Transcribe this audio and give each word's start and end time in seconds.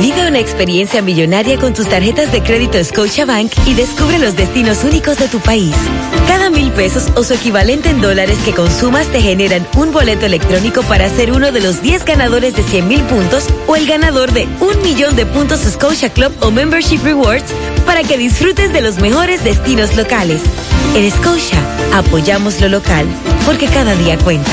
Vive 0.00 0.26
una 0.28 0.38
experiencia 0.38 1.02
millonaria 1.02 1.58
con 1.58 1.74
tus 1.74 1.88
tarjetas 1.88 2.30
de 2.30 2.40
crédito 2.40 2.78
Scotiabank 2.82 3.50
y 3.66 3.74
descubre 3.74 4.20
los 4.20 4.36
destinos 4.36 4.84
únicos 4.84 5.18
de 5.18 5.26
tu 5.26 5.40
país. 5.40 5.74
Cada 6.28 6.50
mil 6.50 6.70
pesos 6.70 7.08
o 7.16 7.24
su 7.24 7.34
equivalente 7.34 7.90
en 7.90 8.00
dólares 8.00 8.38
que 8.44 8.54
consumas 8.54 9.08
te 9.08 9.20
generan 9.20 9.66
un 9.76 9.90
boleto 9.92 10.26
electrónico 10.26 10.82
para 10.82 11.08
ser 11.08 11.32
uno 11.32 11.50
de 11.50 11.60
los 11.60 11.82
10 11.82 12.04
ganadores 12.04 12.54
de 12.54 12.62
100 12.62 12.86
mil 12.86 13.02
puntos 13.02 13.48
o 13.66 13.74
el 13.74 13.88
ganador 13.88 14.30
de 14.32 14.46
un 14.60 14.80
millón 14.82 15.16
de 15.16 15.26
puntos 15.26 15.58
Scotia 15.60 16.10
Club 16.10 16.32
o 16.42 16.52
Membership 16.52 17.02
Rewards 17.02 17.52
para 17.84 18.04
que 18.04 18.16
disfrutes 18.16 18.72
de 18.72 18.82
los 18.82 19.00
mejores 19.00 19.42
destinos 19.42 19.96
locales. 19.96 20.42
En 20.94 21.10
Scotia, 21.10 21.58
apoyamos 21.92 22.60
lo 22.60 22.68
local, 22.68 23.04
porque 23.44 23.66
cada 23.66 23.96
día 23.96 24.16
cuenta. 24.18 24.52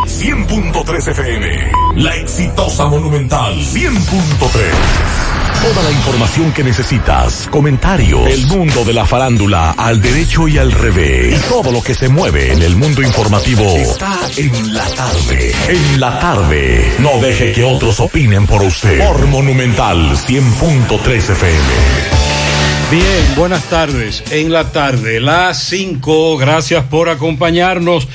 100.3 0.21 1.07
FM. 1.07 1.71
La 1.95 2.15
exitosa 2.15 2.85
monumental. 2.85 3.55
100.3. 3.55 3.89
Toda 5.63 5.83
la 5.83 5.91
información 5.91 6.53
que 6.53 6.63
necesitas, 6.63 7.47
comentarios, 7.49 8.27
el 8.29 8.45
mundo 8.45 8.85
de 8.85 8.93
la 8.93 9.03
farándula 9.07 9.71
al 9.71 9.99
derecho 9.99 10.47
y 10.47 10.59
al 10.59 10.71
revés, 10.71 11.39
y 11.39 11.49
todo 11.49 11.71
lo 11.71 11.81
que 11.81 11.95
se 11.95 12.07
mueve 12.07 12.53
en 12.53 12.61
el 12.61 12.75
mundo 12.75 13.01
informativo 13.01 13.65
está 13.75 14.15
en 14.37 14.75
la 14.75 14.85
tarde. 14.85 15.55
En 15.69 15.99
la 15.99 16.19
tarde. 16.19 16.93
No 16.99 17.19
deje 17.19 17.51
que 17.51 17.63
otros 17.63 17.99
opinen 17.99 18.45
por 18.45 18.61
usted. 18.61 18.99
Por 19.03 19.25
Monumental 19.25 20.15
100.3 20.15 21.15
FM. 21.31 22.21
Bien, 22.91 23.35
buenas 23.37 23.63
tardes. 23.69 24.23
En 24.31 24.51
la 24.51 24.71
tarde, 24.71 25.19
las 25.19 25.63
5. 25.63 26.37
Gracias 26.37 26.83
por 26.83 27.07
acompañarnos. 27.09 28.07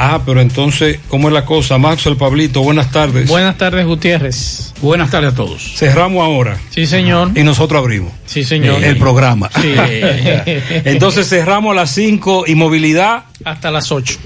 Ah, 0.00 0.22
pero 0.24 0.40
entonces, 0.40 1.00
¿cómo 1.08 1.26
es 1.26 1.34
la 1.34 1.44
cosa? 1.44 1.76
Max 1.76 2.06
el 2.06 2.16
Pablito, 2.16 2.62
buenas 2.62 2.92
tardes. 2.92 3.28
Buenas 3.28 3.58
tardes, 3.58 3.84
Gutiérrez. 3.84 4.72
Buenas 4.80 5.10
tardes 5.10 5.32
a 5.32 5.34
todos. 5.34 5.74
Cerramos 5.74 6.22
ahora. 6.22 6.56
Sí, 6.70 6.86
señor. 6.86 7.32
Y 7.34 7.42
nosotros 7.42 7.80
abrimos. 7.80 8.12
Sí, 8.24 8.44
señor. 8.44 8.84
El 8.84 8.96
programa. 8.96 9.50
Sí. 9.60 9.74
entonces 10.84 11.28
cerramos 11.28 11.72
a 11.72 11.74
las 11.74 11.90
5 11.90 12.44
y 12.46 12.54
movilidad. 12.54 13.24
Hasta 13.44 13.72
las 13.72 13.90
8. 13.90 14.20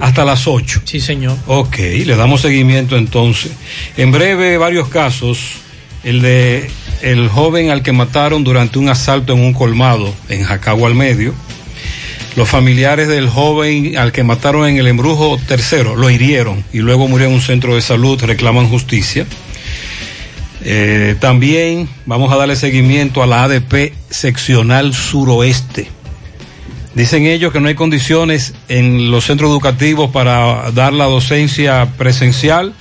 Hasta 0.00 0.24
las 0.24 0.48
8. 0.48 0.80
Sí, 0.84 0.98
señor. 0.98 1.36
Ok, 1.46 1.78
le 1.78 2.16
damos 2.16 2.40
seguimiento 2.40 2.96
entonces. 2.96 3.52
En 3.96 4.10
breve, 4.10 4.58
varios 4.58 4.88
casos. 4.88 5.38
El 6.02 6.22
de 6.22 6.68
el 7.02 7.28
joven 7.28 7.70
al 7.70 7.82
que 7.84 7.92
mataron 7.92 8.42
durante 8.42 8.80
un 8.80 8.88
asalto 8.88 9.32
en 9.32 9.38
un 9.38 9.52
colmado 9.52 10.12
en 10.28 10.42
Jacagua 10.42 10.88
al 10.88 10.96
Medio 10.96 11.34
los 12.36 12.48
familiares 12.48 13.08
del 13.08 13.28
joven 13.28 13.96
al 13.96 14.12
que 14.12 14.24
mataron 14.24 14.66
en 14.66 14.76
el 14.76 14.88
embrujo 14.88 15.38
tercero 15.46 15.94
lo 15.94 16.10
hirieron 16.10 16.64
y 16.72 16.78
luego 16.78 17.06
murió 17.06 17.28
en 17.28 17.34
un 17.34 17.40
centro 17.40 17.74
de 17.74 17.80
salud, 17.80 18.20
reclaman 18.22 18.68
justicia. 18.68 19.26
Eh, 20.62 21.16
también 21.20 21.88
vamos 22.06 22.32
a 22.32 22.36
darle 22.36 22.56
seguimiento 22.56 23.22
a 23.22 23.26
la 23.26 23.44
ADP 23.44 23.92
seccional 24.10 24.94
suroeste. 24.94 25.88
Dicen 26.94 27.26
ellos 27.26 27.52
que 27.52 27.60
no 27.60 27.68
hay 27.68 27.74
condiciones 27.74 28.54
en 28.68 29.10
los 29.10 29.24
centros 29.24 29.50
educativos 29.50 30.10
para 30.10 30.70
dar 30.70 30.92
la 30.92 31.04
docencia 31.04 31.88
presencial 31.98 32.72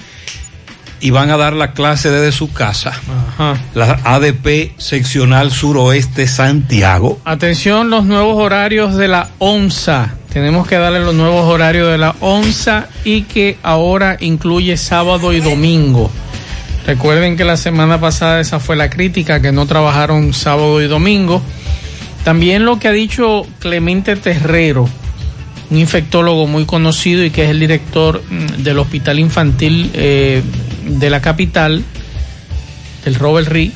y 1.03 1.11
van 1.11 1.29
a 1.31 1.37
dar 1.37 1.51
la 1.51 1.73
clase 1.73 2.09
desde 2.09 2.31
su 2.31 2.53
casa. 2.53 2.93
Ajá. 3.37 3.57
La 3.75 3.99
ADP 4.05 4.71
seccional 4.77 5.51
suroeste 5.51 6.27
Santiago. 6.27 7.19
Atención, 7.25 7.89
los 7.89 8.05
nuevos 8.05 8.41
horarios 8.41 8.95
de 8.95 9.09
la 9.09 9.27
ONSA. 9.39 10.15
Tenemos 10.31 10.65
que 10.65 10.77
darle 10.77 11.01
los 11.01 11.13
nuevos 11.13 11.45
horarios 11.45 11.91
de 11.91 11.97
la 11.97 12.15
ONSA 12.21 12.87
y 13.03 13.23
que 13.23 13.57
ahora 13.63 14.15
incluye 14.21 14.77
sábado 14.77 15.33
y 15.33 15.41
domingo. 15.41 16.09
Recuerden 16.87 17.35
que 17.35 17.43
la 17.43 17.57
semana 17.57 17.99
pasada 17.99 18.39
esa 18.39 18.61
fue 18.61 18.77
la 18.77 18.89
crítica, 18.89 19.41
que 19.41 19.51
no 19.51 19.65
trabajaron 19.65 20.33
sábado 20.33 20.81
y 20.81 20.87
domingo. 20.87 21.41
También 22.23 22.63
lo 22.63 22.79
que 22.79 22.87
ha 22.87 22.93
dicho 22.93 23.45
Clemente 23.59 24.15
Terrero, 24.15 24.87
un 25.69 25.77
infectólogo 25.77 26.47
muy 26.47 26.63
conocido 26.63 27.25
y 27.25 27.29
que 27.29 27.43
es 27.43 27.49
el 27.49 27.59
director 27.59 28.23
mm, 28.29 28.63
del 28.63 28.79
Hospital 28.79 29.19
Infantil 29.19 29.91
eh, 29.93 30.41
de 30.85 31.09
la 31.09 31.21
capital, 31.21 31.83
el 33.05 33.15
Robert 33.15 33.47
Ree, 33.47 33.71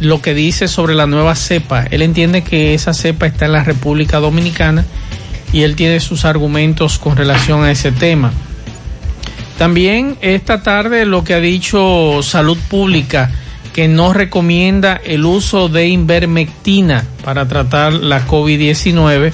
lo 0.00 0.20
que 0.20 0.34
dice 0.34 0.68
sobre 0.68 0.94
la 0.94 1.06
nueva 1.06 1.34
cepa. 1.34 1.84
Él 1.90 2.02
entiende 2.02 2.42
que 2.42 2.74
esa 2.74 2.94
cepa 2.94 3.26
está 3.26 3.46
en 3.46 3.52
la 3.52 3.64
República 3.64 4.18
Dominicana 4.18 4.84
y 5.52 5.62
él 5.62 5.76
tiene 5.76 6.00
sus 6.00 6.24
argumentos 6.24 6.98
con 6.98 7.16
relación 7.16 7.64
a 7.64 7.70
ese 7.70 7.92
tema. 7.92 8.32
También 9.58 10.16
esta 10.20 10.62
tarde 10.62 11.06
lo 11.06 11.22
que 11.22 11.34
ha 11.34 11.40
dicho 11.40 12.22
Salud 12.22 12.58
Pública, 12.68 13.30
que 13.72 13.86
no 13.88 14.12
recomienda 14.12 15.00
el 15.04 15.24
uso 15.24 15.68
de 15.68 15.88
invermectina 15.88 17.04
para 17.24 17.46
tratar 17.46 17.92
la 17.92 18.26
COVID-19 18.26 19.32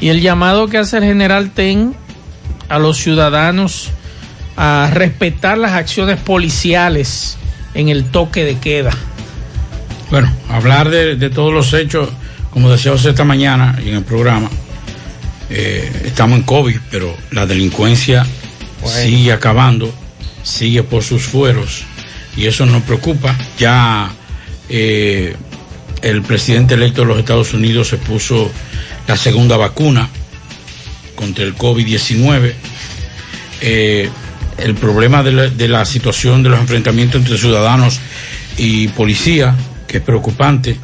y 0.00 0.08
el 0.08 0.20
llamado 0.20 0.68
que 0.68 0.78
hace 0.78 0.98
el 0.98 1.04
general 1.04 1.50
TEN 1.50 1.94
a 2.68 2.78
los 2.78 2.98
ciudadanos 2.98 3.90
a 4.56 4.90
respetar 4.92 5.58
las 5.58 5.72
acciones 5.72 6.18
policiales 6.18 7.36
en 7.74 7.88
el 7.88 8.04
toque 8.04 8.44
de 8.44 8.58
queda. 8.58 8.92
Bueno, 10.10 10.32
hablar 10.48 10.88
de, 10.90 11.16
de 11.16 11.30
todos 11.30 11.52
los 11.52 11.72
hechos, 11.74 12.08
como 12.50 12.70
decíamos 12.70 13.04
esta 13.04 13.24
mañana 13.24 13.78
en 13.84 13.94
el 13.94 14.04
programa, 14.04 14.48
eh, 15.48 16.02
estamos 16.04 16.38
en 16.38 16.44
COVID, 16.44 16.76
pero 16.90 17.16
la 17.30 17.46
delincuencia 17.46 18.26
Bueno. 18.80 18.98
sigue 18.98 19.32
acabando, 19.32 19.92
sigue 20.42 20.82
por 20.82 21.04
sus 21.04 21.22
fueros 21.22 21.84
y 22.36 22.46
eso 22.46 22.66
nos 22.66 22.82
preocupa. 22.82 23.36
Ya 23.58 24.10
eh, 24.68 25.36
el 26.02 26.22
presidente 26.22 26.74
electo 26.74 27.02
de 27.02 27.08
los 27.08 27.18
Estados 27.18 27.54
Unidos 27.54 27.88
se 27.88 27.96
puso 27.96 28.50
la 29.06 29.16
segunda 29.16 29.56
vacuna 29.56 30.08
contra 31.14 31.44
el 31.44 31.56
COVID-19. 31.56 32.52
Eh, 33.60 34.10
el 34.58 34.74
problema 34.74 35.22
de 35.22 35.32
la, 35.32 35.48
de 35.48 35.68
la 35.68 35.84
situación 35.84 36.42
de 36.42 36.50
los 36.50 36.60
enfrentamientos 36.60 37.20
entre 37.20 37.38
ciudadanos 37.38 38.00
y 38.56 38.88
policía, 38.88 39.54
que 39.86 39.98
es 39.98 40.02
preocupante. 40.02 40.76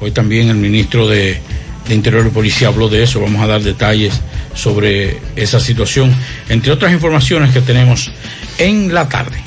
Hoy 0.00 0.10
también 0.12 0.48
el 0.48 0.56
ministro 0.56 1.08
de, 1.08 1.40
de 1.88 1.94
Interior 1.94 2.26
y 2.26 2.30
Policía 2.30 2.68
habló 2.68 2.88
de 2.88 3.02
eso. 3.02 3.20
Vamos 3.20 3.42
a 3.42 3.46
dar 3.46 3.62
detalles 3.62 4.20
sobre 4.54 5.18
esa 5.36 5.60
situación, 5.60 6.14
entre 6.48 6.72
otras 6.72 6.92
informaciones 6.92 7.52
que 7.52 7.60
tenemos 7.60 8.10
en 8.58 8.92
la 8.92 9.08
tarde. 9.08 9.42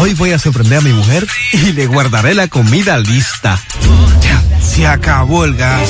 Hoy 0.00 0.14
voy 0.14 0.32
a 0.32 0.38
sorprender 0.38 0.78
a 0.78 0.82
mi 0.82 0.92
mujer 0.92 1.26
y 1.52 1.72
le 1.72 1.86
guardaré 1.86 2.34
la 2.34 2.48
comida 2.48 2.98
lista. 2.98 3.60
Ya, 4.22 4.42
se 4.60 4.86
acabó 4.86 5.44
el 5.44 5.54
gas. 5.54 5.88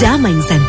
Llama 0.00 0.28
en 0.28 0.42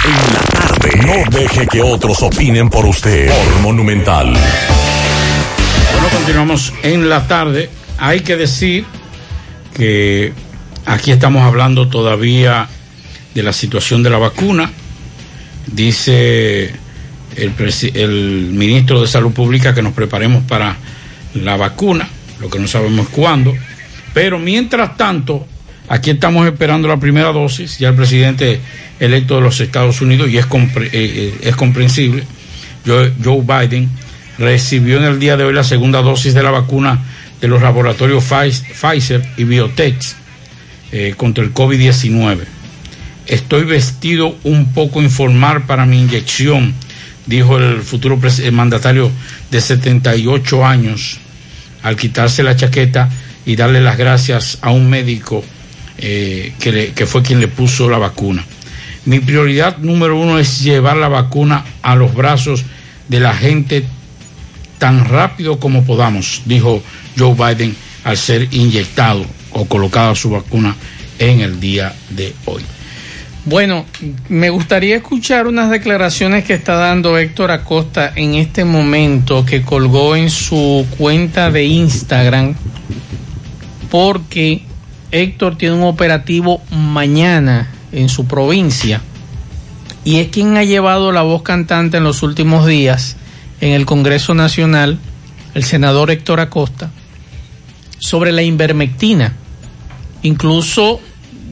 En 0.05 0.35
la 0.35 0.41
tarde. 0.53 0.91
No 1.07 1.15
deje 1.39 1.67
que 1.67 1.81
otros 1.83 2.23
opinen 2.23 2.69
por 2.69 2.85
usted. 2.87 3.29
Por 3.29 3.61
Monumental. 3.61 4.35
Bueno, 5.93 6.09
continuamos 6.13 6.75
en 6.83 7.09
la 7.09 7.27
tarde. 7.27 7.71
Hay 7.99 8.21
que 8.21 8.37
decir 8.37 8.85
que 9.75 10.35
aquí 10.87 11.11
estamos 11.13 11.43
hablando 11.43 11.89
todavía 11.89 12.69
de 13.35 13.43
la 13.43 13.53
situación 13.53 14.03
de 14.03 14.09
la 14.11 14.19
vacuna 14.19 14.71
dice 15.67 16.73
el, 17.37 18.49
ministro 18.53 19.01
de 19.01 19.07
Salud 19.07 19.33
Pública 19.33 19.75
que 19.75 19.83
nos 19.83 19.93
preparemos 19.93 20.45
para 20.45 20.77
la 21.35 21.57
vacuna, 21.57 22.09
lo 22.41 22.51
que 22.51 22.59
no 22.59 22.67
sabemos 22.67 23.09
cuándo, 23.09 23.55
pero 24.13 24.39
mientras 24.39 24.97
tanto, 24.97 25.47
aquí 25.89 26.11
estamos 26.11 26.47
esperando 26.47 26.89
la 26.89 26.99
primera 26.99 27.33
dosis, 27.33 27.79
ya 27.79 27.89
el 27.89 27.95
presidente 27.95 28.61
electo 28.99 29.37
de 29.37 29.43
los 29.43 29.61
Estados 29.61 30.01
Unidos, 30.01 30.29
y 30.29 30.39
es, 30.39 30.47
eh, 30.93 31.39
eh 31.41 31.53
comprensible, 31.57 32.25
Joe, 32.85 33.13
Joe, 33.23 33.43
Biden 33.43 33.89
recibió 34.39 34.99
en 34.99 35.05
el 35.05 35.21
día 35.21 35.37
de 35.37 35.45
hoy 35.45 35.53
la 35.53 35.65
segunda 35.65 36.03
dosis 36.03 36.35
de 36.35 36.43
la 36.43 36.51
vacuna 36.51 36.99
de 37.41 37.49
los 37.49 37.63
laboratorios 37.63 38.25
Pfizer 38.25 39.23
y 39.37 39.45
Biotech 39.45 39.97
eh, 40.93 41.15
contra 41.17 41.45
el 41.45 41.53
COVID-19 41.53 42.60
Estoy 43.31 43.63
vestido 43.63 44.35
un 44.43 44.73
poco 44.73 45.01
informal 45.01 45.65
para 45.65 45.87
mi 45.87 46.01
inyección, 46.01 46.75
dijo 47.27 47.59
el 47.59 47.81
futuro 47.81 48.19
mandatario 48.51 49.09
de 49.53 49.61
78 49.61 50.67
años, 50.67 51.21
al 51.85 51.95
quitarse 51.95 52.43
la 52.43 52.57
chaqueta 52.57 53.09
y 53.47 53.55
darle 53.55 53.83
las 53.83 53.97
gracias 53.97 54.59
a 54.63 54.71
un 54.71 54.91
médico 54.91 55.45
eh, 55.99 56.55
que, 56.59 56.93
que 56.93 57.07
fue 57.07 57.23
quien 57.23 57.39
le 57.39 57.47
puso 57.47 57.89
la 57.89 57.99
vacuna. 57.99 58.45
Mi 59.05 59.21
prioridad 59.21 59.79
número 59.79 60.19
uno 60.19 60.41
es 60.41 60.65
llevar 60.65 60.97
la 60.97 61.07
vacuna 61.07 61.65
a 61.83 61.95
los 61.95 62.13
brazos 62.13 62.65
de 63.07 63.21
la 63.21 63.33
gente 63.33 63.85
tan 64.79 65.05
rápido 65.05 65.61
como 65.61 65.85
podamos, 65.85 66.43
dijo 66.47 66.83
Joe 67.17 67.37
Biden 67.37 67.77
al 68.03 68.17
ser 68.17 68.49
inyectado 68.51 69.25
o 69.53 69.67
colocada 69.67 70.17
su 70.17 70.31
vacuna 70.31 70.75
en 71.21 71.43
el 71.43 71.61
día 71.61 71.95
de 72.09 72.35
hoy. 72.47 72.65
Bueno, 73.47 73.87
me 74.29 74.51
gustaría 74.51 74.97
escuchar 74.97 75.47
unas 75.47 75.71
declaraciones 75.71 76.45
que 76.45 76.53
está 76.53 76.75
dando 76.75 77.17
Héctor 77.17 77.51
Acosta 77.51 78.13
en 78.15 78.35
este 78.35 78.67
momento 78.67 79.47
que 79.47 79.63
colgó 79.63 80.15
en 80.15 80.29
su 80.29 80.87
cuenta 80.99 81.51
de 81.51 81.65
Instagram 81.65 82.55
porque 83.91 84.63
Héctor 85.11 85.57
tiene 85.57 85.77
un 85.77 85.85
operativo 85.85 86.61
mañana 86.71 87.71
en 87.93 88.11
su 88.11 88.27
provincia 88.27 89.01
y 90.05 90.17
es 90.17 90.29
quien 90.29 90.59
ha 90.59 90.65
llevado 90.65 91.11
la 91.11 91.23
voz 91.23 91.43
cantante 91.43 91.97
en 91.97 92.05
los 92.05 92.23
últimos 92.23 92.67
días 92.67 93.17
en 93.63 93.73
el 93.73 93.87
Congreso 93.87 94.35
Nacional, 94.35 94.99
el 95.55 95.65
senador 95.65 96.11
Héctor 96.11 96.41
Acosta, 96.41 96.91
sobre 97.99 98.33
la 98.33 98.43
invermectina. 98.43 99.35
Incluso 100.23 101.01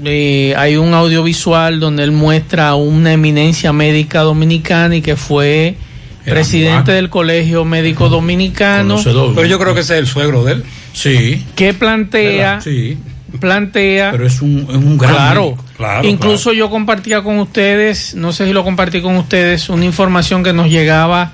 eh, 0.04 0.54
hay 0.56 0.76
un 0.76 0.94
audiovisual 0.94 1.80
donde 1.80 2.04
él 2.04 2.12
muestra 2.12 2.68
a 2.68 2.74
una 2.74 3.12
eminencia 3.12 3.72
médica 3.72 4.20
dominicana 4.20 4.96
y 4.96 5.02
que 5.02 5.16
fue 5.16 5.76
presidente 6.24 6.92
del 6.92 7.08
Colegio 7.10 7.64
Médico 7.64 8.08
Dominicano. 8.08 9.00
Pero 9.02 9.46
yo 9.46 9.58
creo 9.58 9.74
que 9.74 9.80
ese 9.80 9.94
es 9.94 10.00
el 10.00 10.06
suegro 10.06 10.44
de 10.44 10.52
él. 10.52 10.64
Sí. 10.92 11.44
Que 11.54 11.74
plantea, 11.74 12.60
Sí. 12.60 12.98
plantea, 13.40 14.10
Pero 14.10 14.26
es 14.26 14.42
un, 14.42 14.66
es 14.68 14.76
un 14.76 14.98
gran 14.98 15.14
claro. 15.14 15.56
Claro, 15.76 16.08
incluso 16.08 16.52
yo 16.52 16.70
compartía 16.70 17.22
con 17.22 17.38
ustedes, 17.38 18.14
no 18.14 18.32
sé 18.32 18.46
si 18.46 18.52
lo 18.52 18.64
compartí 18.64 19.00
con 19.00 19.16
ustedes, 19.16 19.68
una 19.68 19.84
información 19.84 20.42
que 20.42 20.52
nos 20.52 20.68
llegaba 20.68 21.32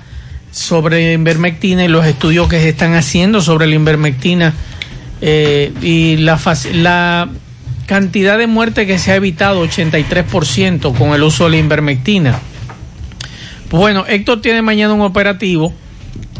sobre 0.51 1.13
invermectina 1.13 1.83
y 1.83 1.87
los 1.87 2.05
estudios 2.05 2.47
que 2.47 2.59
se 2.59 2.69
están 2.69 2.93
haciendo 2.93 3.41
sobre 3.41 3.67
la 3.67 3.75
invermectina 3.75 4.53
eh, 5.21 5.73
y 5.81 6.17
la, 6.17 6.39
la 6.73 7.27
cantidad 7.85 8.37
de 8.37 8.47
muerte 8.47 8.87
que 8.87 8.99
se 8.99 9.11
ha 9.11 9.15
evitado, 9.15 9.65
83% 9.65 10.97
con 10.97 11.13
el 11.13 11.23
uso 11.23 11.45
de 11.45 11.51
la 11.51 11.57
invermectina. 11.57 12.39
Bueno, 13.69 14.05
Héctor 14.07 14.41
tiene 14.41 14.61
mañana 14.61 14.93
un 14.93 15.01
operativo 15.01 15.73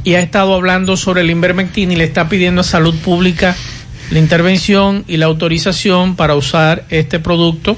y 0.03 0.13
ha 0.13 0.21
estado 0.21 0.53
hablando 0.53 0.97
sobre 0.97 1.23
la 1.23 1.31
invermectina 1.31 1.93
y 1.93 1.95
le 1.95 2.03
está 2.03 2.29
pidiendo 2.29 2.61
a 2.61 2.63
salud 2.63 2.95
pública 2.95 3.55
la 4.11 4.19
intervención 4.19 5.03
y 5.07 5.17
la 5.17 5.25
autorización 5.25 6.15
para 6.15 6.35
usar 6.35 6.85
este 6.89 7.19
producto 7.19 7.75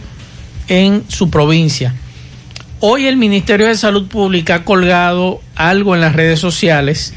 en 0.67 1.03
su 1.07 1.29
provincia. 1.29 1.95
Hoy 2.79 3.07
el 3.07 3.17
Ministerio 3.17 3.67
de 3.67 3.75
Salud 3.75 4.07
Pública 4.07 4.55
ha 4.55 4.63
colgado 4.65 5.41
algo 5.55 5.95
en 5.95 6.01
las 6.01 6.15
redes 6.15 6.39
sociales 6.39 7.13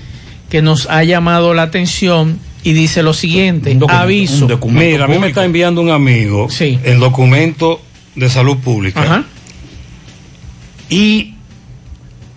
que 0.48 0.62
nos 0.62 0.88
ha 0.88 1.04
llamado 1.04 1.52
la 1.52 1.62
atención 1.62 2.38
y 2.62 2.72
dice 2.72 3.02
lo 3.02 3.14
siguiente, 3.14 3.76
aviso. 3.88 4.48
Mira, 4.66 5.04
a 5.04 5.08
mí 5.08 5.18
me 5.18 5.28
está 5.28 5.44
enviando 5.44 5.80
un 5.80 5.90
amigo 5.90 6.48
el 6.60 6.98
documento 6.98 7.80
de 8.14 8.28
salud 8.28 8.58
pública. 8.58 9.24
Y 10.88 11.34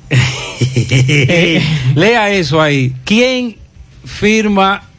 lea 1.96 2.32
eso 2.32 2.62
ahí. 2.62 2.94
¿Quién 3.04 3.58
firma 4.06 4.90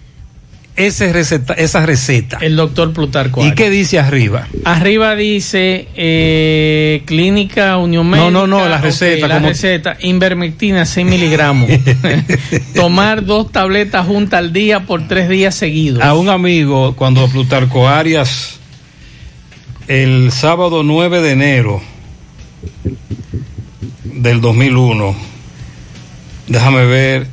ese 0.76 1.12
receta, 1.12 1.54
esa 1.54 1.87
receta? 1.87 2.38
El 2.40 2.57
doctor 2.57 2.93
Plutarco. 2.93 3.45
¿Y 3.47 3.52
qué 3.54 3.71
dice 3.71 3.99
arriba? 4.00 4.49
Arriba 4.64 5.14
dice 5.14 5.87
eh, 5.95 7.02
Clínica 7.07 7.76
Unión 7.76 8.11
No, 8.11 8.16
Médica. 8.16 8.31
no, 8.33 8.47
no, 8.47 8.69
la 8.69 8.76
ok, 8.78 8.83
receta, 8.83 9.28
la 9.28 9.35
como- 9.37 9.49
receta, 9.49 9.97
Invermectina 10.00 10.85
6 10.85 11.07
miligramos. 11.07 11.71
Tomar 12.75 13.25
dos 13.25 13.52
tabletas 13.52 14.07
juntas 14.07 14.38
al 14.38 14.52
día 14.52 14.81
por 14.81 15.07
tres 15.07 15.28
días 15.28 15.54
seguidos. 15.54 16.02
A 16.02 16.14
un 16.14 16.28
amigo, 16.28 16.97
cuando 16.97 17.28
Plutarco 17.28 17.88
Arias, 17.88 18.59
el 19.87 20.33
sábado 20.33 20.83
9 20.83 21.21
de 21.21 21.31
enero 21.31 21.83
del 24.04 24.40
2001, 24.40 25.14
déjame 26.49 26.85
ver, 26.87 27.26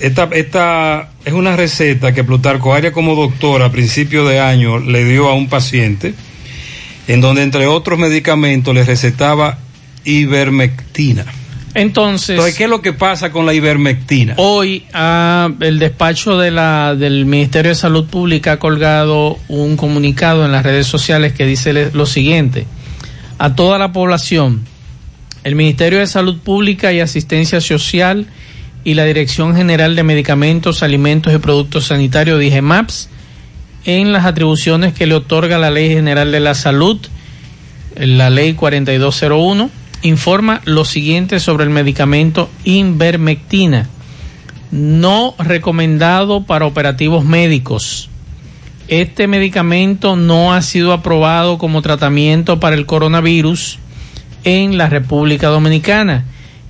esta, 0.00 0.28
esta 0.32 1.10
es 1.26 1.32
una 1.32 1.56
receta 1.56 2.14
que 2.14 2.22
Plutarco 2.22 2.72
Arias 2.72 2.92
como 2.92 3.16
doctor 3.16 3.60
a 3.64 3.72
principio 3.72 4.24
de 4.24 4.38
año 4.38 4.78
le 4.78 5.04
dio 5.04 5.28
a 5.28 5.34
un 5.34 5.48
paciente, 5.48 6.14
en 7.08 7.20
donde 7.20 7.42
entre 7.42 7.66
otros 7.66 7.98
medicamentos 7.98 8.72
le 8.72 8.84
recetaba 8.84 9.58
ivermectina. 10.04 11.24
Entonces, 11.74 12.30
Entonces, 12.30 12.54
¿qué 12.54 12.64
es 12.64 12.70
lo 12.70 12.80
que 12.80 12.92
pasa 12.92 13.32
con 13.32 13.44
la 13.44 13.54
ivermectina? 13.54 14.34
Hoy 14.36 14.84
ah, 14.94 15.50
el 15.58 15.80
despacho 15.80 16.38
de 16.38 16.52
la, 16.52 16.94
del 16.94 17.26
Ministerio 17.26 17.70
de 17.70 17.74
Salud 17.74 18.06
Pública 18.06 18.52
ha 18.52 18.58
colgado 18.60 19.36
un 19.48 19.76
comunicado 19.76 20.46
en 20.46 20.52
las 20.52 20.62
redes 20.62 20.86
sociales 20.86 21.32
que 21.32 21.44
dice 21.44 21.90
lo 21.92 22.06
siguiente. 22.06 22.68
A 23.38 23.56
toda 23.56 23.78
la 23.78 23.90
población, 23.90 24.62
el 25.42 25.56
Ministerio 25.56 25.98
de 25.98 26.06
Salud 26.06 26.38
Pública 26.38 26.92
y 26.92 27.00
Asistencia 27.00 27.60
Social 27.60 28.28
y 28.86 28.94
la 28.94 29.04
Dirección 29.04 29.56
General 29.56 29.96
de 29.96 30.04
Medicamentos, 30.04 30.84
Alimentos 30.84 31.34
y 31.34 31.38
Productos 31.38 31.86
Sanitarios, 31.86 32.38
dije 32.38 32.62
MAPS, 32.62 33.08
en 33.84 34.12
las 34.12 34.26
atribuciones 34.26 34.94
que 34.94 35.06
le 35.06 35.16
otorga 35.16 35.58
la 35.58 35.72
Ley 35.72 35.88
General 35.88 36.30
de 36.30 36.38
la 36.38 36.54
Salud, 36.54 36.96
la 37.96 38.30
Ley 38.30 38.54
4201, 38.54 39.70
informa 40.02 40.60
lo 40.66 40.84
siguiente 40.84 41.40
sobre 41.40 41.64
el 41.64 41.70
medicamento 41.70 42.48
Invermectina, 42.62 43.88
no 44.70 45.34
recomendado 45.40 46.44
para 46.44 46.66
operativos 46.66 47.24
médicos. 47.24 48.08
Este 48.86 49.26
medicamento 49.26 50.14
no 50.14 50.54
ha 50.54 50.62
sido 50.62 50.92
aprobado 50.92 51.58
como 51.58 51.82
tratamiento 51.82 52.60
para 52.60 52.76
el 52.76 52.86
coronavirus 52.86 53.80
en 54.44 54.78
la 54.78 54.88
República 54.88 55.48
Dominicana 55.48 56.24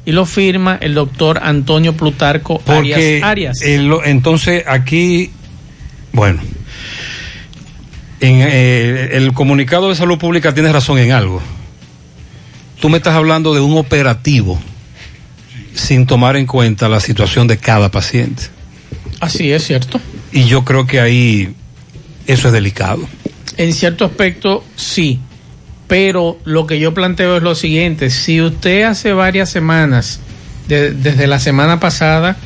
y 0.06 0.12
lo 0.12 0.24
firma 0.24 0.78
el 0.80 0.94
doctor 0.94 1.40
Antonio 1.42 1.94
Plutarco 1.94 2.58
Porque 2.64 3.20
Arias. 3.20 3.22
Arias. 3.22 3.62
el- 3.62 3.92
entonces 4.06 4.64
aquí, 4.66 5.30
bueno, 6.12 6.40
en, 8.20 8.36
eh, 8.40 9.10
el 9.12 9.32
comunicado 9.34 9.88
de 9.90 9.94
salud 9.96 10.16
pública 10.16 10.54
tiene 10.54 10.72
razón 10.72 10.98
en 10.98 11.12
algo. 11.12 11.42
Tú 12.80 12.88
me 12.88 12.98
estás 12.98 13.14
hablando 13.14 13.52
de 13.52 13.60
un 13.60 13.76
operativo 13.76 14.58
sin 15.74 16.06
tomar 16.06 16.36
en 16.36 16.46
cuenta 16.46 16.88
la 16.88 17.00
situación 17.00 17.46
de 17.46 17.58
cada 17.58 17.90
paciente. 17.90 18.44
Así 19.20 19.50
es 19.52 19.64
cierto. 19.64 20.00
Y 20.32 20.44
yo 20.44 20.64
creo 20.64 20.86
que 20.86 21.00
ahí 21.00 21.54
eso 22.26 22.48
es 22.48 22.52
delicado. 22.52 23.06
En 23.56 23.72
cierto 23.72 24.04
aspecto, 24.04 24.64
sí. 24.76 25.18
Pero 25.88 26.38
lo 26.44 26.66
que 26.66 26.78
yo 26.80 26.94
planteo 26.94 27.36
es 27.36 27.42
lo 27.42 27.54
siguiente. 27.54 28.10
Si 28.10 28.40
usted 28.42 28.82
hace 28.84 29.12
varias 29.12 29.50
semanas, 29.50 30.20
de- 30.68 30.92
desde 30.92 31.26
la 31.28 31.38
semana 31.38 31.78
pasada, 31.78 32.36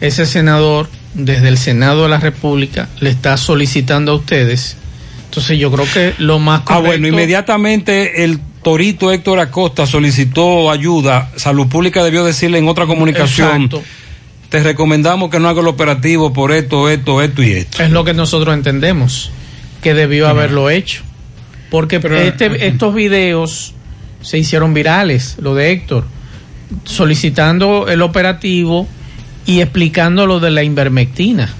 ese 0.00 0.26
senador, 0.26 0.88
desde 1.14 1.48
el 1.48 1.58
Senado 1.58 2.04
de 2.04 2.08
la 2.08 2.18
República, 2.20 2.88
le 3.00 3.10
está 3.10 3.36
solicitando 3.36 4.12
a 4.12 4.14
ustedes. 4.16 4.76
Entonces 5.24 5.58
yo 5.58 5.72
creo 5.72 5.86
que 5.92 6.14
lo 6.18 6.38
más 6.38 6.60
Ah, 6.60 6.64
correcto... 6.66 6.86
bueno, 6.88 7.08
inmediatamente 7.08 8.22
el 8.22 8.38
torito 8.62 9.10
Héctor 9.12 9.40
Acosta 9.40 9.86
solicitó 9.86 10.70
ayuda. 10.70 11.30
Salud 11.36 11.66
Pública 11.66 12.04
debió 12.04 12.24
decirle 12.24 12.58
en 12.58 12.68
otra 12.68 12.86
comunicación. 12.86 13.64
Exacto. 13.64 13.82
Te 14.50 14.62
recomendamos 14.62 15.30
que 15.30 15.40
no 15.40 15.48
haga 15.48 15.60
el 15.60 15.66
operativo 15.66 16.32
por 16.32 16.52
esto, 16.52 16.88
esto, 16.88 17.20
esto 17.20 17.42
y 17.42 17.50
esto. 17.50 17.82
Es 17.82 17.90
lo 17.90 18.04
que 18.04 18.14
nosotros 18.14 18.54
entendemos, 18.54 19.32
que 19.82 19.94
debió 19.94 20.28
haberlo 20.28 20.70
hecho. 20.70 21.02
Porque 21.74 21.96
este- 21.96 22.68
estos 22.68 22.94
videos 22.94 23.74
se 24.22 24.38
hicieron 24.38 24.74
virales, 24.74 25.34
lo 25.40 25.56
de 25.56 25.72
Héctor, 25.72 26.04
solicitando 26.84 27.88
el 27.88 28.00
operativo 28.00 28.86
y 29.44 29.60
explicando 29.60 30.24
lo 30.24 30.38
de 30.38 30.52
la 30.52 30.62
invermectina. 30.62 31.52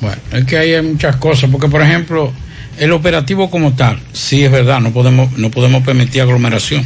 Bueno, 0.00 0.16
es 0.32 0.44
que 0.44 0.58
hay 0.58 0.82
muchas 0.82 1.14
cosas, 1.16 1.50
porque 1.52 1.68
por 1.68 1.82
ejemplo, 1.82 2.32
el 2.78 2.90
operativo 2.90 3.48
como 3.48 3.74
tal, 3.74 4.00
sí 4.12 4.42
es 4.42 4.50
verdad, 4.50 4.80
no 4.80 4.90
podemos, 4.90 5.38
no 5.38 5.52
podemos 5.52 5.84
permitir 5.84 6.22
aglomeración, 6.22 6.84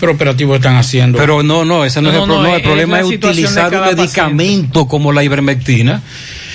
pero 0.00 0.12
operativos 0.12 0.56
están 0.56 0.74
haciendo. 0.74 1.16
Pero 1.16 1.44
no, 1.44 1.64
no, 1.64 1.84
ese 1.84 2.02
no, 2.02 2.08
es 2.10 2.16
el 2.16 2.24
problema. 2.24 2.56
el 2.56 2.62
problema 2.62 2.98
es, 2.98 3.06
utilizar 3.06 3.72
un 3.72 3.96
medicamento 3.96 4.88
como 4.88 5.12
la 5.12 5.22
ivermectina 5.22 6.02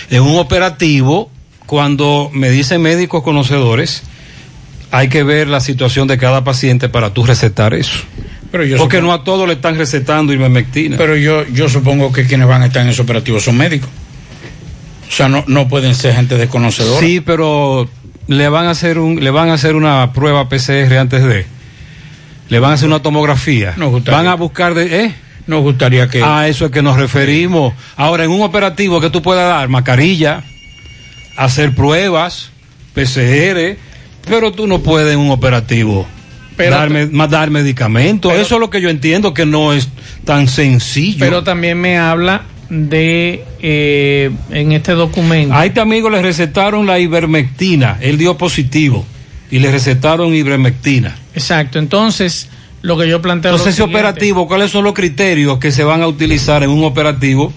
en 0.10 0.22
un 0.22 0.38
operativo 0.38 1.32
cuando 1.66 2.30
me 2.34 2.50
dicen 2.50 2.82
médicos 2.82 3.24
conocedores, 3.24 4.04
hay 4.92 5.08
que 5.10 5.24
ver 5.24 5.48
la 5.48 5.60
situación 5.60 6.08
de 6.08 6.18
cada 6.18 6.44
paciente 6.44 6.90
para 6.90 7.14
tú 7.14 7.26
recetar 7.26 7.74
eso. 7.74 8.00
Pero 8.52 8.66
yo 8.66 8.78
Porque 8.78 8.98
supongo- 8.98 9.08
no 9.08 9.22
a 9.22 9.24
todos 9.24 9.48
le 9.48 9.54
están 9.54 9.78
recetando 9.78 10.34
ivermectina. 10.34 10.98
Pero 10.98 11.16
yo, 11.16 11.48
yo 11.48 11.70
supongo 11.70 12.12
que 12.12 12.26
quienes 12.26 12.48
van 12.48 12.62
a 12.62 12.66
estar 12.66 12.82
en 12.84 12.90
ese 12.90 13.02
operativo 13.02 13.40
son 13.40 13.56
médicos. 13.58 13.90
O 15.08 15.12
sea, 15.14 15.30
no, 15.30 15.44
no 15.48 15.68
pueden 15.68 15.96
ser 15.96 16.16
gente 16.16 16.38
desconocedora. 16.38 17.00
Sí, 17.00 17.22
pero 17.22 17.90
le 18.28 18.50
van 18.50 18.66
a 18.68 18.72
hacer 18.72 18.98
un, 18.98 19.24
le 19.24 19.30
van 19.32 19.50
a 19.50 19.54
hacer 19.54 19.76
una 19.76 20.12
prueba 20.14 20.48
PCR 20.50 20.98
antes 20.98 21.24
de, 21.24 21.46
le 22.50 22.60
van 22.60 22.72
a 22.72 22.74
hacer 22.76 22.88
una 22.88 23.02
tomografía, 23.02 23.74
gustaría. 23.78 24.18
van 24.18 24.28
a 24.28 24.36
buscar 24.36 24.74
de, 24.74 25.06
¿eh? 25.06 25.16
Nos 25.48 25.62
gustaría 25.64 26.08
que. 26.08 26.22
A 26.24 26.48
eso 26.48 26.66
es 26.66 26.72
que 26.72 26.82
nos 26.82 26.98
referimos. 26.98 27.74
Ahora, 27.98 28.24
en 28.24 28.32
un 28.32 28.42
operativo 28.42 29.02
que 29.02 29.10
tú 29.10 29.22
puedas 29.22 29.50
dar 29.50 29.68
mascarilla, 29.70 30.44
hacer 31.36 31.74
pruebas, 31.74 32.52
PCR, 32.94 33.78
Pero 34.26 34.52
tú 34.52 34.68
no 34.68 34.80
puedes 34.80 35.14
en 35.14 35.20
un 35.20 35.32
operativo 35.32 36.06
Pero- 36.58 36.76
dar, 36.76 36.90
me- 36.90 37.08
ma- 37.08 37.28
dar 37.28 37.50
medicamentos. 37.50 38.34
Eso 38.34 38.56
es 38.56 38.60
lo 38.62 38.70
que 38.70 38.82
yo 38.82 38.90
entiendo 38.90 39.34
que 39.34 39.46
no 39.46 39.74
es 39.74 39.90
tan 40.26 40.48
sencillo. 40.48 41.18
Pero 41.20 41.44
también 41.44 41.80
me 41.80 41.98
habla 41.98 42.44
de, 42.70 43.44
eh, 43.62 44.32
en 44.52 44.72
este 44.72 44.94
documento. 44.94 45.54
A 45.56 45.66
este 45.66 45.80
amigo 45.82 46.10
le 46.10 46.22
recetaron 46.22 46.86
la 46.86 47.00
ivermectina. 47.00 47.98
Él 48.02 48.18
dio 48.18 48.38
positivo 48.38 49.06
y 49.50 49.60
le 49.60 49.72
recetaron 49.72 50.34
ivermectina. 50.34 51.16
Exacto, 51.34 51.80
entonces 51.80 52.48
lo 52.82 52.98
que 52.98 53.08
yo 53.10 53.22
planteo... 53.22 53.52
Entonces, 53.52 53.74
ese 53.76 53.84
siguiente. 53.84 53.98
operativo, 54.08 54.48
¿cuáles 54.48 54.72
son 54.72 54.84
los 54.84 54.94
criterios 54.94 55.58
que 55.60 55.72
se 55.72 55.84
van 55.84 56.02
a 56.02 56.08
utilizar 56.08 56.64
en 56.64 56.70
un 56.70 56.84
operativo? 56.84 57.52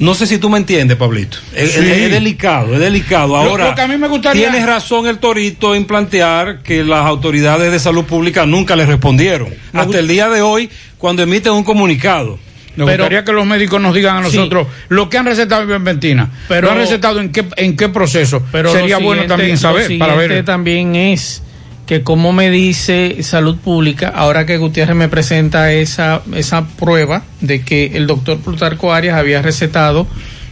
No 0.00 0.14
sé 0.14 0.26
si 0.26 0.38
tú 0.38 0.48
me 0.50 0.58
entiendes, 0.58 0.96
Pablito. 0.96 1.36
Es, 1.54 1.72
Sí. 1.72 1.78
es- 1.80 1.86
es 1.86 2.10
delicado, 2.10 2.74
es 2.74 2.80
delicado. 2.80 3.36
Ahora, 3.36 3.68
lo 3.68 3.74
que 3.74 3.82
a 3.82 3.86
mí 3.86 3.96
me 3.98 4.08
gustaría- 4.08 4.48
tienes 4.50 4.66
razón 4.66 5.06
el 5.06 5.18
Torito 5.18 5.74
en 5.74 5.84
plantear 5.84 6.62
que 6.62 6.82
las 6.82 7.04
autoridades 7.06 7.70
de 7.70 7.78
salud 7.78 8.04
pública 8.04 8.46
nunca 8.46 8.74
le 8.76 8.86
respondieron. 8.86 9.54
Hasta 9.72 9.98
el 9.98 10.08
día 10.08 10.28
de 10.30 10.40
hoy, 10.42 10.68
cuando 10.98 11.22
emiten 11.22 11.52
un 11.52 11.62
comunicado. 11.64 12.38
Me 12.76 12.84
gustaría 12.84 13.24
que 13.24 13.32
los 13.32 13.44
médicos 13.44 13.80
nos 13.80 13.94
digan 13.94 14.16
a 14.16 14.20
nosotros 14.22 14.66
lo 14.88 15.10
que 15.10 15.18
han 15.18 15.26
recetado 15.26 15.64
ivermectina. 15.64 16.30
Pero- 16.48 16.68
¿Lo 16.68 16.72
han 16.72 16.78
recetado 16.78 17.20
en 17.20 17.30
qué, 17.30 17.44
en 17.56 17.76
qué 17.76 17.88
proceso? 17.90 18.42
Pero 18.52 18.72
Sería 18.72 18.96
bueno 18.98 19.26
también 19.26 19.50
lo 19.52 19.56
saber 19.58 19.98
para 19.98 20.14
ver. 20.14 20.44
también 20.46 20.96
es 20.96 21.42
que 21.90 22.04
como 22.04 22.32
me 22.32 22.50
dice 22.50 23.20
salud 23.24 23.56
pública, 23.56 24.12
ahora 24.14 24.46
que 24.46 24.58
Gutiérrez 24.58 24.94
me 24.94 25.08
presenta 25.08 25.72
esa, 25.72 26.22
esa 26.36 26.64
prueba 26.64 27.24
de 27.40 27.62
que 27.62 27.96
el 27.96 28.06
doctor 28.06 28.38
Plutarco 28.38 28.92
Arias 28.92 29.18
había 29.18 29.42
recetado 29.42 30.06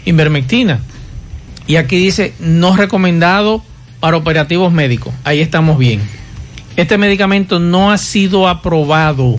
invermectina. 0.04 0.80
Y 1.68 1.76
aquí 1.76 1.96
dice 1.96 2.34
no 2.40 2.74
recomendado 2.74 3.62
para 4.00 4.16
operativos 4.16 4.72
médicos. 4.72 5.14
Ahí 5.22 5.38
estamos 5.38 5.78
bien. 5.78 6.00
Este 6.74 6.98
medicamento 6.98 7.60
no 7.60 7.92
ha 7.92 7.98
sido 7.98 8.48
aprobado 8.48 9.38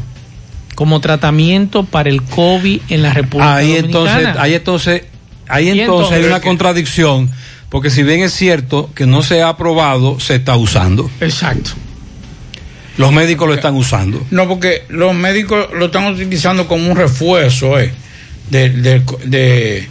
como 0.76 1.02
tratamiento 1.02 1.84
para 1.84 2.10
el 2.10 2.24
COVID 2.24 2.80
en 2.88 3.02
la 3.02 3.12
República 3.12 3.56
Ahí 3.56 3.76
entonces, 3.76 4.26
ahí 4.38 4.54
entonces, 4.54 5.04
ahí 5.50 5.70
entonces 5.78 6.14
hay 6.14 6.24
una 6.24 6.40
contradicción, 6.40 7.30
porque 7.68 7.90
si 7.90 8.04
bien 8.04 8.22
es 8.22 8.32
cierto 8.32 8.90
que 8.96 9.06
no 9.06 9.22
se 9.22 9.42
ha 9.42 9.50
aprobado, 9.50 10.18
se 10.22 10.36
está 10.36 10.56
usando. 10.56 11.12
Exacto. 11.20 11.72
Los 13.00 13.12
médicos 13.14 13.48
lo 13.48 13.54
están 13.56 13.76
usando. 13.76 14.26
No, 14.30 14.48
porque 14.48 14.84
los 14.90 15.16
médicos 15.16 15.68
lo 15.74 15.86
están 15.86 16.06
utilizando 16.14 16.68
como 16.68 16.92
un 16.92 16.98
refuerzo 16.98 17.80
eh, 17.80 17.92
de- 18.50 18.70
de- 18.70 19.02
de- 19.26 19.88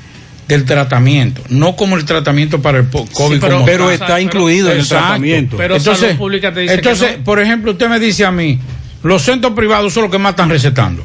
del 0.46 0.64
tratamiento, 0.64 1.42
no 1.48 1.74
como 1.76 1.96
el 1.96 2.04
tratamiento 2.04 2.60
para 2.62 2.78
el 2.78 2.86
COVID. 2.88 3.40
pero- 3.40 3.54
como 3.54 3.66
pero 3.66 3.90
está 3.90 4.20
incluido 4.20 4.68
en 4.68 4.74
el 4.76 4.82
Exacto. 4.82 5.04
tratamiento. 5.06 5.56
Pero 5.56 5.76
entonces, 5.76 6.04
Salud 6.06 6.16
Pública 6.18 6.52
te 6.52 6.60
dice 6.60 6.74
que 6.74 6.78
entonces 6.80 7.18
no. 7.18 7.24
por 7.24 7.40
ejemplo, 7.40 7.72
usted 7.72 7.88
me 7.88 7.98
dice 7.98 8.24
a 8.24 8.30
mí, 8.30 8.58
los 9.02 9.22
centros 9.22 9.52
privados 9.54 9.92
son 9.92 10.04
los 10.04 10.12
que 10.12 10.18
más 10.18 10.30
están 10.30 10.48
recetando. 10.50 11.04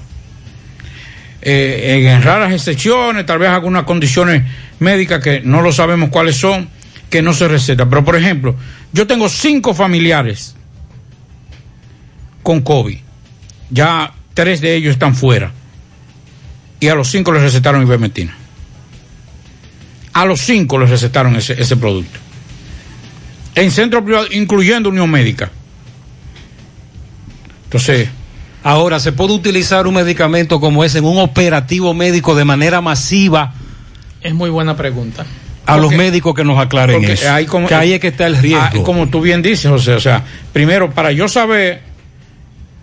Eh, 1.42 2.10
en 2.14 2.22
raras 2.24 2.54
excepciones, 2.54 3.26
tal 3.26 3.40
vez 3.40 3.50
algunas 3.50 3.84
condiciones 3.84 4.44
médicas 4.80 5.22
que 5.22 5.42
no 5.42 5.62
lo 5.62 5.74
sabemos 5.74 6.10
cuáles 6.10 6.38
son, 6.38 6.70
que 7.10 7.22
no 7.22 7.34
se 7.34 7.48
receta. 7.50 7.90
Pero, 7.90 8.04
por 8.06 8.16
ejemplo, 8.16 8.56
yo 8.94 9.06
tengo 9.08 9.28
cinco 9.28 9.74
familiares 9.74 10.56
con 12.44 12.62
COVID. 12.62 12.98
Ya 13.72 14.14
tres 14.34 14.62
de 14.62 14.76
ellos 14.76 14.92
están 14.94 15.16
fuera. 15.16 15.52
Y 16.80 16.90
a 16.90 16.96
los 16.96 17.10
cinco 17.10 17.32
les 17.32 17.42
recetaron 17.42 17.82
ivermectina. 17.82 18.36
A 20.14 20.26
los 20.26 20.42
cinco 20.42 20.78
les 20.78 20.90
recetaron 20.90 21.36
ese, 21.36 21.60
ese 21.60 21.78
producto. 21.78 22.20
En 23.56 23.72
centros 23.72 24.04
privados, 24.04 24.30
incluyendo 24.34 24.90
Unión 24.90 25.10
Médica. 25.10 25.50
Entonces, 27.66 28.10
Ahora, 28.66 29.02
¿se 29.02 29.12
puede 29.12 29.34
utilizar 29.34 29.88
un 29.88 29.96
medicamento 29.96 30.58
como 30.62 30.86
ese 30.86 31.00
en 31.00 31.06
un 31.06 31.18
operativo 31.18 31.94
médico 31.94 32.34
de 32.34 32.46
manera 32.46 32.80
masiva? 32.80 33.54
Es 34.22 34.34
muy 34.34 34.50
buena 34.50 34.78
pregunta. 34.78 35.26
A 35.66 35.76
los 35.78 35.92
médicos 35.92 36.34
que 36.34 36.46
nos 36.46 36.58
aclaren 36.58 37.04
eso. 37.04 37.30
hay 37.30 37.46
como- 37.46 37.68
que 37.68 37.76
ahí 37.76 37.92
es 37.94 38.00
que 38.00 38.08
está 38.08 38.26
el 38.26 38.38
riesgo. 38.38 38.80
Ah, 38.82 38.84
como 38.86 39.10
tú 39.10 39.20
bien 39.20 39.42
dices, 39.42 39.70
José, 39.70 39.94
o 39.94 40.00
sea, 40.00 40.24
primero, 40.54 40.92
para 40.92 41.12
yo 41.12 41.28
saber, 41.28 41.82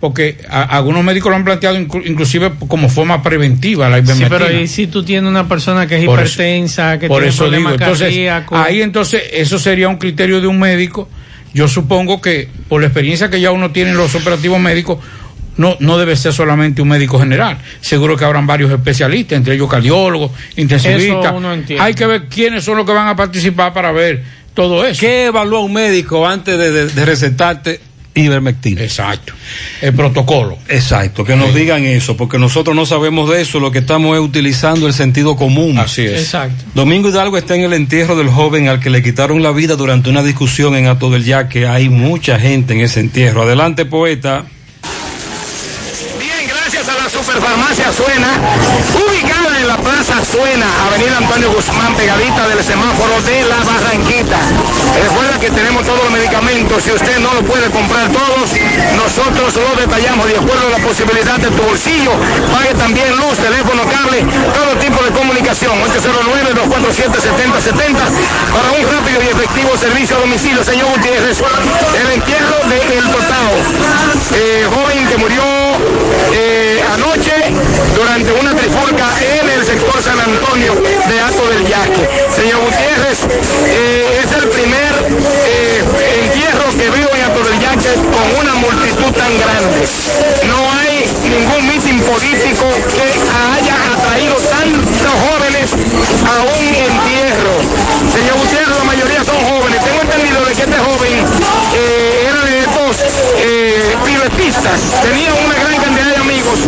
porque 0.01 0.37
a- 0.49 0.63
algunos 0.63 1.01
médicos 1.03 1.29
lo 1.29 1.37
han 1.37 1.45
planteado 1.45 1.77
inclu- 1.77 2.01
inclusive 2.05 2.51
como 2.67 2.89
forma 2.89 3.23
preventiva 3.23 3.87
la 3.87 3.97
Sí, 3.97 4.03
ivermectina. 4.03 4.29
pero 4.47 4.59
¿y 4.59 4.67
si 4.67 4.87
tú 4.87 5.03
tienes 5.05 5.29
una 5.29 5.47
persona 5.47 5.87
que 5.87 5.99
es 5.99 6.05
Por 6.05 6.19
eso- 6.19 6.33
hipertensa, 6.33 6.99
que 6.99 7.07
Por 7.07 7.19
tiene 7.19 7.29
eso 7.29 7.43
digo, 7.45 7.51
problemas 7.51 7.73
entonces, 7.73 8.07
cardíacos? 8.07 8.59
ahí 8.59 8.81
entonces 8.81 9.21
eso 9.31 9.57
sería 9.59 9.87
un 9.87 9.95
criterio 9.97 10.41
de 10.41 10.47
un 10.47 10.59
médico. 10.59 11.07
Yo 11.53 11.67
supongo 11.67 12.19
que 12.21 12.49
por 12.67 12.81
la 12.81 12.87
experiencia 12.87 13.29
que 13.29 13.39
ya 13.39 13.51
uno 13.51 13.71
tiene 13.71 13.91
en 13.91 13.97
los 13.97 14.13
operativos 14.15 14.59
médicos, 14.59 14.97
no, 15.57 15.75
no 15.81 15.97
debe 15.97 16.15
ser 16.15 16.31
solamente 16.33 16.81
un 16.81 16.87
médico 16.87 17.19
general. 17.19 17.57
Seguro 17.81 18.15
que 18.17 18.23
habrán 18.25 18.47
varios 18.47 18.71
especialistas, 18.71 19.37
entre 19.37 19.53
ellos 19.55 19.69
cardiólogos, 19.69 20.31
intensivistas. 20.55 21.25
Eso 21.25 21.35
uno 21.35 21.53
entiende. 21.53 21.83
Hay 21.83 21.93
que 21.93 22.05
ver 22.07 22.23
quiénes 22.27 22.63
son 22.63 22.77
los 22.77 22.85
que 22.85 22.93
van 22.93 23.07
a 23.09 23.15
participar 23.15 23.73
para 23.73 23.91
ver 23.91 24.23
todo 24.53 24.85
eso. 24.85 24.99
¿Qué 25.01 25.25
evalúa 25.25 25.59
un 25.59 25.73
médico 25.73 26.25
antes 26.27 26.57
de, 26.57 26.71
de- 26.71 26.87
de 26.87 27.05
recetarte 27.05 27.81
ivermectina? 28.13 28.81
Exacto. 28.81 29.33
El 29.81 29.93
protocolo. 29.93 30.57
Exacto, 30.67 31.23
que 31.23 31.35
nos 31.35 31.53
digan 31.53 31.83
eso, 31.83 32.17
porque 32.17 32.37
nosotros 32.37 32.75
no 32.75 32.85
sabemos 32.85 33.29
de 33.29 33.41
eso, 33.41 33.59
lo 33.59 33.71
que 33.71 33.79
estamos 33.79 34.15
es 34.17 34.23
utilizando 34.23 34.87
el 34.87 34.93
sentido 34.93 35.35
común. 35.35 35.77
Así 35.77 36.03
es. 36.03 36.21
Exacto. 36.21 36.63
Domingo 36.73 37.09
Hidalgo 37.09 37.37
está 37.37 37.55
en 37.55 37.61
el 37.61 37.73
entierro 37.73 38.15
del 38.15 38.29
joven 38.29 38.67
al 38.67 38.79
que 38.79 38.89
le 38.89 39.01
quitaron 39.03 39.43
la 39.43 39.51
vida 39.51 39.75
durante 39.75 40.09
una 40.09 40.23
discusión 40.23 40.75
en 40.75 40.87
Ato 40.87 41.09
del 41.09 41.23
Yaque. 41.23 41.67
Hay 41.67 41.89
mucha 41.89 42.39
gente 42.39 42.73
en 42.73 42.81
ese 42.81 42.99
entierro. 42.99 43.43
Adelante, 43.43 43.85
poeta. 43.85 44.45
Bien, 46.19 46.47
gracias 46.47 46.87
a 46.87 46.97
la 46.97 47.09
Superfarmacia 47.09 47.91
Suena, 47.93 48.41
ubicada 48.95 49.59
en 49.59 49.67
la 49.67 49.77
Plaza 49.77 50.20
Suena, 50.23 50.67
Avenida 50.87 51.17
Antonio 51.17 51.51
Guzmán, 51.51 51.95
pegadita 51.95 52.47
del 52.47 52.63
semáforo 52.63 53.19
de 53.25 53.43
la 53.43 53.57
Barranquita. 53.57 54.37
Recuerda 55.01 55.39
que 55.39 55.49
tenemos 55.49 55.83
todos 55.83 55.97
los 56.03 56.11
medicamentos, 56.11 56.83
si 56.83 56.91
usted 56.91 57.17
no 57.19 57.33
lo 57.33 57.41
puede 57.41 57.71
comprar 57.71 58.07
todos, 58.11 58.51
nosotros 58.95 59.57
lo 59.57 59.75
detallamos 59.81 60.27
de 60.27 60.37
acuerdo 60.37 60.67
a 60.67 60.71
la 60.77 60.85
posibilidad 60.85 61.39
de 61.39 61.49
tu 61.49 61.63
bolsillo. 61.63 62.11
Pague 62.53 62.75
también 62.75 63.17
luz, 63.17 63.35
teléfono, 63.37 63.81
cable, 63.89 64.23
todo 64.53 64.75
tipo 64.79 65.03
de 65.03 65.09
comunicación. 65.11 65.81
809-247-7070 65.81 67.97
para 68.53 68.71
un 68.77 68.85
rápido 68.93 69.23
y 69.23 69.27
efectivo 69.27 69.75
servicio 69.75 70.17
a 70.17 70.19
domicilio. 70.19 70.63
Señor 70.63 70.91
Gutiérrez, 70.95 71.41
el 71.41 72.11
entierro 72.13 72.59
de 72.69 72.77
El 72.97 73.09
Totao, 73.09 73.57
eh, 74.35 74.67
joven 74.69 75.07
que 75.07 75.17
murió 75.17 75.41
eh, 76.33 76.83
anoche 76.93 77.33
durante 77.95 78.31
una 78.33 78.53
trifulca 78.55 79.07
en 79.19 79.49
el 79.49 79.65
sector 79.65 79.99
San 80.11 80.19
Antonio 80.19 80.73
de 80.75 81.21
Ato 81.21 81.47
del 81.47 81.65
Yaque. 81.65 82.03
Señor 82.35 82.59
Gutiérrez, 82.65 83.19
eh, 83.65 84.21
es 84.21 84.31
el 84.43 84.49
primer 84.49 84.91
eh, 85.47 85.83
entierro 86.23 86.67
que 86.77 86.89
veo 86.89 87.09
en 87.15 87.21
Ato 87.23 87.41
del 87.47 87.57
Yaque 87.61 87.93
con 88.11 88.39
una 88.41 88.55
multitud 88.55 89.11
tan 89.15 89.31
grande. 89.39 89.87
No 90.47 90.59
hay 90.73 91.07
ningún 91.29 91.65
mitin 91.65 92.01
político 92.01 92.65
que 92.91 93.07
haya 93.55 93.75
atraído 93.95 94.35
tantos 94.35 95.13
jóvenes 95.31 95.71
a 95.71 96.41
un 96.43 96.65
entierro. 96.75 97.55
Señor 98.11 98.35
Gutiérrez, 98.39 98.77
la 98.77 98.83
mayoría 98.83 99.23
son 99.23 99.39
jóvenes. 99.45 99.79
Tengo 99.81 100.01
entendido 100.01 100.43
de 100.43 100.53
que 100.53 100.61
este 100.63 100.77
joven 100.77 101.25
eh, 101.73 102.27
era 102.27 102.41
de 102.43 102.59
estos 102.59 102.97
pibetistas. 104.03 105.01
Tenía 105.03 105.31
una 105.33 105.55
gran 105.55 105.80
amigos, 106.41 106.59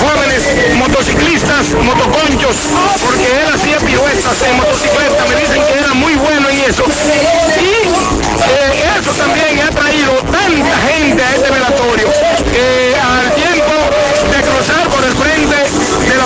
jóvenes, 0.00 0.76
motociclistas, 0.76 1.74
motoconchos, 1.82 2.56
porque 3.04 3.24
él 3.24 3.54
hacía 3.54 3.78
piruetas 3.78 4.42
en 4.42 4.56
motocicleta. 4.56 5.24
Me 5.28 5.40
dicen 5.40 5.62
que 5.66 5.78
era 5.78 5.94
muy 5.94 6.14
bueno 6.16 6.48
en 6.48 6.60
eso. 6.60 6.84
Y 7.60 7.64
eh, 7.64 8.98
eso 9.00 9.10
también 9.12 9.60
ha 9.60 9.70
traído 9.70 10.12
tanta 10.30 10.76
gente 10.88 11.22
a 11.22 11.34
este 11.34 11.50
velatorio. 11.50 12.08
Eh, 12.54 12.94
al 13.00 13.34
tiempo 13.34 13.72
de 14.30 14.42
cruzar 14.42 14.88
por 14.88 15.04
el 15.04 15.12
frente 15.14 15.71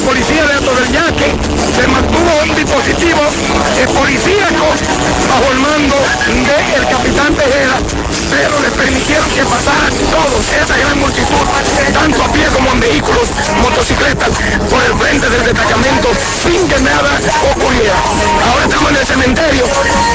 policía 0.07 0.47
de 0.47 0.53
Alto 0.55 0.71
del 0.71 0.92
Yaque, 0.92 1.35
se 1.75 1.88
mantuvo 1.88 2.31
un 2.47 2.55
dispositivo 2.55 3.23
eh, 3.75 3.87
policíaco 3.90 4.66
bajo 5.27 5.51
el 5.51 5.59
mando 5.59 5.97
del 6.31 6.87
capitán 6.87 7.35
Tejera, 7.35 7.75
pero 8.31 8.55
le 8.62 8.71
permitieron 8.71 9.29
que 9.35 9.42
pasaran 9.42 9.90
todos, 10.14 10.47
esa 10.47 10.77
gran 10.79 11.01
multitud, 11.01 11.42
tanto 11.92 12.23
a 12.23 12.29
pie 12.33 12.47
como 12.55 12.71
en 12.71 12.81
vehículos, 12.81 13.27
motocicletas, 13.62 14.31
por 14.71 14.83
el 14.85 14.95
frente 14.95 15.29
del 15.29 15.42
destacamento, 15.42 16.09
sin 16.42 16.69
que 16.69 16.79
nada 16.87 17.19
ocurriera. 17.51 17.99
Ahora 18.47 18.62
estamos 18.62 18.90
en 18.90 18.97
el 18.97 19.07
cementerio, 19.07 19.64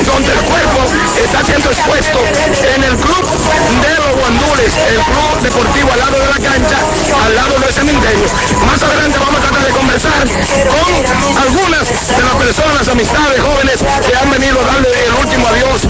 donde 0.07 0.31
el 0.31 0.41
cuerpo 0.47 0.79
está 1.19 1.43
siendo 1.43 1.69
expuesto 1.69 2.19
en 2.63 2.83
el 2.83 2.95
club 2.95 3.23
de 3.27 3.93
los 4.07 4.13
guandules, 4.23 4.71
el 4.87 4.99
club 5.03 5.35
deportivo 5.43 5.91
al 5.91 5.99
lado 5.99 6.17
de 6.17 6.27
la 6.31 6.39
cancha, 6.39 6.77
al 7.25 7.35
lado 7.35 7.59
del 7.59 7.73
cementerio. 7.73 8.27
Más 8.65 8.81
adelante 8.81 9.19
vamos 9.19 9.35
a 9.35 9.43
tratar 9.43 9.65
de 9.65 9.80
conversar 9.81 10.27
con 10.27 11.41
algunas 11.41 11.89
de 11.89 12.23
las 12.23 12.35
personas, 12.35 12.87
amistades, 12.87 13.41
jóvenes 13.41 13.79
que 14.07 14.15
han 14.15 14.29
venido 14.29 14.59
a 14.61 14.65
darle 14.65 14.89
el 15.07 15.13
último 15.25 15.47
adiós 15.47 15.81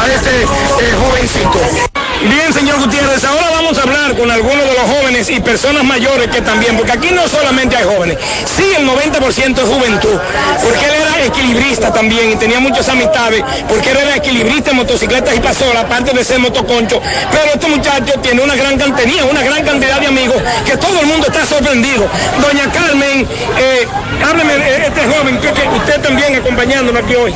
a 0.00 0.06
este 0.06 0.42
eh, 0.42 0.46
jovencito. 1.02 1.58
Bien, 2.22 2.52
señor 2.52 2.78
Gutiérrez, 2.78 3.24
ahora 3.24 3.50
vamos 3.50 3.76
a 3.78 3.82
hablar 3.82 4.16
con 4.16 4.30
algunos 4.30 4.69
y 5.32 5.40
personas 5.40 5.84
mayores 5.84 6.28
que 6.28 6.40
también, 6.40 6.76
porque 6.76 6.92
aquí 6.92 7.10
no 7.12 7.26
solamente 7.28 7.76
hay 7.76 7.84
jóvenes, 7.84 8.18
sí 8.56 8.64
el 8.76 8.86
90% 8.86 9.58
es 9.58 9.68
juventud, 9.68 10.18
porque 10.62 10.84
él 10.84 10.92
era 11.00 11.24
equilibrista 11.24 11.92
también 11.92 12.30
y 12.32 12.36
tenía 12.36 12.60
muchas 12.60 12.88
amistades, 12.88 13.42
porque 13.68 13.90
él 13.90 13.98
era 13.98 14.16
equilibrista 14.16 14.70
en 14.70 14.76
motocicletas 14.76 15.36
y 15.36 15.40
pasó 15.40 15.64
aparte 15.78 16.12
de 16.12 16.24
ser 16.24 16.38
motoconcho, 16.38 17.00
pero 17.30 17.54
este 17.54 17.68
muchacho 17.68 18.12
tiene 18.22 18.42
una 18.42 18.54
gran 18.54 18.78
cantería, 18.78 19.24
una 19.24 19.42
gran 19.42 19.64
cantidad 19.64 20.00
de 20.00 20.06
amigos 20.06 20.36
que 20.64 20.76
todo 20.76 21.00
el 21.00 21.06
mundo 21.06 21.26
está 21.26 21.44
sorprendido. 21.46 22.06
Doña 22.40 22.70
Carmen, 22.72 23.26
eh, 23.58 23.86
hábleme, 24.28 24.54
eh, 24.54 24.86
este 24.86 25.00
joven, 25.06 25.38
que, 25.40 25.48
usted 25.48 26.00
también 26.00 26.34
acompañándonos 26.36 27.02
aquí 27.02 27.14
hoy. 27.14 27.34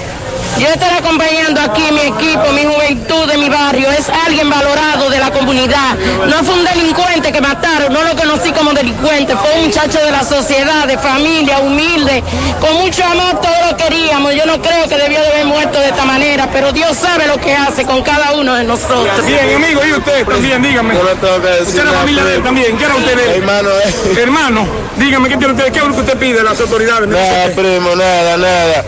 Yo 0.58 0.68
estoy 0.68 0.88
acompañando 0.96 1.60
aquí 1.60 1.82
mi 1.90 2.00
equipo, 2.00 2.52
mi 2.52 2.64
juventud 2.64 3.26
de 3.26 3.38
mi 3.38 3.48
barrio. 3.48 3.90
Es 3.90 4.08
alguien 4.08 4.48
valorado 4.48 5.10
de 5.10 5.18
la 5.18 5.30
comunidad. 5.30 5.96
No 6.28 6.44
fue 6.44 6.54
un 6.54 6.64
delincuente 6.64 7.32
que 7.32 7.40
mataron, 7.40 7.92
no 7.92 8.02
lo 8.02 8.14
conocí 8.14 8.52
como 8.52 8.72
delincuente. 8.72 9.34
Fue 9.36 9.52
un 9.58 9.66
muchacho 9.66 9.98
de 9.98 10.10
la 10.12 10.22
sociedad, 10.22 10.86
de 10.86 10.96
familia, 10.96 11.58
humilde. 11.58 12.22
Con 12.60 12.74
mucho 12.74 13.04
amor 13.04 13.40
todos 13.40 13.70
lo 13.70 13.76
queríamos. 13.76 14.34
Yo 14.34 14.46
no 14.46 14.62
creo 14.62 14.88
que 14.88 14.96
debió 14.96 15.20
de 15.20 15.26
haber 15.28 15.46
muerto 15.46 15.78
de 15.80 15.88
esta 15.88 16.04
manera, 16.04 16.48
pero 16.52 16.72
Dios 16.72 16.96
sabe 16.96 17.26
lo 17.26 17.38
que 17.38 17.54
hace 17.54 17.84
con 17.84 18.02
cada 18.02 18.32
uno 18.32 18.54
de 18.54 18.64
nosotros. 18.64 19.26
Bien, 19.26 19.56
amigo, 19.56 19.84
y 19.84 19.92
usted 19.92 20.24
también, 20.24 20.62
dígame. 20.62 20.94
Usted 20.94 21.58
es 21.60 21.74
la 21.74 21.92
familia 21.92 22.24
de 22.24 22.36
él 22.36 22.42
también. 22.42 22.76
¿Qué 22.76 22.84
era 22.84 22.94
usted 22.94 23.16
de 23.16 23.24
él? 23.24 23.42
Hermano, 23.42 23.70
eh. 23.70 24.22
Hermano, 24.22 24.66
dígame, 24.96 25.28
¿qué 25.28 25.36
tiene 25.36 25.52
usted? 25.52 25.72
¿Qué 25.72 25.78
es 25.78 25.84
lo 25.84 25.94
que 25.94 26.00
usted 26.00 26.16
pide 26.16 26.40
a 26.40 26.44
las 26.44 26.60
autoridades? 26.60 27.08
Nada, 27.08 27.48
primo, 27.54 27.96
nada, 27.96 28.36
nada. 28.36 28.84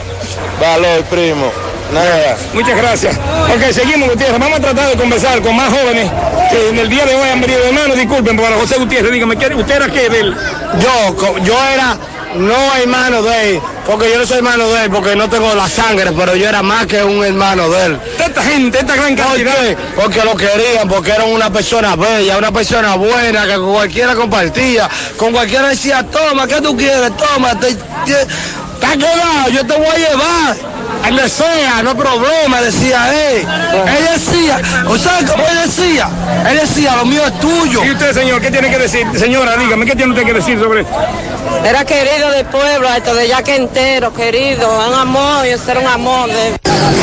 Valor, 0.61 1.03
primo. 1.05 1.51
Nada. 1.92 2.37
Muchas 2.53 2.77
gracias. 2.77 3.16
Ok, 3.16 3.71
seguimos, 3.73 4.09
Gutiérrez. 4.11 4.38
Vamos 4.38 4.59
a 4.59 4.62
tratar 4.62 4.88
de 4.90 4.97
conversar 4.97 5.40
con 5.40 5.55
más 5.55 5.71
jóvenes 5.73 6.11
que 6.51 6.69
en 6.71 6.79
el 6.79 6.88
día 6.88 7.05
de 7.05 7.14
hoy 7.14 7.29
han 7.29 7.40
venido. 7.40 7.61
Hermano, 7.64 7.95
disculpen, 7.95 8.37
para 8.37 8.57
José 8.57 8.77
Gutiérrez, 8.79 9.12
dígame, 9.12 9.37
¿qué- 9.37 9.55
¿usted 9.55 9.77
era 9.77 9.87
qué 9.88 10.09
de 10.09 10.21
él? 10.21 10.37
Yo, 10.81 11.38
yo 11.45 11.55
era 11.73 11.97
no 12.35 12.57
hermano 12.83 13.23
de 13.23 13.51
él, 13.51 13.61
porque 13.87 14.11
yo 14.11 14.19
no 14.19 14.27
soy 14.27 14.38
hermano 14.38 14.66
de 14.69 14.85
él, 14.85 14.90
porque 14.90 15.14
no 15.14 15.29
tengo 15.31 15.55
la 15.55 15.69
sangre, 15.69 16.11
pero 16.12 16.35
yo 16.35 16.49
era 16.49 16.61
más 16.62 16.87
que 16.87 17.03
un 17.05 17.25
hermano 17.25 17.71
de 17.71 17.87
él. 17.87 18.01
Esta 18.19 18.42
gente, 18.42 18.79
esta 18.81 18.97
gran 18.97 19.14
cantidad. 19.14 19.55
¿Por? 19.95 20.05
Porque 20.05 20.25
lo 20.25 20.35
querían, 20.37 20.88
porque 20.88 21.12
era 21.12 21.25
una 21.25 21.51
persona 21.51 21.95
bella, 21.95 22.37
una 22.37 22.51
persona 22.51 22.97
buena, 22.97 23.47
que 23.47 23.55
con 23.55 23.73
cualquiera 23.73 24.14
compartía, 24.16 24.88
con 25.16 25.33
cualquiera 25.33 25.69
decía, 25.69 26.03
toma, 26.11 26.49
¿qué 26.49 26.61
tú 26.61 26.77
quieres? 26.77 27.12
Toma, 27.16 27.59
te, 27.61 27.75
te- 27.75 28.27
está 28.77 28.97
quedado, 28.97 29.49
yo 29.51 29.67
te 29.67 29.75
voy 29.75 29.89
a 29.89 29.97
llevar. 29.97 30.57
Él 31.09 31.17
decía, 31.17 31.83
no 31.83 31.91
hay 31.91 31.97
problema, 31.97 32.61
decía 32.62 33.31
él. 33.31 33.47
Él 33.97 34.09
decía, 34.15 34.61
o 34.89 34.99
sea, 34.99 35.19
como 35.27 35.45
él 35.47 35.59
decía, 35.65 36.09
él 36.51 36.59
decía, 36.59 36.97
lo 36.97 37.07
mío 37.07 37.23
es 37.27 37.41
tuyo. 37.41 37.85
¿Y 37.85 37.91
usted, 37.93 38.12
señor, 38.12 38.41
qué 38.41 38.51
tiene 38.51 38.71
que 38.71 38.79
decir? 38.79 39.07
Señora, 39.17 39.57
dígame, 39.57 39.87
¿qué 39.87 39.95
tiene 39.95 40.12
usted 40.12 40.25
que 40.25 40.33
decir 40.33 40.59
sobre 40.59 40.81
esto? 40.83 40.95
Era 41.65 41.85
querido 41.85 42.31
del 42.31 42.47
pueblo, 42.47 42.89
esto 42.93 43.15
de 43.15 43.29
ya 43.29 43.43
que 43.43 43.57
entero, 43.57 44.12
querido, 44.12 44.69
un 44.89 44.95
amor, 44.95 45.47
yo 45.47 45.57
era 45.71 45.81
un 45.81 45.87
amor 45.87 46.29
de... 46.29 46.59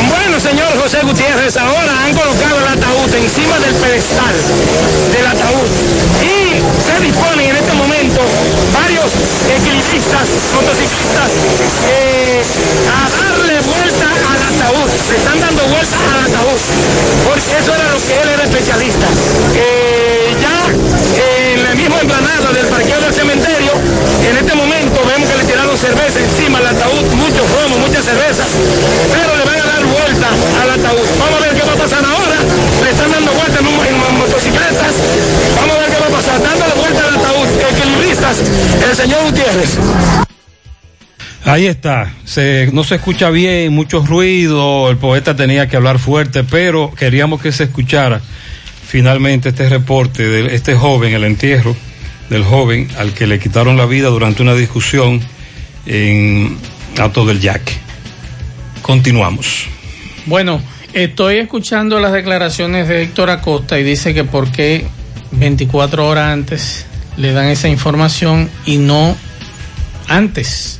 Bueno, 0.09 0.39
señor 0.39 0.67
José 0.81 0.99
Gutiérrez, 1.03 1.57
ahora 1.57 2.05
han 2.05 2.13
colocado 2.13 2.57
el 2.59 2.67
ataúd 2.67 3.13
encima 3.13 3.59
del 3.59 3.75
pedestal 3.75 4.35
del 5.11 5.27
ataúd 5.27 5.67
y 6.21 6.61
se 6.85 7.05
disponen 7.05 7.49
en 7.49 7.55
este 7.55 7.72
motociclistas, 9.91 11.31
a 12.87 13.09
darle 13.09 13.59
vuelta 13.61 14.07
al 14.31 14.41
ataúd. 14.55 14.89
Se 15.07 15.15
están 15.17 15.39
dando 15.39 15.63
vuelta 15.67 15.97
al 16.13 16.19
ataúd, 16.31 16.59
porque 17.27 17.57
eso 17.59 17.75
era 17.75 17.91
lo 17.91 17.99
que 17.99 18.13
él 18.21 18.29
era 18.33 18.43
especialista. 18.43 19.07
Ya 20.39 20.57
en 21.51 21.63
la 21.63 21.75
misma 21.75 21.99
emplanada 21.99 22.51
del 22.53 22.67
parqueo 22.67 22.99
del 23.01 23.13
cementerio, 23.13 23.71
en 24.23 24.37
este 24.37 24.55
momento 24.55 25.01
vemos 25.05 25.29
que 25.29 25.37
le 25.37 25.43
tiraron 25.43 25.77
cerveza 25.77 26.19
encima 26.19 26.59
al 26.59 26.67
ataúd, 26.67 27.03
mucho 27.13 27.43
romo, 27.61 27.77
mucha 27.79 28.01
cerveza, 28.01 28.43
pero 29.11 29.35
le 29.35 29.43
van 29.43 29.59
a 29.59 29.65
dar 29.67 29.83
vuelta 29.85 30.27
al 30.63 30.69
ataúd. 30.79 31.05
Vamos 31.19 31.41
a 31.41 31.43
ver 31.45 31.55
qué 31.59 31.63
va 31.67 31.73
a 31.73 31.77
pasar 31.77 32.03
ahora. 32.05 32.37
Le 32.83 32.89
están 32.89 33.11
dando 33.11 33.31
vuelta 33.33 33.59
en, 33.59 33.67
un- 33.67 33.85
en 33.85 34.17
motocicletas. 34.17 34.93
Vamos 35.59 35.75
a 35.75 35.79
ver 35.79 35.89
qué 35.91 35.99
va 35.99 36.07
a 36.07 36.15
pasar. 36.17 36.41
Dándole 36.41 36.73
vuelta 36.75 37.03
al 37.07 37.12
El 38.89 38.95
señor 38.95 39.23
Gutiérrez. 39.25 39.77
Ahí 41.45 41.65
está. 41.65 42.13
Se, 42.23 42.69
no 42.71 42.83
se 42.83 42.95
escucha 42.95 43.29
bien, 43.29 43.73
mucho 43.73 44.05
ruido. 44.05 44.89
El 44.89 44.97
poeta 44.97 45.35
tenía 45.35 45.67
que 45.67 45.75
hablar 45.75 45.99
fuerte, 45.99 46.43
pero 46.43 46.91
queríamos 46.97 47.41
que 47.41 47.51
se 47.51 47.65
escuchara 47.65 48.21
finalmente 48.87 49.49
este 49.49 49.67
reporte 49.69 50.27
de 50.27 50.55
este 50.55 50.75
joven, 50.75 51.13
el 51.13 51.23
entierro 51.23 51.75
del 52.29 52.43
joven 52.43 52.87
al 52.97 53.13
que 53.13 53.27
le 53.27 53.39
quitaron 53.39 53.75
la 53.75 53.85
vida 53.85 54.07
durante 54.07 54.41
una 54.41 54.55
discusión 54.55 55.19
en 55.85 56.57
Alto 56.97 57.25
del 57.25 57.39
Yaque. 57.39 57.73
Continuamos. 58.81 59.65
Bueno, 60.25 60.61
estoy 60.93 61.37
escuchando 61.37 61.99
las 61.99 62.13
declaraciones 62.13 62.87
de 62.87 63.03
Héctor 63.03 63.29
Acosta 63.29 63.79
y 63.79 63.83
dice 63.83 64.13
que 64.13 64.23
por 64.23 64.51
qué 64.51 64.85
24 65.31 66.07
horas 66.07 66.31
antes 66.31 66.85
le 67.17 67.31
dan 67.33 67.47
esa 67.47 67.67
información 67.67 68.49
y 68.65 68.77
no 68.77 69.15
antes, 70.07 70.79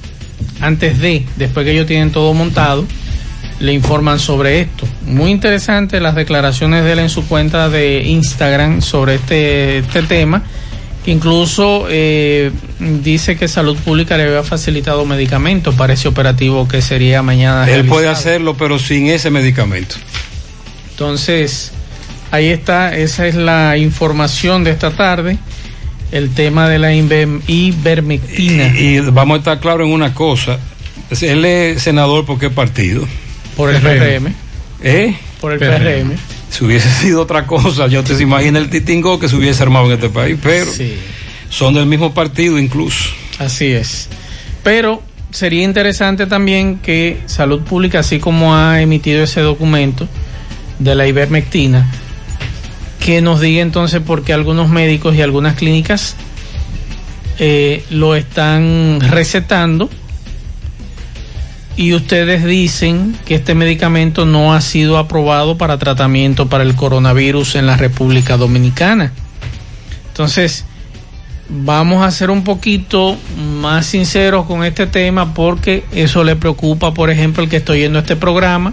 antes 0.61 0.99
de, 0.99 1.25
después 1.35 1.65
que 1.65 1.71
ellos 1.71 1.87
tienen 1.87 2.11
todo 2.11 2.33
montado, 2.33 2.85
le 3.59 3.73
informan 3.73 4.19
sobre 4.19 4.61
esto. 4.61 4.87
Muy 5.05 5.31
interesante 5.31 5.99
las 6.01 6.15
declaraciones 6.15 6.83
de 6.83 6.93
él 6.93 6.99
en 6.99 7.09
su 7.09 7.25
cuenta 7.27 7.69
de 7.69 8.03
Instagram 8.03 8.81
sobre 8.81 9.15
este, 9.15 9.79
este 9.79 10.03
tema. 10.03 10.43
Incluso 11.05 11.87
eh, 11.89 12.51
dice 12.79 13.35
que 13.35 13.47
Salud 13.49 13.77
Pública 13.77 14.15
le 14.15 14.23
había 14.23 14.43
facilitado 14.43 15.05
medicamentos 15.05 15.75
para 15.75 15.93
ese 15.93 16.07
operativo 16.07 16.67
que 16.67 16.81
sería 16.81 17.21
mañana. 17.21 17.69
Él 17.69 17.85
puede 17.85 18.07
hacerlo, 18.07 18.55
pero 18.55 18.79
sin 18.79 19.07
ese 19.07 19.29
medicamento. 19.29 19.95
Entonces, 20.91 21.71
ahí 22.31 22.47
está, 22.47 22.95
esa 22.95 23.27
es 23.27 23.35
la 23.35 23.77
información 23.77 24.63
de 24.63 24.71
esta 24.71 24.91
tarde, 24.91 25.37
el 26.13 26.29
tema 26.29 26.69
de 26.69 26.77
la 26.77 26.93
ivermectina. 26.93 28.67
Y, 28.77 28.97
y 28.97 28.99
vamos 28.99 29.35
a 29.35 29.37
estar 29.39 29.59
claros 29.59 29.87
en 29.87 29.93
una 29.93 30.13
cosa. 30.13 30.59
Él 31.21 31.43
es 31.43 31.81
senador 31.81 32.23
por 32.23 32.37
qué 32.37 32.51
partido? 32.51 33.07
Por 33.57 33.73
el 33.73 33.81
PRM. 33.81 34.31
¿Eh? 34.83 35.15
Por 35.41 35.53
el 35.53 35.59
PRM. 35.59 36.15
Si 36.51 36.63
hubiese 36.63 36.87
sido 37.01 37.23
otra 37.23 37.47
cosa, 37.47 37.87
yo 37.87 38.03
te 38.03 38.13
imagino 38.21 38.59
el 38.59 38.69
titingo 38.69 39.19
que 39.19 39.27
se 39.27 39.35
hubiese 39.35 39.63
armado 39.63 39.87
en 39.87 39.93
este 39.93 40.09
país, 40.09 40.37
pero 40.41 40.71
son 41.49 41.73
del 41.73 41.87
mismo 41.87 42.13
partido 42.13 42.59
incluso. 42.59 43.09
Así 43.39 43.71
es. 43.71 44.07
Pero 44.63 45.01
sería 45.31 45.63
interesante 45.63 46.27
también 46.27 46.77
que 46.77 47.21
Salud 47.25 47.61
Pública, 47.61 47.99
así 47.99 48.19
como 48.19 48.55
ha 48.55 48.79
emitido 48.81 49.23
ese 49.23 49.41
documento 49.41 50.07
de 50.77 50.93
la 50.93 51.07
ivermectina, 51.07 51.89
que 53.03 53.21
nos 53.21 53.41
diga 53.41 53.61
entonces 53.61 54.01
por 54.01 54.23
qué 54.23 54.31
algunos 54.31 54.69
médicos 54.69 55.13
y 55.15 55.21
algunas 55.21 55.55
clínicas 55.55 56.15
eh, 57.37 57.83
lo 57.89 58.15
están 58.15 58.99
recetando 59.01 59.89
y 61.75 61.93
ustedes 61.93 62.45
dicen 62.45 63.17
que 63.25 63.35
este 63.35 63.55
medicamento 63.55 64.25
no 64.25 64.53
ha 64.53 64.61
sido 64.61 64.97
aprobado 64.97 65.57
para 65.57 65.77
tratamiento 65.77 66.47
para 66.47 66.63
el 66.63 66.75
coronavirus 66.75 67.55
en 67.55 67.65
la 67.65 67.75
República 67.75 68.37
Dominicana. 68.37 69.11
Entonces, 70.09 70.63
vamos 71.49 72.05
a 72.05 72.11
ser 72.11 72.29
un 72.29 72.43
poquito 72.43 73.17
más 73.59 73.87
sinceros 73.87 74.45
con 74.45 74.63
este 74.63 74.87
tema 74.87 75.33
porque 75.33 75.83
eso 75.91 76.23
le 76.23 76.37
preocupa, 76.37 76.93
por 76.93 77.09
ejemplo, 77.09 77.43
el 77.43 77.49
que 77.49 77.57
estoy 77.57 77.79
yendo 77.79 77.99
a 77.99 78.03
este 78.03 78.15
programa 78.15 78.71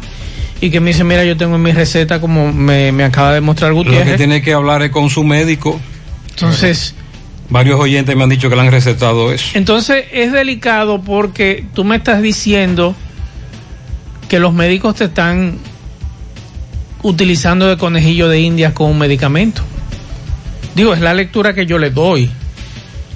y 0.61 0.70
que 0.70 0.81
me 0.81 0.88
dice, 0.90 1.05
mira, 1.05 1.25
yo 1.25 1.37
tengo 1.37 1.57
en 1.57 1.62
mi 1.62 1.73
receta 1.73 2.20
como 2.20 2.53
me, 2.53 2.92
me 2.92 3.05
acaba 3.05 3.33
de 3.33 3.40
mostrar 3.40 3.73
Lo 3.73 3.83
que 3.83 3.90
Gutiérrez. 3.90 4.16
tiene 4.16 4.42
que 4.42 4.53
hablar 4.53 4.83
es 4.83 4.90
con 4.90 5.09
su 5.11 5.25
médico. 5.25 5.81
Entonces, 6.31 6.94
Varios 7.51 7.81
oyentes 7.81 8.14
me 8.14 8.23
han 8.23 8.29
dicho 8.31 8.49
que 8.49 8.55
le 8.55 8.62
han 8.62 8.70
recetado 8.70 9.33
eso. 9.33 9.59
Entonces 9.59 10.05
es 10.12 10.31
delicado 10.31 11.03
porque 11.03 11.64
tú 11.75 11.83
me 11.83 11.96
estás 11.96 12.23
diciendo 12.23 12.94
que 14.29 14.38
los 14.38 14.55
médicos 14.55 14.94
te 14.94 15.05
están 15.07 15.59
utilizando 17.03 17.66
de 17.66 17.77
conejillo 17.77 18.29
de 18.29 18.40
indias 18.40 18.73
con 18.73 18.88
un 18.90 18.99
medicamento. 18.99 19.62
Digo, 20.77 20.94
es 20.94 21.01
la 21.01 21.12
lectura 21.12 21.53
que 21.53 21.66
yo 21.66 21.79
le 21.79 21.90
doy. 21.90 22.31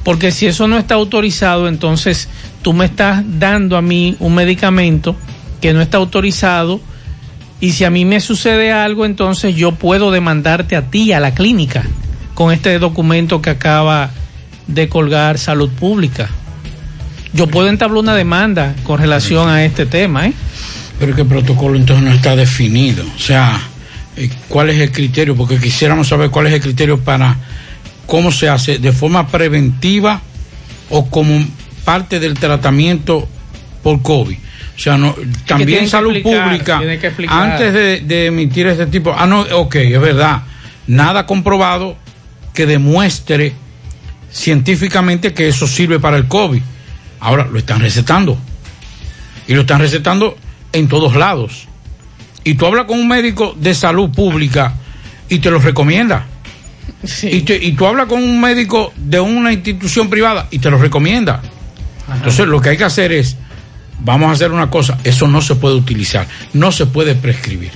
Porque 0.03 0.33
si 0.33 0.47
eso 0.47 0.67
no 0.67 0.79
está 0.79 0.97
autorizado, 0.97 1.69
entonces 1.69 2.29
tú 2.63 2.73
me 2.73 2.87
estás 2.87 3.23
dando 3.39 3.77
a 3.77 3.83
mí 3.83 4.17
un 4.19 4.35
medicamento 4.35 5.15
que 5.61 5.73
no 5.73 5.81
está 5.81 5.99
autorizado 5.99 6.81
y 7.61 7.73
si 7.73 7.85
a 7.85 7.91
mí 7.91 8.05
me 8.05 8.21
sucede 8.21 8.73
algo, 8.73 9.05
entonces 9.05 9.55
yo 9.55 9.73
puedo 9.73 10.11
demandarte 10.11 10.77
a 10.77 10.91
ti, 10.91 11.13
a 11.13 11.21
la 11.21 11.35
clínica, 11.35 11.85
con 12.35 12.53
este 12.53 12.79
documento 12.79 13.41
que 13.41 13.51
acaba 13.51 14.11
de 14.67 14.89
colgar 14.89 15.39
salud 15.39 15.71
pública. 15.71 16.29
Yo 17.33 17.47
puedo 17.47 17.69
entablar 17.69 17.99
una 17.99 18.15
demanda 18.15 18.75
con 18.85 19.01
relación 19.01 19.49
a 19.49 19.65
este 19.65 19.87
tema, 19.87 20.27
¿eh? 20.27 20.33
Pero 20.99 21.15
que 21.15 21.23
el 21.23 21.29
protocolo 21.29 21.77
entonces 21.77 22.05
no 22.05 22.13
está 22.13 22.37
definido. 22.37 23.05
O 23.17 23.19
sea, 23.19 23.61
eh, 24.17 24.31
¿cuál 24.49 24.71
es 24.71 24.79
el 24.79 24.93
criterio? 24.93 25.35
Porque 25.35 25.59
quisiéramos 25.59 26.09
saber 26.09 26.31
cuál 26.31 26.47
es 26.47 26.53
el 26.53 26.61
criterio 26.61 27.01
para 27.01 27.37
¿cómo 28.07 28.31
se 28.31 28.49
hace? 28.49 28.79
¿De 28.79 28.93
forma 28.93 29.27
preventiva 29.29 30.21
o 30.91 31.07
como 31.11 31.45
parte 31.85 32.21
del 32.21 32.35
tratamiento 32.35 33.29
por 33.83 34.03
COVID? 34.03 34.39
O 34.77 34.79
sea, 34.79 34.97
no, 34.99 35.15
también 35.47 35.89
salud 35.89 36.13
explicar, 36.17 36.45
pública, 36.51 36.79
antes 37.53 37.73
de, 37.73 38.01
de 38.01 38.27
emitir 38.27 38.67
este 38.67 38.87
tipo, 38.87 39.15
ah, 39.17 39.27
no, 39.27 39.43
ok, 39.43 39.75
es 39.77 40.01
verdad, 40.01 40.43
nada 40.89 41.27
comprobado 41.27 41.97
que 42.53 42.67
demuestre 42.67 43.53
científicamente 44.33 45.33
que 45.33 45.49
eso 45.49 45.67
sirve 45.67 46.01
para 46.01 46.17
el 46.17 46.27
COVID. 46.27 46.61
Ahora 47.21 47.47
lo 47.51 47.59
están 47.59 47.81
recetando. 47.81 48.37
Y 49.47 49.55
lo 49.55 49.61
están 49.63 49.79
recetando 49.81 50.37
en 50.73 50.89
todos 50.89 51.15
lados. 51.17 51.69
Y 52.43 52.55
tú 52.55 52.67
hablas 52.67 52.87
con 52.87 52.99
un 52.99 53.09
médico 53.09 53.55
de 53.59 53.75
salud 53.75 54.11
pública 54.11 54.75
y 55.29 55.39
te 55.39 55.51
lo 55.51 55.59
recomienda. 55.59 56.27
Y, 57.23 57.41
te- 57.43 57.63
y 57.63 57.73
tú 57.73 57.87
hablas 57.87 58.07
con 58.07 58.23
un 58.23 58.41
médico 58.41 58.93
de 58.97 59.21
una 59.21 59.53
institución 59.53 60.11
privada 60.11 60.49
y 60.51 60.59
te 60.59 60.71
lo 60.71 60.79
recomienda. 60.79 61.41
Entonces 62.13 62.47
lo 62.47 62.61
que 62.61 62.71
hay 62.71 62.77
que 62.77 62.85
hacer 62.85 63.13
es, 63.13 63.37
vamos 64.01 64.29
a 64.29 64.33
hacer 64.33 64.53
una 64.53 64.71
cosa, 64.71 64.99
eso 65.05 65.29
no 65.29 65.41
se 65.43 65.55
puede 65.55 65.75
utilizar, 65.77 66.27
no 66.53 66.73
se 66.73 66.87
puede 66.87 67.15
prescribir. 67.15 67.73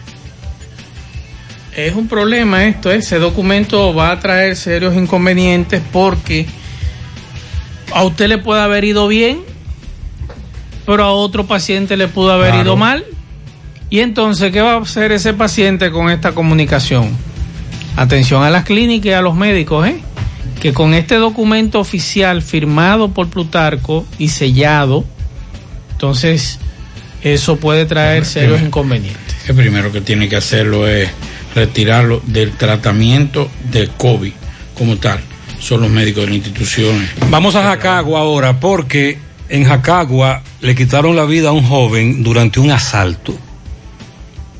Es 1.76 1.94
un 1.94 2.08
problema 2.08 2.64
esto, 2.64 2.90
ese 2.90 3.18
documento 3.18 3.94
va 3.94 4.10
a 4.10 4.18
traer 4.18 4.56
serios 4.56 4.96
inconvenientes 4.96 5.80
porque 5.92 6.46
a 7.94 8.02
usted 8.02 8.28
le 8.28 8.38
puede 8.38 8.60
haber 8.62 8.84
ido 8.84 9.06
bien, 9.06 9.38
pero 10.84 11.04
a 11.04 11.12
otro 11.12 11.46
paciente 11.46 11.96
le 11.96 12.08
pudo 12.08 12.32
haber 12.32 12.50
Claro. 12.50 12.62
ido 12.64 12.76
mal. 12.76 13.04
Y 13.90 14.00
entonces, 14.00 14.52
¿qué 14.52 14.60
va 14.60 14.74
a 14.74 14.78
hacer 14.80 15.12
ese 15.12 15.32
paciente 15.34 15.90
con 15.90 16.10
esta 16.10 16.32
comunicación? 16.32 17.10
Atención 17.96 18.42
a 18.42 18.50
las 18.50 18.64
clínicas 18.64 19.06
y 19.06 19.12
a 19.12 19.22
los 19.22 19.34
médicos, 19.34 19.86
¿eh? 19.86 20.00
Que 20.60 20.72
con 20.74 20.92
este 20.94 21.14
documento 21.14 21.78
oficial 21.80 22.42
firmado 22.42 23.08
por 23.10 23.28
Plutarco 23.28 24.04
y 24.18 24.28
sellado, 24.28 25.04
entonces 25.98 26.60
eso 27.24 27.56
puede 27.56 27.84
traer 27.84 28.24
serios 28.24 28.62
inconvenientes. 28.62 29.34
El 29.48 29.56
primero 29.56 29.90
que 29.90 30.00
tiene 30.00 30.28
que 30.28 30.36
hacerlo 30.36 30.86
es 30.86 31.10
retirarlo 31.56 32.22
del 32.24 32.52
tratamiento 32.52 33.50
de 33.72 33.88
COVID 33.96 34.32
como 34.74 34.96
tal. 34.98 35.18
Son 35.58 35.80
los 35.80 35.90
médicos 35.90 36.22
de 36.22 36.26
las 36.28 36.36
instituciones. 36.36 37.10
Vamos 37.30 37.56
a 37.56 37.64
Jacagua 37.64 38.20
ahora 38.20 38.60
porque 38.60 39.18
en 39.48 39.64
Jacagua 39.64 40.44
le 40.60 40.76
quitaron 40.76 41.16
la 41.16 41.24
vida 41.24 41.48
a 41.48 41.52
un 41.52 41.64
joven 41.64 42.22
durante 42.22 42.60
un 42.60 42.70
asalto. 42.70 43.36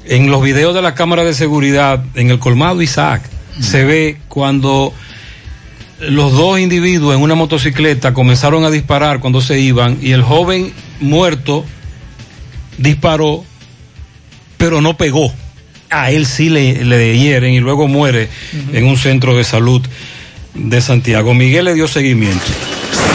En 0.05 0.29
los 0.29 0.43
videos 0.43 0.75
de 0.75 0.83
la 0.83 0.97
cámara 0.97 1.23
de 1.23 1.35
seguridad 1.35 2.05
en 2.17 2.31
el 2.31 2.41
colmado 2.41 2.83
Isaac 2.83 3.23
se 3.61 3.85
ve 3.85 4.17
cuando 4.27 4.93
los 6.01 6.33
dos 6.33 6.59
individuos 6.59 7.15
en 7.15 7.23
una 7.23 7.37
motocicleta 7.37 8.13
comenzaron 8.13 8.65
a 8.65 8.73
disparar 8.73 9.21
cuando 9.21 9.41
se 9.41 9.61
iban 9.61 9.99
y 10.03 10.11
el 10.11 10.23
joven 10.23 10.73
muerto 11.01 11.65
disparó 12.77 13.45
pero 14.59 14.83
no 14.83 14.97
pegó. 14.97 15.33
A 15.89 16.11
él 16.11 16.27
sí 16.27 16.51
le, 16.51 16.85
le 16.85 17.17
hieren 17.17 17.55
y 17.55 17.61
luego 17.61 17.89
muere 17.89 18.29
en 18.75 18.85
un 18.85 18.99
centro 18.99 19.35
de 19.35 19.45
salud 19.45 19.81
de 20.53 20.81
Santiago. 20.83 21.33
Miguel 21.33 21.65
le 21.65 21.75
dio 21.75 21.89
seguimiento. 21.89 22.45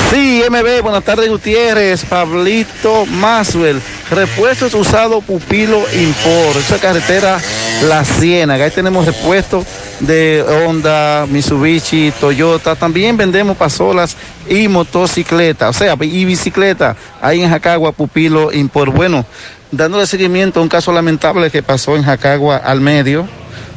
Sí, 0.09 0.41
MB, 0.49 0.81
buenas 0.81 1.03
tardes 1.03 1.29
Gutiérrez, 1.29 2.05
Pablito 2.05 3.05
Maswell, 3.05 3.81
repuestos 4.11 4.73
usados 4.75 5.23
Pupilo 5.23 5.83
Import, 5.91 6.57
esa 6.59 6.79
carretera 6.79 7.41
La 7.87 8.05
Ciénaga, 8.05 8.65
ahí 8.65 8.71
tenemos 8.71 9.07
repuestos 9.07 9.65
de 10.05 10.43
Honda, 10.43 11.25
Mitsubishi, 11.29 12.11
Toyota, 12.19 12.75
también 12.75 13.15
vendemos 13.15 13.55
pasolas 13.55 14.15
y 14.49 14.67
motocicletas, 14.67 15.75
o 15.75 15.79
sea, 15.79 15.97
y 16.01 16.25
bicicleta, 16.25 16.95
ahí 17.21 17.41
en 17.41 17.49
Jacagua, 17.49 17.91
Pupilo 17.91 18.51
Import. 18.51 18.93
Bueno, 18.93 19.25
dándole 19.71 20.05
seguimiento 20.05 20.59
a 20.59 20.63
un 20.63 20.69
caso 20.69 20.91
lamentable 20.91 21.49
que 21.49 21.63
pasó 21.63 21.95
en 21.95 22.03
Jacagua 22.03 22.57
al 22.57 22.81
medio, 22.81 23.27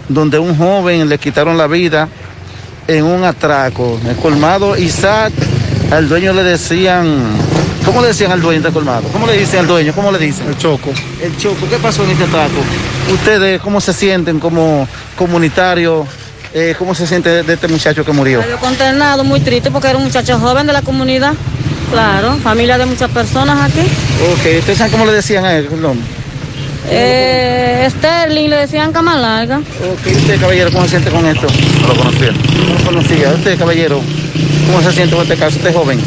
donde 0.08 0.38
un 0.38 0.56
joven 0.56 1.08
le 1.08 1.18
quitaron 1.18 1.56
la 1.56 1.66
vida 1.66 2.08
en 2.88 3.04
un 3.04 3.24
atraco. 3.24 3.98
El 4.08 4.16
colmado 4.16 4.76
Isaac, 4.76 5.32
al 5.90 6.08
dueño 6.08 6.32
le 6.32 6.42
decían, 6.42 7.06
¿cómo 7.96 8.04
le 8.04 8.12
decían 8.12 8.30
al 8.30 8.42
dueño 8.42 8.60
de 8.60 8.70
colmado? 8.72 9.08
¿Cómo 9.10 9.26
le 9.26 9.38
dicen 9.38 9.60
al 9.60 9.66
dueño? 9.68 9.90
¿Cómo 9.94 10.12
le 10.12 10.18
dicen? 10.18 10.46
El 10.48 10.58
choco. 10.58 10.90
El 11.22 11.34
choco. 11.38 11.66
¿Qué 11.66 11.78
pasó 11.78 12.04
en 12.04 12.10
este 12.10 12.24
atraco? 12.24 12.60
Ustedes, 13.10 13.58
¿cómo 13.62 13.80
se 13.80 13.94
sienten 13.94 14.38
como 14.38 14.86
comunitarios? 15.16 16.06
Eh, 16.52 16.74
¿Cómo 16.78 16.94
se 16.94 17.06
siente 17.06 17.30
de, 17.30 17.42
de 17.42 17.54
este 17.54 17.68
muchacho 17.68 18.04
que 18.04 18.12
murió? 18.12 18.42
Salió 18.42 18.58
consternado, 18.58 19.24
muy 19.24 19.40
triste 19.40 19.70
porque 19.70 19.88
era 19.88 19.96
un 19.96 20.04
muchacho 20.04 20.38
joven 20.38 20.66
de 20.66 20.74
la 20.74 20.82
comunidad. 20.82 21.32
Claro, 21.90 22.36
familia 22.42 22.76
de 22.76 22.84
muchas 22.84 23.10
personas 23.10 23.70
aquí. 23.70 23.80
Ok, 23.80 24.58
¿ustedes 24.58 24.76
saben 24.76 24.92
cómo 24.92 25.06
le 25.06 25.12
decían 25.12 25.46
a 25.46 25.56
él? 25.56 25.66
el 25.72 25.80
nombre? 25.80 26.04
Eh, 26.90 27.88
Sterling 27.90 28.50
le 28.50 28.56
decían 28.56 28.92
cama 28.92 29.16
larga. 29.16 29.56
Ok, 29.56 30.06
¿usted, 30.14 30.38
caballero, 30.38 30.70
cómo 30.70 30.84
se 30.84 30.90
siente 30.90 31.10
con 31.10 31.24
esto? 31.26 31.46
No 31.80 31.88
lo 31.88 31.94
conocía. 31.96 32.32
No 32.32 32.78
lo 32.78 32.84
conocía. 32.84 33.32
¿Usted, 33.32 33.58
caballero, 33.58 34.02
cómo 34.66 34.82
se 34.82 34.92
siente 34.92 35.16
con 35.16 35.22
este 35.22 35.36
caso? 35.36 35.56
Usted 35.56 35.70
es 35.70 35.76
joven. 35.76 35.98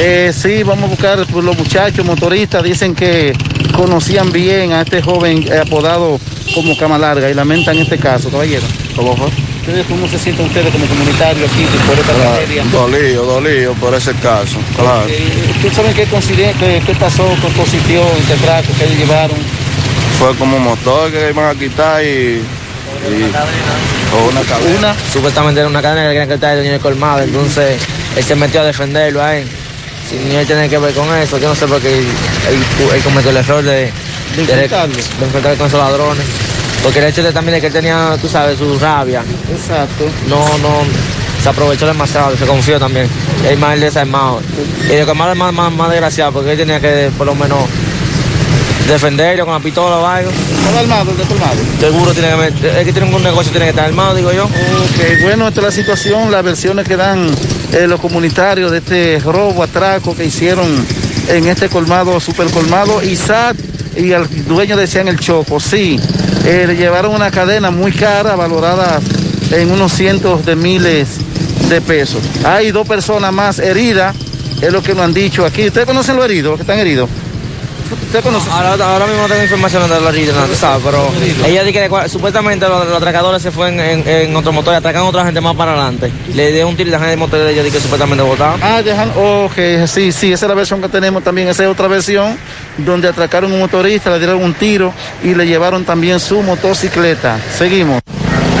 Eh, 0.00 0.32
sí, 0.32 0.62
vamos 0.62 0.84
a 0.84 0.88
buscar 0.88 1.26
pues, 1.26 1.44
los 1.44 1.58
muchachos 1.58 2.04
motoristas. 2.04 2.62
Dicen 2.62 2.94
que 2.94 3.32
conocían 3.74 4.30
bien 4.30 4.72
a 4.72 4.82
este 4.82 5.02
joven 5.02 5.44
eh, 5.50 5.58
apodado 5.58 6.20
como 6.54 6.76
cama 6.76 6.98
larga 6.98 7.28
y 7.28 7.34
lamentan 7.34 7.76
este 7.78 7.98
caso, 7.98 8.30
caballero. 8.30 8.66
¿Cómo 8.94 9.16
fue? 9.16 9.26
¿Ustedes 9.26 9.86
cómo 9.86 10.08
se 10.08 10.18
sienten 10.18 10.46
ustedes 10.46 10.72
como 10.72 10.86
comunitarios 10.86 11.50
aquí 11.50 11.66
por 11.86 11.98
esta 11.98 12.12
tragedia? 12.12 12.64
Dolido, 12.72 13.24
dolido 13.24 13.74
por 13.74 13.92
ese 13.92 14.14
caso, 14.14 14.58
claro. 14.76 15.08
Eh, 15.08 15.50
¿Ustedes 15.50 15.74
saben 15.74 15.92
qué, 15.94 16.06
qué, 16.06 16.82
qué 16.86 16.94
pasó, 16.94 17.28
qué 17.42 17.52
consistió 17.54 18.02
este 18.18 18.34
traco 18.36 18.68
que 18.78 18.84
ellos 18.84 18.98
llevaron? 18.98 19.36
Fue 20.18 20.34
como 20.36 20.56
un 20.56 20.62
motor 20.62 21.10
que 21.10 21.28
iban 21.28 21.56
a 21.56 21.58
quitar 21.58 22.04
y. 22.04 22.40
o 24.14 24.30
una 24.30 24.40
cadena. 24.42 24.94
Supuestamente 25.12 25.60
era 25.60 25.68
una 25.68 25.82
cadena 25.82 26.08
que 26.08 26.14
querían 26.14 26.36
quitar 26.36 26.52
el 26.52 26.58
dueño 26.58 26.72
del 26.72 26.80
colmado, 26.80 27.22
entonces 27.22 27.80
él 28.16 28.24
se 28.24 28.34
metió 28.36 28.60
a 28.60 28.64
defenderlo 28.64 29.22
a 29.22 29.36
él. 29.36 29.48
Sin 30.08 30.30
él 30.32 30.46
tener 30.46 30.70
que 30.70 30.78
ver 30.78 30.94
con 30.94 31.14
eso, 31.16 31.38
yo 31.38 31.48
no 31.48 31.54
sé 31.54 31.66
por 31.66 31.80
qué 31.80 31.98
él, 31.98 32.06
él- 32.50 32.94
él 32.94 33.02
cometió 33.02 33.30
el 33.30 33.36
error 33.36 33.62
de, 33.62 33.70
de, 34.36 34.42
de 35.18 35.24
enfrentar 35.24 35.56
con 35.56 35.66
esos 35.66 35.78
ladrones. 35.78 36.24
Porque 36.82 37.00
el 37.00 37.06
hecho 37.06 37.22
de 37.22 37.32
también 37.32 37.54
de 37.56 37.60
que 37.60 37.66
él 37.66 37.72
tenía, 37.72 38.16
tú 38.20 38.28
sabes, 38.28 38.56
su 38.58 38.78
rabia. 38.78 39.22
Exacto. 39.52 40.04
No, 40.28 40.38
no, 40.58 40.82
se 41.42 41.48
aprovechó 41.48 41.86
demasiado, 41.86 42.36
se 42.36 42.46
confió 42.46 42.78
también. 42.78 43.08
Y 43.52 43.56
más 43.56 43.74
el 43.74 43.80
desarmado. 43.80 44.40
Y 44.88 44.92
el 44.94 45.04
colmado 45.04 45.32
es 45.32 45.38
más, 45.38 45.52
más, 45.52 45.72
más 45.72 45.90
desgraciado 45.90 46.32
porque 46.32 46.52
él 46.52 46.58
tenía 46.58 46.80
que 46.80 47.10
por 47.18 47.26
lo 47.26 47.34
menos 47.34 47.58
defenderlo 48.86 49.44
con 49.44 49.54
la 49.54 49.60
pistola 49.60 49.96
o 49.98 50.06
algo. 50.06 50.30
¿Está 50.30 50.80
armado 50.80 51.10
el 51.10 51.16
de 51.18 51.24
colmado? 51.24 51.54
Seguro 51.80 52.12
tiene 52.12 52.28
que 52.30 52.36
meter- 52.36 52.76
el 52.78 52.84
que 52.86 52.92
tiene 52.92 53.14
un 53.14 53.22
negocio 53.22 53.50
tiene 53.50 53.66
que 53.66 53.70
estar 53.70 53.84
armado, 53.86 54.14
digo 54.14 54.32
yo. 54.32 54.44
Ok, 54.44 55.22
bueno, 55.22 55.48
esta 55.48 55.60
es 55.60 55.64
la 55.66 55.72
situación, 55.72 56.30
las 56.30 56.42
versiones 56.42 56.86
que 56.88 56.96
dan 56.96 57.28
eh, 57.72 57.86
los 57.86 58.00
comunitarios 58.00 58.70
de 58.70 58.78
este 58.78 59.18
robo, 59.20 59.62
atraco 59.62 60.16
que 60.16 60.24
hicieron 60.24 60.66
en 61.28 61.48
este 61.48 61.68
colmado, 61.68 62.18
super 62.20 62.50
colmado, 62.50 63.02
Isaac 63.02 63.56
y 63.96 64.12
al 64.12 64.28
dueño 64.46 64.76
decían 64.76 65.08
el 65.08 65.18
choco, 65.18 65.60
sí, 65.60 65.98
eh, 66.44 66.64
le 66.66 66.76
llevaron 66.76 67.14
una 67.14 67.30
cadena 67.30 67.70
muy 67.70 67.92
cara, 67.92 68.36
valorada 68.36 69.00
en 69.50 69.70
unos 69.70 69.92
cientos 69.92 70.46
de 70.46 70.56
miles 70.56 71.18
de 71.68 71.80
pesos. 71.80 72.22
Hay 72.44 72.70
dos 72.70 72.86
personas 72.86 73.32
más 73.32 73.58
heridas, 73.58 74.14
es 74.60 74.72
lo 74.72 74.82
que 74.82 74.94
nos 74.94 75.04
han 75.04 75.14
dicho 75.14 75.44
aquí. 75.44 75.66
¿Ustedes 75.66 75.86
conocen 75.86 76.16
los 76.16 76.24
heridos, 76.24 76.50
los 76.50 76.58
que 76.58 76.62
están 76.62 76.78
heridos? 76.78 77.08
¿Usted 77.90 78.22
conoce? 78.22 78.50
Ahora, 78.50 78.72
ahora 78.72 79.06
mismo 79.06 79.22
no 79.22 79.28
tengo 79.28 79.42
información 79.42 79.88
de 79.88 80.32
no, 80.32 80.44
tú 80.46 80.54
sabes, 80.54 80.82
pero 80.84 81.10
ella 81.46 81.62
dice 81.62 81.88
que 81.88 82.08
supuestamente 82.08 82.68
los, 82.68 82.86
los 82.86 82.96
atracadores 82.96 83.42
se 83.42 83.50
fueron 83.50 83.80
en, 83.80 84.06
en 84.06 84.36
otro 84.36 84.52
motor 84.52 84.74
y 84.74 84.76
atracan 84.76 85.02
a 85.02 85.04
otra 85.04 85.24
gente 85.24 85.40
más 85.40 85.54
para 85.54 85.72
adelante. 85.72 86.12
Le 86.34 86.52
dio 86.52 86.68
un 86.68 86.76
tiro 86.76 86.88
y 86.88 86.92
la 86.92 86.98
gente 86.98 87.10
del 87.10 87.18
motor 87.18 87.40
de 87.40 87.52
ella 87.52 87.62
dice 87.62 87.76
que 87.76 87.82
supuestamente 87.82 88.22
botaron. 88.22 88.60
Ah, 88.62 88.82
dejan, 88.82 89.10
ok, 89.16 89.86
sí, 89.86 90.12
sí, 90.12 90.32
esa 90.32 90.46
es 90.46 90.48
la 90.48 90.54
versión 90.54 90.80
que 90.80 90.88
tenemos 90.88 91.22
también, 91.22 91.48
esa 91.48 91.64
es 91.64 91.70
otra 91.70 91.88
versión, 91.88 92.38
donde 92.78 93.08
atracaron 93.08 93.50
a 93.50 93.54
un 93.54 93.60
motorista, 93.60 94.10
le 94.10 94.18
dieron 94.18 94.42
un 94.42 94.54
tiro 94.54 94.92
y 95.22 95.34
le 95.34 95.46
llevaron 95.46 95.84
también 95.84 96.20
su 96.20 96.42
motocicleta. 96.42 97.38
Seguimos. 97.56 98.00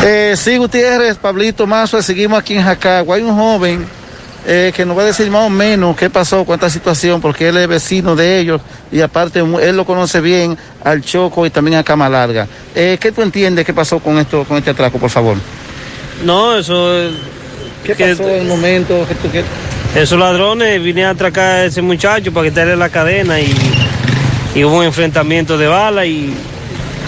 Eh, 0.04 0.34
sí, 0.36 0.56
Gutiérrez, 0.56 1.16
Pablito 1.16 1.66
Mazo, 1.66 2.00
seguimos 2.02 2.38
aquí 2.38 2.54
en 2.54 2.62
Jacagua. 2.62 3.16
Hay 3.16 3.22
un 3.22 3.36
joven 3.36 3.97
eh, 4.46 4.72
que 4.74 4.84
nos 4.86 4.96
va 4.96 5.02
a 5.02 5.06
decir 5.06 5.30
más 5.30 5.46
o 5.46 5.50
menos 5.50 5.96
qué 5.96 6.08
pasó 6.10 6.44
con 6.44 6.54
esta 6.54 6.70
situación, 6.70 7.20
porque 7.20 7.48
él 7.48 7.56
es 7.56 7.68
vecino 7.68 8.14
de 8.16 8.38
ellos 8.38 8.60
y 8.90 9.00
aparte 9.00 9.40
él 9.40 9.76
lo 9.76 9.84
conoce 9.84 10.20
bien 10.20 10.56
al 10.84 11.02
Choco 11.02 11.44
y 11.46 11.50
también 11.50 11.76
a 11.78 11.82
Cama 11.84 12.08
Larga. 12.08 12.46
Eh, 12.74 12.96
¿Qué 13.00 13.12
tú 13.12 13.22
entiendes 13.22 13.64
qué 13.66 13.74
pasó 13.74 13.98
con 13.98 14.18
esto, 14.18 14.44
con 14.44 14.56
este 14.58 14.70
atraco, 14.70 14.98
por 14.98 15.10
favor? 15.10 15.36
No, 16.24 16.56
eso 16.56 16.96
es. 16.98 17.12
¿Qué 17.84 17.94
pasó 17.94 18.28
en 18.28 18.40
el 18.42 18.46
momento 18.46 19.06
que 19.08 19.14
tú 19.14 19.30
que- 19.30 19.44
Esos 19.94 20.18
ladrones 20.18 20.82
vinieron 20.82 21.10
a 21.10 21.14
atracar 21.14 21.44
a 21.56 21.64
ese 21.64 21.80
muchacho 21.82 22.32
para 22.32 22.48
quitarle 22.48 22.76
la 22.76 22.88
cadena 22.90 23.40
y, 23.40 23.54
y 24.54 24.64
hubo 24.64 24.78
un 24.78 24.84
enfrentamiento 24.84 25.56
de 25.56 25.66
bala 25.66 26.04
y 26.04 26.34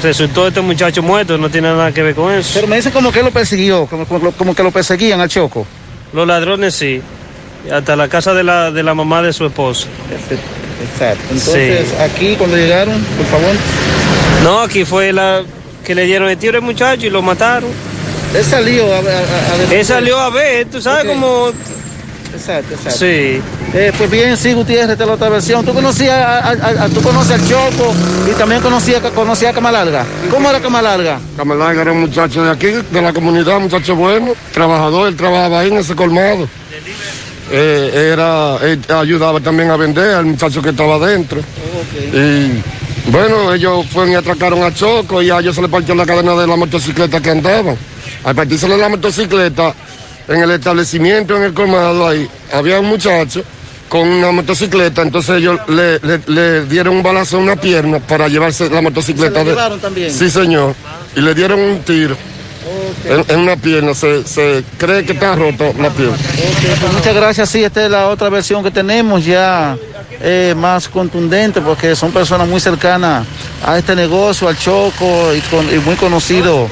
resultó 0.02 0.48
este 0.48 0.60
muchacho 0.62 1.02
muerto, 1.02 1.36
no 1.36 1.50
tiene 1.50 1.68
nada 1.68 1.92
que 1.92 2.02
ver 2.02 2.14
con 2.14 2.32
eso. 2.32 2.52
Pero 2.54 2.66
me 2.66 2.76
dice 2.76 2.90
como 2.90 3.12
que 3.12 3.22
lo 3.22 3.30
persiguió, 3.30 3.86
como, 3.86 4.06
como- 4.06 4.32
como 4.32 4.54
que 4.54 4.62
lo 4.62 4.70
perseguían 4.70 5.20
al 5.20 5.28
Choco. 5.28 5.66
Los 6.12 6.26
ladrones 6.26 6.74
sí. 6.74 7.02
Hasta 7.72 7.96
la 7.96 8.08
casa 8.08 8.32
de 8.34 8.42
la, 8.44 8.70
de 8.70 8.82
la 8.82 8.94
mamá 8.94 9.22
de 9.22 9.32
su 9.32 9.44
esposo. 9.46 9.86
Exacto. 10.10 11.22
Entonces, 11.30 11.88
Sí. 11.88 11.94
aquí 12.02 12.36
cuando 12.36 12.56
llegaron, 12.56 12.94
por 13.16 13.26
favor. 13.26 13.54
No, 14.42 14.60
aquí 14.60 14.84
fue 14.84 15.12
la 15.12 15.42
que 15.84 15.94
le 15.94 16.04
dieron 16.04 16.28
el 16.28 16.38
tiro 16.38 16.56
al 16.58 16.62
muchacho 16.64 17.06
y 17.06 17.10
lo 17.10 17.20
mataron. 17.22 17.70
Él 18.34 18.44
salió 18.44 18.86
a, 18.94 18.96
a, 18.96 19.00
a- 19.00 19.02
ver- 19.02 19.72
Él 19.78 19.84
salió 19.84 20.18
a 20.18 20.30
ver, 20.30 20.66
tú 20.66 20.80
sabes 20.80 21.04
Ok. 21.04 21.08
cómo... 21.10 21.48
Exacto, 22.32 22.74
exacto. 22.74 22.98
Sí. 23.00 23.40
Eh, 23.74 23.92
pues 23.98 24.08
bien, 24.08 24.36
sí, 24.36 24.52
Gutiérrez, 24.52 24.90
esta 24.90 25.02
es 25.02 25.08
la 25.08 25.14
otra 25.14 25.28
versión. 25.28 25.64
Tú 25.66 25.74
conocías 25.74 26.16
a, 26.16 26.38
a- 26.38 26.84
a- 26.84 26.88
tú 26.88 27.02
conoces 27.02 27.32
al 27.32 27.48
Choco 27.48 27.92
y 28.30 28.38
también 28.38 28.60
conocías 28.62 29.02
conocía 29.14 29.50
a 29.50 29.52
Camalarga. 29.52 30.06
¿Cómo 30.30 30.48
era 30.48 30.60
Camalarga? 30.60 31.18
Camarada 31.36 31.72
era 31.82 31.92
un 31.92 32.02
muchacho 32.02 32.44
de 32.44 32.50
aquí, 32.52 32.68
de 32.90 33.02
la 33.02 33.12
comunidad, 33.12 33.58
muchacho 33.58 33.96
bueno, 33.96 34.32
trabajador, 34.52 35.08
él 35.08 35.16
trabajaba 35.16 35.60
ahí 35.60 35.68
en 35.68 35.78
ese 35.78 35.94
colmado. 35.96 36.48
Eh, 37.52 38.10
era, 38.12 38.58
él 38.62 38.80
ayudaba 38.88 39.40
también 39.40 39.70
a 39.70 39.76
vender 39.76 40.14
al 40.14 40.24
muchacho 40.26 40.62
que 40.62 40.70
estaba 40.70 40.96
adentro. 40.96 41.40
Y 42.12 43.10
bueno, 43.10 43.52
ellos 43.52 43.86
fueron 43.86 44.12
y 44.12 44.14
atracaron 44.14 44.62
a 44.62 44.72
Choco 44.72 45.20
y 45.20 45.30
a 45.30 45.40
ellos 45.40 45.56
se 45.56 45.62
le 45.62 45.68
partió 45.68 45.94
la 45.94 46.06
cadena 46.06 46.34
de 46.34 46.46
la 46.46 46.56
motocicleta 46.56 47.20
que 47.20 47.30
andaban. 47.30 47.76
Al 48.24 48.34
partirse 48.34 48.68
la 48.68 48.88
motocicleta, 48.88 49.74
en 50.28 50.42
el 50.42 50.50
establecimiento, 50.52 51.36
en 51.36 51.42
el 51.44 51.54
colmado 51.54 52.06
ahí, 52.06 52.28
había 52.52 52.78
un 52.78 52.86
muchacho 52.86 53.42
con 53.88 54.06
una 54.08 54.30
motocicleta, 54.30 55.02
entonces 55.02 55.38
ellos 55.38 55.58
le, 55.66 55.98
le- 55.98 56.20
le 56.28 56.64
dieron 56.66 56.94
un 56.96 57.02
balazo 57.02 57.38
en 57.38 57.42
una 57.44 57.56
pierna 57.56 57.98
para 57.98 58.28
llevarse 58.28 58.70
la 58.70 58.80
motocicleta. 58.80 59.32
¿Se 59.32 59.38
la 59.38 59.44
de- 59.44 59.50
llevaron 59.50 59.80
también? 59.80 60.12
Sí, 60.12 60.30
señor. 60.30 60.74
Y 61.16 61.20
le 61.20 61.34
dieron 61.34 61.58
un 61.58 61.80
tiro 61.80 62.16
en, 63.04 63.24
en 63.28 63.40
una 63.40 63.56
pierna. 63.56 63.94
Se, 63.94 64.24
se 64.26 64.62
cree 64.78 65.04
que 65.04 65.12
está 65.12 65.34
rota 65.34 65.66
la 65.78 65.90
pierna. 65.90 66.16
Pues 66.80 66.92
muchas 66.92 67.14
gracias, 67.14 67.48
sí, 67.50 67.62
esta 67.64 67.84
es 67.84 67.90
la 67.90 68.08
otra 68.08 68.28
versión 68.28 68.62
que 68.62 68.70
tenemos 68.70 69.24
ya 69.24 69.76
eh, 70.20 70.54
más 70.56 70.88
contundente 70.88 71.60
porque 71.60 71.94
son 71.96 72.12
personas 72.12 72.48
muy 72.48 72.60
cercanas 72.60 73.26
a 73.64 73.78
este 73.78 73.94
negocio, 73.96 74.48
al 74.48 74.58
Choco 74.58 75.34
y, 75.34 75.40
con- 75.42 75.72
y 75.74 75.78
muy 75.78 75.96
conocido 75.96 76.68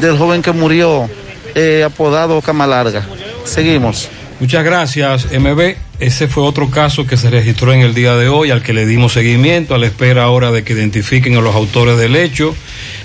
del 0.00 0.16
joven 0.18 0.42
que 0.42 0.52
murió 0.52 1.08
eh, 1.54 1.82
apodado 1.84 2.40
Camalarga. 2.40 3.04
Seguimos. 3.44 4.08
Muchas 4.38 4.64
gracias, 4.64 5.26
MB. 5.32 5.74
Ese 5.98 6.26
fue 6.28 6.42
otro 6.44 6.70
caso 6.70 7.06
que 7.06 7.18
se 7.18 7.28
registró 7.28 7.74
en 7.74 7.80
el 7.80 7.92
día 7.92 8.14
de 8.16 8.28
hoy, 8.28 8.50
al 8.50 8.62
que 8.62 8.72
le 8.72 8.86
dimos 8.86 9.12
seguimiento, 9.12 9.74
a 9.74 9.78
la 9.78 9.84
espera 9.86 10.22
ahora 10.24 10.50
de 10.50 10.64
que 10.64 10.72
identifiquen 10.72 11.36
a 11.36 11.40
los 11.42 11.54
autores 11.54 11.98
del 11.98 12.16
hecho. 12.16 12.54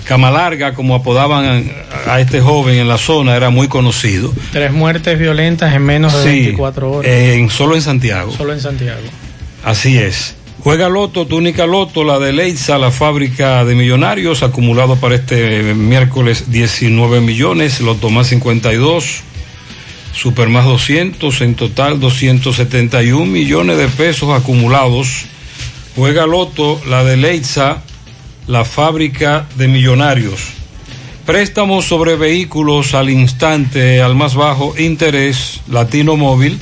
Camalarga, 0.06 0.72
como 0.74 0.94
apodaban 0.94 1.70
a 2.06 2.20
este 2.20 2.40
joven 2.40 2.76
en 2.76 2.88
la 2.88 2.96
zona, 2.98 3.36
era 3.36 3.50
muy 3.50 3.66
conocido. 3.68 4.32
Tres 4.52 4.72
muertes 4.72 5.18
violentas 5.18 5.74
en 5.74 5.82
menos 5.82 6.12
de 6.14 6.22
Sí, 6.22 6.40
24 6.42 6.90
horas. 6.92 7.10
en, 7.10 7.50
solo 7.50 7.74
en 7.74 7.82
Santiago. 7.82 8.32
Solo 8.32 8.52
en 8.52 8.60
Santiago. 8.60 9.00
Así 9.64 9.98
es. 9.98 10.36
Juega 10.62 10.88
Loto, 10.88 11.26
túnica 11.26 11.66
Loto, 11.66 12.02
la 12.04 12.18
de 12.18 12.32
Leitza, 12.32 12.78
la 12.78 12.90
fábrica 12.90 13.64
de 13.64 13.74
millonarios, 13.74 14.42
acumulado 14.42 14.96
para 14.96 15.14
este 15.16 15.74
miércoles 15.74 16.50
19 16.50 17.20
millones, 17.20 17.80
Loto 17.80 18.08
más 18.10 18.28
52, 18.28 19.20
Super 20.12 20.48
más 20.48 20.64
200, 20.64 21.40
en 21.42 21.54
total 21.56 22.00
271 22.00 23.26
millones 23.26 23.76
de 23.76 23.86
pesos 23.88 24.30
acumulados. 24.30 25.26
Juega 25.94 26.26
Loto, 26.26 26.80
la 26.88 27.04
de 27.04 27.16
Leitza, 27.16 27.82
la 28.46 28.64
fábrica 28.64 29.46
de 29.56 29.68
millonarios. 29.68 30.52
Préstamos 31.24 31.86
sobre 31.86 32.16
vehículos 32.16 32.94
al 32.94 33.10
instante, 33.10 34.00
al 34.00 34.14
más 34.14 34.36
bajo 34.36 34.74
interés, 34.78 35.60
Latino 35.68 36.16
Móvil, 36.16 36.60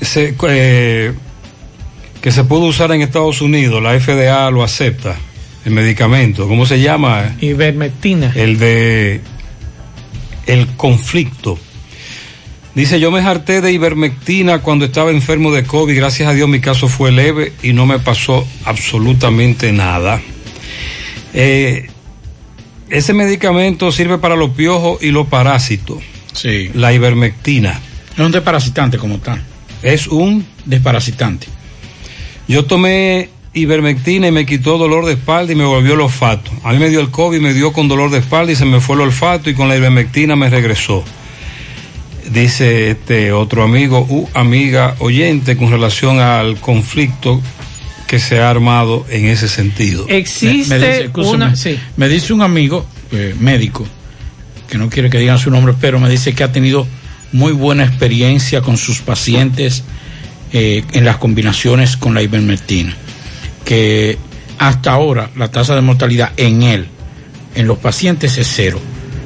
se- 0.02 0.36
eh, 0.48 1.14
que 2.22 2.32
se 2.32 2.44
puede 2.44 2.64
usar 2.64 2.92
en 2.92 3.02
Estados 3.02 3.42
Unidos, 3.42 3.82
la 3.84 3.94
FDA 4.00 4.50
lo 4.52 4.64
acepta, 4.64 5.16
el 5.66 5.72
medicamento, 5.74 6.48
¿cómo 6.48 6.66
se 6.66 6.80
llama? 6.80 7.36
Ivermectina. 7.42 8.32
El 8.36 8.58
de 8.58 9.22
el 10.46 10.68
conflicto. 10.76 11.58
Dice, 12.76 13.00
yo 13.00 13.10
me 13.10 13.22
harté 13.22 13.62
de 13.62 13.72
ivermectina 13.72 14.60
cuando 14.60 14.86
estaba 14.86 15.12
enfermo 15.12 15.54
de 15.54 15.64
COVID, 15.64 15.96
gracias 15.96 16.28
a 16.28 16.34
Dios 16.34 16.50
mi 16.50 16.60
caso 16.60 16.90
fue 16.90 17.12
leve 17.12 17.54
y 17.64 17.72
no 17.72 17.86
me 17.86 18.00
pasó 18.00 18.46
absolutamente 18.66 19.72
nada. 19.72 20.22
Eh, 21.34 21.90
ese 22.90 23.14
medicamento 23.14 23.92
sirve 23.92 24.18
para 24.18 24.36
los 24.36 24.52
piojos 24.52 25.02
y 25.02 25.12
los 25.12 25.28
parásitos. 25.28 26.00
Sí. 26.34 26.70
La 26.74 26.94
ivermectina. 26.94 27.80
No 28.18 28.24
es 28.24 28.28
un 28.28 28.32
desparasitante 28.32 28.98
como 28.98 29.20
tal. 29.20 29.42
Es 29.82 30.08
un 30.08 30.46
desparasitante. 30.66 31.48
Yo 32.48 32.66
tomé 32.66 33.30
ivermectina 33.56 34.28
y 34.28 34.32
me 34.32 34.46
quitó 34.46 34.78
dolor 34.78 35.06
de 35.06 35.14
espalda 35.14 35.52
y 35.54 35.56
me 35.56 35.64
volvió 35.66 35.94
el 35.96 36.02
olfato. 36.02 36.52
A 36.64 36.72
mí 36.74 36.78
me 36.80 36.90
dio 36.90 37.00
el 37.02 37.10
COVID, 37.10 37.40
me 37.40 37.54
dio 37.54 37.74
con 37.74 37.88
dolor 37.88 38.12
de 38.12 38.20
espalda 38.20 38.52
y 38.52 38.56
se 38.56 38.66
me 38.66 38.80
fue 38.80 38.96
el 38.98 39.02
olfato 39.02 39.50
y 39.50 39.54
con 39.56 39.68
la 39.70 39.76
ivermectina 39.78 40.36
me 40.36 40.50
regresó. 40.50 41.04
Dice 42.32 42.90
este 42.92 43.32
otro 43.32 43.64
amigo, 43.64 44.06
u 44.10 44.28
amiga 44.34 44.96
oyente, 45.00 45.56
con 45.56 45.70
relación 45.70 46.20
al 46.20 46.58
conflicto 46.60 47.40
que 48.08 48.20
se 48.20 48.40
ha 48.40 48.50
armado 48.50 49.06
en 49.10 49.26
ese 49.28 49.48
sentido. 49.48 50.06
Existe 50.10 50.74
me, 50.74 50.80
me 50.80 50.88
dice, 50.88 51.04
escúchame, 51.06 51.36
una- 51.36 51.56
sí. 51.56 51.80
me 51.98 52.10
dice 52.10 52.34
un 52.34 52.42
amigo 52.42 52.86
eh, 53.12 53.36
médico 53.40 53.86
que 54.70 54.78
no 54.80 54.90
quiere 54.90 55.10
que 55.12 55.20
digan 55.20 55.38
su 55.38 55.52
nombre, 55.52 55.76
pero 55.80 56.00
me 56.00 56.10
dice 56.10 56.34
que 56.34 56.44
ha 56.44 56.52
tenido 56.52 56.88
muy 57.32 57.52
buena 57.52 57.84
experiencia 57.86 58.62
con 58.62 58.78
sus 58.78 59.00
pacientes 59.02 59.84
eh, 60.52 60.84
en 60.94 61.06
las 61.06 61.18
combinaciones 61.18 61.96
con 61.96 62.16
la 62.16 62.24
ivermectina. 62.24 62.96
Que 63.66 64.18
hasta 64.60 64.92
ahora 64.94 65.30
la 65.36 65.50
tasa 65.50 65.76
de 65.76 65.82
mortalidad 65.82 66.32
en 66.38 66.64
él, 66.64 66.88
en 67.56 67.68
los 67.68 67.78
pacientes, 67.80 68.38
es 68.38 68.48
cero 68.54 68.80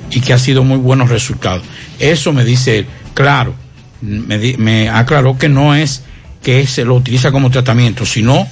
y 0.09 0.21
que 0.21 0.33
ha 0.33 0.39
sido 0.39 0.63
muy 0.63 0.77
buenos 0.77 1.09
resultados. 1.09 1.63
Eso 1.99 2.33
me 2.33 2.43
dice 2.43 2.79
él. 2.79 2.85
Claro, 3.13 3.53
me, 4.01 4.39
di- 4.39 4.57
me 4.57 4.89
aclaró 4.89 5.37
que 5.37 5.49
no 5.49 5.75
es 5.75 6.03
que 6.41 6.65
se 6.65 6.85
lo 6.85 6.95
utiliza 6.95 7.31
como 7.31 7.51
tratamiento, 7.51 8.05
sino 8.05 8.47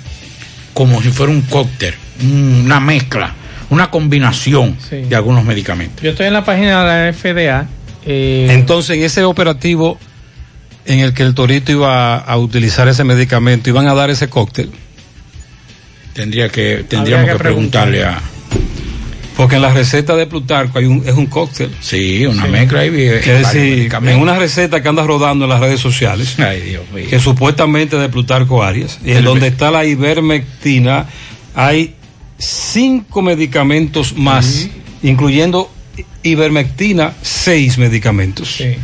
como 0.73 1.01
si 1.01 1.09
fuera 1.09 1.31
un 1.31 1.41
cóctel, 1.41 1.95
un- 2.21 2.63
una 2.65 2.79
mezcla, 2.79 3.33
una 3.69 3.89
combinación 3.89 4.77
Sí. 4.89 4.97
de 4.97 5.15
algunos 5.15 5.43
medicamentos. 5.45 6.03
Yo 6.03 6.11
estoy 6.11 6.27
en 6.27 6.33
la 6.33 6.43
página 6.45 6.83
de 6.83 6.85
la 7.11 7.13
FDA. 7.13 7.67
eh, 8.05 8.47
Entonces, 8.51 8.97
en 8.97 9.03
ese 9.03 9.23
operativo 9.23 9.97
en 10.85 10.99
el 10.99 11.13
que 11.13 11.23
el 11.23 11.33
torito 11.33 11.71
iba 11.71 12.17
a 12.17 12.37
utilizar 12.37 12.87
ese 12.87 13.03
medicamento, 13.03 13.69
iban 13.69 13.87
a 13.87 13.93
dar 13.93 14.09
ese 14.09 14.29
cóctel. 14.29 14.69
Tendría 16.17 16.49
que, 16.49 16.83
tendríamos 16.87 17.29
que, 17.29 17.35
preguntarle 17.35 18.03
a. 18.03 18.19
Porque 19.35 19.57
en 19.57 19.61
la 19.61 19.71
receta 19.71 20.15
de 20.15 20.25
Plutarco 20.25 20.79
hay 20.79 20.85
un, 20.85 21.03
es 21.05 21.13
un 21.13 21.27
cóctel. 21.27 21.69
Sí, 21.79 22.25
una 22.25 22.47
mezcla 22.47 22.79
ahí. 22.79 22.89
Es 23.03 23.23
decir, 23.23 23.93
en 23.93 24.19
una 24.19 24.35
receta 24.35 24.81
que 24.81 24.89
anda 24.89 25.03
rodando 25.03 25.45
en 25.45 25.49
las 25.49 25.59
redes 25.59 25.79
sociales, 25.79 26.33
Ay, 26.39 26.61
Dios 26.61 26.89
mío. 26.91 27.05
que 27.07 27.19
supuestamente 27.19 27.97
de 27.97 28.09
Plutarco 28.09 28.63
Arias, 28.63 28.97
y 29.05 29.11
en 29.11 29.23
donde 29.23 29.45
está 29.45 29.69
la 29.69 29.85
ivermectina, 29.85 31.05
hay 31.53 31.93
cinco 32.39 33.21
medicamentos 33.21 34.17
más, 34.17 34.69
incluyendo 35.03 35.71
ivermectina, 36.23 37.13
seis 37.21 37.77
medicamentos. 37.77 38.55
Sí. 38.57 38.75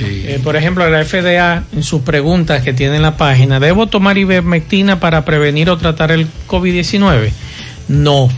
Eh, 0.00 0.40
por 0.42 0.56
ejemplo, 0.56 0.88
la 0.88 1.04
FDA, 1.04 1.64
en 1.72 1.82
sus 1.82 2.02
preguntas 2.02 2.62
que 2.62 2.72
tiene 2.72 2.96
en 2.96 3.02
la 3.02 3.16
página, 3.16 3.60
¿debo 3.60 3.86
tomar 3.86 4.16
ivermectina 4.16 5.00
para 5.00 5.24
prevenir 5.24 5.68
o 5.70 5.76
tratar 5.76 6.12
el 6.12 6.26
COVID-19? 6.48 7.30
No, 7.88 8.28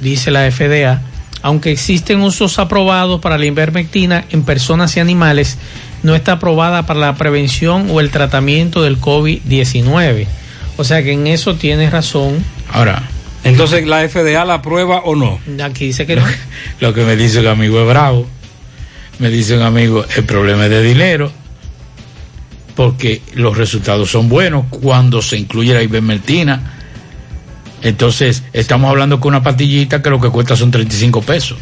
dice 0.00 0.30
la 0.30 0.50
FDA. 0.50 1.02
Aunque 1.42 1.70
existen 1.70 2.22
usos 2.22 2.58
aprobados 2.58 3.20
para 3.20 3.38
la 3.38 3.46
ivermectina 3.46 4.24
en 4.30 4.42
personas 4.42 4.96
y 4.96 5.00
animales, 5.00 5.58
no 6.02 6.14
está 6.14 6.32
aprobada 6.32 6.86
para 6.86 7.00
la 7.00 7.14
prevención 7.14 7.88
o 7.90 8.00
el 8.00 8.10
tratamiento 8.10 8.82
del 8.82 9.00
COVID-19. 9.00 10.26
O 10.76 10.84
sea 10.84 11.02
que 11.02 11.12
en 11.12 11.26
eso 11.26 11.54
tienes 11.54 11.92
razón. 11.92 12.44
Ahora. 12.72 13.02
Entonces, 13.44 13.86
¿la 13.86 14.08
FDA 14.08 14.44
la 14.44 14.54
aprueba 14.54 15.02
o 15.04 15.14
no? 15.14 15.38
Aquí 15.62 15.86
dice 15.86 16.04
que 16.04 16.16
no. 16.16 16.24
Lo 16.80 16.92
que 16.92 17.04
me 17.04 17.14
dice 17.14 17.38
un 17.38 17.46
amigo 17.46 17.80
es 17.80 17.86
bravo. 17.86 18.26
Me 19.18 19.30
dice 19.30 19.56
un 19.56 19.62
amigo, 19.62 20.04
el 20.16 20.24
problema 20.24 20.64
es 20.64 20.70
de 20.70 20.82
dinero. 20.82 21.32
Porque 22.74 23.22
los 23.34 23.56
resultados 23.56 24.10
son 24.10 24.28
buenos 24.28 24.66
cuando 24.68 25.22
se 25.22 25.38
incluye 25.38 25.72
la 25.72 25.82
ivermectina. 25.82 26.74
Entonces, 27.82 28.42
estamos 28.52 28.90
hablando 28.90 29.18
con 29.18 29.30
una 29.30 29.42
pastillita 29.42 30.02
que 30.02 30.10
lo 30.10 30.20
que 30.20 30.28
cuesta 30.28 30.56
son 30.56 30.70
35 30.70 31.22
pesos. 31.22 31.58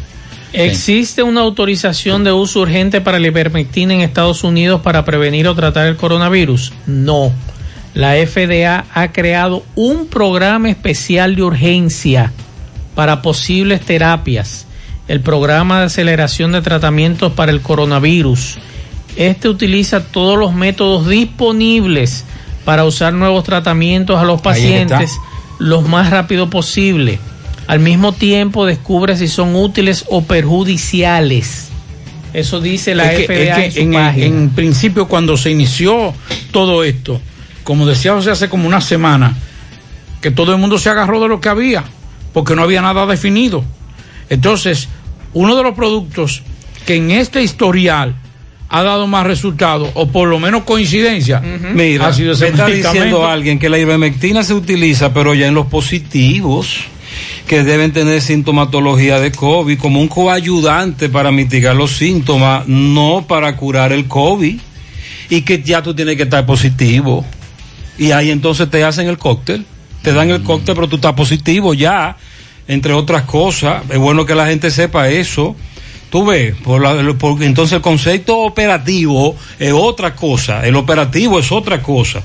¿Existe 0.51 1.21
una 1.21 1.41
autorización 1.41 2.23
de 2.23 2.31
uso 2.31 2.61
urgente 2.61 3.01
para 3.01 3.19
la 3.19 3.27
ivermectina 3.27 3.93
en 3.93 4.01
Estados 4.01 4.43
Unidos 4.43 4.81
para 4.81 5.03
prevenir 5.03 5.47
o 5.47 5.55
tratar 5.55 5.87
el 5.87 5.97
coronavirus? 5.97 6.71
No. 6.85 7.33
La 7.93 8.13
FDA 8.15 8.85
ha 8.93 9.11
creado 9.11 9.63
un 9.75 10.07
programa 10.07 10.69
especial 10.69 11.35
de 11.35 11.43
urgencia 11.43 12.31
para 12.93 13.21
posibles 13.21 13.81
terapias. 13.81 14.64
El 15.07 15.21
programa 15.21 15.79
de 15.79 15.85
aceleración 15.85 16.51
de 16.51 16.61
tratamientos 16.61 17.31
para 17.33 17.51
el 17.51 17.61
coronavirus. 17.61 18.57
Este 19.15 19.47
utiliza 19.49 20.03
todos 20.03 20.37
los 20.37 20.53
métodos 20.53 21.07
disponibles 21.07 22.25
para 22.65 22.83
usar 22.85 23.13
nuevos 23.13 23.43
tratamientos 23.43 24.17
a 24.19 24.23
los 24.23 24.41
pacientes 24.41 25.11
lo 25.59 25.81
más 25.81 26.09
rápido 26.09 26.49
posible. 26.49 27.19
Al 27.67 27.79
mismo 27.79 28.11
tiempo 28.13 28.65
descubre 28.65 29.15
si 29.15 29.27
son 29.27 29.55
útiles 29.55 30.05
o 30.09 30.23
perjudiciales. 30.23 31.69
Eso 32.33 32.59
dice 32.59 32.95
la 32.95 33.13
Es 33.13 33.19
que- 33.19 33.23
FDA 33.25 33.49
es 33.51 33.55
que 33.55 33.65
en 33.65 33.71
su 33.71 33.79
en, 33.79 33.93
página. 33.93 34.25
en 34.25 34.49
principio, 34.49 35.07
cuando 35.07 35.37
se 35.37 35.51
inició 35.51 36.13
todo 36.51 36.83
esto, 36.83 37.21
como 37.63 37.85
decía 37.85 38.13
José 38.13 38.31
hace 38.31 38.49
como 38.49 38.67
una 38.67 38.81
semana, 38.81 39.35
que 40.19 40.31
todo 40.31 40.51
el 40.51 40.57
mundo 40.59 40.77
se 40.77 40.89
agarró 40.89 41.21
de 41.21 41.27
lo 41.29 41.39
que 41.39 41.47
había, 41.49 41.83
porque 42.33 42.55
no 42.55 42.63
había 42.63 42.81
nada 42.81 43.05
definido. 43.05 43.63
Entonces, 44.29 44.89
uno 45.33 45.55
de 45.55 45.63
los 45.63 45.75
productos 45.75 46.41
que 46.85 46.95
en 46.95 47.11
este 47.11 47.43
historial 47.43 48.15
ha 48.69 48.83
dado 48.83 49.07
más 49.07 49.25
resultados, 49.25 49.89
o 49.93 50.07
por 50.07 50.27
lo 50.27 50.39
menos 50.39 50.63
coincidencia, 50.63 51.39
Mira, 51.39 52.07
ha 52.07 52.13
sido 52.13 52.33
ese 52.33 52.45
me 52.45 52.49
está 52.51 52.67
diciendo 52.67 53.27
alguien 53.27 53.59
que 53.59 53.69
la 53.69 53.77
ivermectina 53.77 54.43
se 54.43 54.53
utiliza, 54.53 55.13
pero 55.13 55.33
ya 55.33 55.47
en 55.47 55.53
los 55.53 55.67
positivos 55.67 56.85
que 57.47 57.63
deben 57.63 57.91
tener 57.91 58.21
sintomatología 58.21 59.19
de 59.19 59.31
COVID 59.31 59.77
como 59.77 60.01
un 60.01 60.07
coayudante 60.07 61.09
para 61.09 61.31
mitigar 61.31 61.75
los 61.75 61.91
síntomas, 61.91 62.67
no 62.67 63.25
para 63.27 63.55
curar 63.55 63.91
el 63.91 64.07
COVID. 64.07 64.59
Y 65.29 65.41
que 65.41 65.61
ya 65.61 65.81
tú 65.81 65.93
tienes 65.95 66.17
que 66.17 66.23
estar 66.23 66.45
positivo. 66.45 67.25
Y 67.97 68.11
ahí 68.11 68.29
entonces 68.29 68.69
te 68.69 68.83
hacen 68.83 69.07
el 69.07 69.17
cóctel, 69.17 69.65
te 70.01 70.13
dan 70.13 70.29
el 70.29 70.43
cóctel, 70.43 70.75
pero 70.75 70.87
tú 70.87 70.97
estás 70.97 71.13
positivo 71.13 71.73
ya, 71.73 72.17
entre 72.67 72.93
otras 72.93 73.23
cosas. 73.23 73.83
Es 73.89 73.97
bueno 73.97 74.25
que 74.25 74.35
la 74.35 74.47
gente 74.47 74.71
sepa 74.71 75.09
eso. 75.09 75.55
Tú 76.09 76.25
ves, 76.25 76.55
por 76.63 76.81
la- 76.81 77.13
por- 77.17 77.41
entonces 77.43 77.73
el 77.77 77.81
concepto 77.81 78.39
operativo 78.39 79.35
es 79.59 79.73
otra 79.73 80.15
cosa, 80.15 80.65
el 80.65 80.75
operativo 80.75 81.39
es 81.39 81.51
otra 81.51 81.81
cosa. 81.81 82.21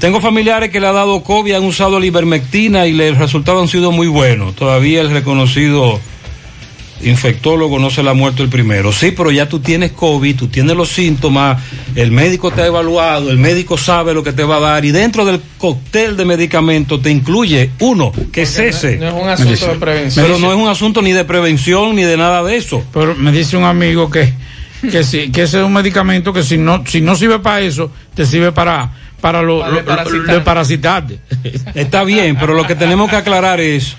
Tengo 0.00 0.20
familiares 0.20 0.70
que 0.70 0.80
le 0.80 0.88
ha 0.88 0.92
dado 0.92 1.22
COVID, 1.22 1.54
han 1.54 1.64
usado 1.64 1.98
la 2.00 2.06
ivermectina 2.06 2.86
y 2.86 2.92
los 2.92 3.16
resultados 3.18 3.62
han 3.62 3.68
sido 3.68 3.92
muy 3.92 4.08
buenos. 4.08 4.54
Todavía 4.56 5.00
el 5.00 5.10
reconocido 5.10 6.00
infectólogo 7.04 7.78
no 7.78 7.90
se 7.90 8.02
le 8.02 8.10
ha 8.10 8.14
muerto 8.14 8.42
el 8.42 8.48
primero. 8.48 8.92
Sí, 8.92 9.12
pero 9.16 9.30
ya 9.30 9.48
tú 9.48 9.60
tienes 9.60 9.92
COVID, 9.92 10.36
tú 10.36 10.48
tienes 10.48 10.76
los 10.76 10.88
síntomas, 10.88 11.62
el 11.94 12.10
médico 12.12 12.50
te 12.50 12.62
ha 12.62 12.66
evaluado, 12.66 13.30
el 13.30 13.38
médico 13.38 13.76
sabe 13.78 14.14
lo 14.14 14.22
que 14.22 14.32
te 14.32 14.44
va 14.44 14.56
a 14.56 14.60
dar 14.60 14.84
y 14.84 14.90
dentro 14.92 15.24
del 15.24 15.40
cóctel 15.58 16.16
de 16.16 16.24
medicamentos 16.24 17.00
te 17.02 17.10
incluye 17.10 17.70
uno, 17.80 18.12
que 18.32 18.42
es 18.42 18.58
ese. 18.58 18.96
No 18.98 19.08
es 19.08 19.14
un 19.14 19.28
asunto 19.28 19.66
de 19.68 19.74
prevención. 19.78 20.26
Pero 20.26 20.38
no 20.38 20.52
es 20.52 20.58
un 20.58 20.68
asunto 20.68 21.02
ni 21.02 21.12
de 21.12 21.24
prevención 21.24 21.94
ni 21.96 22.02
de 22.02 22.16
nada 22.16 22.42
de 22.42 22.56
eso. 22.56 22.82
Pero 22.92 23.14
me 23.14 23.32
dice 23.32 23.56
un 23.56 23.64
amigo 23.64 24.10
que, 24.10 24.32
que, 24.90 25.04
sí, 25.04 25.30
que 25.30 25.42
ese 25.42 25.58
es 25.60 25.64
un 25.64 25.72
medicamento 25.72 26.32
que 26.32 26.42
si 26.42 26.58
no, 26.58 26.84
si 26.86 27.00
no 27.00 27.14
sirve 27.16 27.38
para 27.38 27.60
eso, 27.60 27.90
te 28.14 28.26
sirve 28.26 28.52
para, 28.52 28.90
para 29.20 29.40
lo, 29.42 29.58
lo- 29.70 29.82
lo- 29.82 30.32
de 30.34 30.40
parasitarte. 30.40 31.18
Está 31.74 32.04
bien, 32.04 32.36
pero 32.38 32.54
lo 32.54 32.66
que 32.66 32.74
tenemos 32.74 33.08
que 33.10 33.16
aclarar 33.16 33.60
es, 33.60 33.94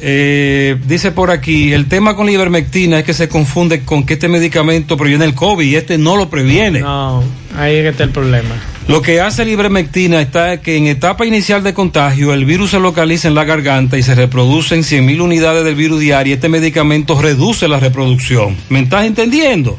eh, 0.00 0.76
dice 0.86 1.10
por 1.12 1.30
aquí, 1.30 1.72
el 1.72 1.86
tema 1.86 2.14
con 2.16 2.26
la 2.26 2.32
ivermectina 2.32 2.98
es 2.98 3.04
que 3.04 3.14
se 3.14 3.28
confunde 3.28 3.82
con 3.82 4.04
que 4.04 4.14
este 4.14 4.28
medicamento 4.28 4.96
previene 4.96 5.24
el 5.24 5.34
COVID 5.34 5.66
y 5.66 5.76
este 5.76 5.96
no 5.98 6.16
lo 6.16 6.28
previene. 6.28 6.80
No, 6.80 7.22
ahí 7.56 7.76
es 7.76 7.82
que 7.82 7.88
está 7.88 8.04
el 8.04 8.10
problema. 8.10 8.54
Lo 8.88 9.02
que 9.02 9.20
hace 9.20 9.44
la 9.44 9.50
ivermectina 9.50 10.20
está 10.20 10.60
que 10.60 10.76
en 10.76 10.86
etapa 10.86 11.26
inicial 11.26 11.64
de 11.64 11.74
contagio 11.74 12.32
el 12.34 12.44
virus 12.44 12.70
se 12.70 12.78
localiza 12.78 13.26
en 13.28 13.34
la 13.34 13.44
garganta 13.44 13.98
y 13.98 14.02
se 14.02 14.14
reproducen 14.14 14.82
100.000 14.82 15.20
unidades 15.20 15.64
del 15.64 15.74
virus 15.74 15.98
diario. 16.00 16.34
Este 16.34 16.48
medicamento 16.48 17.20
reduce 17.20 17.66
la 17.66 17.80
reproducción. 17.80 18.56
¿Me 18.68 18.80
estás 18.80 19.06
entendiendo? 19.06 19.76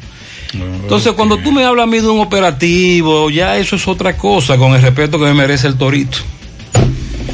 Entonces, 0.54 1.14
cuando 1.14 1.38
tú 1.38 1.52
me 1.52 1.64
hablas 1.64 1.84
a 1.84 1.88
mí 1.88 2.00
de 2.00 2.08
un 2.08 2.20
operativo, 2.22 3.30
ya 3.30 3.58
eso 3.58 3.76
es 3.76 3.88
otra 3.88 4.18
cosa, 4.18 4.58
con 4.58 4.74
el 4.74 4.82
respeto 4.82 5.20
que 5.20 5.26
me 5.26 5.34
merece 5.34 5.68
el 5.68 5.76
torito. 5.78 6.18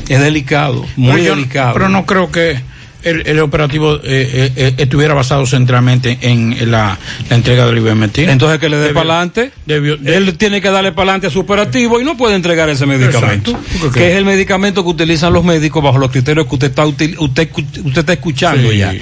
Es 0.10 0.20
delicado, 0.20 0.86
muy 0.96 1.14
Pero 1.14 1.24
yo- 1.24 1.36
delicado. 1.36 1.74
Pero 1.74 1.90
no 1.90 2.06
creo 2.06 2.30
que 2.32 2.60
el, 3.04 3.28
el 3.28 3.40
operativo 3.40 3.96
eh, 3.96 4.00
eh, 4.06 4.52
eh, 4.56 4.74
estuviera 4.78 5.14
basado 5.14 5.46
centralmente 5.46 6.18
en, 6.22 6.54
en 6.54 6.72
la, 6.72 6.98
la 7.30 7.36
entrega 7.36 7.66
del 7.66 7.78
ivermectina. 7.78 8.32
Entonces 8.32 8.60
que 8.60 8.70
le 8.70 8.78
dé 8.78 8.90
para 8.94 9.02
adelante. 9.20 9.52
Él 9.68 10.36
tiene 10.38 10.62
que 10.62 10.70
darle 10.70 10.92
para 10.92 11.04
adelante 11.12 11.28
a 11.28 11.30
su 11.30 11.40
operativo 11.42 12.00
y 12.00 12.04
no 12.04 12.16
puede 12.18 12.36
entregar 12.36 12.70
ese 12.70 12.86
medicamento. 12.86 13.58
Que 13.94 14.12
es 14.12 14.16
el 14.18 14.26
medicamento 14.26 14.84
que 14.84 14.90
utilizan 14.90 15.34
los 15.34 15.44
médicos 15.44 15.84
bajo 15.84 15.98
los 15.98 16.12
criterios 16.12 16.48
que 16.48 16.56
usted 16.56 16.70
está, 16.70 16.86
util- 16.86 17.16
usted, 17.20 17.50
usted 17.56 17.98
está 18.00 18.14
escuchando 18.14 18.72
Sí. 18.72 18.78
ya. 18.78 18.94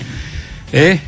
¿Eh? 0.74 0.99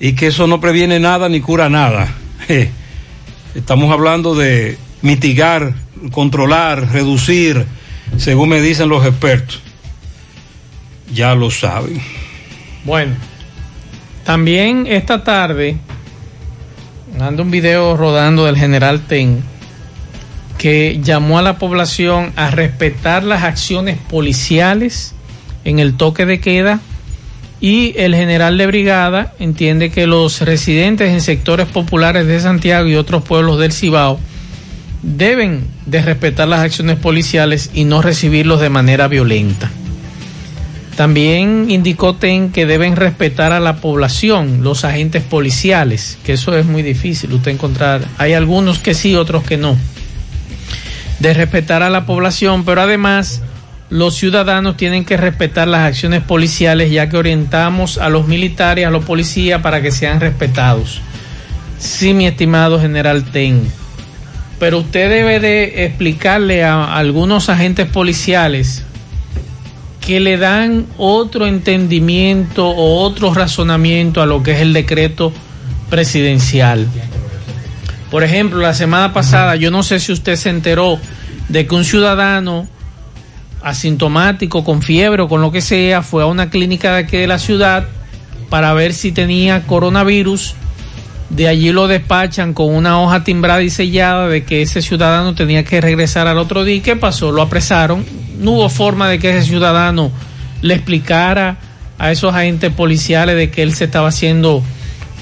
Y 0.00 0.12
que 0.14 0.26
eso 0.28 0.46
no 0.46 0.60
previene 0.60 0.98
nada 1.00 1.28
ni 1.28 1.40
cura 1.40 1.68
nada. 1.68 2.12
Estamos 3.54 3.92
hablando 3.92 4.34
de 4.34 4.76
mitigar, 5.02 5.74
controlar, 6.10 6.90
reducir, 6.92 7.64
según 8.18 8.48
me 8.48 8.60
dicen 8.60 8.88
los 8.88 9.06
expertos. 9.06 9.60
Ya 11.12 11.34
lo 11.34 11.50
saben. 11.50 12.00
Bueno, 12.84 13.14
también 14.24 14.86
esta 14.86 15.24
tarde 15.24 15.76
anda 17.18 17.42
un 17.42 17.50
video 17.50 17.96
rodando 17.96 18.44
del 18.44 18.56
general 18.56 19.00
Ten 19.00 19.42
que 20.58 21.00
llamó 21.02 21.38
a 21.38 21.42
la 21.42 21.58
población 21.58 22.32
a 22.36 22.50
respetar 22.50 23.22
las 23.24 23.42
acciones 23.42 23.98
policiales 23.98 25.14
en 25.64 25.78
el 25.78 25.96
toque 25.96 26.26
de 26.26 26.40
queda 26.40 26.80
y 27.60 27.94
el 27.96 28.14
general 28.14 28.58
de 28.58 28.66
brigada 28.66 29.34
entiende 29.38 29.90
que 29.90 30.06
los 30.06 30.42
residentes 30.42 31.10
en 31.10 31.20
sectores 31.20 31.66
populares 31.68 32.26
de 32.26 32.40
Santiago 32.40 32.88
y 32.88 32.96
otros 32.96 33.22
pueblos 33.24 33.58
del 33.58 33.72
Cibao 33.72 34.20
deben 35.02 35.66
de 35.86 36.02
respetar 36.02 36.48
las 36.48 36.60
acciones 36.60 36.98
policiales 36.98 37.70
y 37.72 37.84
no 37.84 38.02
recibirlos 38.02 38.60
de 38.60 38.70
manera 38.70 39.08
violenta. 39.08 39.70
También 40.96 41.70
indicó 41.70 42.14
TEN 42.14 42.52
que 42.52 42.66
deben 42.66 42.94
respetar 42.94 43.52
a 43.52 43.58
la 43.58 43.76
población, 43.76 44.62
los 44.62 44.84
agentes 44.84 45.24
policiales, 45.24 46.18
que 46.24 46.34
eso 46.34 46.56
es 46.56 46.66
muy 46.66 46.82
difícil 46.82 47.32
usted 47.32 47.50
encontrar. 47.50 48.02
Hay 48.16 48.32
algunos 48.32 48.78
que 48.78 48.94
sí, 48.94 49.16
otros 49.16 49.42
que 49.42 49.56
no. 49.56 49.76
De 51.18 51.34
respetar 51.34 51.82
a 51.82 51.90
la 51.90 52.06
población, 52.06 52.64
pero 52.64 52.80
además 52.82 53.42
los 53.90 54.14
ciudadanos 54.14 54.76
tienen 54.76 55.04
que 55.04 55.16
respetar 55.16 55.66
las 55.66 55.82
acciones 55.82 56.22
policiales 56.22 56.92
ya 56.92 57.08
que 57.08 57.16
orientamos 57.16 57.98
a 57.98 58.08
los 58.08 58.28
militares, 58.28 58.86
a 58.86 58.90
los 58.90 59.04
policías 59.04 59.62
para 59.62 59.82
que 59.82 59.90
sean 59.90 60.20
respetados. 60.20 61.00
Sí, 61.78 62.14
mi 62.14 62.26
estimado 62.26 62.80
general 62.80 63.24
TEN. 63.24 63.68
pero 64.60 64.78
usted 64.78 65.10
debe 65.10 65.40
de 65.40 65.84
explicarle 65.84 66.64
a 66.64 66.96
algunos 66.96 67.48
agentes 67.48 67.86
policiales 67.88 68.84
que 70.06 70.20
le 70.20 70.36
dan 70.36 70.86
otro 70.98 71.46
entendimiento 71.46 72.68
o 72.68 73.02
otro 73.02 73.32
razonamiento 73.32 74.20
a 74.20 74.26
lo 74.26 74.42
que 74.42 74.52
es 74.52 74.60
el 74.60 74.72
decreto 74.72 75.32
presidencial. 75.88 76.86
Por 78.10 78.22
ejemplo, 78.22 78.60
la 78.60 78.74
semana 78.74 79.12
pasada, 79.12 79.56
yo 79.56 79.70
no 79.70 79.82
sé 79.82 79.98
si 80.00 80.12
usted 80.12 80.36
se 80.36 80.50
enteró 80.50 80.98
de 81.48 81.66
que 81.66 81.74
un 81.74 81.84
ciudadano 81.84 82.68
asintomático, 83.62 84.62
con 84.62 84.82
fiebre 84.82 85.22
o 85.22 85.28
con 85.28 85.40
lo 85.40 85.50
que 85.50 85.62
sea, 85.62 86.02
fue 86.02 86.22
a 86.22 86.26
una 86.26 86.50
clínica 86.50 86.92
de 86.92 86.98
aquí 86.98 87.16
de 87.16 87.26
la 87.26 87.38
ciudad 87.38 87.88
para 88.50 88.74
ver 88.74 88.92
si 88.92 89.10
tenía 89.10 89.66
coronavirus. 89.66 90.54
De 91.34 91.48
allí 91.48 91.72
lo 91.72 91.88
despachan 91.88 92.54
con 92.54 92.72
una 92.72 93.00
hoja 93.00 93.24
timbrada 93.24 93.60
y 93.60 93.68
sellada 93.68 94.28
de 94.28 94.44
que 94.44 94.62
ese 94.62 94.82
ciudadano 94.82 95.34
tenía 95.34 95.64
que 95.64 95.80
regresar 95.80 96.28
al 96.28 96.38
otro 96.38 96.62
día. 96.62 96.76
¿Y 96.76 96.80
qué 96.80 96.94
pasó? 96.94 97.32
Lo 97.32 97.42
apresaron. 97.42 98.04
No 98.38 98.52
hubo 98.52 98.68
forma 98.68 99.08
de 99.08 99.18
que 99.18 99.36
ese 99.36 99.48
ciudadano 99.48 100.12
le 100.62 100.74
explicara 100.74 101.56
a 101.98 102.12
esos 102.12 102.32
agentes 102.32 102.72
policiales 102.72 103.34
de 103.36 103.50
que 103.50 103.62
él 103.62 103.74
se 103.74 103.86
estaba 103.86 104.08
haciendo 104.08 104.62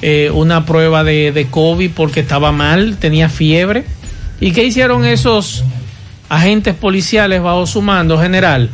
eh, 0.03 0.31
una 0.35 0.67
prueba 0.67 1.03
de, 1.03 1.33
de 1.33 1.47
COVID 1.47 1.93
porque 1.95 2.21
estaba 2.21 2.53
mal, 2.53 2.99
tenía 2.99 3.31
fiebre. 3.31 3.85
¿Y 4.39 4.53
qué 4.53 4.65
hicieron 4.65 5.07
esos 5.07 5.65
agentes 6.29 6.75
policiales 6.75 7.41
bajo 7.41 7.67
su 7.67 7.81
mando 7.81 8.19
general? 8.19 8.69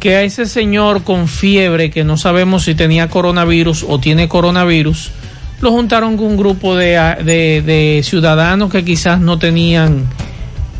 Que 0.00 0.16
a 0.16 0.22
ese 0.22 0.46
señor 0.46 1.04
con 1.04 1.28
fiebre, 1.28 1.90
que 1.90 2.02
no 2.02 2.16
sabemos 2.16 2.64
si 2.64 2.74
tenía 2.74 3.08
coronavirus 3.08 3.84
o 3.88 4.00
tiene 4.00 4.28
coronavirus, 4.28 5.12
lo 5.60 5.72
juntaron 5.72 6.16
con 6.16 6.26
un 6.26 6.36
grupo 6.36 6.76
de, 6.76 6.94
de, 7.24 8.00
ciudadanos 8.04 8.70
que 8.70 8.84
quizás 8.84 9.20
no 9.20 9.38
tenían 9.38 10.06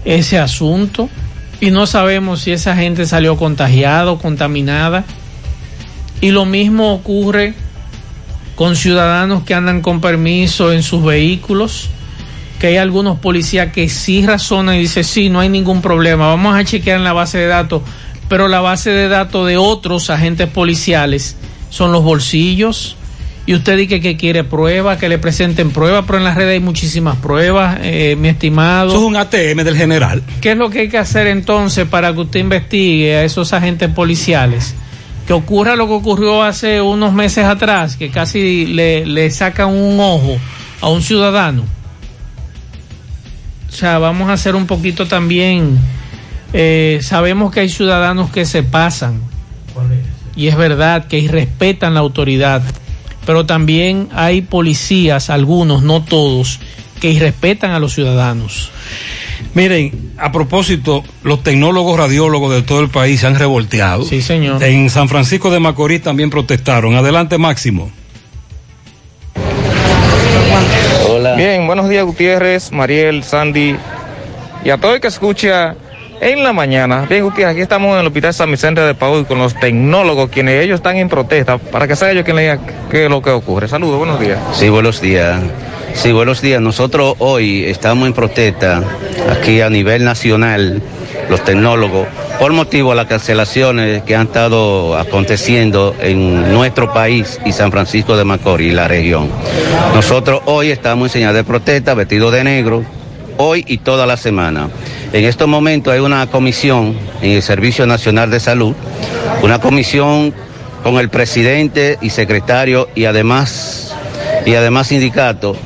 ese 0.05 0.39
asunto 0.39 1.09
y 1.61 1.71
no 1.71 1.87
sabemos 1.87 2.41
si 2.43 2.53
esa 2.53 2.77
gente 2.77 3.07
salió 3.07 3.37
contagiado, 3.37 4.19
contaminada. 4.19 5.05
Y 6.21 6.31
lo 6.31 6.45
mismo 6.45 6.93
ocurre 6.93 7.55
con 8.55 8.77
ciudadanos 8.77 9.43
que 9.45 9.55
andan 9.55 9.83
con 9.83 10.01
permiso 10.01 10.73
en 10.73 10.83
sus 10.83 11.05
vehículos, 11.05 11.91
que 12.61 12.69
hay 12.69 12.77
algunos 12.77 13.19
policías 13.19 13.73
que 13.73 13.89
sí 13.89 14.25
razonan 14.25 14.77
y 14.77 14.81
dicen, 14.81 15.05
sí, 15.05 15.29
no 15.29 15.41
hay 15.41 15.49
ningún 15.49 15.81
problema, 15.81 16.29
vamos 16.29 16.57
a 16.57 16.65
chequear 16.65 16.99
en 16.99 17.05
la 17.05 17.13
base 17.13 17.39
de 17.39 17.47
datos, 17.47 17.83
pero 18.29 18.49
la 18.49 18.61
base 18.61 18.91
de 18.91 19.09
datos 19.09 19.47
de 19.47 19.57
otros 19.57 20.11
agentes 20.11 20.49
policiales 20.49 21.37
son 21.71 21.93
los 21.93 22.03
bolsillos, 22.03 22.98
y 23.49 23.55
usted 23.55 23.79
dice 23.79 24.03
que 24.03 24.19
quiere 24.19 24.45
pruebas, 24.45 24.99
que 24.99 25.09
le 25.09 25.17
presenten 25.17 25.71
pruebas, 25.71 26.05
pero 26.07 26.19
en 26.19 26.25
las 26.25 26.35
redes 26.35 26.53
hay 26.53 26.61
muchísimas 26.61 27.17
pruebas, 27.17 27.79
eh, 27.81 28.15
mi 28.15 28.29
estimado. 28.29 28.91
Eso 28.91 28.99
es 28.99 29.05
un 29.05 29.17
ATM 29.17 29.65
del 29.65 29.75
general. 29.75 30.23
¿Qué 30.43 30.53
es 30.53 30.59
lo 30.59 30.69
que 30.69 30.81
hay 30.81 30.89
que 30.91 30.99
hacer 30.99 31.27
entonces 31.29 31.89
para 31.89 32.13
que 32.13 32.21
usted 32.21 32.41
investigue 32.41 33.17
a 33.17 33.25
esos 33.25 33.55
agentes 33.55 33.89
policiales? 33.89 34.75
Que 35.27 35.33
ocurra 35.33 35.77
lo 35.77 35.87
que 35.87 35.95
ocurrió 35.95 36.43
hace 36.43 36.83
unos 36.83 37.15
meses 37.15 37.47
atrás, 37.47 37.97
que 37.97 38.11
casi 38.11 38.67
le, 38.67 39.07
le 39.07 39.31
sacan 39.31 39.69
un 39.69 39.99
ojo 39.99 40.37
a 40.83 40.91
un 40.91 41.01
ciudadano. 41.01 41.65
O 43.67 43.73
sea, 43.73 43.99
vamos 43.99 44.29
a 44.29 44.35
hacer 44.35 44.57
un 44.57 44.67
poquito 44.67 45.09
también. 45.09 45.79
Eh, 46.53 46.99
sabemos 47.01 47.51
que 47.51 47.61
hay 47.61 47.71
ciudadanos 47.71 48.31
que 48.31 48.45
se 48.45 48.63
pasan. 48.63 49.23
Y 50.37 50.49
es 50.49 50.57
verdad 50.59 51.07
que 51.07 51.19
irrespetan 51.19 51.95
la 51.95 52.01
autoridad 52.01 52.63
pero 53.29 53.45
también 53.45 54.09
hay 54.15 54.41
policías, 54.41 55.29
algunos, 55.29 55.83
no 55.83 56.03
todos, 56.03 56.61
que 56.99 57.11
irrespetan 57.11 57.73
a 57.73 57.79
los 57.79 57.93
ciudadanos. 57.93 58.71
Miren, 59.53 60.15
a 60.17 60.33
propósito, 60.33 61.05
los 61.25 61.43
tecnólogos 61.43 61.99
radiólogos 61.99 62.55
de 62.55 62.63
todo 62.63 62.81
el 62.81 62.89
país 62.89 63.21
se 63.21 63.27
han 63.27 63.39
revolteado. 63.39 64.05
Sí, 64.05 64.23
señor. 64.23 64.65
En 64.65 64.89
San 64.89 65.11
Francisco 65.11 65.51
de 65.51 65.61
Macorís 65.61 66.01
también 66.01 66.31
protestaron. 66.31 66.95
Adelante, 66.95 67.37
Máximo. 67.37 67.91
Hola. 71.11 71.35
Bien, 71.35 71.67
buenos 71.67 71.91
días, 71.91 72.07
Gutiérrez, 72.07 72.73
Mariel, 72.73 73.25
Sandy 73.25 73.77
y 74.65 74.71
a 74.71 74.79
todo 74.79 74.95
el 74.95 75.03
que 75.03 75.09
escucha 75.09 75.77
en 76.21 76.43
la 76.43 76.53
mañana. 76.53 77.07
Bien, 77.09 77.23
Gutiérrez, 77.23 77.53
aquí 77.53 77.63
estamos 77.63 77.95
en 77.95 78.01
el 78.01 78.07
Hospital 78.07 78.35
San 78.35 78.51
Vicente 78.51 78.81
de 78.81 78.95
Paúl 78.95 79.27
con 79.27 79.39
los 79.39 79.55
tecnólogos, 79.55 80.31
quienes 80.31 80.65
ellos 80.65 80.77
están 80.77 80.97
en 80.97 81.09
protesta, 81.09 81.59
para 81.59 81.87
que 81.87 81.97
sea 81.97 82.11
ellos 82.11 82.25
quien 82.25 82.37
le 82.37 82.59
qué 82.91 83.05
es 83.05 83.11
lo 83.11 83.23
que 83.23 83.31
ocurre. 83.31 83.69
Saludos, 83.69 83.99
buenos 83.99 84.21
días. 84.21 84.39
Sí, 84.53 84.69
buenos 84.69 85.01
días. 85.01 85.41
Sí, 85.95 86.13
buenos 86.13 86.41
días. 86.41 86.61
Nosotros 86.61 87.15
hoy 87.19 87.65
estamos 87.65 88.07
en 88.07 88.13
protesta 88.13 88.83
aquí 89.31 89.61
a 89.61 89.71
nivel 89.71 90.05
nacional, 90.05 90.83
los 91.29 91.43
tecnólogos, 91.45 92.07
por 92.39 92.53
motivo 92.53 92.91
de 92.91 92.97
las 92.97 93.07
cancelaciones 93.07 94.03
que 94.03 94.15
han 94.15 94.27
estado 94.27 94.97
aconteciendo 94.97 95.95
en 96.01 96.53
nuestro 96.53 96.93
país 96.93 97.41
y 97.45 97.53
San 97.53 97.73
Francisco 97.73 98.17
de 98.17 98.25
Macorís, 98.25 98.75
la 98.75 98.87
región. 98.87 99.29
Nosotros 99.95 100.43
hoy 100.45 100.71
estamos 100.71 101.09
en 101.09 101.13
señal 101.13 101.35
de 101.35 101.45
protesta, 101.45 101.95
vestidos 101.95 102.33
de 102.33 102.45
negro, 102.45 102.85
hoy 103.39 103.65
y 103.67 103.79
toda 103.79 104.07
la 104.07 104.17
semana. 104.17 104.69
En 105.13 105.25
estos 105.25 105.49
momentos 105.49 105.93
hay 105.95 106.01
una 106.01 106.27
comisión 106.27 106.95
en 107.23 107.31
el 107.31 107.43
Servicio 107.43 107.87
Nacional 107.87 108.31
de 108.31 108.41
Salud, 108.41 108.75
una 109.43 109.59
comisión 109.59 110.35
con 110.83 110.99
el 110.99 111.09
presidente 111.09 111.99
y 112.03 112.11
secretario 112.11 112.89
y 112.95 113.07
además 113.07 113.95
y 114.45 114.55
además 114.55 114.89
sindicatos 114.89 115.57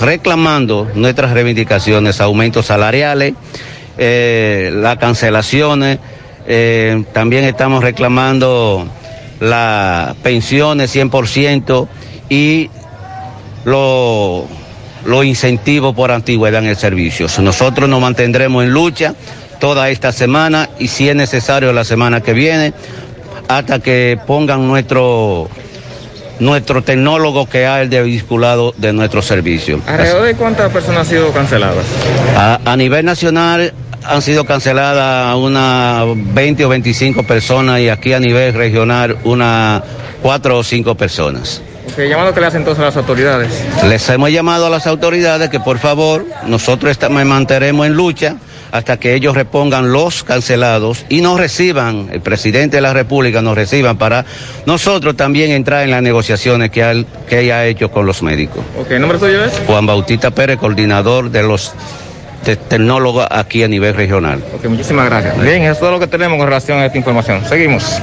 reclamando 0.00 0.88
nuestras 0.94 1.32
reivindicaciones, 1.32 2.20
aumentos 2.20 2.66
salariales, 2.66 3.34
eh, 3.98 4.70
las 4.74 4.96
cancelaciones, 4.96 5.98
eh, 6.46 7.04
también 7.12 7.44
estamos 7.44 7.82
reclamando 7.82 8.86
las 9.40 10.14
pensiones 10.16 10.94
100% 10.94 11.88
y 12.28 12.70
los 13.64 14.44
los 15.04 15.24
incentivos 15.24 15.94
por 15.94 16.10
antigüedad 16.10 16.62
en 16.62 16.68
el 16.68 16.76
servicio. 16.76 17.26
Nosotros 17.40 17.88
nos 17.88 18.00
mantendremos 18.00 18.64
en 18.64 18.70
lucha 18.70 19.14
toda 19.58 19.90
esta 19.90 20.12
semana 20.12 20.68
y 20.78 20.88
si 20.88 21.08
es 21.08 21.16
necesario 21.16 21.72
la 21.72 21.84
semana 21.84 22.20
que 22.20 22.32
viene 22.32 22.72
hasta 23.48 23.80
que 23.80 24.18
pongan 24.26 24.66
nuestro 24.66 25.48
nuestro 26.38 26.82
tecnólogo 26.82 27.46
que 27.46 27.66
ha 27.66 27.82
el 27.82 27.90
desvinculado 27.90 28.74
de 28.78 28.94
nuestro 28.94 29.20
servicio. 29.20 29.80
¿Alrededor 29.86 30.24
de 30.24 30.34
cuántas 30.34 30.72
personas 30.72 31.00
han 31.00 31.06
sido 31.06 31.32
canceladas? 31.32 31.84
A, 32.34 32.60
a 32.64 32.76
nivel 32.76 33.04
nacional 33.04 33.74
han 34.04 34.22
sido 34.22 34.44
canceladas 34.44 35.36
unas 35.36 36.06
20 36.16 36.64
o 36.64 36.68
25 36.70 37.24
personas 37.24 37.80
y 37.80 37.90
aquí 37.90 38.14
a 38.14 38.20
nivel 38.20 38.54
regional 38.54 39.18
unas 39.24 39.82
4 40.22 40.58
o 40.58 40.64
5 40.64 40.94
personas. 40.94 41.62
¿Qué 41.96 42.08
llamado 42.08 42.32
que 42.32 42.40
le 42.40 42.46
hacen 42.46 42.60
entonces 42.60 42.82
a 42.82 42.86
las 42.86 42.96
autoridades? 42.96 43.48
Les 43.84 44.08
hemos 44.08 44.30
llamado 44.30 44.66
a 44.66 44.70
las 44.70 44.86
autoridades 44.86 45.48
que 45.50 45.60
por 45.60 45.78
favor 45.78 46.26
nosotros 46.46 46.90
estamos, 46.90 47.24
mantendremos 47.24 47.86
en 47.86 47.94
lucha 47.94 48.36
hasta 48.72 48.98
que 48.98 49.14
ellos 49.14 49.34
repongan 49.34 49.92
los 49.92 50.22
cancelados 50.22 51.04
y 51.08 51.20
nos 51.20 51.38
reciban, 51.38 52.08
el 52.12 52.20
presidente 52.20 52.76
de 52.76 52.80
la 52.82 52.92
República 52.92 53.42
nos 53.42 53.56
reciban 53.56 53.98
para 53.98 54.24
nosotros 54.66 55.16
también 55.16 55.50
entrar 55.50 55.82
en 55.82 55.90
las 55.90 56.02
negociaciones 56.02 56.70
que, 56.70 56.84
ha, 56.84 56.92
que 57.28 57.40
ella 57.40 57.58
ha 57.58 57.66
hecho 57.66 57.90
con 57.90 58.06
los 58.06 58.22
médicos. 58.22 58.64
Ok, 58.78 58.92
¿el 58.92 59.00
nombre 59.00 59.18
tuyo 59.18 59.44
es? 59.44 59.60
Juan 59.66 59.86
Bautista 59.86 60.30
Pérez, 60.30 60.58
coordinador 60.58 61.30
de 61.30 61.42
los 61.42 61.72
te 62.44 62.56
tecnólogos 62.56 63.26
aquí 63.30 63.62
a 63.62 63.68
nivel 63.68 63.94
regional. 63.94 64.42
Ok, 64.54 64.64
muchísimas 64.66 65.06
gracias. 65.06 65.40
Bien, 65.42 65.62
eso 65.62 65.72
es 65.72 65.78
todo 65.78 65.90
lo 65.90 66.00
que 66.00 66.06
tenemos 66.06 66.38
con 66.38 66.46
relación 66.46 66.78
a 66.78 66.86
esta 66.86 66.96
información. 66.96 67.42
Seguimos. 67.46 68.00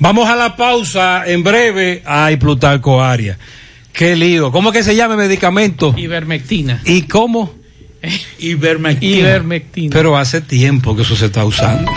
Vamos 0.00 0.28
a 0.28 0.36
la 0.36 0.56
pausa 0.56 1.24
en 1.26 1.42
breve. 1.42 2.02
Ay, 2.06 2.36
Plutarco 2.36 3.02
Aria. 3.02 3.38
Qué 3.92 4.14
lío. 4.14 4.52
¿Cómo 4.52 4.70
que 4.70 4.84
se 4.84 4.94
llama 4.94 5.14
el 5.14 5.20
medicamento? 5.20 5.92
Ivermectina. 5.96 6.80
¿Y 6.84 7.02
cómo? 7.02 7.52
Ivermectina. 8.38 9.16
Ivermectina. 9.16 9.92
Pero 9.92 10.16
hace 10.16 10.40
tiempo 10.40 10.94
que 10.94 11.02
eso 11.02 11.16
se 11.16 11.26
está 11.26 11.44
usando. 11.44 11.90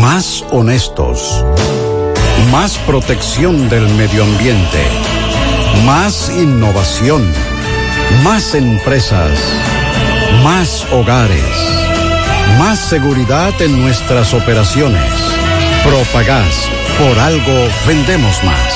Más 0.00 0.44
honestos. 0.50 1.44
Más 2.50 2.76
protección 2.78 3.68
del 3.68 3.88
medio 3.90 4.24
ambiente. 4.24 4.82
Más 5.86 6.32
innovación. 6.36 7.22
Más 8.24 8.54
empresas. 8.56 9.38
Más 10.42 10.86
hogares. 10.90 11.44
Más 12.58 12.80
seguridad 12.80 13.52
en 13.62 13.80
nuestras 13.80 14.34
operaciones. 14.34 15.12
Propagás. 15.84 16.68
Por 16.98 17.16
algo 17.20 17.68
vendemos 17.86 18.42
más. 18.42 18.74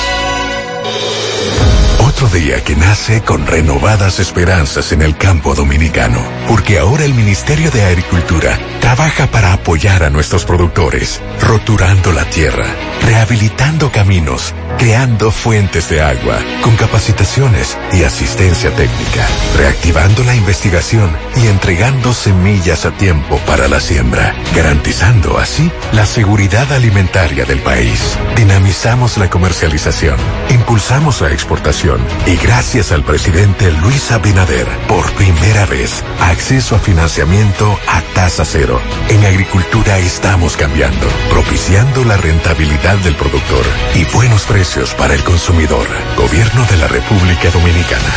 Otro 1.99 2.29
día 2.29 2.63
que 2.63 2.73
nace 2.73 3.21
con 3.21 3.45
renovadas 3.45 4.21
esperanzas 4.21 4.93
en 4.93 5.01
el 5.01 5.17
campo 5.17 5.53
dominicano, 5.55 6.19
porque 6.47 6.79
ahora 6.79 7.03
el 7.03 7.13
Ministerio 7.13 7.69
de 7.69 7.83
Agricultura 7.83 8.57
trabaja 8.79 9.27
para 9.27 9.51
apoyar 9.51 10.03
a 10.03 10.09
nuestros 10.09 10.45
productores, 10.45 11.21
roturando 11.41 12.13
la 12.13 12.23
tierra, 12.29 12.65
rehabilitando 13.05 13.91
caminos, 13.91 14.53
creando 14.77 15.31
fuentes 15.31 15.89
de 15.89 16.01
agua, 16.01 16.39
con 16.61 16.75
capacitaciones 16.75 17.77
y 17.91 18.03
asistencia 18.03 18.71
técnica, 18.71 19.27
reactivando 19.57 20.23
la 20.23 20.35
investigación 20.35 21.15
y 21.35 21.47
entregando 21.47 22.13
semillas 22.13 22.85
a 22.85 22.91
tiempo 22.91 23.37
para 23.45 23.67
la 23.67 23.79
siembra, 23.79 24.33
garantizando 24.55 25.37
así 25.37 25.71
la 25.91 26.05
seguridad 26.05 26.71
alimentaria 26.71 27.45
del 27.45 27.59
país. 27.59 28.17
Dinamizamos 28.35 29.17
la 29.17 29.29
comercialización, 29.29 30.17
impulsamos 30.49 31.21
la 31.21 31.31
exportación 31.31 31.99
y 32.25 32.35
gracias 32.37 32.91
al 32.91 33.03
presidente 33.03 33.71
Luis 33.71 34.11
Abinader, 34.11 34.67
por 34.87 35.11
primera 35.13 35.65
vez, 35.65 36.03
acceso 36.21 36.75
a 36.75 36.79
financiamiento 36.79 37.77
a 37.87 38.01
tasa 38.13 38.45
cero. 38.45 38.81
En 39.09 39.25
agricultura 39.25 39.97
estamos 39.99 40.55
cambiando, 40.55 41.07
propiciando 41.29 42.03
la 42.05 42.17
rentabilidad 42.17 42.92
del 43.01 43.15
productor 43.15 43.65
y 43.95 44.05
buenos 44.13 44.43
precios 44.43 44.93
para 44.93 45.15
el 45.15 45.23
consumidor. 45.23 45.87
Gobierno 46.15 46.63
de 46.69 46.77
la 46.77 46.87
República 46.87 47.49
Dominicana. 47.49 48.13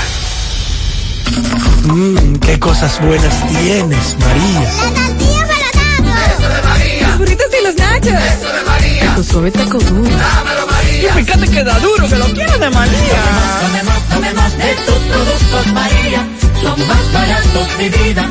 Mmm, 1.84 2.36
qué 2.36 2.58
cosas 2.58 3.00
buenas 3.00 3.48
tienes, 3.48 4.16
María. 4.18 4.60
La 4.60 4.92
tortilla 4.92 5.46
para 6.02 6.26
Eso 6.26 6.48
de 6.48 6.62
María. 6.68 7.08
Los 7.08 7.18
burritos 7.18 7.46
y 7.58 7.64
los 7.64 7.76
nachos. 7.76 8.22
Eso 8.36 8.52
de 8.52 8.62
María. 8.64 9.14
Tu 9.14 9.24
suave 9.24 9.50
taco 9.50 9.78
duro. 9.78 10.10
Dámelo, 10.10 10.66
María. 10.66 11.10
Y 11.10 11.24
fíjate 11.24 11.48
que 11.48 11.64
da 11.64 11.78
duro, 11.78 12.08
que 12.08 12.16
lo 12.16 12.26
quiero 12.26 12.58
de 12.58 12.70
María. 12.70 13.22
Tomemos, 13.62 14.08
tomemos 14.10 14.58
de 14.58 14.74
tus 14.84 14.98
productos, 15.10 15.66
María. 15.72 16.26
Son 16.60 16.86
más 16.86 17.12
baratos 17.12 17.78
de 17.78 17.88
vida 17.88 18.30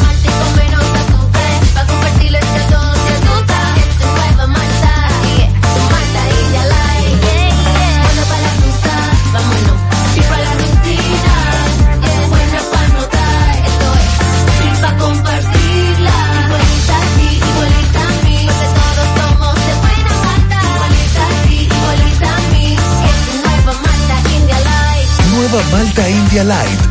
Malta 25.71 26.03
India 26.05 26.43
Light, 26.43 26.90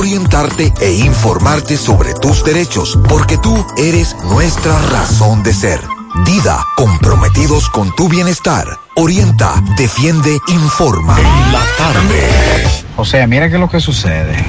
orientarte 0.01 0.73
e 0.81 0.93
informarte 0.93 1.77
sobre 1.77 2.15
tus 2.15 2.43
derechos, 2.43 2.97
porque 3.07 3.37
tú 3.37 3.63
eres 3.77 4.15
nuestra 4.23 4.73
razón 4.89 5.43
de 5.43 5.53
ser. 5.53 5.79
Dida, 6.25 6.57
comprometidos 6.75 7.69
con 7.69 7.93
tu 7.95 8.09
bienestar. 8.09 8.65
Orienta, 8.95 9.53
defiende, 9.77 10.39
informa. 10.47 11.15
En 11.19 11.53
la 11.53 11.61
tarde. 11.77 12.67
O 12.97 13.05
sea, 13.05 13.27
mira 13.27 13.47
qué 13.47 13.55
es 13.55 13.59
lo 13.59 13.69
que 13.69 13.79
sucede 13.79 14.43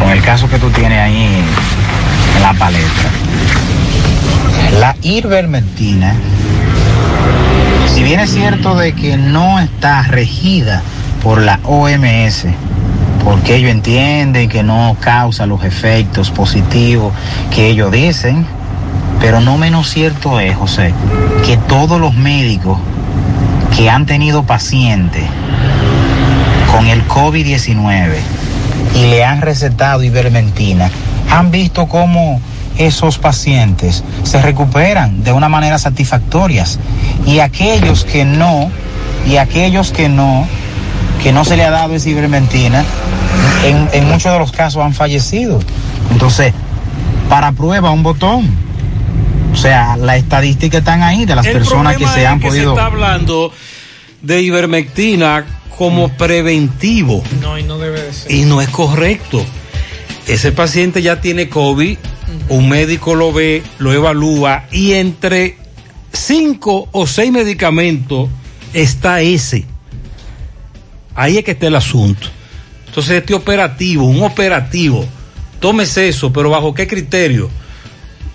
con 0.00 0.10
el 0.10 0.20
caso 0.22 0.48
que 0.48 0.58
tú 0.58 0.70
tienes 0.70 0.98
ahí 0.98 1.44
en 2.34 2.42
la 2.42 2.52
palestra. 2.54 3.10
La 4.80 4.96
ivermectina, 5.02 6.14
si 7.94 8.02
bien 8.02 8.18
es 8.18 8.32
cierto 8.32 8.74
de 8.74 8.92
que 8.92 9.16
no 9.16 9.60
está 9.60 10.02
regida 10.02 10.82
por 11.22 11.42
la 11.42 11.60
OMS, 11.62 12.46
porque 13.28 13.56
ellos 13.56 13.70
entienden 13.70 14.48
que 14.48 14.62
no 14.62 14.96
causa 15.00 15.44
los 15.44 15.62
efectos 15.62 16.30
positivos 16.30 17.12
que 17.54 17.68
ellos 17.68 17.92
dicen, 17.92 18.46
pero 19.20 19.42
no 19.42 19.58
menos 19.58 19.90
cierto 19.90 20.40
es, 20.40 20.56
José, 20.56 20.94
que 21.44 21.58
todos 21.58 22.00
los 22.00 22.14
médicos 22.14 22.78
que 23.76 23.90
han 23.90 24.06
tenido 24.06 24.44
pacientes 24.44 25.24
con 26.72 26.86
el 26.86 27.06
COVID-19 27.06 28.14
y 28.94 29.10
le 29.10 29.22
han 29.26 29.42
recetado 29.42 30.02
ivermectina, 30.02 30.90
han 31.30 31.50
visto 31.50 31.86
cómo 31.86 32.40
esos 32.78 33.18
pacientes 33.18 34.04
se 34.22 34.40
recuperan 34.40 35.22
de 35.22 35.32
una 35.32 35.50
manera 35.50 35.78
satisfactoria. 35.78 36.64
Y 37.26 37.40
aquellos 37.40 38.06
que 38.06 38.24
no 38.24 38.70
y 39.26 39.36
aquellos 39.36 39.92
que 39.92 40.08
no 40.08 40.46
que 41.22 41.32
no 41.32 41.44
se 41.44 41.56
le 41.56 41.64
ha 41.64 41.70
dado 41.70 41.94
esa 41.94 42.08
ivermectina 42.08 42.84
en, 43.64 43.88
en 43.92 44.08
muchos 44.08 44.32
de 44.32 44.38
los 44.38 44.52
casos 44.52 44.82
han 44.84 44.94
fallecido 44.94 45.58
entonces 46.12 46.52
para 47.28 47.52
prueba 47.52 47.90
un 47.90 48.02
botón 48.02 48.48
o 49.52 49.56
sea 49.56 49.96
las 49.96 50.18
estadísticas 50.18 50.80
están 50.80 51.02
ahí 51.02 51.24
de 51.24 51.34
las 51.34 51.46
El 51.46 51.52
personas 51.54 51.96
que 51.96 52.06
se 52.06 52.22
es 52.22 52.26
han 52.28 52.40
que 52.40 52.48
podido 52.48 52.74
Se 52.74 52.80
está 52.80 52.86
hablando 52.86 53.52
de 54.22 54.42
ivermectina 54.42 55.44
como 55.76 56.08
preventivo 56.08 57.22
No, 57.40 57.58
y 57.58 57.62
no 57.62 57.78
debe 57.78 58.02
de 58.02 58.12
ser. 58.12 58.32
y 58.32 58.42
no 58.42 58.60
es 58.60 58.68
correcto. 58.68 59.44
Ese 60.26 60.52
paciente 60.52 61.00
ya 61.02 61.20
tiene 61.20 61.48
COVID, 61.48 61.96
un 62.50 62.68
médico 62.68 63.14
lo 63.14 63.32
ve, 63.32 63.62
lo 63.78 63.92
evalúa 63.92 64.64
y 64.72 64.92
entre 64.94 65.56
cinco 66.12 66.88
o 66.92 67.06
seis 67.06 67.32
medicamentos 67.32 68.28
está 68.74 69.20
ese. 69.20 69.64
Ahí 71.18 71.36
es 71.36 71.44
que 71.44 71.50
está 71.50 71.66
el 71.66 71.74
asunto. 71.74 72.28
Entonces 72.86 73.16
este 73.16 73.34
operativo, 73.34 74.04
un 74.04 74.22
operativo, 74.22 75.04
tómese 75.58 76.08
eso, 76.08 76.32
pero 76.32 76.48
bajo 76.48 76.72
qué 76.72 76.86
criterio. 76.86 77.50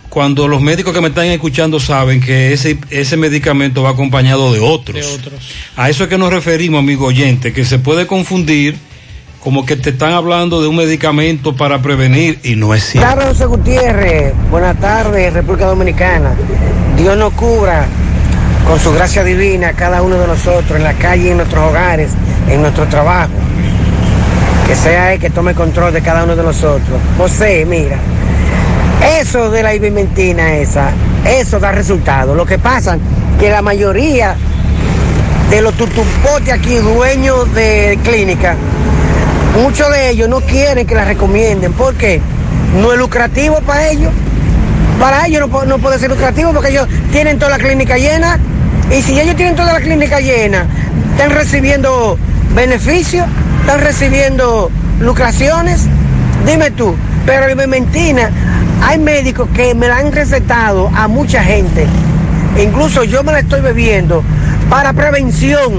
Cuando 0.09 0.49
los 0.49 0.61
médicos 0.61 0.93
que 0.93 0.99
me 0.99 1.07
están 1.07 1.27
escuchando 1.27 1.79
saben 1.79 2.19
que 2.19 2.51
ese, 2.51 2.77
ese 2.89 3.15
medicamento 3.15 3.83
va 3.83 3.91
acompañado 3.91 4.51
de 4.51 4.59
otros. 4.59 4.97
De 4.97 5.15
otros. 5.15 5.33
A 5.77 5.89
eso 5.89 6.03
es 6.03 6.09
que 6.09 6.17
nos 6.17 6.33
referimos, 6.33 6.79
amigo 6.79 7.05
oyente, 7.05 7.53
que 7.53 7.63
se 7.63 7.79
puede 7.79 8.05
confundir 8.05 8.75
como 9.39 9.65
que 9.65 9.77
te 9.77 9.91
están 9.91 10.11
hablando 10.11 10.61
de 10.61 10.67
un 10.67 10.75
medicamento 10.75 11.55
para 11.55 11.81
prevenir 11.81 12.41
y 12.43 12.57
no 12.57 12.73
es 12.73 12.83
cierto. 12.83 13.13
Claro, 13.13 13.29
José 13.29 13.45
Gutiérrez. 13.45 14.33
Buenas 14.51 14.77
tardes, 14.81 15.31
República 15.31 15.67
Dominicana. 15.67 16.35
Dios 16.97 17.17
nos 17.17 17.31
cubra 17.33 17.87
con 18.67 18.79
su 18.79 18.93
gracia 18.93 19.23
divina 19.23 19.73
cada 19.73 20.01
uno 20.01 20.15
de 20.17 20.27
nosotros, 20.27 20.77
en 20.77 20.83
la 20.83 20.93
calle, 20.93 21.31
en 21.31 21.37
nuestros 21.37 21.69
hogares, 21.69 22.11
en 22.49 22.61
nuestro 22.61 22.85
trabajo. 22.87 23.31
Que 24.67 24.75
sea 24.75 25.13
Él 25.13 25.19
que 25.19 25.29
tome 25.29 25.53
control 25.53 25.93
de 25.93 26.01
cada 26.01 26.23
uno 26.23 26.35
de 26.35 26.43
nosotros. 26.43 26.99
José, 27.17 27.65
mira, 27.65 27.97
eso 29.19 29.51
de 29.51 29.63
la 29.63 29.75
ivermectina 29.75 30.55
esa, 30.55 30.91
eso 31.25 31.59
da 31.59 31.71
resultado. 31.71 32.35
Lo 32.35 32.45
que 32.45 32.57
pasa 32.57 32.97
que 33.39 33.49
la 33.49 33.61
mayoría 33.61 34.35
de 35.49 35.61
los 35.61 35.73
tutupotes 35.75 36.53
aquí, 36.53 36.75
dueños 36.77 37.53
de 37.53 37.99
clínica, 38.03 38.55
muchos 39.61 39.91
de 39.91 40.11
ellos 40.11 40.29
no 40.29 40.39
quieren 40.41 40.87
que 40.87 40.95
la 40.95 41.05
recomienden. 41.05 41.73
¿Por 41.73 41.95
qué? 41.95 42.21
No 42.81 42.93
es 42.93 42.97
lucrativo 42.97 43.59
para 43.61 43.89
ellos. 43.89 44.11
Para 44.99 45.27
ellos 45.27 45.49
no, 45.49 45.65
no 45.65 45.79
puede 45.79 45.99
ser 45.99 46.09
lucrativo 46.09 46.53
porque 46.53 46.69
ellos 46.69 46.87
tienen 47.11 47.37
toda 47.37 47.57
la 47.57 47.57
clínica 47.57 47.97
llena. 47.97 48.39
Y 48.91 49.01
si 49.01 49.19
ellos 49.19 49.35
tienen 49.35 49.55
toda 49.55 49.73
la 49.73 49.79
clínica 49.79 50.19
llena, 50.19 50.65
están 51.11 51.31
recibiendo 51.31 52.17
beneficios, 52.53 53.25
están 53.61 53.81
recibiendo 53.81 54.69
lucraciones. 54.99 55.87
Dime 56.45 56.71
tú, 56.71 56.95
pero 57.25 57.45
la 57.47 57.51
ivermectina, 57.53 58.29
hay 58.81 58.99
médicos 58.99 59.47
que 59.53 59.73
me 59.73 59.87
la 59.87 59.97
han 59.97 60.11
recetado 60.11 60.89
a 60.95 61.07
mucha 61.07 61.43
gente. 61.43 61.87
Incluso 62.61 63.03
yo 63.03 63.23
me 63.23 63.31
la 63.31 63.39
estoy 63.39 63.61
bebiendo 63.61 64.23
para 64.69 64.93
prevención 64.93 65.73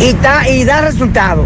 y, 0.00 0.12
da, 0.14 0.48
y 0.48 0.64
da 0.64 0.82
resultado. 0.82 1.44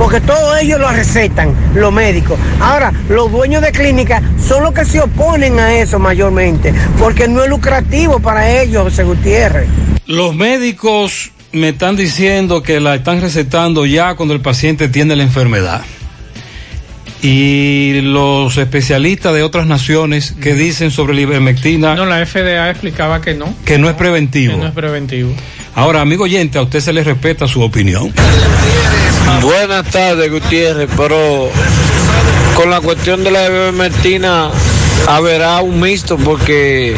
Porque 0.00 0.18
todos 0.22 0.58
ellos 0.62 0.80
lo 0.80 0.88
recetan, 0.88 1.54
los 1.74 1.92
médicos. 1.92 2.38
Ahora, 2.58 2.90
los 3.10 3.30
dueños 3.30 3.60
de 3.60 3.70
clínicas 3.70 4.22
son 4.42 4.62
los 4.64 4.72
que 4.72 4.86
se 4.86 4.98
oponen 4.98 5.60
a 5.60 5.74
eso 5.74 5.98
mayormente, 5.98 6.72
porque 6.98 7.28
no 7.28 7.44
es 7.44 7.50
lucrativo 7.50 8.18
para 8.18 8.62
ellos, 8.62 8.84
José 8.84 9.04
Gutiérrez. 9.04 9.68
Los 10.06 10.34
médicos 10.34 11.32
me 11.52 11.68
están 11.68 11.96
diciendo 11.96 12.62
que 12.62 12.80
la 12.80 12.94
están 12.94 13.20
recetando 13.20 13.84
ya 13.84 14.14
cuando 14.14 14.32
el 14.32 14.40
paciente 14.40 14.88
tiene 14.88 15.16
la 15.16 15.22
enfermedad. 15.22 15.82
Y 17.20 18.00
los 18.00 18.56
especialistas 18.56 19.34
de 19.34 19.42
otras 19.42 19.66
naciones 19.66 20.34
que 20.40 20.54
dicen 20.54 20.90
sobre 20.90 21.14
la 21.14 21.20
ivermectina 21.20 21.94
No, 21.94 22.06
la 22.06 22.24
FDA 22.24 22.70
explicaba 22.70 23.20
que 23.20 23.34
no. 23.34 23.54
que 23.66 23.76
no 23.76 23.90
es 23.90 23.96
preventivo. 23.96 24.54
Que 24.54 24.58
no 24.60 24.66
es 24.66 24.72
preventivo. 24.72 25.34
Ahora, 25.74 26.00
amigo 26.00 26.24
oyente, 26.24 26.56
a 26.56 26.62
usted 26.62 26.80
se 26.80 26.94
le 26.94 27.04
respeta 27.04 27.46
su 27.46 27.60
opinión. 27.60 28.10
Buenas 29.42 29.86
tardes, 29.90 30.30
Gutiérrez, 30.30 30.88
pero 30.96 31.50
con 32.54 32.70
la 32.70 32.80
cuestión 32.80 33.24
de 33.24 33.30
la 33.30 33.46
ivermectina 33.46 34.50
habrá 35.06 35.60
un 35.62 35.80
mixto 35.80 36.18
porque 36.18 36.94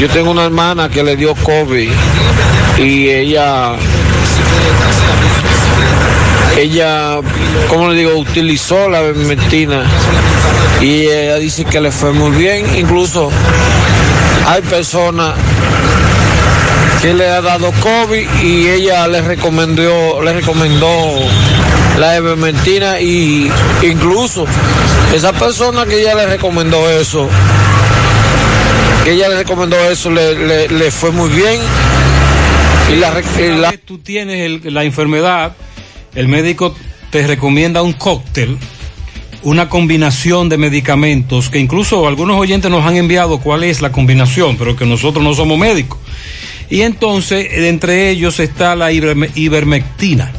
yo 0.00 0.08
tengo 0.08 0.30
una 0.30 0.44
hermana 0.44 0.88
que 0.88 1.02
le 1.02 1.16
dio 1.16 1.34
COVID 1.34 1.90
y 2.78 3.08
ella 3.08 3.72
ella, 6.56 7.18
¿cómo 7.68 7.90
le 7.90 7.98
digo?, 7.98 8.16
utilizó 8.16 8.88
la 8.88 9.02
ivermectina 9.02 9.82
y 10.80 11.02
ella 11.02 11.36
dice 11.36 11.64
que 11.64 11.80
le 11.80 11.90
fue 11.90 12.12
muy 12.12 12.30
bien, 12.30 12.64
incluso 12.76 13.30
hay 14.46 14.62
personas 14.62 15.34
que 17.04 17.12
le 17.12 17.26
ha 17.28 17.42
dado 17.42 17.70
COVID 17.82 18.26
y 18.42 18.66
ella 18.66 19.06
le 19.08 19.20
recomendó, 19.20 20.22
le 20.22 20.32
recomendó 20.32 20.88
la 21.98 22.16
ivermectina 22.16 22.98
y 22.98 23.50
incluso 23.82 24.46
esa 25.14 25.34
persona 25.34 25.84
que 25.84 26.00
ella 26.00 26.14
le 26.14 26.24
recomendó 26.26 26.88
eso, 26.90 27.28
que 29.04 29.12
ella 29.12 29.28
le 29.28 29.36
recomendó 29.36 29.76
eso, 29.90 30.10
le, 30.10 30.34
le- 30.34 30.68
le 30.68 30.90
fue 30.90 31.10
muy 31.10 31.28
bien. 31.28 31.60
Y 32.90 32.96
la, 32.96 33.12
la- 33.60 33.74
tú 33.84 33.98
tienes 33.98 34.64
la 34.64 34.84
enfermedad, 34.84 35.52
el 36.14 36.28
médico 36.28 36.74
te 37.10 37.26
recomienda 37.26 37.82
un 37.82 37.92
cóctel, 37.92 38.56
una 39.42 39.68
combinación 39.68 40.48
de 40.48 40.56
medicamentos, 40.56 41.50
que 41.50 41.58
incluso 41.58 42.08
algunos 42.08 42.38
oyentes 42.38 42.70
nos 42.70 42.84
han 42.86 42.96
enviado 42.96 43.40
cuál 43.40 43.62
es 43.64 43.82
la 43.82 43.92
combinación, 43.92 44.56
pero 44.56 44.74
que 44.74 44.86
nosotros 44.86 45.22
no 45.22 45.34
somos 45.34 45.58
médicos. 45.58 45.98
Y 46.70 46.82
entonces, 46.82 47.46
entre 47.52 48.10
ellos 48.10 48.40
está 48.40 48.74
la 48.74 48.90
iverme- 48.92 49.30
ivermectina. 49.34 50.30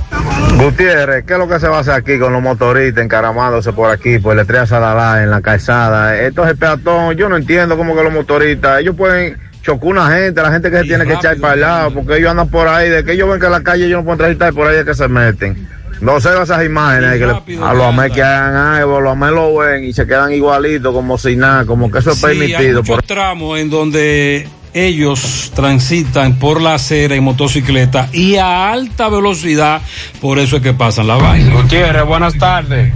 Gutiérrez, 0.57 1.26
¿qué 1.26 1.34
es 1.34 1.39
lo 1.39 1.47
que 1.47 1.59
se 1.59 1.67
va 1.67 1.78
a 1.78 1.80
hacer 1.82 1.93
aquí 1.93 2.17
con 2.17 2.32
los 2.34 2.41
motoristas 2.41 3.03
encaramándose 3.03 3.73
por 3.73 3.89
aquí, 3.91 4.19
por 4.19 4.34
el 4.34 4.39
estrella 4.39 4.65
Sadalá, 4.65 5.21
en 5.23 5.30
la 5.32 5.41
calzada? 5.41 6.17
Esto 6.19 6.43
es 6.43 6.51
el 6.51 6.57
peatón, 6.57 7.15
yo 7.15 7.28
no 7.30 7.36
entiendo 7.38 7.78
cómo 7.78 7.95
que 7.95 8.03
los 8.03 8.13
motoristas, 8.13 8.80
ellos 8.80 8.95
pueden 8.95 9.38
chocar 9.61 9.89
una 9.89 10.09
gente, 10.15 10.41
la 10.41 10.51
gente 10.51 10.71
que 10.71 10.78
se 10.80 10.84
tiene 10.84 11.05
que 11.05 11.13
echar 11.13 11.38
para 11.38 11.53
el 11.55 11.61
lado, 11.61 11.91
porque 11.93 12.17
ellos 12.17 12.32
andan 12.32 12.49
por 12.49 12.67
ahí, 12.67 12.89
de 12.89 13.03
que 13.03 13.13
ellos 13.13 13.30
ven 13.30 13.39
que 13.39 13.45
en 13.47 13.51
la 13.51 13.63
calle 13.63 13.86
ellos 13.86 13.99
no 13.99 14.05
pueden 14.05 14.19
transitar, 14.19 14.53
por 14.53 14.67
ahí 14.67 14.78
es 14.78 14.86
que 14.86 14.93
se 14.93 15.07
meten. 15.07 15.67
No 16.01 16.13
observa 16.13 16.43
esas 16.43 16.63
imágenes 16.65 17.13
que 17.19 17.26
le- 17.26 17.63
a 17.63 17.73
los 17.73 17.86
amés 17.86 18.11
que 18.11 18.21
hagan 18.21 18.55
algo, 18.55 18.99
los 19.01 19.13
amés 19.13 19.32
lo 19.32 19.55
ven 19.57 19.84
y 19.84 19.93
se 19.93 20.05
quedan 20.05 20.32
igualitos 20.34 20.93
como 20.93 21.17
si 21.17 21.36
nada, 21.36 21.65
como 21.65 21.89
que 21.91 21.99
eso 21.99 22.11
es 22.11 22.17
Sí, 22.17 22.26
hay 22.28 22.38
permitido. 22.38 22.82
muchos 22.82 22.95
Por... 22.95 23.03
tramos 23.05 23.59
en 23.59 23.69
donde 23.69 24.47
ellos 24.76 25.53
transitan 25.55 26.38
por 26.38 26.61
la 26.61 26.73
acera 26.73 27.15
en 27.15 27.23
motocicleta 27.23 28.09
y 28.11 28.36
a 28.36 28.71
alta 28.71 29.07
velocidad, 29.07 29.82
por 30.19 30.38
eso 30.38 30.57
es 30.57 30.61
que 30.61 30.73
pasan 30.73 31.07
la 31.07 31.15
vaina. 31.15 31.53
Gutiérrez, 31.53 32.05
buenas 32.05 32.38
tardes. 32.38 32.91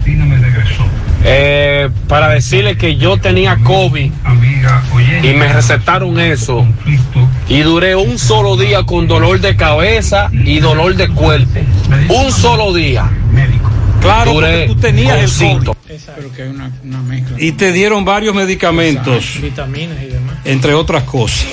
Eh, 1.24 1.90
para 2.08 2.30
decirle 2.30 2.78
que 2.78 2.98
yo 2.98 3.18
tenía 3.18 3.58
COVID 3.64 4.12
y 5.24 5.34
me 5.34 5.54
recetaron 5.54 6.20
eso 6.20 6.66
y 7.48 7.60
duré 7.60 7.96
un 7.96 8.20
solo 8.20 8.58
día 8.58 8.84
con 8.84 9.08
dolor 9.08 9.40
de 9.40 9.56
cabeza 9.56 10.30
y 10.32 10.60
dolor 10.60 10.96
de 10.96 11.08
cuerpo. 11.08 11.60
Un 12.10 12.32
solo 12.32 12.74
día. 12.74 13.10
Claro, 14.02 14.34
duré 14.34 14.48
porque 14.48 14.68
tú 14.68 14.76
tenías 14.76 15.20
el 15.20 15.30
síntomas. 15.30 15.78
Pero 16.16 16.32
que 16.34 16.44
hay 16.44 16.50
una, 16.50 16.72
una 16.84 17.02
mezcla. 17.02 17.38
Y 17.40 17.54
te 17.54 17.72
dieron 17.72 18.06
varios 18.06 18.36
medicamentos, 18.36 19.40
Vitaminas 19.42 19.98
y 20.02 20.08
demás. 20.08 20.29
Entre 20.46 20.74
otras 20.74 21.04
cosas. 21.04 21.46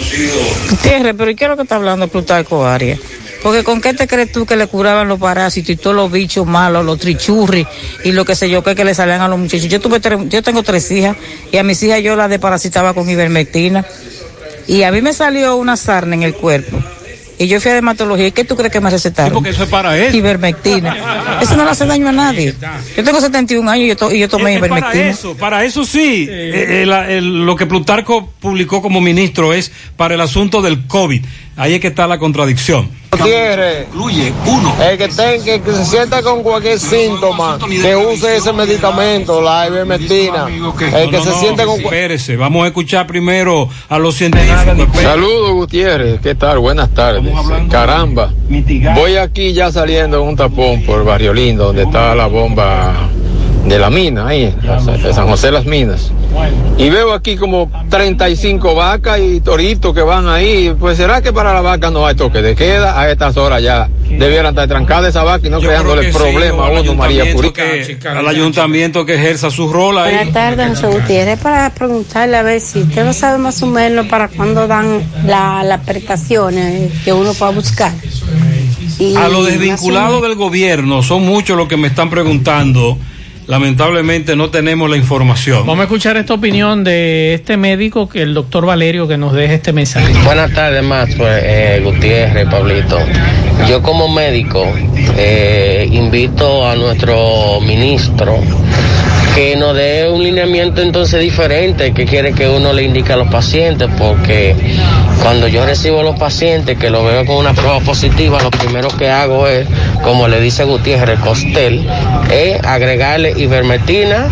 Gutiérrez, 0.70 1.14
pero 1.16 1.30
¿y 1.30 1.34
qué 1.36 1.44
es 1.44 1.50
lo 1.50 1.56
que 1.56 1.62
está 1.62 1.76
hablando 1.76 2.08
Plutarco 2.08 2.66
Arias? 2.66 2.98
Porque 3.42 3.62
¿con 3.62 3.80
qué 3.80 3.94
te 3.94 4.06
crees 4.08 4.32
tú 4.32 4.44
que 4.46 4.56
le 4.56 4.66
curaban 4.66 5.06
los 5.08 5.20
parásitos 5.20 5.70
y 5.70 5.76
todos 5.76 5.94
los 5.94 6.10
bichos 6.10 6.46
malos, 6.46 6.84
los 6.84 6.98
trichurris 6.98 7.66
y 8.04 8.12
lo 8.12 8.24
que 8.24 8.34
sé 8.34 8.50
yo, 8.50 8.64
que, 8.64 8.74
que 8.74 8.84
le 8.84 8.94
salían 8.94 9.20
a 9.20 9.28
los 9.28 9.38
muchachos? 9.38 9.68
Yo 9.68 9.80
tuve 9.80 10.00
tres- 10.00 10.28
yo 10.28 10.42
tengo 10.42 10.62
tres 10.62 10.90
hijas 10.90 11.16
y 11.52 11.56
a 11.58 11.62
mis 11.62 11.80
hijas 11.82 12.02
yo 12.02 12.16
las 12.16 12.28
desparasitaba 12.30 12.92
con 12.94 13.08
ivermectina 13.08 13.84
y 14.66 14.82
a 14.82 14.90
mí 14.90 15.00
me 15.00 15.12
salió 15.12 15.54
una 15.56 15.76
sarna 15.76 16.16
en 16.16 16.22
el 16.24 16.34
cuerpo. 16.34 16.76
Y 17.38 17.48
yo 17.48 17.60
fui 17.60 17.70
a 17.70 17.74
dermatología. 17.74 18.28
¿Y 18.28 18.32
qué 18.32 18.44
tú 18.44 18.56
crees 18.56 18.72
que 18.72 18.80
me 18.80 18.88
recetaron? 18.90 19.32
porque 19.34 19.50
eso 19.50 19.64
es 19.64 19.68
para 19.68 19.96
eso. 19.98 20.16
Ivermectina. 20.16 21.38
Eso 21.42 21.56
no 21.56 21.64
le 21.64 21.70
hace 21.70 21.84
daño 21.86 22.08
a 22.08 22.12
nadie. 22.12 22.54
Yo 22.96 23.04
tengo 23.04 23.20
71 23.20 23.70
años 23.70 23.84
y 23.84 23.88
yo, 23.88 23.96
to- 23.96 24.12
y 24.12 24.18
yo 24.20 24.28
tomé 24.28 24.54
Es 24.54 24.60
para 24.60 24.66
ivermectina. 24.78 25.08
eso, 25.10 25.36
para 25.36 25.64
eso 25.64 25.84
sí. 25.84 26.26
Eh, 26.28 26.82
el- 26.82 26.92
el- 26.92 27.44
lo 27.46 27.54
que 27.56 27.66
Plutarco 27.66 28.30
publicó 28.40 28.80
como 28.80 29.00
ministro 29.00 29.52
es 29.52 29.70
para 29.96 30.14
el 30.14 30.20
asunto 30.20 30.62
del 30.62 30.86
COVID. 30.86 31.22
Ahí 31.56 31.74
es 31.74 31.80
que 31.80 31.86
está 31.88 32.06
la 32.06 32.18
contradicción. 32.18 32.90
Gutiérrez, 33.10 33.86
el 34.90 34.98
que, 34.98 35.08
ten- 35.08 35.42
que, 35.42 35.60
que 35.62 35.72
se 35.72 35.84
sienta 35.86 36.20
con 36.22 36.42
cualquier 36.42 36.78
síntoma, 36.78 37.58
que 37.66 37.96
use 37.96 38.36
ese 38.36 38.52
medicamento, 38.52 39.40
la 39.40 39.66
ivermectina. 39.66 40.46
El 40.48 41.08
que 41.10 41.16
No, 41.16 41.24
se 41.24 41.30
no, 41.30 41.40
siente 41.40 41.64
con 41.64 41.80
Espérese, 41.80 42.36
vamos 42.36 42.64
a 42.64 42.66
escuchar 42.66 43.06
primero 43.06 43.70
a 43.88 43.98
los 43.98 44.16
científicos. 44.16 45.00
Saludos 45.00 45.52
Gutiérrez, 45.52 46.20
¿qué 46.20 46.34
tal? 46.34 46.58
Buenas 46.58 46.90
tardes. 46.92 47.22
Caramba, 47.70 48.32
voy 48.94 49.16
aquí 49.16 49.54
ya 49.54 49.72
saliendo 49.72 50.20
en 50.22 50.28
un 50.28 50.36
tapón 50.36 50.82
por 50.84 51.04
Barrio 51.04 51.32
Lindo, 51.32 51.66
donde 51.68 51.84
está 51.84 52.14
la 52.14 52.26
bomba 52.26 53.08
de 53.66 53.78
la 53.78 53.90
mina, 53.90 54.28
ahí, 54.28 54.54
de 55.02 55.12
San 55.12 55.26
José 55.28 55.50
Las 55.50 55.64
Minas. 55.66 56.12
Y 56.78 56.88
veo 56.90 57.12
aquí 57.12 57.36
como 57.36 57.70
35 57.88 58.74
vacas 58.74 59.18
y 59.18 59.40
toritos 59.40 59.94
que 59.94 60.02
van 60.02 60.28
ahí. 60.28 60.74
Pues 60.78 60.96
será 60.98 61.20
que 61.22 61.32
para 61.32 61.52
la 61.54 61.62
vaca 61.62 61.90
no 61.90 62.06
hay 62.06 62.14
toque 62.14 62.42
de 62.42 62.54
queda 62.54 63.00
a 63.00 63.10
estas 63.10 63.36
horas 63.36 63.62
ya. 63.62 63.88
Debieran 64.08 64.50
estar 64.52 64.68
trancadas 64.68 65.10
esa 65.10 65.24
vaca 65.24 65.46
y 65.46 65.50
no 65.50 65.58
creándole 65.60 66.12
sí, 66.12 66.16
problema 66.16 66.66
al 66.66 66.76
a 66.76 66.80
uno, 66.80 66.94
María 66.94 67.24
Purita. 67.32 67.62
al 68.12 68.28
ayuntamiento 68.28 69.04
que 69.04 69.14
ejerza 69.14 69.50
su 69.50 69.72
rol 69.72 69.98
ahí. 69.98 70.14
Buenas 70.14 70.32
tardes, 70.34 70.68
José 70.80 70.86
Gutiérrez. 71.00 71.38
Para 71.40 71.70
preguntarle 71.70 72.36
a 72.36 72.42
ver 72.42 72.60
si 72.60 72.80
usted 72.82 73.04
no 73.04 73.12
sabe 73.12 73.38
más 73.38 73.60
o 73.62 73.66
menos 73.66 74.06
para 74.06 74.28
cuándo 74.28 74.66
dan 74.68 75.02
la- 75.26 75.64
las 75.64 75.80
prestaciones 75.80 76.92
que 77.04 77.12
uno 77.12 77.34
pueda 77.34 77.50
buscar. 77.52 77.92
Y 78.98 79.16
A 79.16 79.28
los 79.28 79.46
desvinculados 79.46 80.22
del 80.22 80.36
gobierno, 80.36 81.02
son 81.02 81.24
muchos 81.26 81.56
los 81.56 81.66
que 81.68 81.76
me 81.76 81.88
están 81.88 82.08
preguntando. 82.10 82.96
Lamentablemente 83.46 84.34
no 84.34 84.50
tenemos 84.50 84.90
la 84.90 84.96
información. 84.96 85.60
Vamos 85.60 85.80
a 85.80 85.84
escuchar 85.84 86.16
esta 86.16 86.34
opinión 86.34 86.82
de 86.82 87.34
este 87.34 87.56
médico, 87.56 88.08
que 88.08 88.22
el 88.22 88.34
doctor 88.34 88.66
Valerio, 88.66 89.06
que 89.06 89.16
nos 89.16 89.32
deja 89.32 89.54
este 89.54 89.72
mensaje. 89.72 90.12
Buenas 90.24 90.52
tardes, 90.52 90.82
más 90.82 91.08
eh, 91.18 91.80
Gutiérrez, 91.84 92.48
Pablito. 92.48 92.98
Yo 93.68 93.82
como 93.82 94.08
médico 94.08 94.64
eh, 95.16 95.88
invito 95.90 96.66
a 96.66 96.74
nuestro 96.74 97.60
ministro 97.60 98.40
que 99.36 99.54
nos 99.54 99.76
dé 99.76 100.08
un 100.08 100.22
lineamiento 100.22 100.80
entonces 100.80 101.20
diferente 101.20 101.92
que 101.92 102.06
quiere 102.06 102.32
que 102.32 102.48
uno 102.48 102.72
le 102.72 102.84
indique 102.84 103.12
a 103.12 103.18
los 103.18 103.28
pacientes 103.28 103.86
porque 103.98 104.56
cuando 105.22 105.46
yo 105.46 105.66
recibo 105.66 106.00
a 106.00 106.02
los 106.02 106.18
pacientes 106.18 106.78
que 106.78 106.88
lo 106.88 107.04
veo 107.04 107.26
con 107.26 107.36
una 107.36 107.52
prueba 107.52 107.78
positiva 107.80 108.42
lo 108.42 108.50
primero 108.50 108.88
que 108.88 109.10
hago 109.10 109.46
es 109.46 109.66
como 110.02 110.26
le 110.26 110.40
dice 110.40 110.64
Gutiérrez 110.64 111.20
Costel 111.20 111.86
es 112.30 112.64
agregarle 112.64 113.34
ivermectina 113.36 114.30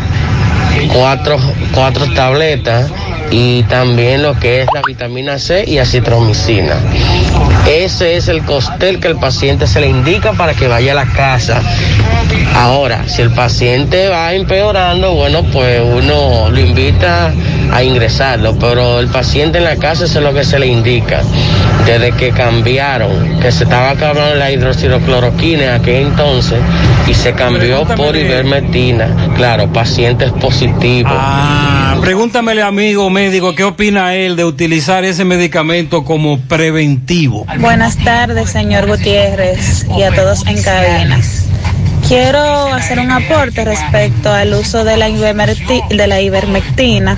cuatro, 0.92 1.38
cuatro 1.72 2.06
tabletas 2.14 2.90
y 3.30 3.62
también 3.64 4.22
lo 4.22 4.38
que 4.38 4.62
es 4.62 4.68
la 4.72 4.82
vitamina 4.86 5.38
C 5.38 5.64
y 5.66 5.78
acitromicina. 5.78 6.76
Ese 7.66 8.16
es 8.16 8.28
el 8.28 8.42
costel 8.42 9.00
que 9.00 9.08
el 9.08 9.16
paciente 9.16 9.66
se 9.66 9.80
le 9.80 9.88
indica 9.88 10.32
para 10.32 10.54
que 10.54 10.68
vaya 10.68 10.92
a 10.92 10.94
la 10.94 11.06
casa. 11.06 11.62
Ahora, 12.54 13.04
si 13.08 13.22
el 13.22 13.30
paciente 13.30 14.08
va 14.08 14.34
empeorando, 14.34 15.14
bueno, 15.14 15.42
pues 15.52 15.80
uno 15.80 16.50
lo 16.50 16.60
invita 16.60 17.32
a 17.72 17.82
ingresarlo, 17.82 18.56
pero 18.58 19.00
el 19.00 19.08
paciente 19.08 19.58
en 19.58 19.64
la 19.64 19.76
casa 19.76 20.04
eso 20.04 20.18
es 20.18 20.24
lo 20.24 20.34
que 20.34 20.44
se 20.44 20.58
le 20.58 20.66
indica. 20.66 21.22
Desde 21.86 22.12
que 22.12 22.30
cambiaron, 22.30 23.40
que 23.40 23.50
se 23.50 23.64
estaba 23.64 23.90
acabando 23.90 24.36
la 24.36 24.50
hidroxicloroquina 24.50 25.64
en 25.64 25.70
aquel 25.70 26.06
entonces 26.06 26.58
y 27.06 27.14
se 27.14 27.32
cambió 27.32 27.84
por 27.84 28.14
ivermectina. 28.14 29.08
Claro, 29.36 29.72
pacientes 29.72 30.30
positivos. 30.32 30.63
Ah, 31.06 31.96
pregúntamele, 32.00 32.62
amigo 32.62 33.10
médico, 33.10 33.54
¿qué 33.54 33.64
opina 33.64 34.14
él 34.14 34.36
de 34.36 34.44
utilizar 34.44 35.04
ese 35.04 35.24
medicamento 35.24 36.04
como 36.04 36.38
preventivo? 36.40 37.46
Buenas 37.58 37.96
tardes, 37.98 38.50
señor 38.50 38.86
Gutiérrez, 38.86 39.86
y 39.96 40.02
a 40.02 40.14
todos 40.14 40.46
en 40.46 40.62
cabina. 40.62 41.20
Quiero 42.06 42.72
hacer 42.72 42.98
un 42.98 43.10
aporte 43.10 43.64
respecto 43.64 44.30
al 44.32 44.52
uso 44.54 44.84
de 44.84 44.96
la, 44.98 45.08
ivermecti- 45.08 45.88
de 45.88 46.06
la 46.06 46.20
ivermectina. 46.20 47.16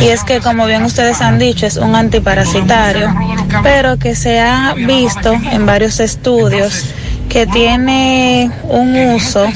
Y 0.00 0.06
es 0.08 0.24
que, 0.24 0.40
como 0.40 0.66
bien 0.66 0.82
ustedes 0.84 1.20
han 1.20 1.38
dicho, 1.38 1.66
es 1.66 1.76
un 1.76 1.94
antiparasitario, 1.94 3.14
pero 3.62 3.98
que 3.98 4.14
se 4.14 4.40
ha 4.40 4.74
visto 4.74 5.34
en 5.50 5.66
varios 5.66 6.00
estudios 6.00 6.86
que 7.32 7.46
tiene 7.46 8.50
un 8.64 8.94
uso, 9.14 9.46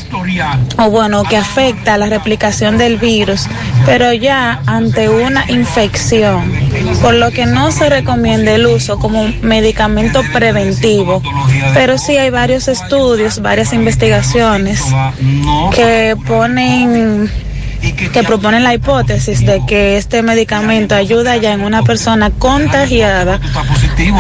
o 0.78 0.90
bueno, 0.90 1.24
que 1.24 1.36
afecta 1.36 1.94
a 1.94 1.98
la 1.98 2.06
replicación 2.06 2.78
del 2.78 2.96
virus, 2.96 3.46
pero 3.84 4.14
ya 4.14 4.62
ante 4.66 5.10
una 5.10 5.44
infección, 5.50 6.50
por 7.02 7.12
lo 7.12 7.30
que 7.32 7.44
no 7.44 7.70
se 7.70 7.90
recomienda 7.90 8.52
el 8.52 8.66
uso 8.66 8.98
como 8.98 9.20
un 9.20 9.40
medicamento 9.42 10.22
preventivo, 10.32 11.20
pero 11.74 11.98
sí 11.98 12.16
hay 12.16 12.30
varios 12.30 12.68
estudios, 12.68 13.42
varias 13.42 13.74
investigaciones 13.74 14.82
que 15.74 16.16
ponen 16.26 17.30
que 17.92 18.22
proponen 18.22 18.64
la 18.64 18.74
hipótesis 18.74 19.44
de 19.44 19.62
que 19.66 19.96
este 19.96 20.22
medicamento 20.22 20.94
ayuda 20.94 21.36
ya 21.36 21.52
en 21.52 21.60
una 21.60 21.82
persona 21.82 22.30
contagiada 22.30 23.40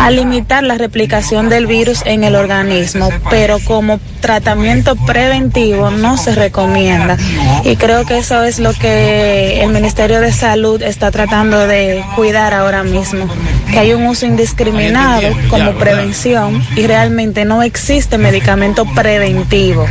a 0.00 0.10
limitar 0.10 0.62
la 0.64 0.78
replicación 0.78 1.48
del 1.48 1.66
virus 1.66 2.02
en 2.04 2.24
el 2.24 2.34
organismo, 2.34 3.08
pero 3.30 3.58
como 3.60 4.00
tratamiento 4.26 4.96
preventivo 4.96 5.92
no 5.92 6.16
se 6.16 6.34
recomienda. 6.34 7.16
Y 7.62 7.76
creo 7.76 8.04
que 8.04 8.18
eso 8.18 8.42
es 8.42 8.58
lo 8.58 8.72
que 8.72 9.62
el 9.62 9.70
Ministerio 9.70 10.20
de 10.20 10.32
Salud 10.32 10.82
está 10.82 11.12
tratando 11.12 11.68
de 11.68 12.04
cuidar 12.16 12.52
ahora 12.52 12.82
mismo, 12.82 13.28
que 13.70 13.78
hay 13.78 13.92
un 13.92 14.04
uso 14.04 14.26
indiscriminado 14.26 15.28
como 15.48 15.70
prevención 15.74 16.60
y 16.74 16.88
realmente 16.88 17.44
no 17.44 17.62
existe 17.62 18.18
medicamento 18.18 18.84
preventivo. 18.96 19.86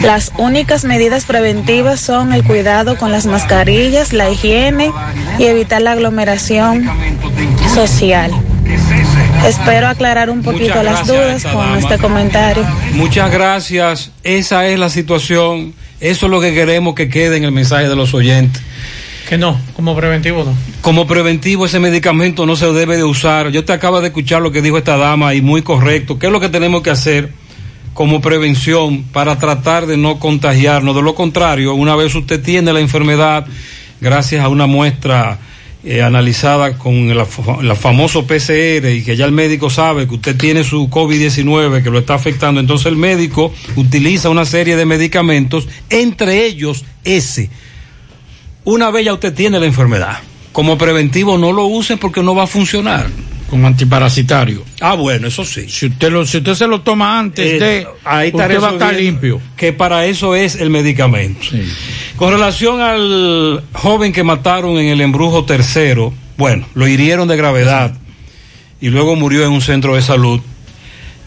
Las 0.00 0.32
únicas 0.38 0.84
medidas 0.86 1.26
preventivas 1.26 2.00
son 2.00 2.32
el 2.32 2.44
cuidado 2.44 2.96
con 2.96 3.12
las 3.12 3.26
mascarillas, 3.26 4.14
la 4.14 4.30
higiene 4.30 4.90
y 5.38 5.44
evitar 5.44 5.82
la 5.82 5.92
aglomeración 5.92 6.88
social. 7.74 8.32
Espero 9.46 9.88
aclarar 9.88 10.30
un 10.30 10.42
poquito 10.42 10.82
las 10.82 11.06
dudas 11.06 11.42
con 11.44 11.56
dama. 11.56 11.78
este 11.78 11.98
comentario. 11.98 12.64
Muchas 12.94 13.30
gracias. 13.30 14.10
Esa 14.22 14.66
es 14.66 14.78
la 14.78 14.88
situación. 14.88 15.74
Eso 16.00 16.26
es 16.26 16.30
lo 16.30 16.40
que 16.40 16.54
queremos 16.54 16.94
que 16.94 17.08
quede 17.08 17.36
en 17.36 17.44
el 17.44 17.52
mensaje 17.52 17.88
de 17.88 17.96
los 17.96 18.14
oyentes. 18.14 18.62
Que 19.28 19.38
no, 19.38 19.58
como 19.74 19.96
preventivo 19.96 20.44
no. 20.44 20.54
Como 20.82 21.06
preventivo 21.06 21.64
ese 21.66 21.78
medicamento 21.80 22.44
no 22.44 22.56
se 22.56 22.70
debe 22.72 22.96
de 22.96 23.04
usar. 23.04 23.50
Yo 23.50 23.64
te 23.64 23.72
acabo 23.72 24.00
de 24.00 24.08
escuchar 24.08 24.42
lo 24.42 24.52
que 24.52 24.60
dijo 24.60 24.76
esta 24.76 24.96
dama 24.96 25.34
y 25.34 25.40
muy 25.40 25.62
correcto. 25.62 26.18
¿Qué 26.18 26.26
es 26.26 26.32
lo 26.32 26.40
que 26.40 26.50
tenemos 26.50 26.82
que 26.82 26.90
hacer 26.90 27.30
como 27.94 28.20
prevención 28.20 29.04
para 29.04 29.38
tratar 29.38 29.86
de 29.86 29.96
no 29.96 30.18
contagiarnos? 30.18 30.94
De 30.94 31.02
lo 31.02 31.14
contrario, 31.14 31.74
una 31.74 31.96
vez 31.96 32.14
usted 32.14 32.42
tiene 32.42 32.72
la 32.72 32.80
enfermedad, 32.80 33.46
gracias 34.00 34.44
a 34.44 34.48
una 34.48 34.66
muestra 34.66 35.38
eh, 35.86 36.02
analizada 36.02 36.78
con 36.78 36.94
el, 37.10 37.18
la 37.18 37.74
famoso 37.74 38.26
PCR 38.26 38.88
y 38.88 39.02
que 39.04 39.16
ya 39.16 39.26
el 39.26 39.32
médico 39.32 39.68
sabe 39.68 40.08
que 40.08 40.14
usted 40.14 40.36
tiene 40.36 40.64
su 40.64 40.88
COVID-19 40.88 41.82
que 41.82 41.90
lo 41.90 41.98
está 41.98 42.14
afectando, 42.14 42.58
entonces 42.58 42.86
el 42.86 42.96
médico 42.96 43.52
utiliza 43.76 44.30
una 44.30 44.46
serie 44.46 44.76
de 44.76 44.86
medicamentos, 44.86 45.68
entre 45.90 46.46
ellos 46.46 46.84
ese. 47.04 47.50
Una 48.64 48.90
vez 48.90 49.04
ya 49.04 49.12
usted 49.12 49.34
tiene 49.34 49.60
la 49.60 49.66
enfermedad, 49.66 50.20
como 50.52 50.78
preventivo 50.78 51.36
no 51.36 51.52
lo 51.52 51.66
use 51.66 51.98
porque 51.98 52.22
no 52.22 52.34
va 52.34 52.44
a 52.44 52.46
funcionar. 52.46 53.10
Como 53.50 53.66
antiparasitario. 53.66 54.64
Ah, 54.80 54.94
bueno, 54.94 55.28
eso 55.28 55.44
sí. 55.44 55.66
Si 55.68 55.86
usted, 55.86 56.10
lo, 56.10 56.26
si 56.26 56.38
usted 56.38 56.54
se 56.54 56.66
lo 56.66 56.80
toma 56.80 57.18
antes 57.18 57.52
Eh, 57.52 57.58
de, 57.58 57.86
ahí 58.04 58.28
usted 58.34 58.60
va 58.60 58.70
a 58.70 58.72
estar 58.72 58.94
limpio. 58.94 59.40
Que 59.56 59.72
para 59.72 60.06
eso 60.06 60.34
es 60.34 60.56
el 60.56 60.70
medicamento. 60.70 61.46
Con 62.16 62.30
relación 62.30 62.80
al 62.80 63.64
joven 63.72 64.12
que 64.12 64.22
mataron 64.22 64.78
en 64.78 64.86
el 64.86 65.00
embrujo 65.00 65.44
tercero, 65.44 66.12
bueno, 66.36 66.64
lo 66.74 66.86
hirieron 66.86 67.26
de 67.26 67.36
gravedad 67.36 67.92
y 68.80 68.88
luego 68.88 69.16
murió 69.16 69.44
en 69.44 69.50
un 69.50 69.60
centro 69.60 69.96
de 69.96 70.02
salud. 70.02 70.40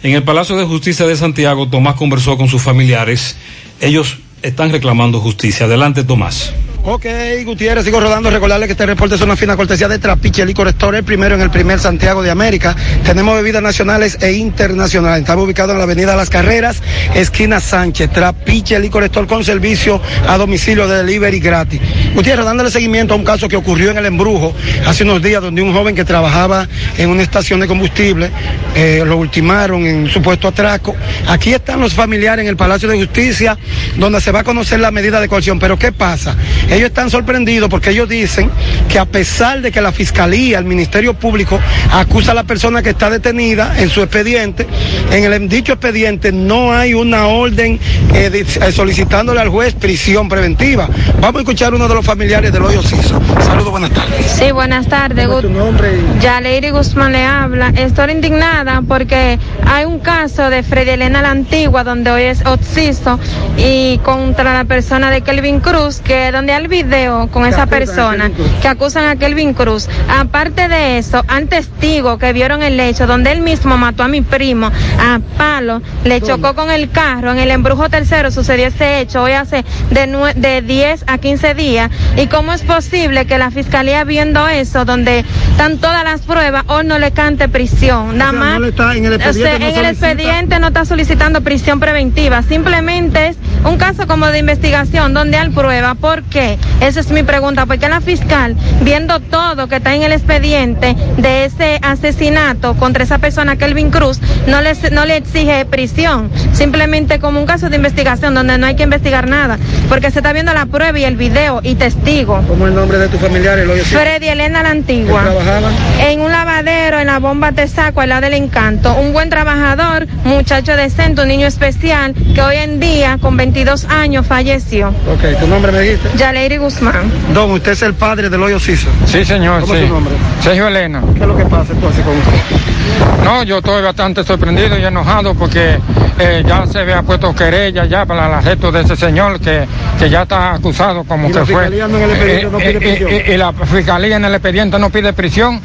En 0.02 0.14
el 0.14 0.24
Palacio 0.24 0.56
de 0.56 0.64
Justicia 0.64 1.06
de 1.06 1.18
Santiago, 1.18 1.68
Tomás 1.68 1.96
conversó 1.96 2.38
con 2.38 2.48
sus 2.48 2.62
familiares. 2.62 3.36
Ellos 3.82 4.18
están 4.42 4.72
reclamando 4.72 5.20
justicia. 5.20 5.66
Adelante, 5.66 6.06
Tomás. 6.06 6.54
Ok, 6.90 7.06
Gutiérrez, 7.44 7.84
sigo 7.84 8.00
rodando. 8.00 8.30
Recordarle 8.30 8.66
que 8.66 8.72
este 8.72 8.86
reporte 8.86 9.16
es 9.16 9.22
una 9.22 9.36
fina 9.36 9.58
cortesía 9.58 9.90
de 9.90 10.00
Trapiche 10.00 10.46
Licor 10.46 10.70
Store, 10.70 11.00
el 11.00 11.04
primero 11.04 11.36
en 11.36 11.42
el 11.42 11.50
primer 11.50 11.82
Santiago 11.82 12.24
de 12.24 12.32
América. 12.32 12.78
Tenemos 13.04 13.36
bebidas 13.36 13.62
nacionales 13.62 14.18
e 14.22 14.32
internacionales. 14.32 15.20
Estamos 15.20 15.44
ubicados 15.44 15.74
en 15.74 15.80
la 15.80 15.84
avenida 15.84 16.16
Las 16.16 16.30
Carreras, 16.30 16.82
esquina 17.14 17.60
Sánchez. 17.60 18.10
Trapiche 18.12 18.80
Licor 18.80 19.04
Store 19.04 19.28
con 19.28 19.44
servicio 19.44 20.00
a 20.30 20.38
domicilio 20.38 20.88
de 20.88 21.04
delivery 21.04 21.42
gratis. 21.42 21.82
Gutiérrez, 22.16 22.46
dándole 22.46 22.72
seguimiento 22.72 23.16
a 23.16 23.18
un 23.18 23.26
caso 23.26 23.50
que 23.50 23.58
ocurrió 23.58 23.92
en 23.92 23.98
el 23.98 24.06
Embrujo 24.06 24.56
hace 24.86 25.04
unos 25.04 25.22
días, 25.22 25.42
donde 25.42 25.62
un 25.62 25.74
joven 25.74 25.94
que 25.94 26.06
trabajaba 26.06 26.70
en 26.98 27.10
una 27.10 27.22
estación 27.22 27.60
de 27.60 27.68
combustible 27.68 28.32
eh, 28.76 29.04
lo 29.06 29.18
ultimaron 29.18 29.86
en 29.86 29.96
un 30.04 30.10
supuesto 30.10 30.48
atraco. 30.48 30.96
Aquí 31.28 31.54
están 31.54 31.82
los 31.82 31.94
familiares 31.94 32.44
en 32.44 32.48
el 32.48 32.56
Palacio 32.56 32.88
de 32.88 32.98
Justicia, 32.98 33.58
donde 33.98 34.22
se 34.22 34.32
va 34.32 34.40
a 34.40 34.44
conocer 34.46 34.80
la 34.80 34.92
medida 34.92 35.20
de 35.20 35.28
coerción. 35.28 35.60
Pero 35.60 35.78
¿qué 35.78 35.92
pasa? 35.92 36.34
Ellos 36.78 36.90
están 36.90 37.10
sorprendidos 37.10 37.70
porque 37.70 37.90
ellos 37.90 38.08
dicen 38.08 38.52
que 38.88 39.00
a 39.00 39.06
pesar 39.06 39.62
de 39.62 39.72
que 39.72 39.82
la 39.82 39.92
Fiscalía, 39.92 40.60
el 40.60 40.66
Ministerio 40.66 41.16
Público, 41.16 41.60
acusa 41.92 42.34
a 42.34 42.36
la 42.36 42.44
persona 42.44 42.84
que 42.84 42.92
está 42.92 43.10
detenida 43.10 43.74
en 43.82 43.90
su 43.90 44.04
expediente, 44.04 44.68
en 45.12 45.24
el 45.24 45.50
dicho 45.50 45.74
expediente 45.74 46.32
no 46.32 46.72
hay 46.74 46.94
una 46.94 47.26
orden 47.28 47.80
eh, 48.14 48.30
de- 48.30 48.42
eh, 48.42 48.72
solicitándole 48.72 49.40
al 49.40 49.50
juez 49.50 49.74
prisión 49.74 50.30
preventiva. 50.30 50.88
Vamos 51.20 51.38
a 51.38 51.40
escuchar 51.40 51.74
uno 51.74 51.88
de 51.88 51.96
los 51.96 52.06
familiares 52.06 52.52
del 52.54 52.62
hoyo 52.64 52.84
Ciso. 52.84 53.20
Saludos, 53.42 53.72
buenas 53.72 53.90
tardes. 53.90 54.26
Sí, 54.38 54.52
buenas 54.52 54.88
tardes. 54.88 55.26
¿Cómo 55.26 55.40
es 55.40 55.46
tu 55.46 55.50
nombre? 55.52 55.90
Yaleiri 56.22 56.70
Guzmán 56.70 57.12
le 57.12 57.24
habla. 57.24 57.74
Estoy 57.76 58.12
indignada 58.12 58.84
porque 58.88 59.40
hay 59.66 59.86
un 59.86 59.98
caso 59.98 60.52
de 60.52 60.62
Freddy 60.62 60.92
Elena 60.92 61.24
la 61.24 61.32
Antigua 61.32 61.84
donde 61.84 62.12
hoy 62.12 62.22
es 62.24 62.46
Oxiso 62.46 63.20
y 63.58 63.98
contra 64.04 64.54
la 64.54 64.66
persona 64.66 65.10
de 65.10 65.22
Kelvin 65.22 65.60
Cruz, 65.60 66.02
que 66.02 66.32
donde 66.32 66.54
hay 66.54 66.67
el 66.68 66.84
video 66.84 67.28
con 67.32 67.46
esa 67.46 67.66
persona 67.66 68.30
que 68.62 68.68
acusan 68.68 69.06
a 69.06 69.16
Kelvin 69.16 69.54
Cruz. 69.54 69.88
Aparte 70.10 70.68
de 70.68 70.98
eso, 70.98 71.24
han 71.28 71.48
testigos 71.48 72.20
que 72.20 72.34
vieron 72.34 72.62
el 72.62 72.78
hecho 72.80 73.08
donde 73.08 73.32
él 73.32 73.42
mismo 73.42 73.78
mató 73.78 74.04
a 74.04 74.08
mi 74.08 74.22
primo 74.22 74.68
a 75.00 75.20
palo, 75.38 75.82
le 76.04 76.20
chocó 76.22 76.56
con 76.56 76.70
el 76.70 76.90
carro. 76.90 77.32
En 77.32 77.40
el 77.40 77.52
embrujo 77.52 77.90
tercero 77.90 78.32
sucedió 78.32 78.68
ese 78.68 79.00
hecho 79.00 79.24
hoy 79.24 79.32
hace 79.34 79.64
de, 79.92 80.08
nue- 80.08 80.34
de 80.34 80.62
10 80.62 81.06
a 81.08 81.18
15 81.18 81.54
días. 81.54 81.90
¿Y 82.18 82.28
cómo 82.28 82.52
es 82.54 82.64
posible 82.64 83.26
que 83.26 83.38
la 83.38 83.50
fiscalía 83.52 84.04
viendo 84.04 84.48
eso, 84.48 84.84
donde 84.84 85.24
están 85.52 85.78
todas 85.78 86.04
las 86.04 86.22
pruebas, 86.22 86.64
hoy 86.68 86.86
no 86.86 87.00
le 87.00 87.12
cante 87.12 87.48
prisión? 87.48 88.18
Nada 88.18 88.32
sea, 88.32 88.40
más. 88.40 88.60
no 88.60 88.66
está- 88.68 88.96
en 88.96 89.06
el 89.06 89.14
o 89.14 89.18
sea, 89.18 89.28
expediente 89.30 89.60
no 89.60 89.68
en 89.72 89.78
el 89.78 89.86
expediente 89.92 90.60
no 90.60 90.68
está 90.68 90.86
solicitando 90.86 91.42
prisión 91.42 91.80
preventiva. 91.80 92.42
Simplemente 92.44 93.28
es 93.30 93.38
un 93.68 93.78
caso 93.78 94.08
como 94.08 94.28
de 94.28 94.40
investigación 94.40 95.14
donde 95.14 95.38
hay 95.38 95.50
prueba. 95.50 95.96
¿Por 95.96 96.24
qué? 96.24 96.58
Esa 96.82 97.00
es 97.00 97.12
mi 97.12 97.24
pregunta. 97.24 97.66
Porque 97.66 97.88
la 97.90 98.02
fiscal, 98.02 98.56
viendo 98.82 99.20
todo 99.20 99.68
que 99.68 99.78
está 99.78 99.96
en 99.96 100.04
el 100.04 100.12
expediente 100.12 100.96
de 101.18 101.46
ese 101.46 101.80
asesinato 101.82 102.76
contra 102.76 103.04
esa 103.04 103.18
persona, 103.18 103.56
Kelvin 103.56 103.90
Cruz, 103.90 104.20
no 104.48 104.62
le, 104.62 104.74
no 104.92 105.06
le 105.06 105.18
exige 105.18 105.66
prisión. 105.66 106.30
Simplemente 106.54 107.20
como 107.20 107.40
un 107.40 107.46
caso 107.46 107.70
de 107.70 107.76
investigación 107.76 108.34
donde 108.34 108.58
no 108.58 108.68
hay 108.68 108.76
que 108.76 108.84
investigar 108.84 109.28
nada. 109.28 109.58
Porque 109.90 110.12
se 110.12 110.20
está 110.20 110.34
viendo 110.34 110.54
la 110.54 110.66
prueba 110.66 110.98
y 110.98 111.04
el 111.04 111.16
video 111.16 111.62
y 111.64 111.76
testigo. 111.76 112.44
¿Cómo 112.48 112.66
es 112.66 112.72
el 112.72 112.76
nombre 112.76 112.98
de 112.98 113.08
tu 113.08 113.18
familiar? 113.18 113.58
El 113.60 113.70
hoyo? 113.70 113.84
Freddy 113.84 114.28
Elena 114.28 114.64
la 114.64 114.70
Antigua. 114.70 115.24
¿Qué 115.24 115.30
trabajaban? 115.30 115.74
En 116.00 116.22
un 116.22 116.32
lavadero, 116.32 117.00
en 117.00 117.08
la 117.08 117.20
bomba 117.20 117.52
Tesaco, 117.52 118.02
al 118.02 118.10
lado 118.10 118.22
del 118.22 118.34
encanto. 118.34 118.94
Un 118.96 119.14
buen 119.14 119.30
trabajador, 119.30 120.08
muchacho 120.26 120.76
decente, 120.76 121.22
un 121.22 121.28
niño 121.28 121.48
especial, 121.48 122.14
que 122.34 122.42
hoy 122.42 122.58
en 122.58 122.80
día, 122.80 123.18
con 123.22 123.38
22 123.58 123.86
años, 123.86 124.28
falleció. 124.28 124.90
Ok, 124.90 125.40
¿tu 125.40 125.48
nombre 125.48 125.72
me 125.72 125.80
dijiste? 125.80 126.10
Yaleiri 126.16 126.58
Guzmán. 126.58 127.12
Don, 127.34 127.50
usted 127.52 127.72
es 127.72 127.82
el 127.82 127.96
padre 127.96 128.30
del 128.30 128.44
hoyo 128.44 128.60
Ciso. 128.60 128.88
Sí, 129.08 129.26
señor, 129.26 129.62
¿Cómo 129.62 129.74
sí. 129.74 129.80
es 129.80 129.88
su 129.88 129.94
nombre? 129.96 130.14
Sergio 130.42 130.68
Elena. 130.68 131.02
¿Qué 131.16 131.22
es 131.22 131.28
lo 131.28 131.36
que 131.36 131.46
pasa 131.46 131.74
entonces 131.74 132.06
con 132.06 132.16
usted? 132.18 133.24
No, 133.24 133.42
yo 133.42 133.58
estoy 133.58 133.82
bastante 133.82 134.24
sorprendido 134.24 134.78
y 134.78 134.86
enojado 134.86 135.34
porque 135.34 135.80
eh, 136.20 136.44
ya 136.46 136.68
se 136.68 136.80
había 136.80 137.02
puesto 137.02 137.34
querella 137.34 137.86
ya 137.86 138.06
para 138.06 138.28
el 138.28 138.34
arresto 138.36 138.72
de 138.72 138.82
ese 138.82 138.96
señor 138.96 139.40
que, 139.40 139.66
que 139.98 140.08
ya 140.08 140.22
está 140.22 140.54
acusado 140.54 141.04
como 141.04 141.28
¿Y 141.28 141.32
que 141.32 141.40
la 141.40 141.46
fue. 141.46 141.56
fiscalía 141.56 141.88
no 141.88 141.98
en 141.98 142.04
el 142.04 142.10
expediente 142.12 142.50
no 142.52 142.58
pide 142.60 142.70
eh, 142.70 142.78
prisión? 142.78 143.10
eh, 143.12 143.26
y 143.34 143.38
la 143.38 143.54
fiscalía 143.54 144.16
en 144.18 144.26
el 144.26 144.34
expediente 144.36 144.78
no 144.80 144.90
pide 144.92 145.14
prisión, 145.14 145.60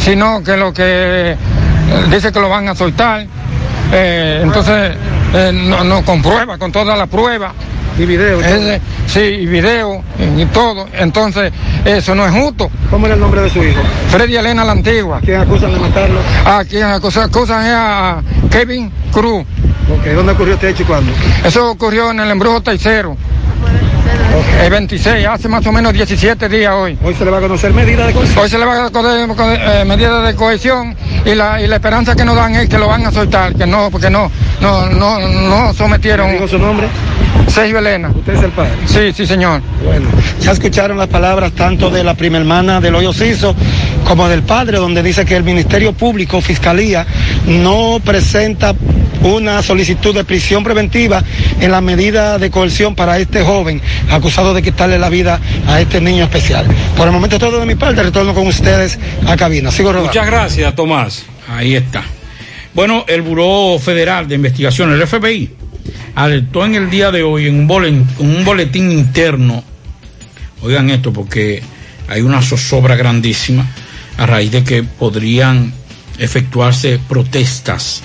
sino 0.00 0.42
que 0.44 0.54
lo 0.58 0.72
que 0.74 0.82
eh, 0.84 1.36
dice 2.10 2.30
que 2.30 2.40
lo 2.40 2.50
van 2.50 2.68
a 2.68 2.74
soltar. 2.74 3.26
Eh, 3.92 4.40
entonces, 4.42 4.92
eh, 5.34 5.50
no, 5.54 5.82
no 5.84 6.04
comprueba 6.04 6.58
con 6.58 6.70
todas 6.72 6.96
las 6.98 7.08
pruebas. 7.08 7.52
Y 7.98 8.04
video. 8.04 8.38
Sí, 9.08 9.18
y 9.20 9.46
video 9.46 10.04
y 10.36 10.44
todo. 10.46 10.86
Entonces, 10.92 11.52
eso 11.84 12.14
no 12.14 12.24
es 12.26 12.32
justo. 12.32 12.70
¿Cómo 12.90 13.06
era 13.06 13.16
el 13.16 13.20
nombre 13.20 13.40
de 13.42 13.50
su 13.50 13.58
hijo? 13.64 13.80
Freddy 14.10 14.36
Elena 14.36 14.64
la 14.64 14.70
Antigua. 14.72 15.20
¿Quién 15.24 15.40
acusan 15.40 15.72
de 15.72 15.80
matarlo? 15.80 16.20
A 16.44 16.64
quien 16.64 16.84
acusa- 16.84 17.24
acusan 17.24 17.66
es 17.66 17.72
a 17.74 18.22
Kevin 18.50 18.92
Cruz. 19.12 19.42
Ok, 19.90 20.06
¿dónde 20.14 20.32
ocurrió 20.32 20.54
este 20.54 20.68
hecho 20.70 20.82
y 20.84 20.86
cuándo? 20.86 21.12
Eso 21.44 21.68
ocurrió 21.72 22.12
en 22.12 22.20
el 22.20 22.30
embrujo 22.30 22.60
tercero. 22.60 23.16
El 24.62 24.70
26, 24.70 25.26
hace 25.26 25.48
más 25.48 25.66
o 25.66 25.72
menos 25.72 25.92
17 25.92 26.48
días 26.48 26.72
hoy. 26.74 26.98
Hoy 27.02 27.14
se 27.14 27.24
le 27.24 27.30
va 27.30 27.38
a 27.38 27.40
conocer 27.40 27.72
medida 27.72 28.06
de 28.06 28.12
coerción. 28.12 28.38
Hoy 28.38 28.48
se 28.50 28.58
le 28.58 28.64
va 28.64 28.86
a 28.86 28.90
conocer 28.90 29.60
eh, 29.62 29.84
medidas 29.84 30.26
de 30.26 30.34
cohesión 30.34 30.96
y 31.24 31.34
la, 31.34 31.60
y 31.60 31.66
la 31.66 31.76
esperanza 31.76 32.14
que 32.14 32.24
nos 32.24 32.36
dan 32.36 32.54
es 32.54 32.68
que 32.68 32.78
lo 32.78 32.88
van 32.88 33.06
a 33.06 33.12
soltar, 33.12 33.54
que 33.54 33.66
no, 33.66 33.90
porque 33.90 34.10
no, 34.10 34.30
no, 34.60 34.86
no, 34.86 35.18
no 35.20 35.74
sometieron. 35.74 36.32
¿Digo 36.32 36.48
su 36.48 36.58
nombre? 36.58 36.88
Sergio 37.48 37.78
Elena. 37.78 38.10
¿Usted 38.10 38.34
es 38.34 38.42
el 38.42 38.50
padre? 38.50 38.72
Sí, 38.86 39.12
sí, 39.14 39.26
señor. 39.26 39.62
Bueno, 39.84 40.08
ya 40.40 40.52
escucharon 40.52 40.98
las 40.98 41.08
palabras 41.08 41.52
tanto 41.52 41.90
de 41.90 42.04
la 42.04 42.14
prima 42.14 42.38
hermana 42.38 42.80
del 42.80 42.94
hoyo 42.94 43.12
Ciso 43.12 43.54
como 44.06 44.28
del 44.28 44.42
padre, 44.42 44.78
donde 44.78 45.02
dice 45.02 45.24
que 45.24 45.36
el 45.36 45.44
Ministerio 45.44 45.92
Público, 45.92 46.40
Fiscalía, 46.40 47.06
no 47.46 48.00
presenta 48.04 48.74
una 49.22 49.62
solicitud 49.62 50.14
de 50.14 50.24
prisión 50.24 50.62
preventiva 50.62 51.22
en 51.60 51.72
la 51.72 51.80
medida 51.80 52.38
de 52.38 52.50
coerción 52.50 52.94
para 52.94 53.18
este 53.18 53.42
joven 53.42 53.80
acusado 54.10 54.54
de 54.54 54.62
quitarle 54.62 54.98
la 54.98 55.08
vida 55.08 55.40
a 55.66 55.80
este 55.80 56.00
niño 56.00 56.24
especial. 56.24 56.66
Por 56.96 57.06
el 57.06 57.12
momento 57.12 57.38
todo 57.38 57.58
de 57.60 57.66
mi 57.66 57.74
parte, 57.74 58.02
retorno 58.02 58.34
con 58.34 58.46
ustedes 58.46 58.98
a 59.26 59.36
cabina. 59.36 59.70
Sigo 59.70 59.90
rodando. 59.92 60.08
Muchas 60.08 60.26
gracias, 60.26 60.74
Tomás. 60.74 61.24
Ahí 61.48 61.74
está. 61.74 62.04
Bueno, 62.74 63.04
el 63.08 63.22
Buró 63.22 63.78
Federal 63.78 64.28
de 64.28 64.36
Investigación, 64.36 64.92
el 64.92 65.06
FBI, 65.06 65.50
alertó 66.14 66.64
en 66.64 66.74
el 66.74 66.90
día 66.90 67.10
de 67.10 67.22
hoy 67.22 67.46
en 67.46 67.54
un, 67.60 67.68
bolen- 67.68 68.06
un 68.18 68.44
boletín 68.44 68.90
interno, 68.92 69.62
oigan 70.62 70.90
esto 70.90 71.12
porque 71.12 71.62
hay 72.08 72.22
una 72.22 72.42
zozobra 72.42 72.96
grandísima 72.96 73.66
a 74.16 74.26
raíz 74.26 74.50
de 74.50 74.64
que 74.64 74.82
podrían 74.82 75.72
efectuarse 76.18 76.98
protestas. 77.08 78.02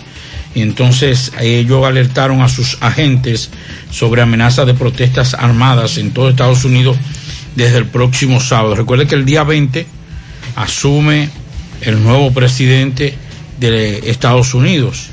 Y 0.55 0.61
entonces 0.61 1.31
ellos 1.41 1.83
alertaron 1.83 2.41
a 2.43 2.49
sus 2.49 2.77
agentes 2.81 3.49
sobre 3.89 4.21
amenazas 4.21 4.67
de 4.67 4.75
protestas 4.75 5.33
armadas 5.33 5.97
en 5.97 6.11
todo 6.11 6.29
Estados 6.29 6.63
Unidos 6.63 6.95
desde 7.55 7.77
el 7.79 7.85
próximo 7.87 8.39
sábado. 8.39 8.75
Recuerde 8.75 9.07
que 9.07 9.15
el 9.15 9.25
día 9.25 9.43
20 9.43 9.87
asume 10.55 11.29
el 11.81 12.03
nuevo 12.03 12.31
presidente 12.31 13.15
de 13.59 14.09
Estados 14.11 14.53
Unidos 14.53 15.07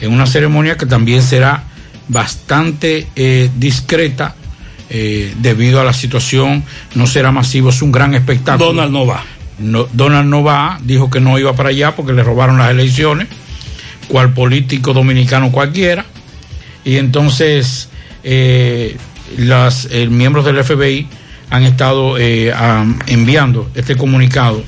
en 0.00 0.12
una 0.12 0.26
ceremonia 0.26 0.76
que 0.76 0.86
también 0.86 1.22
será 1.22 1.64
bastante 2.10 3.06
eh, 3.14 3.48
discreta 3.56 4.34
eh, 4.90 5.32
debido 5.38 5.80
a 5.80 5.84
la 5.84 5.92
situación, 5.92 6.64
no 6.94 7.06
será 7.06 7.30
masivo, 7.30 7.70
es 7.70 7.80
un 7.80 7.92
gran 7.92 8.14
espectáculo. 8.14 8.72
Donald 8.72 8.92
no 8.92 9.06
va. 9.06 9.24
No, 9.58 9.86
Donald 9.92 10.28
no 10.28 10.42
va, 10.42 10.78
dijo 10.82 11.08
que 11.10 11.20
no 11.20 11.38
iba 11.38 11.54
para 11.54 11.68
allá 11.68 11.94
porque 11.94 12.12
le 12.12 12.24
robaron 12.24 12.58
las 12.58 12.70
elecciones, 12.70 13.28
cual 14.08 14.32
político 14.32 14.92
dominicano 14.92 15.52
cualquiera, 15.52 16.04
y 16.84 16.96
entonces 16.96 17.88
eh, 18.24 18.96
las 19.36 19.86
eh, 19.90 20.08
miembros 20.08 20.44
del 20.44 20.62
FBI 20.62 21.06
han 21.50 21.62
estado 21.62 22.18
eh, 22.18 22.52
enviando 23.06 23.70
este 23.74 23.96
comunicado 23.96 24.62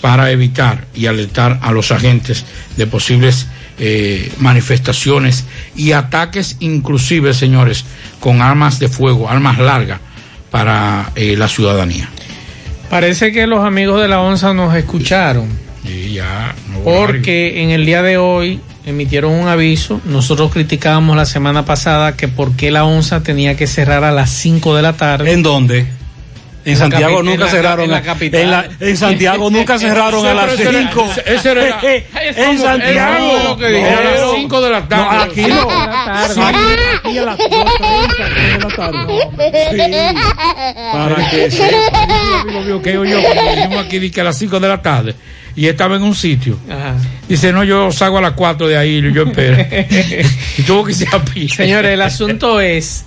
para 0.00 0.30
evitar 0.30 0.86
y 0.94 1.06
alertar 1.06 1.58
a 1.62 1.72
los 1.72 1.90
agentes 1.90 2.44
de 2.76 2.86
posibles 2.86 3.46
eh, 3.78 4.30
manifestaciones 4.38 5.44
y 5.74 5.92
ataques, 5.92 6.56
inclusive, 6.60 7.34
señores, 7.34 7.84
con 8.20 8.42
armas 8.42 8.78
de 8.78 8.88
fuego, 8.88 9.28
armas 9.28 9.58
largas 9.58 10.00
para 10.50 11.10
eh, 11.16 11.36
la 11.36 11.48
ciudadanía. 11.48 12.08
Parece 12.88 13.32
que 13.32 13.46
los 13.46 13.64
amigos 13.64 14.00
de 14.00 14.08
la 14.08 14.20
ONSA 14.20 14.54
nos 14.54 14.74
escucharon. 14.76 15.48
Y 15.84 16.14
ya, 16.14 16.54
no 16.70 16.78
Porque 16.80 17.62
en 17.62 17.70
el 17.70 17.84
día 17.84 18.02
de 18.02 18.16
hoy 18.16 18.60
emitieron 18.86 19.32
un 19.32 19.48
aviso. 19.48 20.00
Nosotros 20.04 20.52
criticábamos 20.52 21.16
la 21.16 21.26
semana 21.26 21.64
pasada 21.64 22.16
que 22.16 22.28
por 22.28 22.54
qué 22.56 22.70
la 22.70 22.84
ONSA 22.84 23.22
tenía 23.22 23.56
que 23.56 23.66
cerrar 23.66 24.04
a 24.04 24.12
las 24.12 24.30
5 24.30 24.76
de 24.76 24.82
la 24.82 24.92
tarde. 24.92 25.32
¿En 25.32 25.42
dónde? 25.42 25.86
En 26.64 26.76
Santiago 26.76 27.22
nunca 27.22 27.34
en 27.34 27.40
la- 27.40 27.48
cerraron. 27.50 27.84
en 27.84 27.90
la 27.90 28.02
capital. 28.02 28.40
en 28.40 28.50
la- 28.50 28.68
en 28.80 28.96
Santiago 28.96 29.50
nunca 29.50 29.78
cerraron 29.78 30.26
a 30.26 30.34
las 30.34 30.52
Ese 30.54 30.62
era- 30.68 30.72
5. 30.90 31.10
ese 31.26 31.50
era- 31.50 31.80
En 32.36 32.58
Santiago. 32.58 33.56
Lo 33.58 33.66
a 33.66 34.00
las 34.02 34.30
5 34.36 34.60
de 34.62 34.70
la 34.70 34.88
tarde. 34.88 35.04
No, 35.04 35.22
aquí 35.22 35.42
no. 35.42 35.68
Sí. 36.34 36.40
Aquí 36.40 37.18
a 37.18 37.22
las 37.24 37.38
2.30 37.38 38.52
de 38.52 38.58
la 38.58 38.68
tarde. 38.68 39.28
Para 40.92 41.30
que 41.30 41.48
mío, 42.64 42.82
que 42.82 42.92
yo, 42.92 43.02
cuando 43.02 43.54
vinimos 43.54 43.86
aquí 43.86 44.10
que 44.10 44.20
a 44.20 44.24
las 44.24 44.38
5 44.38 44.60
de 44.60 44.68
la 44.68 44.80
tarde 44.82 45.14
y 45.56 45.66
estaba 45.68 45.96
en 45.96 46.02
un 46.02 46.14
sitio. 46.14 46.58
Dice, 47.28 47.52
no, 47.52 47.62
yo 47.64 47.90
salgo 47.92 48.18
a 48.18 48.20
las 48.20 48.32
4 48.32 48.68
de 48.68 48.76
ahí 48.76 48.96
y 48.98 49.12
yo 49.12 49.22
espero. 49.24 49.56
y 50.58 50.62
tuvo 50.62 50.84
que 50.84 50.92
irse 50.92 51.06
a 51.12 51.22
pie. 51.22 51.48
Señores, 51.48 51.92
el 51.92 52.02
asunto 52.02 52.60
es 52.60 53.04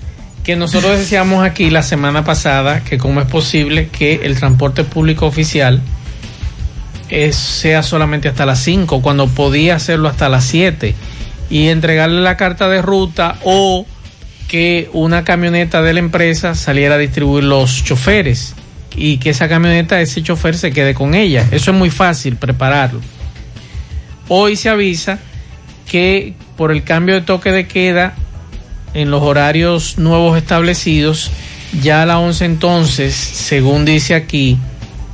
que 0.47 0.55
nosotros 0.55 0.97
decíamos 0.97 1.43
aquí 1.43 1.69
la 1.69 1.83
semana 1.83 2.23
pasada 2.23 2.81
que 2.81 2.97
cómo 2.97 3.19
es 3.19 3.27
posible 3.27 3.89
que 3.89 4.21
el 4.23 4.39
transporte 4.39 4.85
público 4.85 5.25
oficial 5.25 5.81
eh, 7.09 7.33
sea 7.33 7.83
solamente 7.83 8.29
hasta 8.29 8.45
las 8.45 8.59
5 8.59 9.01
cuando 9.01 9.27
podía 9.27 9.75
hacerlo 9.75 10.07
hasta 10.07 10.29
las 10.29 10.45
7 10.45 10.95
y 11.49 11.67
entregarle 11.67 12.21
la 12.21 12.37
carta 12.37 12.69
de 12.69 12.81
ruta 12.81 13.37
o 13.43 13.85
que 14.47 14.89
una 14.93 15.25
camioneta 15.25 15.81
de 15.81 15.91
la 15.91 15.99
empresa 15.99 16.55
saliera 16.55 16.95
a 16.95 16.97
distribuir 16.97 17.43
los 17.43 17.83
choferes 17.83 18.55
y 18.95 19.17
que 19.17 19.31
esa 19.31 19.49
camioneta, 19.49 19.99
ese 19.99 20.23
chofer 20.23 20.57
se 20.57 20.71
quede 20.71 20.93
con 20.93 21.13
ella. 21.13 21.45
Eso 21.51 21.71
es 21.71 21.77
muy 21.77 21.89
fácil 21.89 22.37
prepararlo. 22.37 23.01
Hoy 24.29 24.55
se 24.55 24.69
avisa 24.69 25.19
que 25.91 26.35
por 26.55 26.71
el 26.71 26.85
cambio 26.85 27.15
de 27.15 27.21
toque 27.21 27.51
de 27.51 27.67
queda 27.67 28.15
en 28.97 29.11
los 29.11 29.21
horarios 29.21 29.99
nuevos 29.99 30.35
establecidos, 30.37 31.29
ya 31.83 32.01
a 32.01 32.05
las 32.07 32.17
11 32.17 32.45
entonces, 32.45 33.13
según 33.13 33.85
dice 33.85 34.15
aquí, 34.15 34.57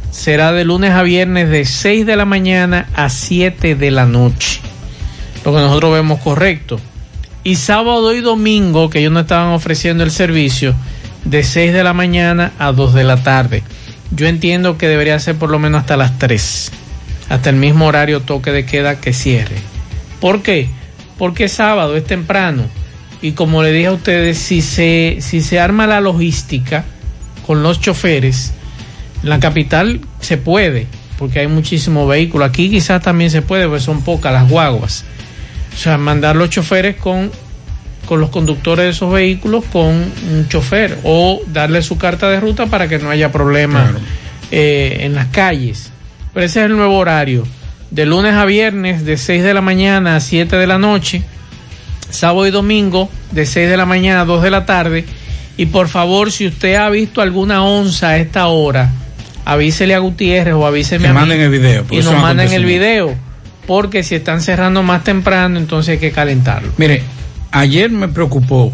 será 0.09 0.53
de 0.53 0.63
lunes 0.63 0.91
a 0.91 1.03
viernes 1.03 1.49
de 1.49 1.65
6 1.65 2.05
de 2.05 2.15
la 2.15 2.23
mañana 2.23 2.87
a 2.95 3.09
7 3.09 3.75
de 3.75 3.91
la 3.91 4.05
noche. 4.05 4.61
Lo 5.43 5.51
que 5.51 5.59
nosotros 5.59 5.91
vemos 5.91 6.21
correcto. 6.21 6.79
Y 7.43 7.57
sábado 7.57 8.15
y 8.15 8.21
domingo, 8.21 8.89
que 8.89 8.99
ellos 8.99 9.11
no 9.11 9.19
estaban 9.19 9.51
ofreciendo 9.51 10.05
el 10.05 10.11
servicio, 10.11 10.73
de 11.25 11.43
6 11.43 11.73
de 11.73 11.83
la 11.83 11.91
mañana 11.91 12.53
a 12.59 12.71
2 12.71 12.93
de 12.93 13.03
la 13.03 13.21
tarde. 13.21 13.63
Yo 14.11 14.27
entiendo 14.27 14.77
que 14.77 14.87
debería 14.87 15.19
ser 15.19 15.35
por 15.35 15.49
lo 15.49 15.59
menos 15.59 15.81
hasta 15.81 15.97
las 15.97 16.17
3, 16.19 16.71
hasta 17.27 17.49
el 17.49 17.57
mismo 17.57 17.87
horario 17.87 18.21
toque 18.21 18.51
de 18.53 18.65
queda 18.65 19.01
que 19.01 19.11
cierre. 19.11 19.57
¿Por 20.21 20.41
qué? 20.41 20.69
Porque 21.17 21.49
sábado 21.49 21.97
es 21.97 22.05
temprano. 22.05 22.63
Y 23.23 23.31
como 23.31 23.63
le 23.63 23.71
dije 23.71 23.87
a 23.87 23.93
ustedes, 23.93 24.37
si 24.37 24.61
se, 24.61 25.19
si 25.21 25.39
se 25.39 25.57
arma 25.57 25.87
la 25.87 26.01
logística 26.01 26.83
con 27.47 27.63
los 27.63 27.79
choferes, 27.79 28.51
en 29.23 29.29
la 29.29 29.39
capital 29.39 30.01
se 30.19 30.35
puede, 30.35 30.87
porque 31.17 31.39
hay 31.39 31.47
muchísimos 31.47 32.05
vehículos. 32.05 32.49
Aquí 32.49 32.69
quizás 32.69 33.01
también 33.01 33.31
se 33.31 33.41
puede, 33.41 33.65
porque 33.65 33.79
son 33.79 34.01
pocas 34.03 34.33
las 34.33 34.49
guaguas. 34.49 35.05
O 35.73 35.77
sea, 35.77 35.97
mandar 35.97 36.35
los 36.35 36.49
choferes 36.49 36.97
con, 36.97 37.31
con 38.07 38.19
los 38.19 38.29
conductores 38.29 38.83
de 38.83 38.91
esos 38.91 39.13
vehículos 39.13 39.63
con 39.71 39.85
un 39.85 40.47
chofer 40.49 40.99
o 41.05 41.41
darle 41.47 41.81
su 41.81 41.97
carta 41.97 42.29
de 42.29 42.41
ruta 42.41 42.65
para 42.65 42.89
que 42.89 42.99
no 42.99 43.09
haya 43.09 43.31
problema 43.31 43.89
eh, 44.51 44.97
en 44.99 45.15
las 45.15 45.27
calles. 45.27 45.93
Pero 46.33 46.45
ese 46.45 46.59
es 46.59 46.65
el 46.65 46.75
nuevo 46.75 46.97
horario. 46.97 47.47
De 47.89 48.05
lunes 48.05 48.33
a 48.33 48.43
viernes, 48.43 49.05
de 49.05 49.15
6 49.15 49.43
de 49.43 49.53
la 49.53 49.61
mañana 49.61 50.17
a 50.17 50.19
7 50.19 50.57
de 50.57 50.67
la 50.67 50.77
noche. 50.77 51.23
Sábado 52.13 52.47
y 52.47 52.51
domingo, 52.51 53.09
de 53.31 53.45
6 53.45 53.69
de 53.69 53.77
la 53.77 53.85
mañana 53.85 54.21
a 54.21 54.25
2 54.25 54.43
de 54.43 54.51
la 54.51 54.65
tarde. 54.65 55.05
Y 55.57 55.65
por 55.67 55.87
favor, 55.87 56.31
si 56.31 56.47
usted 56.47 56.75
ha 56.75 56.89
visto 56.89 57.21
alguna 57.21 57.63
onza 57.63 58.09
a 58.09 58.17
esta 58.17 58.47
hora, 58.47 58.91
avísele 59.45 59.95
a 59.95 59.99
Gutiérrez 59.99 60.53
o 60.53 60.65
avíseme 60.65 61.03
Que 61.03 61.07
a 61.09 61.13
mí 61.13 61.19
manden 61.19 61.41
el 61.41 61.49
video, 61.49 61.85
Y 61.89 61.97
nos 61.97 62.13
manden 62.13 62.51
el 62.53 62.65
video. 62.65 63.15
Porque 63.65 64.03
si 64.03 64.15
están 64.15 64.41
cerrando 64.41 64.83
más 64.83 65.03
temprano, 65.03 65.57
entonces 65.57 65.93
hay 65.93 65.97
que 65.97 66.11
calentarlo. 66.11 66.71
Mire, 66.77 67.03
ayer 67.51 67.89
me 67.89 68.07
preocupó 68.07 68.71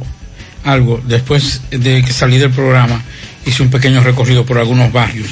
algo, 0.64 1.02
después 1.06 1.62
de 1.70 2.04
que 2.04 2.12
salí 2.12 2.38
del 2.38 2.52
programa, 2.52 3.02
hice 3.46 3.64
un 3.64 3.70
pequeño 3.70 4.02
recorrido 4.02 4.46
por 4.46 4.58
algunos 4.58 4.92
barrios, 4.92 5.30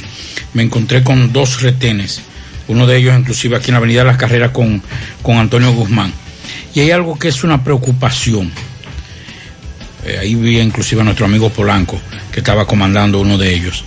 me 0.54 0.64
encontré 0.64 1.04
con 1.04 1.34
dos 1.34 1.62
retenes, 1.62 2.22
uno 2.68 2.88
de 2.88 2.98
ellos 2.98 3.18
inclusive 3.18 3.58
aquí 3.58 3.68
en 3.68 3.74
la 3.74 3.80
Avenida 3.80 4.00
de 4.00 4.06
las 4.06 4.18
Carreras 4.18 4.52
con, 4.52 4.82
con 5.22 5.38
Antonio 5.38 5.74
Guzmán, 5.74 6.14
y 6.78 6.82
hay 6.82 6.92
algo 6.92 7.18
que 7.18 7.30
es 7.30 7.44
una 7.44 7.64
preocupación. 7.64 8.52
Eh, 10.06 10.20
ahí 10.22 10.36
vi 10.36 10.60
inclusive 10.60 11.02
a 11.02 11.04
nuestro 11.04 11.26
amigo 11.26 11.50
Polanco, 11.50 12.00
que 12.32 12.42
estaba 12.42 12.68
comandando 12.68 13.20
uno 13.20 13.36
de 13.40 13.52
ellos, 13.52 13.84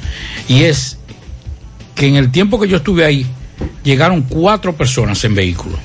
y 0.49 0.65
es 0.65 0.99
que 1.95 2.09
en 2.09 2.17
el 2.17 2.33
tiempo 2.33 2.59
que 2.59 2.67
yo 2.67 2.79
estuve 2.79 3.05
ahí, 3.05 3.25
llegaron 3.85 4.23
cuatro 4.23 4.75
personas 4.75 5.23
en 5.23 5.37
vehículo 5.37 5.79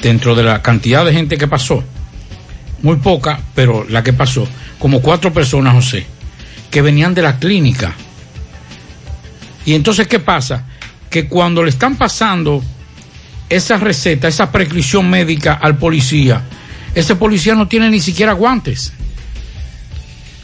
dentro 0.00 0.34
de 0.34 0.44
la 0.44 0.62
cantidad 0.62 1.04
de 1.04 1.12
gente 1.12 1.36
que 1.36 1.46
pasó, 1.46 1.84
muy 2.80 2.96
poca, 2.96 3.38
pero 3.54 3.84
la 3.86 4.02
que 4.02 4.14
pasó, 4.14 4.48
como 4.78 5.02
cuatro 5.02 5.30
personas, 5.30 5.74
José, 5.74 6.06
que 6.70 6.80
venían 6.80 7.12
de 7.12 7.20
la 7.20 7.38
clínica. 7.38 7.94
Y 9.66 9.74
entonces, 9.74 10.08
¿qué 10.08 10.20
pasa? 10.20 10.64
Que 11.10 11.28
cuando 11.28 11.62
le 11.62 11.68
están 11.68 11.96
pasando 11.96 12.62
esa 13.50 13.76
receta, 13.76 14.28
esa 14.28 14.50
prescripción 14.50 15.10
médica 15.10 15.54
al 15.54 15.76
policía, 15.76 16.42
ese 16.94 17.16
policía 17.16 17.54
no 17.54 17.68
tiene 17.68 17.90
ni 17.90 18.00
siquiera 18.00 18.32
guantes. 18.32 18.92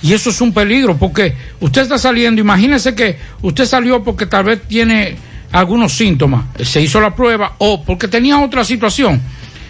Y 0.02 0.12
eso 0.12 0.30
es 0.30 0.40
un 0.40 0.52
peligro, 0.52 0.96
porque 0.96 1.34
usted 1.60 1.82
está 1.82 1.98
saliendo, 1.98 2.40
imagínese 2.40 2.94
que 2.94 3.18
usted 3.42 3.64
salió 3.64 4.04
porque 4.04 4.26
tal 4.26 4.44
vez 4.44 4.62
tiene 4.68 5.16
algunos 5.52 5.92
síntomas, 5.96 6.44
se 6.62 6.82
hizo 6.82 7.00
la 7.00 7.14
prueba 7.14 7.54
o 7.58 7.82
porque 7.82 8.08
tenía 8.08 8.38
otra 8.38 8.64
situación, 8.64 9.22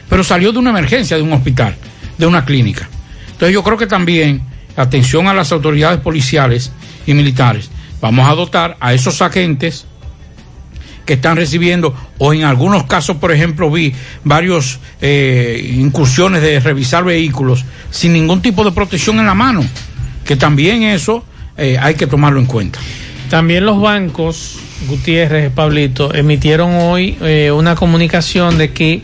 pero 0.08 0.24
salió 0.24 0.52
de 0.52 0.58
una 0.58 0.70
emergencia 0.70 1.16
de 1.16 1.22
un 1.22 1.32
hospital, 1.32 1.76
de 2.18 2.26
una 2.26 2.44
clínica. 2.44 2.88
Entonces 3.32 3.52
yo 3.54 3.62
creo 3.62 3.76
que 3.76 3.86
también, 3.86 4.42
atención 4.76 5.28
a 5.28 5.34
las 5.34 5.52
autoridades 5.52 6.00
policiales 6.00 6.72
y 7.06 7.14
militares, 7.14 7.70
vamos 8.00 8.28
a 8.28 8.34
dotar 8.34 8.76
a 8.80 8.94
esos 8.94 9.22
agentes 9.22 9.86
que 11.06 11.14
están 11.14 11.36
recibiendo, 11.36 11.94
o 12.18 12.34
en 12.34 12.44
algunos 12.44 12.84
casos, 12.84 13.16
por 13.16 13.32
ejemplo, 13.32 13.70
vi 13.70 13.94
varios 14.24 14.80
eh, 15.00 15.74
incursiones 15.78 16.42
de 16.42 16.60
revisar 16.60 17.04
vehículos 17.04 17.64
sin 17.90 18.12
ningún 18.12 18.42
tipo 18.42 18.64
de 18.64 18.72
protección 18.72 19.18
en 19.18 19.26
la 19.26 19.34
mano, 19.34 19.64
que 20.24 20.36
también 20.36 20.82
eso 20.82 21.24
eh, 21.56 21.78
hay 21.80 21.94
que 21.94 22.06
tomarlo 22.06 22.40
en 22.40 22.46
cuenta. 22.46 22.78
También 23.30 23.64
los 23.64 23.80
bancos, 23.80 24.58
Gutiérrez, 24.88 25.50
Pablito, 25.50 26.14
emitieron 26.14 26.74
hoy 26.74 27.16
eh, 27.22 27.50
una 27.50 27.74
comunicación 27.74 28.58
de 28.58 28.72
que 28.72 29.02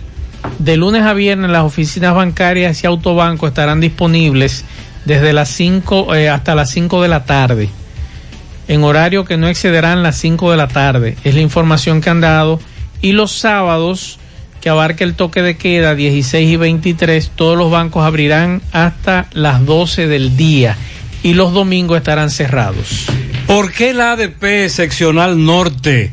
de 0.59 0.77
lunes 0.77 1.03
a 1.03 1.15
viernes 1.15 1.51
las 1.51 1.65
oficinas 1.65 2.15
bancarias 2.15 2.83
y 2.83 2.87
autobancos 2.87 3.49
estarán 3.49 3.81
disponibles 3.81 4.65
desde 5.05 5.33
las 5.33 5.49
5 5.51 6.15
eh, 6.15 6.29
hasta 6.29 6.55
las 6.55 6.71
5 6.71 7.03
de 7.03 7.09
la 7.09 7.25
tarde, 7.25 7.69
en 8.69 8.85
horario 8.85 9.25
que 9.25 9.37
no 9.37 9.49
excederán 9.49 10.03
las 10.03 10.17
5 10.19 10.51
de 10.51 10.57
la 10.57 10.69
tarde. 10.69 11.17
Es 11.25 11.35
la 11.35 11.41
información 11.41 12.01
que 12.01 12.11
han 12.11 12.21
dado. 12.21 12.61
Y 13.01 13.13
los 13.13 13.33
sábados, 13.33 14.19
que 14.61 14.69
abarca 14.69 15.05
el 15.05 15.15
toque 15.15 15.43
de 15.43 15.57
queda 15.57 15.95
16 15.95 16.51
y 16.51 16.57
23, 16.57 17.33
todos 17.35 17.59
los 17.59 17.71
bancos 17.71 18.05
abrirán 18.05 18.63
hasta 18.73 19.27
las 19.33 19.65
12 19.67 20.07
del 20.07 20.37
día 20.37 20.77
y 21.23 21.35
los 21.35 21.53
domingos 21.53 21.99
estarán 21.99 22.31
cerrados. 22.31 23.07
¿Por 23.47 23.73
qué 23.73 23.93
la 23.93 24.13
ADP 24.13 24.69
seccional 24.69 25.45
norte, 25.45 26.13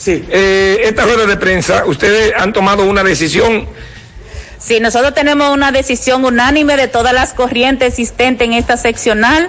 Sí, 0.03 0.25
eh, 0.31 0.81
esta 0.83 1.05
rueda 1.05 1.27
de 1.27 1.37
prensa, 1.37 1.85
ustedes 1.87 2.33
han 2.37 2.53
tomado 2.53 2.85
una 2.87 3.05
decisión. 3.05 3.69
Sí, 4.59 4.81
nosotros 4.81 5.15
tenemos 5.15 5.51
una 5.51 5.71
decisión 5.71 6.25
unánime 6.25 6.77
de 6.77 6.89
todas 6.89 7.13
las 7.13 7.35
corrientes 7.35 7.91
existentes 7.91 8.45
en 8.45 8.55
esta 8.55 8.77
seccional 8.77 9.49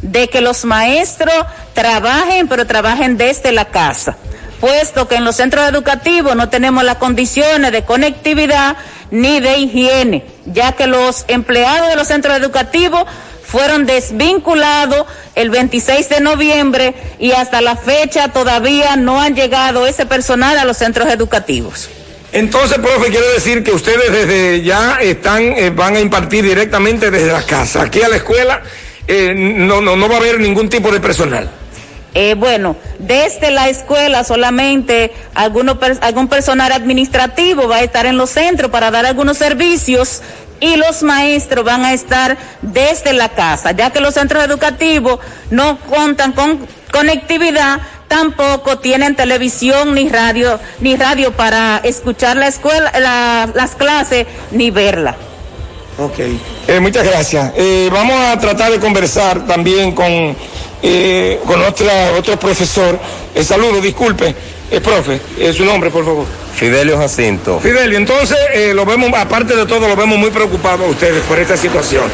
de 0.00 0.28
que 0.28 0.40
los 0.40 0.64
maestros 0.64 1.34
trabajen, 1.74 2.48
pero 2.48 2.66
trabajen 2.66 3.18
desde 3.18 3.52
la 3.52 3.66
casa, 3.66 4.16
puesto 4.58 5.06
que 5.06 5.16
en 5.16 5.24
los 5.26 5.36
centros 5.36 5.68
educativos 5.68 6.34
no 6.34 6.48
tenemos 6.48 6.82
las 6.82 6.96
condiciones 6.96 7.70
de 7.70 7.84
conectividad 7.84 8.78
ni 9.10 9.40
de 9.40 9.58
higiene, 9.58 10.24
ya 10.46 10.72
que 10.72 10.86
los 10.86 11.26
empleados 11.28 11.90
de 11.90 11.96
los 11.96 12.08
centros 12.08 12.38
educativos 12.38 13.04
fueron 13.50 13.86
desvinculados 13.86 15.06
el 15.34 15.50
26 15.50 16.08
de 16.08 16.20
noviembre 16.20 16.94
y 17.18 17.32
hasta 17.32 17.60
la 17.60 17.76
fecha 17.76 18.28
todavía 18.28 18.96
no 18.96 19.20
han 19.20 19.34
llegado 19.34 19.86
ese 19.86 20.06
personal 20.06 20.56
a 20.58 20.64
los 20.64 20.76
centros 20.76 21.08
educativos. 21.08 21.88
Entonces, 22.32 22.78
profe, 22.78 23.10
quiere 23.10 23.26
decir 23.32 23.64
que 23.64 23.72
ustedes 23.72 24.12
desde 24.12 24.62
ya 24.62 24.98
están, 25.00 25.42
eh, 25.42 25.70
van 25.70 25.96
a 25.96 26.00
impartir 26.00 26.44
directamente 26.44 27.10
desde 27.10 27.32
la 27.32 27.42
casa. 27.42 27.82
Aquí 27.82 28.02
a 28.02 28.08
la 28.08 28.16
escuela 28.16 28.62
eh, 29.08 29.34
no, 29.34 29.80
no, 29.80 29.96
no 29.96 30.08
va 30.08 30.14
a 30.14 30.18
haber 30.18 30.38
ningún 30.38 30.68
tipo 30.68 30.92
de 30.92 31.00
personal. 31.00 31.50
Eh, 32.14 32.34
bueno, 32.34 32.76
desde 32.98 33.50
la 33.50 33.68
escuela 33.68 34.24
solamente 34.24 35.12
alguno, 35.34 35.78
algún 36.00 36.28
personal 36.28 36.72
administrativo 36.72 37.68
va 37.68 37.76
a 37.76 37.82
estar 37.82 38.06
en 38.06 38.16
los 38.16 38.30
centros 38.30 38.70
para 38.70 38.90
dar 38.90 39.06
algunos 39.06 39.38
servicios 39.38 40.20
y 40.60 40.76
los 40.76 41.02
maestros 41.02 41.64
van 41.64 41.84
a 41.84 41.92
estar 41.92 42.36
desde 42.62 43.12
la 43.12 43.30
casa, 43.30 43.72
ya 43.72 43.90
que 43.90 44.00
los 44.00 44.14
centros 44.14 44.44
educativos 44.44 45.18
no 45.50 45.78
cuentan 45.80 46.32
con 46.32 46.66
conectividad, 46.92 47.80
tampoco 48.08 48.78
tienen 48.78 49.16
televisión 49.16 49.94
ni 49.94 50.08
radio, 50.08 50.58
ni 50.80 50.96
radio 50.96 51.32
para 51.32 51.78
escuchar 51.78 52.36
la 52.36 52.48
escuela, 52.48 52.92
la, 52.98 53.50
las 53.54 53.74
clases 53.74 54.26
ni 54.50 54.70
verla. 54.70 55.16
Ok, 55.98 56.18
eh, 56.18 56.80
muchas 56.80 57.04
gracias. 57.04 57.52
Eh, 57.56 57.88
vamos 57.92 58.16
a 58.18 58.38
tratar 58.38 58.72
de 58.72 58.78
conversar 58.78 59.46
también 59.46 59.92
con, 59.92 60.34
eh, 60.82 61.40
con 61.46 61.62
otra, 61.62 62.12
otro 62.18 62.38
profesor. 62.38 62.98
Saludo, 63.42 63.80
disculpe. 63.80 64.34
Eh, 64.70 64.80
profe, 64.80 65.20
eh, 65.38 65.52
su 65.52 65.64
nombre, 65.64 65.90
por 65.90 66.04
favor. 66.04 66.26
Fidelio 66.54 66.98
Jacinto. 66.98 67.58
Fidelio, 67.60 67.96
entonces 67.96 68.36
eh, 68.52 68.72
lo 68.74 68.84
vemos, 68.84 69.10
aparte 69.18 69.56
de 69.56 69.66
todo, 69.66 69.88
lo 69.88 69.96
vemos 69.96 70.18
muy 70.18 70.30
preocupados 70.30 70.86
a 70.86 70.90
ustedes 70.90 71.22
por 71.24 71.38
esta 71.38 71.56
situación. 71.56 72.04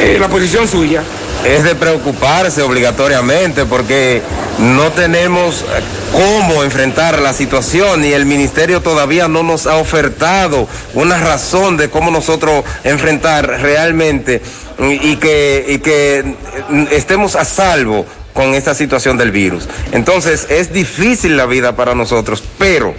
Eh, 0.00 0.16
la 0.18 0.28
posición 0.28 0.66
suya. 0.66 1.02
Es 1.44 1.64
de 1.64 1.74
preocuparse 1.74 2.62
obligatoriamente 2.62 3.64
porque 3.64 4.20
no 4.58 4.90
tenemos 4.90 5.62
eh, 5.62 5.64
cómo 6.12 6.64
enfrentar 6.64 7.20
la 7.20 7.32
situación 7.32 8.04
y 8.04 8.12
el 8.12 8.26
ministerio 8.26 8.80
todavía 8.80 9.28
no 9.28 9.42
nos 9.42 9.66
ha 9.66 9.76
ofertado 9.76 10.68
una 10.94 11.18
razón 11.18 11.76
de 11.76 11.88
cómo 11.88 12.10
nosotros 12.10 12.64
enfrentar 12.84 13.46
realmente 13.60 14.42
y 14.78 15.12
y 15.12 15.16
que, 15.16 15.64
y 15.68 15.78
que 15.78 16.24
mm, 16.68 16.86
estemos 16.90 17.36
a 17.36 17.44
salvo 17.44 18.04
con 18.32 18.54
esta 18.54 18.74
situación 18.74 19.16
del 19.16 19.30
virus. 19.30 19.68
Entonces 19.92 20.46
es 20.50 20.72
difícil 20.72 21.36
la 21.36 21.46
vida 21.46 21.76
para 21.76 21.94
nosotros, 21.94 22.42
pero, 22.58 22.94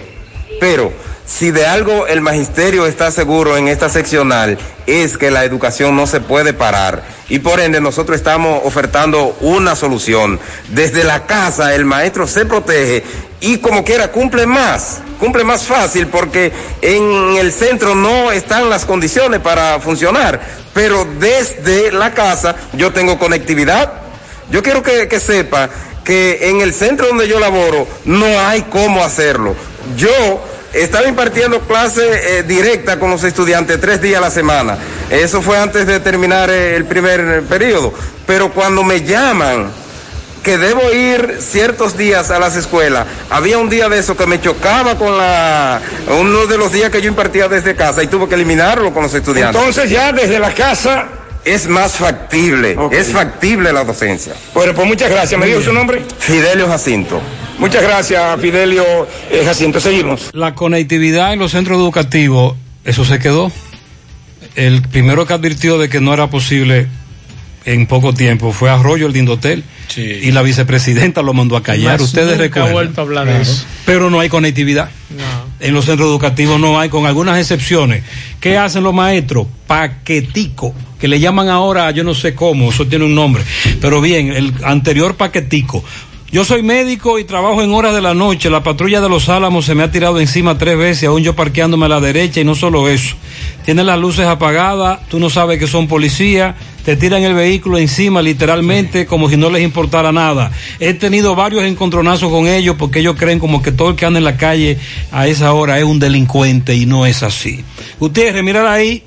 pero, 0.60 0.92
si 1.26 1.50
de 1.50 1.66
algo 1.66 2.06
el 2.06 2.20
magisterio 2.20 2.86
está 2.86 3.10
seguro 3.10 3.56
en 3.56 3.68
esta 3.68 3.88
seccional 3.88 4.58
es 4.86 5.16
que 5.16 5.30
la 5.30 5.44
educación 5.44 5.96
no 5.96 6.06
se 6.06 6.20
puede 6.20 6.52
parar 6.52 7.02
y 7.30 7.38
por 7.38 7.60
ende 7.60 7.80
nosotros 7.80 8.16
estamos 8.18 8.60
ofertando 8.64 9.34
una 9.40 9.74
solución. 9.74 10.38
Desde 10.68 11.02
la 11.02 11.24
casa 11.26 11.74
el 11.74 11.86
maestro 11.86 12.26
se 12.26 12.44
protege 12.44 13.02
y 13.40 13.56
como 13.58 13.84
quiera 13.84 14.12
cumple 14.12 14.44
más, 14.44 15.00
cumple 15.18 15.44
más 15.44 15.64
fácil 15.64 16.08
porque 16.08 16.52
en 16.82 17.36
el 17.36 17.52
centro 17.52 17.94
no 17.94 18.30
están 18.30 18.68
las 18.68 18.84
condiciones 18.84 19.40
para 19.40 19.80
funcionar, 19.80 20.40
pero 20.74 21.06
desde 21.18 21.90
la 21.90 22.12
casa 22.12 22.54
yo 22.74 22.92
tengo 22.92 23.18
conectividad. 23.18 24.03
Yo 24.54 24.62
quiero 24.62 24.84
que, 24.84 25.08
que 25.08 25.18
sepa 25.18 25.68
que 26.04 26.48
en 26.48 26.60
el 26.60 26.72
centro 26.72 27.08
donde 27.08 27.26
yo 27.26 27.40
laboro 27.40 27.88
no 28.04 28.38
hay 28.38 28.62
cómo 28.62 29.02
hacerlo. 29.02 29.56
Yo 29.96 30.40
estaba 30.72 31.08
impartiendo 31.08 31.58
clase 31.62 32.38
eh, 32.38 32.42
directa 32.44 33.00
con 33.00 33.10
los 33.10 33.24
estudiantes 33.24 33.80
tres 33.80 34.00
días 34.00 34.18
a 34.18 34.20
la 34.20 34.30
semana. 34.30 34.78
Eso 35.10 35.42
fue 35.42 35.58
antes 35.58 35.88
de 35.88 35.98
terminar 35.98 36.50
eh, 36.50 36.76
el 36.76 36.84
primer 36.84 37.42
periodo. 37.48 37.92
Pero 38.28 38.52
cuando 38.52 38.84
me 38.84 39.02
llaman 39.02 39.72
que 40.44 40.56
debo 40.56 40.88
ir 40.92 41.38
ciertos 41.40 41.98
días 41.98 42.30
a 42.30 42.38
las 42.38 42.54
escuelas, 42.54 43.06
había 43.30 43.58
un 43.58 43.68
día 43.68 43.88
de 43.88 43.98
eso 43.98 44.16
que 44.16 44.26
me 44.26 44.40
chocaba 44.40 44.96
con 44.96 45.18
la 45.18 45.80
uno 46.06 46.46
de 46.46 46.58
los 46.58 46.70
días 46.70 46.90
que 46.90 47.02
yo 47.02 47.08
impartía 47.08 47.48
desde 47.48 47.74
casa 47.74 48.04
y 48.04 48.06
tuve 48.06 48.28
que 48.28 48.36
eliminarlo 48.36 48.94
con 48.94 49.02
los 49.02 49.14
estudiantes. 49.14 49.60
Entonces 49.60 49.90
ya 49.90 50.12
desde 50.12 50.38
la 50.38 50.54
casa 50.54 51.08
es 51.44 51.66
más 51.68 51.92
factible, 51.92 52.76
es 52.92 53.12
factible 53.12 53.72
la 53.72 53.84
docencia. 53.84 54.34
Bueno, 54.54 54.74
pues 54.74 54.86
muchas 54.86 55.10
gracias. 55.10 55.38
¿Me 55.38 55.46
dijo 55.46 55.60
su 55.60 55.72
nombre? 55.72 56.02
Fidelio 56.18 56.66
Jacinto. 56.68 57.20
Muchas 57.58 57.82
gracias, 57.82 58.40
Fidelio 58.40 58.84
eh, 59.30 59.42
Jacinto. 59.44 59.80
Seguimos. 59.80 60.30
La 60.32 60.54
conectividad 60.54 61.32
en 61.32 61.38
los 61.38 61.52
centros 61.52 61.78
educativos, 61.78 62.56
eso 62.84 63.04
se 63.04 63.18
quedó. 63.18 63.52
El 64.56 64.82
primero 64.82 65.26
que 65.26 65.34
advirtió 65.34 65.78
de 65.78 65.88
que 65.88 66.00
no 66.00 66.14
era 66.14 66.28
posible 66.30 66.88
en 67.64 67.86
poco 67.86 68.12
tiempo 68.12 68.52
fue 68.52 68.70
Arroyo, 68.70 69.06
el 69.06 69.12
Dindotel. 69.12 69.64
Y 69.96 70.32
la 70.32 70.42
vicepresidenta 70.42 71.22
lo 71.22 71.34
mandó 71.34 71.56
a 71.56 71.62
callar. 71.62 72.00
Más 72.00 72.08
Ustedes 72.08 72.36
recuerdan. 72.38 72.72
vuelto 72.72 73.00
a 73.00 73.04
hablar 73.04 73.26
de 73.26 73.42
eso. 73.42 73.64
Pero 73.84 74.10
no 74.10 74.18
hay 74.18 74.28
conectividad. 74.28 74.88
En 75.60 75.72
los 75.72 75.84
centros 75.84 76.08
educativos 76.08 76.58
no 76.58 76.80
hay, 76.80 76.88
con 76.88 77.06
algunas 77.06 77.38
excepciones. 77.38 78.02
¿Qué 78.40 78.58
hacen 78.58 78.82
los 78.82 78.92
maestros? 78.92 79.46
Paquetico, 79.66 80.74
que 81.04 81.08
le 81.08 81.20
llaman 81.20 81.50
ahora, 81.50 81.90
yo 81.90 82.02
no 82.02 82.14
sé 82.14 82.34
cómo, 82.34 82.70
eso 82.70 82.86
tiene 82.86 83.04
un 83.04 83.14
nombre. 83.14 83.42
Pero 83.78 84.00
bien, 84.00 84.28
el 84.28 84.54
anterior 84.64 85.16
paquetico. 85.16 85.84
Yo 86.32 86.46
soy 86.46 86.62
médico 86.62 87.18
y 87.18 87.24
trabajo 87.24 87.60
en 87.60 87.74
horas 87.74 87.94
de 87.94 88.00
la 88.00 88.14
noche. 88.14 88.48
La 88.48 88.62
patrulla 88.62 89.02
de 89.02 89.10
los 89.10 89.28
Álamos 89.28 89.66
se 89.66 89.74
me 89.74 89.82
ha 89.82 89.90
tirado 89.90 90.18
encima 90.18 90.56
tres 90.56 90.78
veces, 90.78 91.04
aún 91.04 91.22
yo 91.22 91.36
parqueándome 91.36 91.84
a 91.84 91.90
la 91.90 92.00
derecha 92.00 92.40
y 92.40 92.44
no 92.44 92.54
solo 92.54 92.88
eso. 92.88 93.16
Tienen 93.66 93.84
las 93.84 93.98
luces 93.98 94.24
apagadas, 94.24 95.06
tú 95.10 95.20
no 95.20 95.28
sabes 95.28 95.58
que 95.58 95.66
son 95.66 95.88
policías, 95.88 96.54
te 96.86 96.96
tiran 96.96 97.22
el 97.22 97.34
vehículo 97.34 97.76
encima 97.76 98.22
literalmente 98.22 99.04
como 99.04 99.28
si 99.28 99.36
no 99.36 99.50
les 99.50 99.62
importara 99.62 100.10
nada. 100.10 100.52
He 100.80 100.94
tenido 100.94 101.34
varios 101.34 101.64
encontronazos 101.64 102.30
con 102.30 102.48
ellos 102.48 102.76
porque 102.78 103.00
ellos 103.00 103.16
creen 103.18 103.38
como 103.38 103.60
que 103.60 103.72
todo 103.72 103.90
el 103.90 103.96
que 103.96 104.06
anda 104.06 104.18
en 104.18 104.24
la 104.24 104.38
calle 104.38 104.78
a 105.12 105.28
esa 105.28 105.52
hora 105.52 105.78
es 105.78 105.84
un 105.84 105.98
delincuente 105.98 106.74
y 106.74 106.86
no 106.86 107.04
es 107.04 107.22
así. 107.22 107.62
Gutiérrez, 108.00 108.42
mirar 108.42 108.66
ahí, 108.66 109.04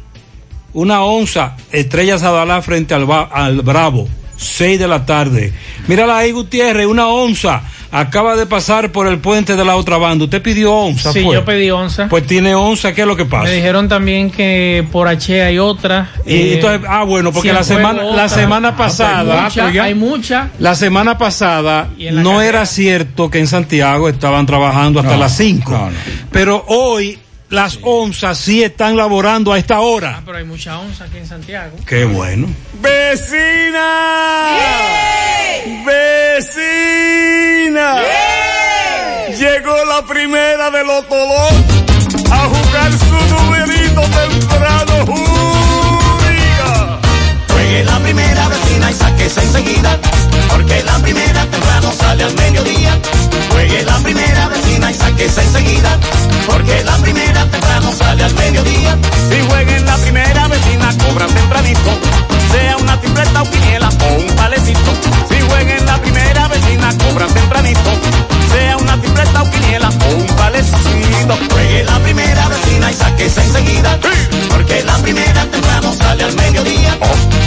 una 0.77 1.01
onza, 1.03 1.55
Estrella 1.71 2.17
Sadalá 2.19 2.61
frente 2.61 2.93
al, 2.93 3.07
al 3.31 3.61
Bravo, 3.63 4.07
6 4.37 4.79
de 4.79 4.87
la 4.87 5.05
tarde. 5.05 5.51
Mírala 5.87 6.19
ahí, 6.19 6.31
Gutiérrez, 6.31 6.85
una 6.85 7.07
onza, 7.07 7.63
acaba 7.91 8.35
de 8.35 8.45
pasar 8.45 8.91
por 8.91 9.07
el 9.07 9.17
puente 9.17 9.55
de 9.55 9.65
la 9.65 9.75
otra 9.75 9.97
banda. 9.97 10.25
¿Usted 10.25 10.39
pidió 10.41 10.71
onza? 10.73 11.11
Sí, 11.13 11.23
fue? 11.23 11.33
yo 11.33 11.43
pedí 11.43 11.71
onza. 11.71 12.07
Pues 12.09 12.27
tiene 12.27 12.53
onza, 12.53 12.93
¿qué 12.93 13.01
es 13.01 13.07
lo 13.07 13.15
que 13.15 13.25
pasa? 13.25 13.45
Me 13.45 13.53
dijeron 13.53 13.89
también 13.89 14.29
que 14.29 14.85
por 14.91 15.07
H 15.07 15.41
hay 15.41 15.57
otra. 15.57 16.11
Y 16.27 16.33
eh, 16.35 16.53
entonces, 16.55 16.81
ah, 16.87 17.03
bueno, 17.05 17.31
porque 17.33 17.51
la 17.53 17.63
semana, 17.63 18.03
la 18.03 18.29
semana 18.29 18.67
Ah, 18.69 18.73
pues 18.77 18.89
pasada, 18.89 19.33
Hay 19.45 19.49
mucha, 19.49 19.83
hay 19.83 19.95
mucha. 19.95 20.49
la 20.59 20.75
semana 20.75 21.17
pasada 21.17 21.89
la 21.97 22.11
no 22.21 22.33
carrera. 22.33 22.49
era 22.49 22.65
cierto 22.67 23.31
que 23.31 23.39
en 23.39 23.47
Santiago 23.47 24.09
estaban 24.09 24.45
trabajando 24.45 24.99
hasta 24.99 25.13
No, 25.13 25.17
las 25.19 25.35
5. 25.37 25.71
no, 25.71 25.89
no. 25.89 25.97
Pero 26.31 26.63
hoy 26.67 27.17
las 27.49 27.79
onzas 27.81 28.37
sí 28.37 28.63
están 28.63 28.95
laborando 28.97 29.53
a 29.53 29.57
esta 29.57 29.79
hora. 29.79 30.17
Ah, 30.17 30.21
pero 30.25 30.37
hay 30.37 30.43
mucha 30.43 30.79
onza 30.79 31.05
aquí 31.05 31.17
en 31.17 31.27
Santiago. 31.27 31.77
Qué 31.85 32.05
bueno. 32.05 32.47
¡Vecina! 32.81 33.79
¡Vecina! 35.85 37.27
Llegó 39.37 39.85
la 39.85 40.05
primera 40.05 40.69
de 40.71 40.83
los 40.83 41.07
todos 41.07 41.51
a 42.31 42.47
jugar 42.47 42.91
su 42.91 43.05
numerito 43.33 44.01
temprano. 44.01 44.26
Sáquese 49.29 49.41
enseguida, 49.41 49.99
porque 50.49 50.83
la 50.83 50.99
primera 50.99 51.45
temprano 51.45 51.91
sale 51.91 52.23
al 52.23 52.33
mediodía. 52.35 52.97
Juegue 53.51 53.83
la 53.83 53.97
primera 53.97 54.47
vecina 54.47 54.91
y 54.91 54.93
sáquese 54.93 55.41
enseguida, 55.41 55.97
porque 56.47 56.83
la 56.85 56.95
primera 56.97 57.45
temprano 57.45 57.91
sale 57.91 58.23
al 58.23 58.33
mediodía. 58.35 58.97
Si 59.29 59.41
jueguen 59.49 59.85
la 59.85 59.97
primera 59.97 60.47
vecina, 60.47 60.93
cobran 61.05 61.29
tempranito. 61.29 61.91
Sea 62.51 62.77
una 62.77 62.99
tripleta 63.01 63.41
o 63.41 63.49
quiniela 63.51 63.89
o 63.89 64.21
un 64.21 64.35
palecito. 64.35 64.91
Si 65.29 65.41
jueguen 65.41 65.85
la 65.85 65.97
primera 65.97 66.47
vecina, 66.47 66.97
cobran 66.97 67.33
tempranito. 67.33 67.91
Sea 68.53 68.77
una 68.77 69.01
tripleta 69.01 69.41
o 69.41 69.51
quiniela 69.51 69.89
o 69.89 70.15
un 70.15 70.27
palecito. 70.37 71.37
Juegue 71.51 71.83
la 71.83 71.99
primera 71.99 72.47
vecina 72.47 72.91
y 72.91 72.93
sáquese 72.93 73.41
enseguida, 73.41 73.99
porque 74.49 74.83
la 74.83 74.97
primera 74.99 75.45
temprano 75.47 75.93
sale 75.93 76.23
al 76.23 76.35
mediodía. 76.35 76.97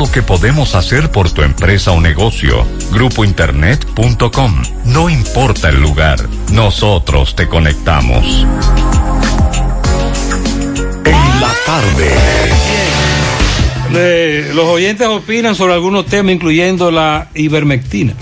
lo 0.00 0.10
que 0.10 0.22
podemos 0.22 0.74
hacer 0.76 1.10
por 1.10 1.30
tu 1.30 1.42
empresa 1.42 1.92
o 1.92 2.00
negocio. 2.00 2.66
Grupointernet.com. 2.90 4.62
No 4.86 5.10
importa 5.10 5.68
el 5.68 5.82
lugar, 5.82 6.26
nosotros 6.50 7.36
te 7.36 7.46
conectamos. 7.46 8.46
En 11.04 11.40
la 11.40 11.52
tarde. 11.66 12.59
Los 13.90 14.66
oyentes 14.66 15.06
opinan 15.08 15.54
sobre 15.54 15.74
algunos 15.74 16.06
temas, 16.06 16.32
incluyendo 16.32 16.92
la 16.92 17.26
ivermectina. 17.34 18.12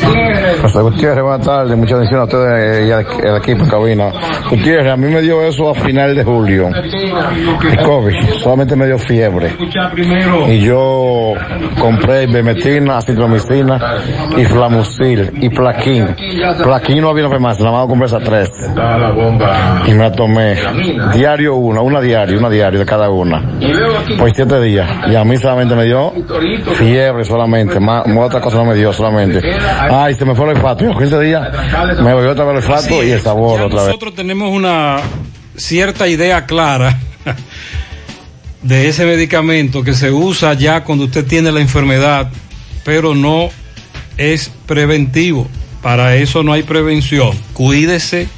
José 0.62 0.80
Gutiérrez, 0.80 1.22
buenas 1.22 1.46
tardes. 1.46 1.76
Muchas 1.76 1.98
bendiciones 1.98 2.20
a 2.20 2.36
ustedes 2.36 2.88
y 2.88 2.92
al, 2.92 3.36
equipo 3.36 3.64
en 3.64 3.68
cabina. 3.68 4.12
Gutiérrez, 4.48 4.92
a 4.92 4.96
mí 4.96 5.08
me 5.08 5.20
dio 5.20 5.42
eso 5.42 5.70
a 5.70 5.74
final 5.74 6.14
de 6.14 6.24
julio. 6.24 6.68
El 6.68 7.82
COVID, 7.82 8.14
solamente 8.42 8.76
me 8.76 8.86
dio 8.86 8.98
fiebre. 8.98 9.54
Y 10.48 10.60
yo 10.60 11.34
compré 11.78 12.24
ivermectina, 12.24 12.96
acitromicina 12.96 13.78
y 14.38 14.44
flamucil 14.46 15.30
y 15.34 15.50
plaquín. 15.50 16.16
Plaquín 16.62 17.02
no 17.02 17.10
había 17.10 17.28
farmacia, 17.28 17.64
nada 17.64 17.78
más 17.78 17.86
compré 17.88 18.06
esas 18.06 18.24
tres. 18.24 18.50
Y 19.86 19.90
me 19.92 19.98
la 19.98 20.12
tomé 20.12 20.56
diario 21.14 21.56
una, 21.56 21.82
una 21.82 22.00
diario, 22.00 22.38
una 22.38 22.48
diario 22.48 22.78
de 22.80 22.86
cada 22.86 23.10
una. 23.10 23.58
Por 24.18 24.34
siete 24.34 24.60
días. 24.62 24.88
Y 25.10 25.14
a 25.14 25.24
mí 25.24 25.36
solamente 25.58 25.74
me 25.74 25.84
dio 25.84 26.12
fiebre 26.74 27.24
solamente, 27.24 27.80
más, 27.80 28.06
más 28.06 28.26
otra 28.26 28.40
cosa 28.40 28.58
no 28.58 28.66
me 28.66 28.74
dio 28.74 28.92
solamente. 28.92 29.40
Ay, 29.90 30.14
se 30.14 30.24
me 30.24 30.34
fue 30.34 30.50
el 30.50 30.56
olfato. 30.56 30.84
Los 30.84 30.98
15 30.98 31.20
días 31.20 31.48
me 32.00 32.14
volvió 32.14 32.30
otra 32.30 32.44
vez 32.44 32.64
el 32.64 32.70
olfato 32.70 33.02
y 33.02 33.10
el 33.10 33.20
sabor 33.20 33.62
otra 33.62 33.78
vez. 33.78 33.86
nosotros 33.88 34.14
tenemos 34.14 34.50
una 34.50 34.98
cierta 35.56 36.06
idea 36.06 36.46
clara 36.46 36.96
de 38.62 38.88
ese 38.88 39.04
medicamento 39.04 39.82
que 39.82 39.94
se 39.94 40.10
usa 40.12 40.54
ya 40.54 40.84
cuando 40.84 41.06
usted 41.06 41.26
tiene 41.26 41.50
la 41.50 41.60
enfermedad, 41.60 42.30
pero 42.84 43.14
no 43.14 43.48
es 44.16 44.52
preventivo. 44.66 45.48
Para 45.82 46.16
eso 46.16 46.42
no 46.42 46.52
hay 46.52 46.62
prevención. 46.62 47.30
Cuídese, 47.52 48.28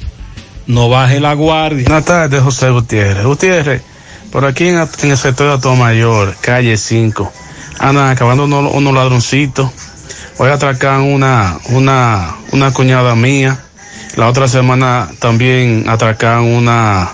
no 0.67 0.89
baje 0.89 1.19
la 1.19 1.33
guardia. 1.33 1.83
Buenas 1.83 2.05
tardes, 2.05 2.41
José 2.41 2.69
Gutiérrez. 2.69 3.25
Gutiérrez, 3.25 3.81
por 4.31 4.45
aquí 4.45 4.67
en, 4.67 4.77
en 4.77 5.11
el 5.11 5.17
sector 5.17 5.59
de 5.59 5.75
Mayor, 5.75 6.35
calle 6.41 6.77
5, 6.77 7.31
andan 7.79 8.09
acabando 8.09 8.45
unos, 8.45 8.73
unos 8.73 8.93
ladroncitos. 8.93 9.69
Hoy 10.37 10.49
atracan 10.49 11.01
una, 11.01 11.59
una, 11.69 12.35
una 12.51 12.73
cuñada 12.73 13.13
mía. 13.15 13.59
La 14.15 14.27
otra 14.27 14.47
semana 14.47 15.09
también 15.19 15.85
atracan 15.87 16.43
una, 16.43 17.09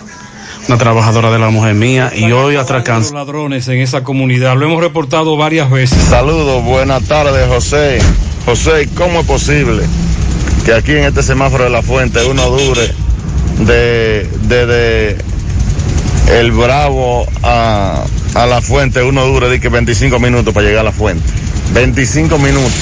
una 0.67 0.77
trabajadora 0.77 1.31
de 1.31 1.39
la 1.39 1.49
mujer 1.49 1.73
mía. 1.73 2.11
Y 2.15 2.31
hoy 2.31 2.55
atracan. 2.55 2.99
Los 3.01 3.11
ladrones 3.11 3.67
en 3.67 3.79
esa 3.79 4.03
comunidad, 4.03 4.55
lo 4.55 4.65
hemos 4.65 4.81
reportado 4.81 5.35
varias 5.35 5.69
veces. 5.69 6.01
Saludos, 6.03 6.63
buenas 6.63 7.03
tardes, 7.03 7.47
José. 7.47 7.99
José, 8.45 8.87
¿cómo 8.95 9.21
es 9.21 9.25
posible 9.25 9.83
que 10.63 10.73
aquí 10.73 10.91
en 10.91 11.05
este 11.05 11.23
semáforo 11.23 11.65
de 11.65 11.69
la 11.69 11.81
fuente 11.81 12.25
uno 12.25 12.49
dure 12.49 12.93
de, 13.65 14.29
de, 14.43 14.65
de 14.65 15.17
el 16.27 16.51
Bravo 16.51 17.25
a, 17.43 18.03
a 18.35 18.45
la 18.45 18.61
fuente, 18.61 19.01
uno 19.03 19.25
dure 19.25 19.49
de 19.49 19.59
que 19.59 19.69
25 19.69 20.19
minutos 20.19 20.53
para 20.53 20.65
llegar 20.65 20.81
a 20.81 20.83
la 20.83 20.91
fuente? 20.91 21.23
25 21.73 22.37
minutos. 22.37 22.73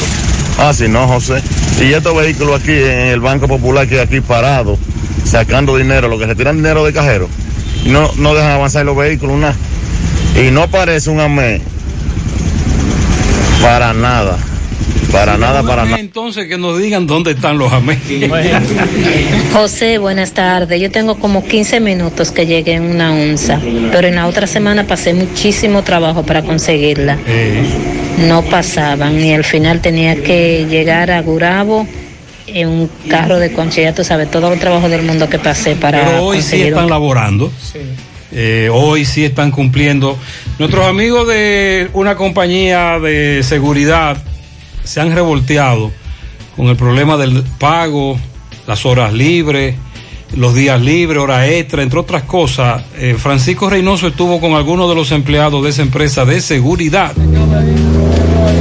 Ah, 0.57 0.73
sí, 0.73 0.88
no, 0.88 1.07
José. 1.07 1.41
Y 1.81 1.93
estos 1.93 2.15
vehículos 2.15 2.61
aquí 2.61 2.72
en 2.72 3.07
el 3.07 3.19
Banco 3.19 3.47
Popular 3.47 3.88
que 3.88 3.99
aquí 3.99 4.22
parados, 4.22 4.80
sacando 5.26 5.76
dinero, 5.76 6.07
lo 6.07 6.17
que 6.17 6.26
retiran 6.26 6.57
dinero 6.57 6.85
de 6.85 6.93
cajero, 6.93 7.30
no, 7.85 8.09
no 8.17 8.34
dejan 8.34 8.51
avanzar 8.51 8.85
los 8.85 8.95
vehículos, 8.95 9.38
nada. 9.38 9.55
Y 10.35 10.51
no 10.51 10.67
parece 10.69 11.09
un 11.09 11.19
amén. 11.19 11.61
Para 13.61 13.93
nada. 13.93 14.38
Para 15.15 15.37
nada, 15.37 15.63
para 15.63 15.85
nada. 15.85 15.99
Entonces 15.99 16.47
que 16.47 16.57
nos 16.57 16.77
digan 16.77 17.07
dónde 17.07 17.31
están 17.31 17.57
los 17.57 17.71
amén. 17.71 17.99
José, 19.53 19.97
buenas 19.97 20.31
tardes. 20.33 20.79
Yo 20.81 20.91
tengo 20.91 21.15
como 21.15 21.43
15 21.43 21.79
minutos 21.79 22.31
que 22.31 22.45
llegué 22.45 22.73
en 22.73 22.83
una 22.83 23.13
onza, 23.13 23.59
pero 23.91 24.07
en 24.07 24.15
la 24.15 24.27
otra 24.27 24.45
semana 24.47 24.85
pasé 24.85 25.13
muchísimo 25.13 25.83
trabajo 25.83 26.23
para 26.23 26.41
conseguirla. 26.43 27.17
No 28.27 28.43
pasaban 28.43 29.19
y 29.19 29.33
al 29.33 29.43
final 29.43 29.81
tenía 29.81 30.15
que 30.21 30.65
llegar 30.69 31.11
a 31.11 31.21
Gurabo 31.21 31.87
en 32.47 32.67
un 32.67 32.89
carro 33.09 33.39
de 33.39 33.51
concha. 33.51 33.81
Ya 33.81 33.93
tú 33.93 34.03
sabes, 34.03 34.29
todo 34.29 34.51
el 34.53 34.59
trabajo 34.59 34.89
del 34.89 35.01
mundo 35.03 35.29
que 35.29 35.39
pasé 35.39 35.75
para 35.75 36.05
Pero 36.05 36.25
hoy 36.25 36.41
sí 36.41 36.61
están 36.61 36.85
un- 36.85 36.89
laborando. 36.89 37.51
Eh, 38.31 38.69
hoy 38.71 39.05
sí 39.05 39.23
están 39.23 39.51
cumpliendo. 39.51 40.17
Nuestros 40.59 40.85
amigos 40.87 41.27
de 41.27 41.89
una 41.93 42.15
compañía 42.15 42.99
de 42.99 43.41
seguridad 43.43 44.17
se 44.85 45.01
han 45.01 45.13
revolteado 45.13 45.91
con 46.55 46.67
el 46.67 46.75
problema 46.77 47.17
del 47.17 47.43
pago, 47.59 48.17
las 48.65 48.85
horas 48.85 49.13
libres, 49.13 49.75
los 50.35 50.55
días 50.55 50.81
libres, 50.81 51.21
hora 51.21 51.47
extra, 51.47 51.83
entre 51.83 51.99
otras 51.99 52.23
cosas. 52.23 52.83
Eh, 52.97 53.15
Francisco 53.17 53.69
Reynoso 53.69 54.07
estuvo 54.07 54.39
con 54.39 54.53
algunos 54.53 54.89
de 54.89 54.95
los 54.95 55.11
empleados 55.11 55.63
de 55.63 55.69
esa 55.69 55.81
empresa 55.81 56.25
de 56.25 56.41
seguridad. 56.41 57.13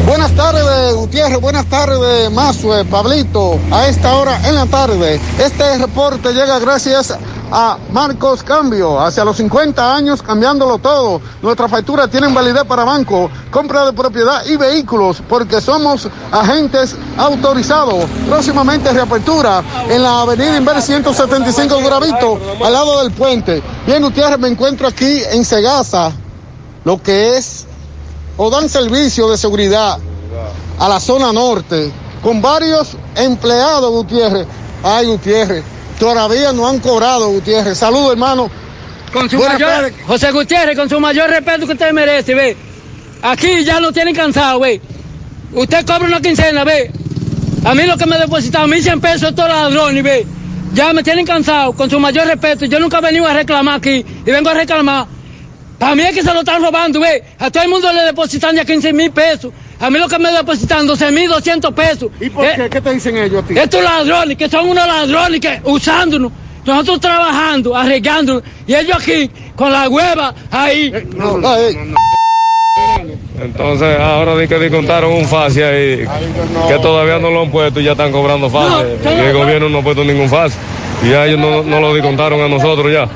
Buenas 0.07 0.33
tardes, 0.33 0.95
Gutiérrez. 0.95 1.41
Buenas 1.41 1.65
tardes, 1.65 2.31
Mazue, 2.31 2.85
Pablito. 2.85 3.59
A 3.71 3.89
esta 3.89 4.15
hora 4.17 4.39
en 4.47 4.55
la 4.55 4.67
tarde, 4.67 5.19
este 5.39 5.79
reporte 5.79 6.35
llega 6.35 6.59
gracias 6.59 7.17
a 7.51 7.79
Marcos 7.91 8.43
Cambio. 8.43 9.01
Hacia 9.01 9.25
los 9.25 9.39
50 9.39 9.97
años, 9.97 10.23
cambiándolo 10.23 10.77
todo. 10.77 11.23
Nuestra 11.41 11.69
factura 11.71 12.07
tiene 12.07 12.29
validez 12.35 12.65
para 12.65 12.85
banco, 12.85 13.31
compra 13.51 13.87
de 13.87 13.95
propiedad 13.95 14.45
y 14.45 14.57
vehículos, 14.57 15.23
porque 15.27 15.63
somos 15.63 16.07
agentes 16.31 16.95
autorizados. 17.17 18.05
Próximamente 18.29 18.93
reapertura 18.93 19.63
en 19.89 20.03
la 20.03 20.21
avenida 20.21 20.59
Inver 20.59 20.83
175 20.83 21.79
Gravito, 21.79 22.39
al 22.63 22.73
lado 22.75 23.03
del 23.03 23.11
puente. 23.13 23.63
Bien, 23.87 24.03
Gutiérrez, 24.03 24.39
me 24.39 24.49
encuentro 24.49 24.87
aquí 24.87 25.23
en 25.31 25.47
Segasa, 25.47 26.13
lo 26.85 27.03
que 27.03 27.39
es 27.39 27.67
o 28.37 28.51
dan 28.51 28.69
servicio 28.69 29.29
de 29.31 29.37
seguridad 29.37 29.99
a 30.79 30.89
la 30.89 31.01
zona 31.01 31.33
norte 31.33 31.93
con 32.23 32.41
varios 32.41 32.97
empleados, 33.15 33.91
Gutiérrez. 33.91 34.47
Ay, 34.83 35.07
Gutiérrez, 35.07 35.63
todavía 35.99 36.53
no 36.53 36.67
han 36.67 36.81
cobrado, 36.81 37.29
Gutiérrez. 37.29 37.79
Saludos, 37.79 38.13
hermano. 38.13 38.51
Con 39.13 39.31
su 39.31 39.37
Buenas 39.37 39.61
mayor. 39.61 39.93
José 40.07 40.33
Gutiérrez, 40.33 40.77
con 40.77 40.89
su 40.89 40.99
mayor 40.99 41.31
respeto 41.31 41.67
que 41.67 41.73
usted 41.73 41.93
merece, 41.93 42.35
ve. 42.35 42.57
Aquí 43.23 43.65
ya 43.65 43.79
lo 43.79 43.93
tienen 43.93 44.15
cansado, 44.15 44.61
ve. 44.61 44.81
Usted 45.53 45.87
cobra 45.87 46.07
una 46.07 46.21
quincena, 46.21 46.65
ve. 46.65 46.91
A 47.65 47.75
mí 47.75 47.85
lo 47.85 47.97
que 47.97 48.07
me 48.07 48.19
depositaron, 48.19 48.71
1.100 48.71 49.01
pesos, 49.01 49.29
estos 49.31 49.49
ladrones, 49.49 50.03
ve. 50.03 50.27
Ya 50.75 50.93
me 50.93 51.03
tienen 51.03 51.25
cansado, 51.25 51.73
con 51.73 51.89
su 51.89 52.01
mayor 52.01 52.27
respeto. 52.27 52.65
Yo 52.65 52.81
nunca 52.81 52.99
he 52.99 53.03
venido 53.03 53.27
a 53.27 53.33
reclamar 53.33 53.77
aquí 53.77 54.05
y 54.27 54.31
vengo 54.31 54.51
a 54.51 54.55
reclamar. 54.55 55.07
Para 55.85 55.97
mí 55.97 56.03
es 56.03 56.15
que 56.15 56.23
se 56.23 56.33
lo 56.33 56.41
están 56.41 56.63
robando, 56.63 56.99
ve. 56.99 57.23
A 57.39 57.51
todo 57.51 57.63
el 57.63 57.69
mundo 57.69 57.93
le 57.93 58.05
depositan 58.05 58.57
ya 58.57 58.65
15 58.65 58.95
mil 58.95 59.11
pesos. 59.11 59.53
A 59.79 59.91
mí 59.91 59.99
lo 59.99 60.09
que 60.09 60.19
me 60.19 60.33
depositan 60.33 60.87
12 60.87 61.11
mil 61.11 61.29
200 61.29 61.75
pesos. 61.75 62.11
¿Y 62.23 62.31
por 62.31 62.43
qué? 62.47 62.71
¿Qué 62.71 62.81
te 62.81 62.95
dicen 62.95 63.19
ellos 63.19 63.45
a 63.45 63.47
ti? 63.47 63.59
Estos 63.59 63.85
ladrones, 63.85 64.39
que 64.39 64.49
son 64.49 64.67
unos 64.71 64.87
ladrones 64.87 65.41
que 65.41 65.61
usándonos. 65.65 66.33
Nosotros 66.65 67.01
trabajando, 67.01 67.77
arreglándonos. 67.77 68.43
Y 68.67 68.75
ellos 68.75 68.97
aquí, 68.97 69.31
con 69.55 69.71
la 69.71 69.87
hueva 69.91 70.35
ahí. 70.51 70.91
Entonces 73.43 74.01
ahora 74.01 74.39
di 74.39 74.49
que 74.49 74.59
descontaron 74.59 75.13
un 75.13 75.27
fase 75.27 75.65
ahí 75.65 76.07
que 76.67 76.79
todavía 76.81 77.19
no 77.19 77.31
lo 77.31 77.43
han 77.43 77.51
puesto 77.51 77.79
y 77.81 77.85
ya 77.85 77.93
están 77.93 78.11
cobrando 78.11 78.49
fase. 78.49 78.97
y 79.05 79.21
el 79.21 79.35
gobierno 79.35 79.69
no 79.69 79.81
ha 79.81 79.83
puesto 79.83 80.03
ningún 80.03 80.31
fase. 80.31 80.57
Y 81.03 81.11
ya 81.11 81.27
ellos 81.27 81.39
no, 81.39 81.63
no 81.63 81.79
lo 81.79 81.93
descontaron 81.93 82.41
a 82.41 82.49
nosotros 82.49 82.91
ya. 82.91 83.07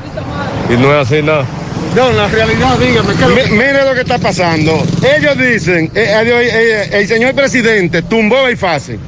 Y 0.68 0.76
no 0.76 0.92
es 0.92 1.10
así 1.10 1.22
nada. 1.22 1.46
No, 1.94 2.12
la 2.12 2.28
realidad, 2.28 2.78
dígame. 2.78 3.14
¿qué 3.14 3.50
mire 3.50 3.84
lo 3.84 3.94
que 3.94 4.00
está 4.00 4.18
pasando. 4.18 4.82
Ellos 5.16 5.38
dicen, 5.38 5.90
eh, 5.94 6.12
eh, 6.24 6.50
eh, 6.52 6.88
el 6.92 7.08
señor 7.08 7.34
presidente 7.34 8.02
tumbó 8.02 8.46
el 8.46 8.56
fase. 8.56 8.98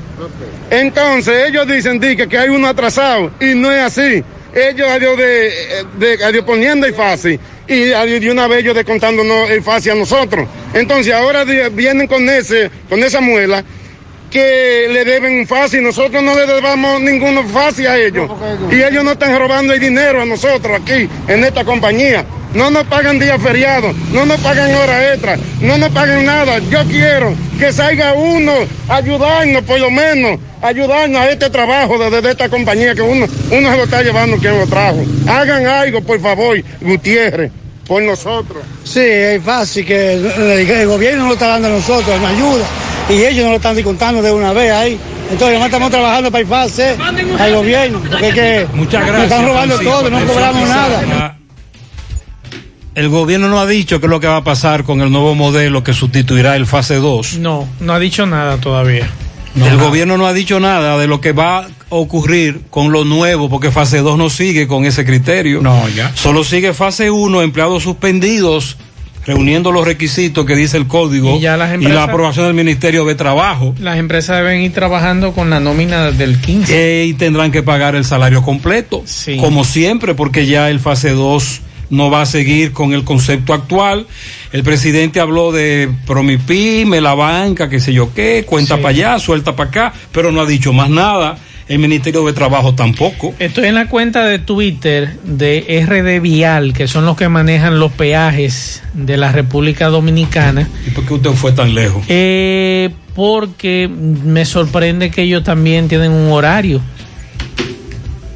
Entonces 0.70 1.48
ellos 1.48 1.66
dicen 1.66 1.98
di, 1.98 2.16
que, 2.16 2.36
hay 2.36 2.48
uno 2.48 2.68
atrasado 2.68 3.32
y 3.40 3.54
no 3.54 3.70
es 3.72 3.80
así. 3.80 4.24
Ellos 4.54 4.88
adiós 4.88 5.16
de, 5.16 5.52
de, 5.98 6.24
adiós 6.24 6.44
poniendo 6.44 6.86
el 6.86 6.94
fase 6.94 7.38
y 7.68 7.92
adiós 7.92 8.20
de 8.20 8.30
una 8.30 8.48
vez 8.48 8.60
ellos 8.60 8.74
descontándonos 8.74 9.50
el 9.50 9.62
fase 9.62 9.90
a 9.90 9.94
nosotros. 9.94 10.48
Entonces 10.74 11.12
ahora 11.14 11.44
vienen 11.44 12.06
con 12.06 12.28
ese, 12.28 12.70
con 12.88 13.02
esa 13.02 13.20
muela 13.20 13.64
que 14.30 14.88
le 14.90 15.04
deben 15.04 15.46
y 15.72 15.80
nosotros 15.80 16.22
no 16.22 16.34
le 16.34 16.46
debamos 16.46 17.00
ningún 17.00 17.48
fase 17.48 17.88
a 17.88 17.98
ellos. 17.98 18.30
Y 18.70 18.82
ellos 18.82 19.04
no 19.04 19.12
están 19.12 19.36
robando 19.38 19.72
el 19.72 19.80
dinero 19.80 20.22
a 20.22 20.24
nosotros 20.24 20.80
aquí, 20.80 21.08
en 21.28 21.44
esta 21.44 21.64
compañía. 21.64 22.24
No 22.54 22.70
nos 22.70 22.84
pagan 22.84 23.18
días 23.18 23.40
feriados, 23.40 23.94
no 24.12 24.26
nos 24.26 24.40
pagan 24.40 24.74
horas 24.74 25.14
extras, 25.14 25.38
no 25.60 25.78
nos 25.78 25.90
pagan 25.90 26.24
nada. 26.24 26.58
Yo 26.58 26.84
quiero 26.84 27.32
que 27.58 27.72
salga 27.72 28.12
uno 28.14 28.52
a 28.88 28.96
ayudarnos, 28.96 29.62
por 29.62 29.78
lo 29.78 29.90
menos, 29.90 30.38
ayudarnos 30.60 31.20
a 31.22 31.30
este 31.30 31.48
trabajo 31.48 31.98
desde 32.10 32.30
esta 32.30 32.48
compañía 32.48 32.94
que 32.94 33.02
uno, 33.02 33.26
uno 33.52 33.70
se 33.70 33.76
lo 33.76 33.84
está 33.84 34.02
llevando 34.02 34.36
quien 34.38 34.58
lo 34.58 34.66
trajo. 34.66 34.98
Hagan 35.28 35.66
algo, 35.66 36.00
por 36.00 36.20
favor, 36.20 36.60
Gutiérrez, 36.80 37.52
por 37.86 38.02
nosotros. 38.02 38.64
Sí, 38.82 39.00
es 39.00 39.42
fácil 39.42 39.86
que 39.86 40.14
el, 40.14 40.26
el 40.70 40.86
gobierno 40.88 41.22
no 41.22 41.28
lo 41.28 41.34
está 41.34 41.48
dando 41.48 41.68
a 41.68 41.72
nosotros, 41.72 42.18
una 42.18 42.30
ayuda, 42.30 42.64
y 43.08 43.14
ellos 43.24 43.44
no 43.44 43.50
lo 43.50 43.56
están 43.56 43.74
descontando 43.76 44.22
de 44.22 44.30
una 44.32 44.52
vez 44.52 44.70
ahí. 44.72 44.98
Entonces, 45.24 45.48
además 45.48 45.66
estamos 45.66 45.90
trabajando 45.90 46.30
para 46.30 46.42
el 46.42 46.46
FASE, 46.48 46.96
al 47.38 47.54
gobierno, 47.54 48.00
porque 48.10 48.28
es 48.28 48.34
que 48.34 48.66
Muchas 48.74 49.00
nos 49.02 49.10
gracias. 49.10 49.30
están 49.32 49.46
robando 49.46 49.74
Francisco. 49.76 50.00
todo, 50.00 50.10
no 50.10 50.26
cobramos 50.26 50.68
nada. 50.68 51.36
El 52.94 53.08
gobierno 53.08 53.48
no 53.48 53.60
ha 53.60 53.66
dicho 53.66 54.00
qué 54.00 54.06
es 54.06 54.10
lo 54.10 54.18
que 54.20 54.26
va 54.26 54.38
a 54.38 54.44
pasar 54.44 54.82
con 54.84 55.00
el 55.00 55.10
nuevo 55.12 55.34
modelo 55.36 55.84
que 55.84 55.94
sustituirá 55.94 56.56
el 56.56 56.66
fase 56.66 56.96
2. 56.96 57.38
No, 57.38 57.68
no 57.78 57.92
ha 57.94 57.98
dicho 58.00 58.26
nada 58.26 58.58
todavía. 58.58 59.08
el 59.54 59.76
gobierno 59.78 60.16
no 60.16 60.26
ha 60.26 60.32
dicho 60.32 60.58
nada 60.58 60.98
de 60.98 61.06
lo 61.06 61.20
que 61.20 61.30
va 61.32 61.58
a 61.60 61.66
ocurrir 61.90 62.62
con 62.68 62.90
lo 62.90 63.04
nuevo, 63.04 63.48
porque 63.48 63.70
fase 63.70 63.98
2 63.98 64.18
no 64.18 64.28
sigue 64.28 64.66
con 64.66 64.84
ese 64.84 65.04
criterio. 65.04 65.60
No, 65.62 65.88
ya. 65.88 66.10
Solo 66.14 66.42
sigue 66.42 66.74
fase 66.74 67.10
1, 67.12 67.42
empleados 67.42 67.84
suspendidos, 67.84 68.76
reuniendo 69.30 69.70
los 69.70 69.84
requisitos 69.86 70.44
que 70.44 70.56
dice 70.56 70.76
el 70.76 70.86
código 70.88 71.36
Y 71.36 71.40
ya 71.40 71.56
las 71.56 71.70
y 71.70 71.74
empresas- 71.74 71.94
la 71.94 72.02
aprobación 72.04 72.46
del 72.46 72.54
Ministerio 72.54 73.04
de 73.04 73.14
Trabajo. 73.14 73.74
Las 73.78 73.98
empresas 73.98 74.38
deben 74.38 74.60
ir 74.60 74.72
trabajando 74.72 75.32
con 75.32 75.50
la 75.50 75.60
nómina 75.60 76.10
del 76.10 76.40
15. 76.40 76.72
Eh, 77.02 77.06
y 77.06 77.14
tendrán 77.14 77.52
que 77.52 77.62
pagar 77.62 77.94
el 77.94 78.04
salario 78.04 78.42
completo, 78.42 79.04
como 79.38 79.64
siempre, 79.64 80.14
porque 80.14 80.46
ya 80.46 80.68
el 80.68 80.80
fase 80.80 81.10
2 81.10 81.60
no 81.90 82.10
va 82.10 82.22
a 82.22 82.26
seguir 82.26 82.72
con 82.72 82.92
el 82.92 83.04
concepto 83.04 83.52
actual. 83.54 84.06
El 84.52 84.62
presidente 84.64 85.20
habló 85.20 85.52
de 85.52 85.88
Promipyme, 86.06 87.00
la 87.00 87.14
banca, 87.14 87.68
qué 87.68 87.80
sé 87.80 87.92
yo 87.92 88.12
qué, 88.14 88.44
cuenta 88.46 88.76
para 88.76 88.88
allá, 88.90 89.18
suelta 89.18 89.54
para 89.56 89.70
acá, 89.70 89.92
pero 90.12 90.32
no 90.32 90.40
ha 90.40 90.46
dicho 90.46 90.72
más 90.72 90.90
nada. 90.90 91.36
El 91.70 91.78
Ministerio 91.78 92.26
de 92.26 92.32
Trabajo 92.32 92.74
tampoco. 92.74 93.32
Estoy 93.38 93.66
en 93.68 93.76
la 93.76 93.86
cuenta 93.86 94.24
de 94.26 94.40
Twitter 94.40 95.14
de 95.22 95.84
RD 95.86 96.20
Vial, 96.20 96.72
que 96.72 96.88
son 96.88 97.06
los 97.06 97.16
que 97.16 97.28
manejan 97.28 97.78
los 97.78 97.92
peajes 97.92 98.82
de 98.92 99.16
la 99.16 99.30
República 99.30 99.86
Dominicana. 99.88 100.68
¿Y 100.84 100.90
por 100.90 101.04
qué 101.06 101.14
usted 101.14 101.30
fue 101.30 101.52
tan 101.52 101.72
lejos? 101.72 102.02
Eh, 102.08 102.90
porque 103.14 103.88
me 103.88 104.44
sorprende 104.44 105.12
que 105.12 105.22
ellos 105.22 105.44
también 105.44 105.86
tienen 105.86 106.10
un 106.10 106.32
horario. 106.32 106.80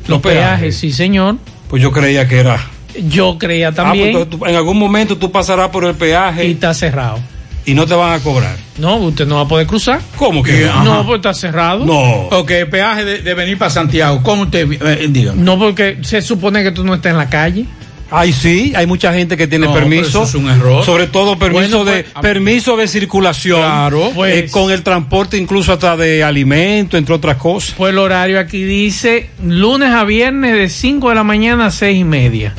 Los, 0.02 0.08
Los 0.08 0.20
peajes, 0.20 0.38
peajes. 0.60 0.76
sí, 0.76 0.92
señor. 0.92 1.36
Pues 1.68 1.82
yo 1.82 1.90
creía 1.90 2.28
que 2.28 2.38
era. 2.38 2.60
Yo 3.08 3.36
creía 3.36 3.68
Ah, 3.68 3.72
pues 3.72 3.76
también. 3.84 4.06
entonces 4.10 4.30
tú- 4.38 4.46
en 4.46 4.54
algún 4.54 4.78
momento 4.78 5.16
tú 5.18 5.32
pasarás 5.32 5.70
por 5.70 5.84
el 5.84 5.94
peaje. 5.96 6.46
Y 6.46 6.52
está 6.52 6.72
cerrado. 6.72 7.18
Y 7.66 7.74
no 7.74 7.86
te 7.86 7.94
van 7.94 8.12
a 8.12 8.20
cobrar. 8.22 8.56
No, 8.78 8.96
usted 8.96 9.26
no 9.26 9.36
va 9.36 9.42
a 9.42 9.48
poder 9.48 9.66
cruzar. 9.66 10.00
¿Cómo 10.16 10.42
que? 10.42 10.68
No, 10.84 11.02
porque 11.06 11.16
está 11.28 11.32
cerrado. 11.34 11.84
No. 11.86 12.28
Ok, 12.38 12.50
el 12.50 12.68
peaje 12.68 13.04
de, 13.04 13.18
de 13.22 13.34
venir 13.34 13.56
para 13.56 13.70
Santiago, 13.70 14.20
¿cómo 14.22 14.42
usted, 14.42 14.68
eh, 14.70 15.06
dígame? 15.08 15.42
No, 15.42 15.58
porque 15.58 15.98
se 16.02 16.20
supone 16.20 16.62
que 16.62 16.72
tú 16.72 16.84
no 16.84 16.94
estás 16.94 17.12
en 17.12 17.18
la 17.18 17.28
calle. 17.30 17.64
Ay, 18.10 18.32
sí, 18.34 18.72
hay 18.76 18.86
mucha 18.86 19.12
gente 19.14 19.36
que 19.36 19.46
tiene 19.48 19.64
No, 19.66 19.72
pero 19.72 19.86
permiso. 19.88 20.08
eso 20.08 20.24
es 20.24 20.34
un 20.34 20.48
error. 20.50 20.84
Sobre 20.84 21.06
todo 21.06 21.38
permiso 21.38 21.78
Bueno, 21.78 21.84
de 21.86 22.02
pues, 22.04 22.16
a- 22.16 22.20
permiso 22.20 22.76
de 22.76 22.86
circulación. 22.86 23.58
Claro. 23.60 24.10
Pues- 24.14 24.34
eh, 24.44 24.50
con 24.50 24.70
el 24.70 24.82
transporte 24.82 25.38
incluso 25.38 25.72
hasta 25.72 25.96
de 25.96 26.22
alimento, 26.22 26.96
entre 26.98 27.14
otras 27.14 27.38
cosas. 27.38 27.74
Pues 27.76 27.92
el 27.92 27.98
horario 27.98 28.38
aquí 28.38 28.62
dice 28.62 29.30
lunes 29.42 29.90
a 29.90 30.04
viernes 30.04 30.52
de 30.54 30.68
5 30.68 31.08
de 31.08 31.14
la 31.14 31.24
mañana 31.24 31.66
a 31.66 31.70
6 31.70 31.98
y 31.98 32.04
media. 32.04 32.54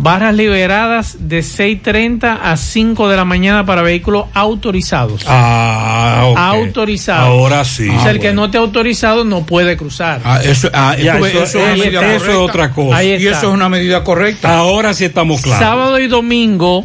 Barras 0.00 0.32
liberadas 0.34 1.16
de 1.28 1.40
6.30 1.40 2.38
a 2.40 2.56
5 2.56 3.08
de 3.08 3.16
la 3.16 3.24
mañana 3.24 3.66
para 3.66 3.82
vehículos 3.82 4.26
autorizados. 4.32 5.24
Ah. 5.26 6.32
Autorizados. 6.36 7.26
Ahora 7.28 7.64
sí. 7.64 7.88
O 7.88 8.00
sea, 8.00 8.10
el 8.12 8.18
Ah, 8.18 8.20
que 8.20 8.32
no 8.32 8.44
esté 8.44 8.58
autorizado 8.58 9.24
no 9.24 9.44
puede 9.44 9.76
cruzar. 9.76 10.20
Ah, 10.24 10.40
eso, 10.42 10.70
ah, 10.72 10.94
Ya, 10.96 11.18
eso- 11.18 11.42
es 11.42 11.54
una 11.56 11.72
ahí 11.72 11.80
medida 11.80 12.00
está, 12.00 12.14
eso 12.14 12.16
es 12.16 12.20
correcta. 12.36 12.38
otra 12.40 12.70
cosa. 12.72 13.04
Y 13.04 13.26
eso 13.26 13.38
es 13.38 13.44
una 13.54 13.68
medida 13.68 14.04
correcta. 14.04 14.56
Ahora 14.58 14.94
sí 14.94 15.04
estamos 15.04 15.40
claros. 15.42 15.60
Sábado 15.64 15.98
y 15.98 16.06
domingo 16.06 16.84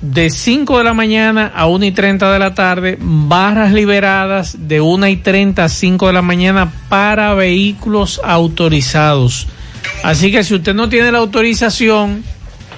de 0.00 0.30
5 0.30 0.78
de 0.78 0.84
la 0.84 0.94
mañana 0.94 1.52
a 1.54 1.66
1 1.66 1.84
y 1.84 1.90
30 1.92 2.32
de 2.32 2.38
la 2.38 2.54
tarde, 2.54 2.96
barras 3.00 3.72
liberadas 3.72 4.56
de 4.68 4.80
1 4.80 5.08
y 5.08 5.16
30 5.16 5.64
a 5.64 5.68
5 5.68 6.06
de 6.06 6.12
la 6.12 6.22
mañana 6.22 6.72
para 6.88 7.34
vehículos 7.34 8.20
autorizados. 8.24 9.48
Así 10.04 10.30
que 10.30 10.44
si 10.44 10.54
usted 10.54 10.74
no 10.74 10.88
tiene 10.88 11.10
la 11.12 11.18
autorización, 11.18 12.24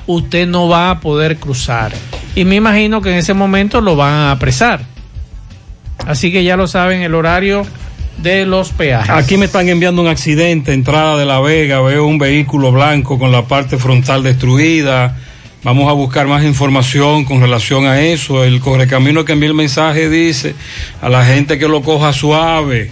usted 0.06 0.46
no 0.46 0.68
va 0.68 0.90
a 0.90 1.00
poder 1.00 1.36
cruzar. 1.36 1.92
Y 2.34 2.44
me 2.44 2.56
imagino 2.56 3.00
que 3.00 3.10
en 3.10 3.16
ese 3.16 3.34
momento 3.34 3.80
lo 3.80 3.96
van 3.96 4.12
a 4.12 4.30
apresar. 4.32 4.84
Así 6.06 6.32
que 6.32 6.44
ya 6.44 6.56
lo 6.56 6.66
saben, 6.66 7.02
el 7.02 7.14
horario 7.14 7.64
de 8.18 8.46
los 8.46 8.70
peajes. 8.70 9.10
Aquí 9.10 9.36
me 9.36 9.46
están 9.46 9.68
enviando 9.68 10.02
un 10.02 10.08
accidente, 10.08 10.72
entrada 10.72 11.16
de 11.16 11.24
La 11.24 11.40
Vega, 11.40 11.80
veo 11.80 12.06
un 12.06 12.18
vehículo 12.18 12.72
blanco 12.72 13.18
con 13.18 13.32
la 13.32 13.46
parte 13.46 13.78
frontal 13.78 14.22
destruida. 14.22 15.16
Vamos 15.62 15.88
a 15.88 15.92
buscar 15.92 16.26
más 16.26 16.44
información 16.44 17.24
con 17.24 17.40
relación 17.40 17.86
a 17.86 18.00
eso. 18.00 18.44
El 18.44 18.60
correcamino 18.60 19.24
que 19.24 19.32
envió 19.32 19.48
el 19.48 19.54
mensaje 19.54 20.10
dice 20.10 20.54
a 21.00 21.08
la 21.08 21.24
gente 21.24 21.58
que 21.58 21.68
lo 21.68 21.82
coja 21.82 22.12
suave, 22.12 22.90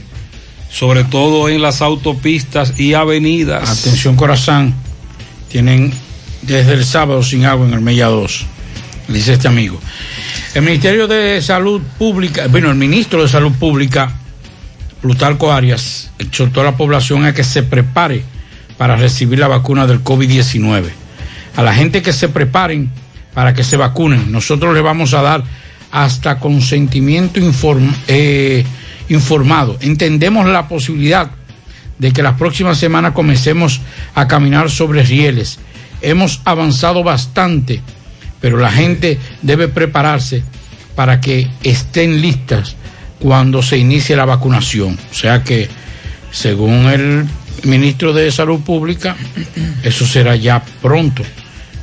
sobre 0.71 1.05
todo 1.05 1.51
en 1.51 1.61
las 1.61 1.83
autopistas 1.83 2.81
y 2.81 2.95
avenidas. 2.95 3.81
Atención 3.81 4.17
Corazán, 4.17 4.75
tienen 5.51 5.93
desde 6.43 6.75
el 6.75 6.85
sábado 6.85 7.23
sin 7.23 7.45
agua 7.45 7.67
en 7.67 7.75
el 7.75 7.81
Mella 7.81 8.07
2, 8.07 8.47
dice 9.09 9.33
este 9.35 9.49
amigo. 9.49 9.81
El 10.55 10.63
Ministerio 10.63 11.09
de 11.09 11.41
Salud 11.41 11.81
Pública, 11.99 12.47
bueno, 12.49 12.71
el 12.71 12.77
ministro 12.77 13.23
de 13.23 13.29
Salud 13.29 13.53
Pública, 13.53 14.13
Plutarco 15.01 15.53
Arias, 15.53 16.11
exhortó 16.19 16.61
a 16.61 16.65
la 16.65 16.77
población 16.77 17.25
a 17.25 17.33
que 17.33 17.45
se 17.45 17.63
prepare 17.63 18.23
para 18.77 18.97
recibir 18.97 19.39
la 19.39 19.49
vacuna 19.49 19.87
del 19.87 20.05
COVID-19. 20.05 20.91
A 21.57 21.63
la 21.63 21.75
gente 21.75 22.03
que 22.03 22.13
se 22.13 22.29
preparen 22.29 22.91
para 23.35 23.55
que 23.55 23.65
se 23.65 23.77
vacunen, 23.77 24.31
nosotros 24.31 24.75
le 24.75 24.81
vamos 24.81 25.15
a 25.15 25.23
dar 25.23 25.45
hasta 25.91 26.39
consentimiento 26.39 27.41
eh, 28.09 28.65
informado. 29.09 29.79
Entendemos 29.81 30.47
la 30.47 30.69
posibilidad 30.69 31.31
de 31.99 32.13
que 32.13 32.23
las 32.23 32.37
próximas 32.37 32.79
semanas 32.79 33.13
comencemos 33.13 33.81
a 34.15 34.27
caminar 34.27 34.71
sobre 34.71 35.03
rieles. 35.03 35.59
Hemos 36.03 36.41
avanzado 36.45 37.03
bastante, 37.03 37.81
pero 38.41 38.59
la 38.59 38.71
gente 38.73 39.19
debe 39.43 39.69
prepararse 39.69 40.43
para 40.95 41.21
que 41.21 41.49
estén 41.63 42.21
listas 42.21 42.77
cuando 43.19 43.63
se 43.63 43.79
inicie 43.79 44.17
la 44.17 44.25
vacunación. 44.25 44.99
O 45.11 45.15
sea 45.15 45.43
que, 45.45 45.69
según 46.31 46.87
el 46.91 47.25
ministro 47.65 48.13
de 48.13 48.31
Salud 48.33 48.61
Pública, 48.61 49.17
eso 49.83 50.07
será 50.07 50.35
ya 50.37 50.63
pronto 50.83 51.23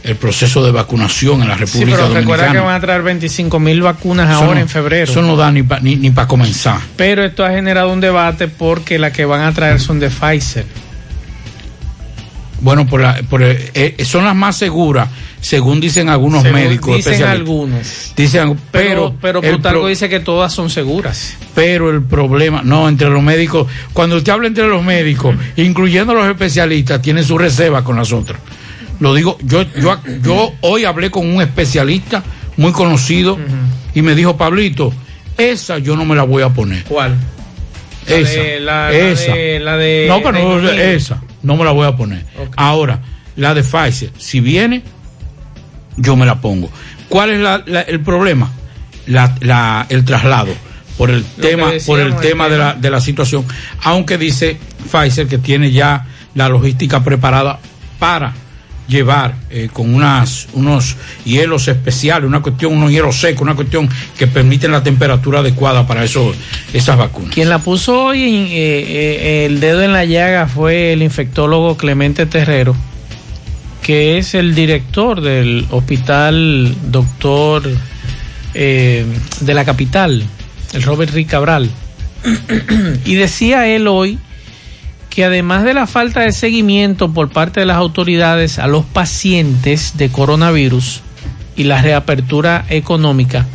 el 0.04 0.16
proceso 0.16 0.64
de 0.64 0.72
vacunación 0.72 1.42
en 1.42 1.50
la 1.50 1.56
Sí, 1.56 1.62
República 1.62 1.98
pero 1.98 2.14
recuerda 2.14 2.44
que 2.44 2.48
Dominicana. 2.58 2.66
van 2.66 2.76
a 2.76 2.80
traer 2.80 3.02
25 3.04 3.60
mil 3.60 3.82
vacunas 3.82 4.30
Eso 4.30 4.40
ahora 4.40 4.56
no- 4.56 4.62
en 4.62 4.70
febrero. 4.70 5.12
Eso 5.12 5.22
no 5.22 5.36
da 5.36 5.52
ni 5.52 5.62
para 5.64 5.82
ni, 5.82 5.96
ni 5.98 6.10
pa 6.12 6.26
comenzar. 6.28 6.80
Pero 6.96 7.24
esto 7.24 7.44
ha 7.46 7.50
generado 7.52 7.92
un 7.92 8.00
debate 8.00 8.48
porque 8.48 8.98
las 8.98 9.12
que 9.12 9.26
van 9.26 9.42
a 9.42 9.52
traer 9.54 9.80
son 9.80 10.00
de 10.00 10.10
Pfizer. 10.10 10.66
Bueno, 12.62 12.86
por 12.88 13.00
la- 13.02 13.22
por 13.30 13.42
el- 13.42 13.58
eh, 13.74 14.04
son 14.04 14.26
las 14.26 14.36
más 14.36 14.58
seguras, 14.58 15.08
según 15.40 15.80
dicen 15.80 16.10
algunos 16.10 16.44
Según 16.44 16.60
médicos. 16.60 16.98
Dicen 16.98 17.24
algunos. 17.24 18.14
Dicen, 18.16 18.58
Pero, 18.72 19.16
pero, 19.22 19.42
pero 19.42 19.42
Plutarco 19.42 19.80
pro- 19.80 19.88
dice 19.88 20.10
que 20.10 20.20
todas 20.20 20.52
son 20.54 20.70
seguras. 20.70 21.36
pero 21.56 21.90
el 21.90 22.02
problema, 22.04 22.62
no, 22.64 22.90
entre 22.90 23.10
los 23.10 23.24
médicos, 23.24 23.68
cuando 23.94 24.18
usted 24.18 24.32
habla 24.34 24.48
entre 24.48 24.68
los 24.68 24.84
médicos, 24.84 25.36
incluyendo 25.56 26.14
los 26.14 26.28
especialistas, 26.28 27.02
tienen 27.02 27.24
su 27.24 27.38
reserva 27.38 27.84
con 27.84 27.96
las 27.96 28.12
otras. 28.12 28.40
Lo 29.00 29.14
digo, 29.14 29.38
yo, 29.44 29.64
yo, 29.80 29.98
yo 30.22 30.52
hoy 30.62 30.84
hablé 30.84 31.10
con 31.10 31.26
un 31.34 31.42
especialista 31.42 32.22
muy 32.58 32.74
conocido 32.74 33.38
y 33.96 34.02
me 34.02 34.14
dijo, 34.16 34.36
Pablito, 34.36 34.92
esa 35.38 35.78
yo 35.78 35.96
no 35.96 36.04
me 36.04 36.16
la 36.18 36.24
voy 36.24 36.44
a 36.44 36.50
poner. 36.50 36.84
¿Cuál? 36.84 37.16
Esa, 38.16 38.42
de- 38.42 38.60
la- 38.60 38.90
de- 38.90 39.60
la 39.60 39.78
de- 39.78 40.06
no, 40.08 40.22
pero 40.22 40.60
no, 40.62 40.70
esa, 40.70 41.22
no 41.44 41.56
me 41.58 41.64
la 41.64 41.72
voy 41.72 41.88
a 41.88 41.96
poner. 41.96 42.26
Ahora, 42.58 43.00
la 43.36 43.54
de 43.54 43.64
Pfizer, 43.64 44.12
si 44.18 44.40
viene, 44.40 44.82
yo 45.98 46.16
me 46.16 46.26
la 46.26 46.36
pongo. 46.42 46.70
¿Cuál 47.08 47.32
es 47.32 47.40
la- 47.40 47.64
la- 47.66 47.82
el 47.82 48.00
problema? 48.02 48.52
La, 49.08 49.86
el 49.90 50.06
traslado 50.06 50.54
por 50.98 51.10
el 51.10 51.22
Lo 51.38 51.42
tema, 51.44 51.72
por 51.88 52.00
el 52.00 52.16
tema 52.18 52.48
de 52.50 52.58
la, 52.58 52.70
tema. 52.72 52.82
de 52.82 52.90
la 52.92 53.02
situación. 53.02 53.46
Aunque 53.84 54.18
dice 54.18 54.58
Pfizer 54.92 55.28
que 55.28 55.38
tiene 55.40 55.72
ya 55.72 56.06
la 56.36 56.48
logística 56.50 57.04
preparada 57.04 57.60
para 57.98 58.34
llevar 58.90 59.36
eh, 59.50 59.70
con 59.72 59.94
unas, 59.94 60.48
unos 60.54 60.98
hielos 61.24 61.68
especiales, 61.68 62.28
una 62.28 62.42
cuestión, 62.42 62.74
unos 62.74 62.92
hielos 62.92 63.20
secos, 63.20 63.44
una 63.44 63.56
cuestión 63.56 63.88
que 64.18 64.28
permiten 64.28 64.72
la 64.72 64.84
temperatura 64.84 65.40
adecuada 65.40 65.88
para 65.88 66.04
eso, 66.04 66.34
esas 66.74 66.98
vacunas. 66.98 67.34
Quien 67.34 67.48
la 67.48 67.60
puso 67.60 68.06
hoy 68.06 68.24
en, 68.24 68.48
eh, 68.48 68.50
eh, 68.52 69.46
el 69.46 69.60
dedo 69.60 69.84
en 69.84 69.94
la 69.94 70.06
llaga 70.06 70.48
fue 70.48 70.94
el 70.94 71.04
infectólogo 71.04 71.78
Clemente 71.78 72.26
Terrero, 72.26 72.76
que 73.84 74.18
es 74.18 74.34
el 74.36 74.56
director 74.56 75.22
del 75.22 75.66
hospital 75.70 76.76
doctor 76.92 77.64
eh, 78.54 79.06
de 79.42 79.54
la 79.54 79.64
capital, 79.66 80.24
el 80.74 80.84
Robert 80.84 81.14
Rick 81.14 81.30
Cabral. 81.30 81.70
y 83.06 83.16
decía 83.16 83.68
él 83.68 83.88
hoy 83.88 84.20
que 85.20 85.26
además 85.26 85.66
de 85.66 85.74
la 85.74 85.86
falta 85.86 86.22
de 86.22 86.32
seguimiento 86.32 87.12
por 87.12 87.28
parte 87.28 87.60
de 87.60 87.66
las 87.66 87.76
autoridades 87.76 88.58
a 88.58 88.68
los 88.68 88.86
pacientes 88.86 89.98
de 89.98 90.08
coronavirus 90.08 91.02
y 91.58 91.66
la 91.66 91.82
reapertura 91.82 92.64
económica, 92.70 93.46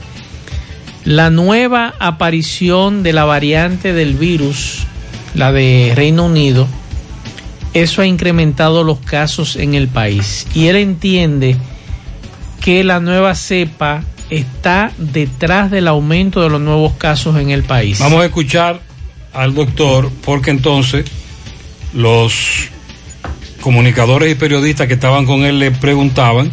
la 1.07 1.31
nueva 1.31 1.95
aparición 2.01 3.03
de 3.03 3.15
la 3.15 3.25
variante 3.25 3.95
del 3.95 4.13
virus, 4.13 4.81
la 5.35 5.53
de 5.53 5.95
Reino 5.97 6.27
Unido, 6.27 6.69
eso 7.73 8.03
ha 8.03 8.07
incrementado 8.07 8.85
los 8.85 8.99
casos 8.99 9.57
en 9.57 9.73
el 9.73 9.89
país. 9.89 10.47
Y 10.53 10.67
él 10.67 10.77
entiende 10.77 11.57
que 12.61 12.85
la 12.85 13.01
nueva 13.01 13.35
cepa 13.35 14.05
está 14.29 14.93
detrás 14.99 15.71
del 15.71 15.89
aumento 15.89 16.43
de 16.43 16.51
los 16.51 16.61
nuevos 16.61 16.93
casos 16.99 17.39
en 17.39 17.49
el 17.49 17.63
país. 17.63 18.01
Vamos 18.01 18.21
a 18.21 18.27
escuchar 18.27 18.83
al 19.33 19.55
doctor 19.55 20.11
porque 20.27 20.51
entonces 20.51 21.07
los 21.95 22.69
comunicadores 23.61 24.31
y 24.31 24.35
periodistas 24.35 24.87
que 24.87 24.95
estaban 24.95 25.25
con 25.27 25.45
él 25.45 25.59
le 25.59 25.71
preguntaban 25.71 26.51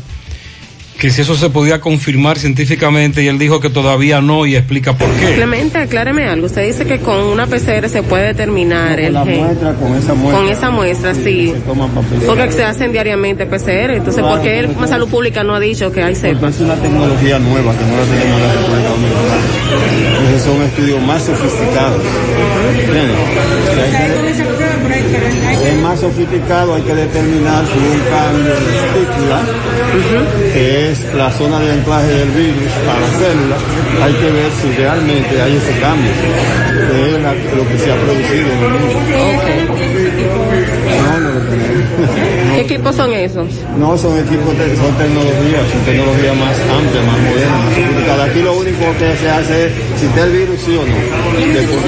que 1.02 1.10
si 1.10 1.22
eso 1.22 1.36
se 1.36 1.50
podía 1.50 1.82
confirmar 1.82 2.38
científicamente 2.38 3.24
y 3.24 3.28
él 3.28 3.40
dijo 3.40 3.60
que 3.60 3.72
todavía 3.72 4.22
no 4.22 4.46
y 4.46 4.56
explica 4.56 4.96
por 4.96 5.10
qué. 5.14 5.34
Clemente, 5.34 5.80
acláreme 5.80 6.28
algo. 6.28 6.46
Usted 6.46 6.68
dice 6.68 6.86
que 6.86 7.00
con 7.00 7.18
una 7.24 7.48
PCR 7.48 7.90
se 7.90 8.04
puede 8.04 8.28
determinar 8.28 9.00
el 9.00 9.14
la 9.14 9.26
gen. 9.26 9.46
muestra, 9.46 9.74
con 9.74 9.96
esa 9.96 10.14
muestra. 10.14 10.40
Con 10.40 10.50
esa 10.52 10.70
muestra, 10.70 11.16
sí. 11.16 11.56
Se. 11.56 12.26
Porque 12.28 12.52
se 12.52 12.64
hacen 12.64 12.92
diariamente 12.92 13.48
PCR. 13.48 13.96
Entonces, 13.96 14.24
¿por 14.24 14.44
qué 14.44 14.60
el 14.60 14.88
Salud 14.88 15.10
Pública 15.10 15.44
no 15.44 15.56
ha 15.56 15.60
dicho 15.60 15.92
que 15.92 16.04
hay 16.04 16.14
cepa? 16.14 16.50
Es 16.50 16.60
una 16.60 16.76
tecnología 16.76 17.40
nueva 17.40 17.76
que 17.76 17.84
no 17.84 17.98
la 17.98 18.04
tenemos 18.04 18.40
en 18.40 18.48
la 18.48 18.54
República 18.54 18.90
Dominicana. 18.90 19.42
Entonces 20.20 20.42
son 20.44 20.62
estudios 20.62 21.02
más 21.02 21.24
sofisticados. 21.24 22.02
Es 25.22 25.78
más 25.82 26.00
sofisticado, 26.00 26.74
hay 26.76 26.82
que 26.82 26.96
determinar 26.96 27.64
si 27.66 27.78
un 27.78 28.00
cambio 28.10 28.54
de 28.54 28.76
estípula, 28.78 29.42
que 30.54 30.92
es 30.92 31.14
la 31.14 31.32
zona 31.32 31.60
de 31.60 31.72
anclaje 31.74 32.08
del 32.08 32.30
virus 32.32 32.72
para 32.86 33.00
la 33.00 33.08
célula. 33.08 33.58
Hay 34.04 34.14
que 34.14 34.32
ver 34.32 34.52
si 34.62 34.72
realmente 34.78 35.42
hay 35.42 35.56
ese 35.56 35.80
cambio, 35.80 36.12
que 36.88 37.16
es 37.16 37.56
lo 37.56 37.68
que 37.68 37.78
se 37.78 37.92
ha 37.92 37.96
producido 37.96 38.52
en 38.52 38.64
el 38.64 38.70
mundo. 38.72 39.91
No, 40.32 41.20
no 41.20 41.30
lo 41.30 41.40
tenemos. 41.42 42.56
¿Qué 42.56 42.62
equipos 42.62 42.96
son 42.96 43.14
esos? 43.14 43.48
No, 43.78 43.98
son 43.98 44.18
equipos, 44.20 44.58
de- 44.58 44.76
son 44.76 44.94
tecnologías, 44.98 45.64
son 45.72 45.82
tecnologías 45.86 46.36
más 46.38 46.56
amplias, 46.60 47.06
más 47.06 47.20
modernas. 47.20 48.30
Aquí 48.30 48.42
lo 48.42 48.54
único 48.54 48.86
que 49.00 49.16
se 49.18 49.30
hace 49.30 49.66
es 49.68 49.72
si 50.00 50.06
está 50.06 50.24
el 50.26 50.32
virus, 50.32 50.60
sí 50.66 50.76
o 50.78 50.84
no. 50.86 51.54
Después- 51.54 51.82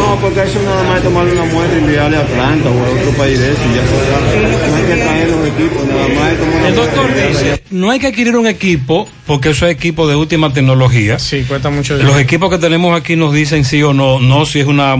No, 0.00 0.16
porque 0.20 0.42
eso 0.42 0.60
nada 0.64 0.82
más 0.84 0.98
es 0.98 1.04
tomarle 1.04 1.32
una 1.32 1.44
muestra 1.44 1.78
y 1.78 1.82
enviarle 1.82 2.16
a 2.16 2.20
Atlanta 2.20 2.68
o 2.68 2.72
a 2.72 3.00
otro 3.00 3.10
país 3.18 3.38
de 3.38 3.52
eso 3.52 3.60
y 3.70 3.76
ya 3.76 3.82
se 3.82 3.96
sabe. 4.10 4.70
No 4.70 4.76
hay 4.76 4.82
que 4.82 5.02
traer 5.02 5.28
los 5.30 5.48
equipos, 5.48 5.86
nada 5.86 6.08
más 6.08 6.32
es 6.32 6.38
tomar 6.38 6.54
una 6.56 6.68
El 6.68 6.74
doctor 6.74 7.06
dice, 7.14 7.62
no 7.70 7.90
hay 7.90 7.98
que 7.98 8.06
adquirir 8.08 8.36
un 8.36 8.46
equipo 8.46 9.08
porque 9.26 9.50
eso 9.50 9.66
es 9.66 9.72
equipo 9.72 10.08
de 10.08 10.16
última 10.16 10.52
tecnología. 10.52 11.18
Sí, 11.18 11.44
cuesta 11.46 11.70
mucho 11.70 11.96
Los 11.96 12.18
equipos 12.18 12.50
que 12.50 12.58
tenemos 12.58 12.98
aquí 12.98 13.16
nos 13.16 13.32
dicen 13.32 13.64
sí 13.64 13.82
o 13.82 13.92
no, 13.92 14.20
no 14.20 14.46
si 14.46 14.60
es 14.60 14.66
una 14.66 14.96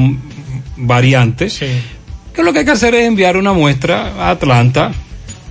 mm, 0.80 0.86
variante. 0.86 1.48
Que 2.32 2.42
lo 2.42 2.52
que 2.52 2.60
hay 2.60 2.64
que 2.64 2.70
hacer 2.70 2.94
es 2.94 3.06
enviar 3.06 3.36
una 3.36 3.52
muestra 3.52 4.12
a 4.18 4.30
Atlanta, 4.30 4.92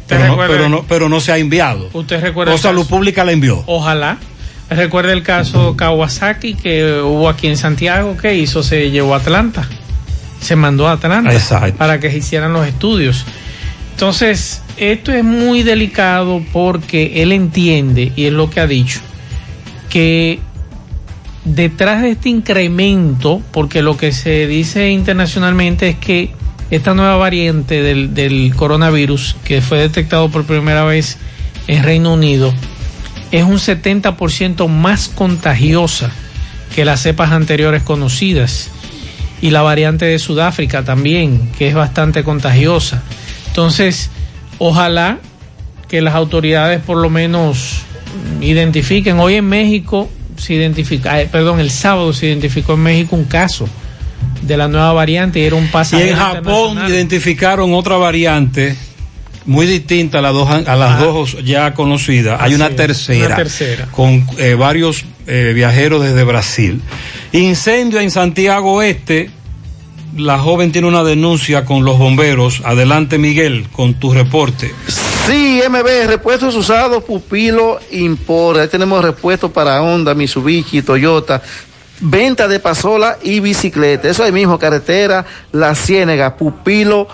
pero 0.07 0.27
no, 0.27 0.37
pero 0.37 0.69
no, 0.69 0.85
pero 0.87 1.09
no 1.09 1.19
se 1.19 1.31
ha 1.31 1.37
enviado. 1.37 1.89
Usted 1.93 2.21
recuerda 2.21 2.53
O 2.53 2.57
Salud 2.57 2.87
Pública 2.87 3.23
la 3.23 3.31
envió. 3.31 3.63
Ojalá. 3.67 4.17
Recuerda 4.69 5.13
el 5.13 5.23
caso 5.23 5.75
Kawasaki 5.75 6.53
que 6.53 7.01
hubo 7.01 7.27
aquí 7.27 7.47
en 7.47 7.57
Santiago 7.57 8.15
que 8.15 8.35
hizo, 8.35 8.61
se 8.61 8.91
llevó 8.91 9.15
a 9.15 9.17
Atlanta. 9.17 9.67
Se 10.39 10.55
mandó 10.55 10.87
a 10.87 10.93
Atlanta 10.93 11.33
Exacto. 11.33 11.77
para 11.77 11.99
que 11.99 12.11
se 12.11 12.17
hicieran 12.17 12.53
los 12.53 12.67
estudios. 12.67 13.25
Entonces, 13.93 14.61
esto 14.77 15.11
es 15.11 15.23
muy 15.23 15.63
delicado 15.63 16.41
porque 16.53 17.21
él 17.21 17.33
entiende, 17.33 18.13
y 18.15 18.25
es 18.25 18.33
lo 18.33 18.49
que 18.49 18.61
ha 18.61 18.67
dicho, 18.67 19.01
que 19.89 20.39
detrás 21.45 22.01
de 22.01 22.11
este 22.11 22.29
incremento, 22.29 23.41
porque 23.51 23.81
lo 23.81 23.97
que 23.97 24.11
se 24.11 24.47
dice 24.47 24.89
internacionalmente 24.89 25.89
es 25.89 25.95
que 25.97 26.31
esta 26.71 26.93
nueva 26.93 27.17
variante 27.17 27.81
del, 27.81 28.53
coronavirus, 28.55 29.35
que 29.43 29.61
fue 29.61 29.79
detectado 29.79 30.29
por 30.29 30.45
primera 30.45 30.83
vez 30.83 31.17
en 31.67 31.83
Reino 31.83 32.13
Unido, 32.13 32.53
es 33.31 33.43
un 33.43 33.57
70% 33.57 34.67
más 34.67 35.07
contagiosa 35.09 36.11
que 36.75 36.85
las 36.85 37.01
cepas 37.01 37.31
anteriores 37.31 37.83
conocidas. 37.83 38.69
Y 39.41 39.51
la 39.51 39.61
variante 39.61 40.05
de 40.05 40.19
Sudáfrica 40.19 40.83
también, 40.83 41.49
que 41.57 41.69
es 41.69 41.73
bastante 41.73 42.23
contagiosa. 42.23 43.01
Entonces, 43.47 44.09
ojalá 44.57 45.19
que 45.87 46.01
las 46.01 46.13
autoridades 46.13 46.81
por 46.81 46.97
lo 46.97 47.09
menos 47.09 47.83
identifiquen. 48.41 49.19
Hoy 49.19 49.35
en 49.35 49.45
México 49.45 50.09
se 50.39 50.53
identifica, 50.53 51.21
eh, 51.21 51.27
perdón, 51.31 51.59
el 51.59 51.69
sábado 51.69 52.13
se 52.13 52.27
identificó 52.27 52.73
en 52.73 52.79
México 52.79 53.15
un 53.15 53.25
caso 53.25 53.67
de 54.41 54.57
la 54.57 54.67
nueva 54.67 54.93
variante 54.93 55.39
y 55.39 55.43
era 55.43 55.55
un 55.55 55.65
Y 55.65 55.67
pasajero 55.67 56.09
en 56.09 56.15
Japón 56.15 56.79
identificaron 56.87 57.73
otra 57.73 57.97
variante 57.97 58.75
muy 59.45 59.65
distinta 59.65 60.19
a 60.19 60.21
las 60.21 60.33
dos, 60.33 60.49
a 60.49 60.75
las 60.75 60.99
dos 60.99 61.43
ya 61.43 61.73
conocidas. 61.73 62.39
Hay 62.41 62.53
una 62.53 62.69
tercera, 62.69 63.27
una 63.27 63.35
tercera. 63.35 63.87
con 63.91 64.25
eh, 64.37 64.53
varios 64.53 65.05
eh, 65.27 65.53
viajeros 65.55 66.03
desde 66.03 66.23
Brasil. 66.23 66.81
Incendio 67.31 67.99
en 67.99 68.11
Santiago 68.11 68.81
Este. 68.81 69.31
La 70.17 70.39
joven 70.39 70.71
tiene 70.71 70.87
una 70.87 71.03
denuncia 71.03 71.65
con 71.65 71.85
los 71.85 71.97
bomberos. 71.97 72.61
Adelante 72.65 73.17
Miguel 73.17 73.67
con 73.71 73.93
tu 73.95 74.13
reporte. 74.13 74.73
Sí, 75.29 75.61
MB, 75.69 76.07
repuestos 76.07 76.55
usados, 76.55 77.03
Pupilo 77.03 77.77
Import. 77.91 78.61
Ahí 78.61 78.67
tenemos 78.67 78.99
repuestos 79.03 79.51
para 79.51 79.79
Honda, 79.79 80.15
Mitsubishi, 80.15 80.81
Toyota. 80.81 81.39
Venta 81.99 82.47
de 82.47 82.59
pasola 82.59 83.19
y 83.21 83.39
bicicleta. 83.39 84.09
Eso 84.09 84.23
ahí 84.23 84.31
mismo, 84.31 84.57
carretera 84.57 85.23
La 85.51 85.75
Ciénega, 85.75 86.35
Pupilo 86.35 87.07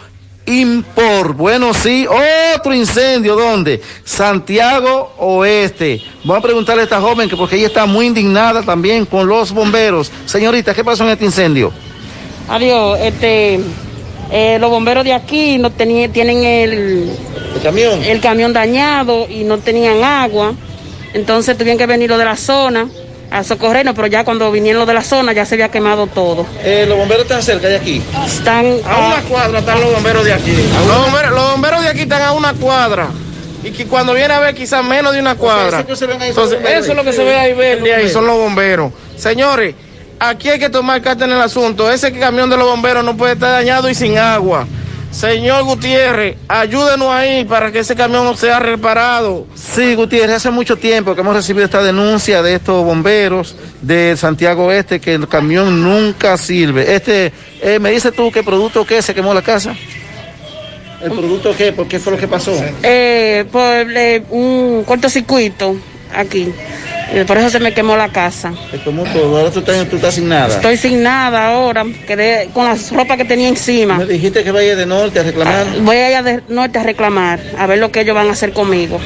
Import. 0.45 1.35
Bueno, 1.35 1.73
sí, 1.73 2.07
otro 2.55 2.73
incendio, 2.73 3.35
¿dónde? 3.35 3.81
Santiago 4.05 5.13
Oeste. 5.17 6.01
Vamos 6.23 6.37
a 6.37 6.41
preguntarle 6.41 6.83
a 6.83 6.85
esta 6.85 7.01
joven 7.01 7.27
que 7.27 7.35
porque 7.35 7.57
ella 7.57 7.67
está 7.67 7.85
muy 7.85 8.05
indignada 8.05 8.63
también 8.63 9.05
con 9.05 9.27
los 9.27 9.51
bomberos. 9.51 10.09
Señorita, 10.25 10.73
¿qué 10.73 10.85
pasó 10.85 11.03
en 11.03 11.09
este 11.09 11.25
incendio? 11.25 11.73
Adiós, 12.47 12.97
este, 13.01 13.59
eh, 14.31 14.57
los 14.59 14.69
bomberos 14.69 15.03
de 15.03 15.13
aquí 15.13 15.57
no 15.57 15.71
tenían, 15.71 16.11
tienen 16.11 16.43
el, 16.43 17.09
camión? 17.63 18.03
el 18.03 18.19
camión 18.21 18.53
dañado 18.53 19.27
y 19.29 19.43
no 19.43 19.57
tenían 19.59 20.03
agua, 20.03 20.53
entonces 21.13 21.57
tuvieron 21.57 21.77
que 21.77 21.85
venir 21.85 22.09
los 22.09 22.19
de 22.19 22.25
la 22.25 22.35
zona 22.35 22.87
a 23.31 23.43
socorrernos, 23.43 23.95
pero 23.95 24.07
ya 24.07 24.23
cuando 24.23 24.51
vinieron 24.51 24.79
los 24.79 24.87
de 24.87 24.93
la 24.93 25.03
zona 25.03 25.33
ya 25.33 25.45
se 25.45 25.55
había 25.55 25.69
quemado 25.69 26.07
todo. 26.07 26.45
Eh, 26.63 26.85
los 26.87 26.97
bomberos 26.97 27.23
están 27.23 27.41
cerca 27.41 27.67
de 27.67 27.75
aquí. 27.77 28.01
Están 28.25 28.65
A 28.85 29.07
una 29.07 29.21
cuadra 29.27 29.59
están 29.59 29.81
los 29.81 29.93
bomberos 29.93 30.23
de 30.25 30.33
aquí. 30.33 30.55
Los 30.87 31.05
bomberos, 31.05 31.31
los 31.31 31.51
bomberos 31.51 31.81
de 31.83 31.89
aquí 31.89 32.01
están 32.01 32.21
a 32.21 32.31
una 32.33 32.53
cuadra. 32.53 33.09
Y 33.63 33.71
que 33.71 33.87
cuando 33.87 34.13
viene 34.13 34.31
a 34.31 34.39
ver 34.39 34.53
quizás 34.53 34.85
menos 34.85 35.11
de 35.13 35.19
una 35.19 35.35
cuadra. 35.35 35.79
eso 35.79 35.87
que 35.87 35.95
se 35.95 36.05
ven 36.05 36.21
ahí 36.21 36.33
son 36.33 36.43
Entonces, 36.43 36.59
bomberos. 36.59 36.83
eso 36.83 36.91
es 36.91 36.97
lo 36.97 37.03
que 37.03 37.13
se 37.13 37.23
ve 37.23 37.35
ahí 37.35 37.53
verde 37.53 37.95
ahí, 37.95 38.09
son 38.09 38.27
los 38.27 38.37
bomberos. 38.37 38.91
Señores, 39.17 39.73
aquí 40.19 40.49
hay 40.49 40.59
que 40.59 40.69
tomar 40.69 41.01
carta 41.01 41.25
en 41.25 41.31
el 41.31 41.41
asunto. 41.41 41.91
Ese 41.91 42.11
camión 42.13 42.49
de 42.49 42.57
los 42.57 42.67
bomberos 42.67 43.03
no 43.03 43.15
puede 43.15 43.33
estar 43.33 43.51
dañado 43.51 43.89
y 43.89 43.95
sin 43.95 44.17
agua. 44.17 44.67
Señor 45.11 45.63
Gutiérrez, 45.63 46.35
ayúdenos 46.49 47.07
ahí 47.09 47.45
para 47.45 47.71
que 47.71 47.79
ese 47.79 47.95
camión 47.95 48.35
sea 48.35 48.59
reparado. 48.59 49.47
Sí, 49.55 49.95
Gutiérrez, 49.95 50.35
hace 50.35 50.51
mucho 50.51 50.75
tiempo 50.75 51.15
que 51.15 51.21
hemos 51.21 51.33
recibido 51.33 51.63
esta 51.63 51.81
denuncia 51.81 52.41
de 52.41 52.55
estos 52.55 52.83
bomberos 52.83 53.55
de 53.81 54.17
Santiago 54.17 54.73
Este 54.73 54.99
que 54.99 55.13
el 55.13 55.29
camión 55.29 55.81
nunca 55.81 56.37
sirve. 56.37 56.93
Este, 56.93 57.31
eh, 57.61 57.79
me 57.79 57.91
dice 57.91 58.11
tú 58.11 58.29
qué 58.29 58.43
producto 58.43 58.85
qué 58.85 59.01
se 59.01 59.15
quemó 59.15 59.33
la 59.33 59.41
casa. 59.41 59.73
¿El 61.01 61.11
producto 61.11 61.55
qué? 61.55 61.71
¿Por 61.71 61.87
qué 61.87 61.97
fue 61.99 62.13
lo 62.13 62.19
que 62.19 62.27
pasó? 62.27 62.51
Eh, 62.83 63.45
por 63.51 63.63
eh, 63.63 64.23
un 64.31 64.83
cortocircuito 64.85 65.77
aquí, 66.13 66.51
por 67.27 67.37
eso 67.37 67.49
se 67.49 67.59
me 67.59 67.73
quemó 67.73 67.95
la 67.95 68.09
casa. 68.09 68.53
Se 68.71 68.79
quemó 68.79 69.03
todo, 69.03 69.37
ahora 69.37 69.51
tú 69.51 69.59
estás, 69.59 69.87
tú 69.89 69.95
estás 69.97 70.15
sin 70.15 70.27
nada. 70.29 70.55
Estoy 70.55 70.77
sin 70.77 71.03
nada 71.03 71.47
ahora, 71.53 71.85
quedé 72.07 72.49
con 72.53 72.65
la 72.65 72.75
ropa 72.91 73.17
que 73.17 73.25
tenía 73.25 73.47
encima. 73.47 73.97
Me 73.97 74.05
dijiste 74.05 74.43
que 74.43 74.51
vaya 74.51 74.75
de 74.75 74.85
norte 74.85 75.19
a 75.19 75.23
reclamar 75.23 75.65
Voy 75.81 75.97
a 75.97 76.19
ir 76.19 76.23
de 76.23 76.41
norte 76.49 76.79
a 76.79 76.83
reclamar, 76.83 77.39
a 77.57 77.67
ver 77.67 77.79
lo 77.79 77.91
que 77.91 78.01
ellos 78.01 78.15
van 78.15 78.27
a 78.27 78.31
hacer 78.31 78.51
conmigo. 78.53 78.99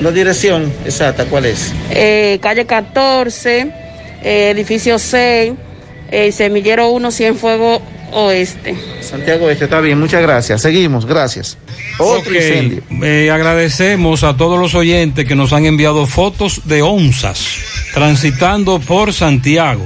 la 0.00 0.10
dirección 0.10 0.72
exacta, 0.84 1.24
¿cuál 1.24 1.46
es? 1.46 1.72
Eh, 1.90 2.38
calle 2.42 2.66
14, 2.66 3.70
eh, 4.22 4.50
edificio 4.50 4.98
6, 4.98 5.52
eh, 6.10 6.32
semillero 6.32 6.88
1, 6.90 7.10
Cienfuegos 7.10 7.80
Oeste. 8.16 8.74
Santiago 9.02 9.50
Este, 9.50 9.64
está 9.64 9.80
bien, 9.80 10.00
muchas 10.00 10.22
gracias. 10.22 10.62
Seguimos, 10.62 11.04
gracias. 11.04 11.58
Otro 11.98 12.34
incendio. 12.34 12.82
eh, 13.02 13.30
agradecemos 13.30 14.24
a 14.24 14.36
todos 14.38 14.58
los 14.58 14.74
oyentes 14.74 15.26
que 15.26 15.34
nos 15.34 15.52
han 15.52 15.66
enviado 15.66 16.06
fotos 16.06 16.62
de 16.64 16.80
onzas 16.80 17.58
transitando 17.92 18.80
por 18.80 19.12
Santiago. 19.12 19.84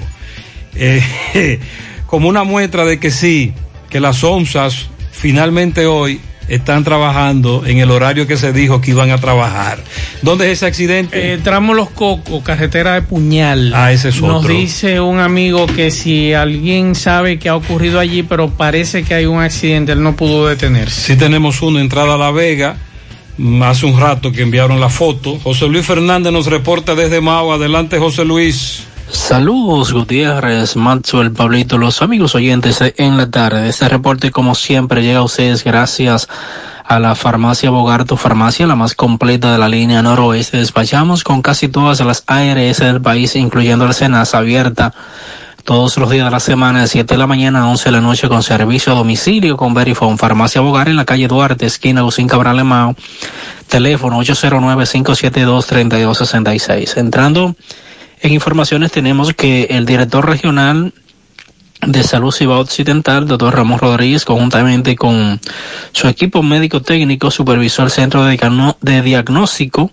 Eh, 0.77 1.59
como 2.07 2.29
una 2.29 2.45
muestra 2.45 2.85
de 2.85 3.01
que 3.01 3.11
sí, 3.11 3.53
que 3.89 3.99
las 3.99 4.23
onzas 4.23 4.87
finalmente 5.11 5.87
hoy 5.87 6.21
están 6.51 6.85
trabajando 6.85 7.63
en 7.65 7.79
el 7.79 7.91
horario 7.91 8.27
que 8.27 8.37
se 8.37 8.53
dijo 8.53 8.81
que 8.81 8.91
iban 8.91 9.11
a 9.11 9.19
trabajar. 9.19 9.83
¿Dónde 10.23 10.47
es 10.47 10.59
ese 10.59 10.67
accidente? 10.67 11.33
Eh, 11.33 11.39
tramo 11.39 11.73
Los 11.75 11.91
Cocos, 11.91 12.43
carretera 12.43 12.95
de 12.95 13.03
Puñal. 13.03 13.73
Ah, 13.75 13.93
ese 13.93 14.11
es 14.11 14.21
Nos 14.21 14.43
otro. 14.45 14.53
dice 14.53 15.01
un 15.01 15.19
amigo 15.21 15.67
que 15.67 15.91
si 15.91 16.35
alguien 16.35 16.95
sabe 16.95 17.39
que 17.39 17.49
ha 17.49 17.57
ocurrido 17.57 17.99
allí, 18.01 18.23
pero 18.23 18.51
parece 18.51 19.05
que 19.05 19.15
hay 19.15 19.27
un 19.27 19.41
accidente, 19.41 19.93
él 19.93 20.03
no 20.03 20.17
pudo 20.17 20.49
detenerse. 20.49 21.01
Sí 21.01 21.17
tenemos 21.17 21.63
uno, 21.63 21.79
entrada 21.79 22.15
a 22.15 22.19
La 22.19 22.31
Vega, 22.33 22.77
mm, 23.39 23.63
hace 23.63 23.87
un 23.87 23.99
rato 23.99 24.33
que 24.33 24.43
enviaron 24.43 24.81
la 24.81 24.89
foto. 24.89 25.39
José 25.39 25.69
Luis 25.69 25.87
Fernández 25.87 26.33
nos 26.33 26.47
reporta 26.47 26.95
desde 26.95 27.21
Mao. 27.21 27.53
Adelante, 27.53 27.99
José 27.99 28.25
Luis. 28.25 28.85
Saludos 29.13 29.93
Gutiérrez, 29.93 30.77
Maxwell, 30.77 31.33
Pablito, 31.33 31.79
los 31.79 32.01
amigos 32.01 32.37
oyentes 32.37 32.81
en 32.97 33.17
la 33.17 33.29
tarde. 33.29 33.69
Este 33.69 33.89
reporte 33.89 34.31
como 34.31 34.55
siempre 34.55 35.03
llega 35.03 35.19
a 35.19 35.25
ustedes 35.25 35.65
gracias 35.65 36.29
a 36.85 37.01
la 37.01 37.17
farmacia 37.17 37.71
Bogarto, 37.71 38.17
farmacia 38.17 38.69
la 38.69 38.77
más 38.77 38.95
completa 38.95 39.51
de 39.53 39.59
la 39.59 39.69
línea 39.69 40.01
noroeste. 40.03 40.59
Despachamos 40.59 41.25
con 41.25 41.43
casi 41.43 41.67
todas 41.69 41.99
las 42.01 42.23
ARS 42.29 42.79
del 42.79 43.01
país, 43.01 43.35
incluyendo 43.35 43.85
la 43.87 43.95
Senasa 43.95 44.39
abierta 44.39 44.95
todos 45.65 45.99
los 45.99 46.11
días 46.11 46.25
de 46.25 46.31
la 46.31 46.41
semana 46.41 46.83
de 46.83 46.87
7 46.87 47.15
de 47.15 47.19
la 47.19 47.27
mañana 47.27 47.63
a 47.63 47.69
11 47.69 47.87
de 47.87 47.93
la 47.93 48.01
noche 48.01 48.29
con 48.29 48.45
servicio 48.45 48.93
a 48.93 48.97
domicilio 48.97 49.57
con 49.57 49.75
Verifone. 49.75 50.19
Farmacia 50.19 50.61
Bogar 50.61 50.89
en 50.89 50.95
la 50.97 51.05
calle 51.05 51.27
Duarte, 51.27 51.67
esquina 51.67 52.03
Lucín 52.03 52.29
Cabral 52.29 52.57
Lemao. 52.57 52.95
Teléfono 53.69 54.21
809-572-3266. 54.21 56.97
Entrando 56.97 57.57
en 58.23 58.33
informaciones 58.33 58.93
tenemos 58.93 59.33
que 59.35 59.65
el 59.71 59.87
director 59.87 60.27
regional 60.27 60.93
de 61.87 62.03
Salud 62.03 62.31
Cibao 62.33 62.61
Occidental, 62.61 63.27
doctor 63.27 63.55
Ramón 63.55 63.79
Rodríguez, 63.79 64.25
conjuntamente 64.25 64.97
con 64.97 65.41
su 65.93 66.09
equipo 66.09 66.43
médico 66.43 66.83
técnico, 66.83 67.31
supervisó 67.31 67.83
el 67.83 67.91
centro 67.91 68.25
de, 68.25 69.03
diagnóstico 69.03 69.91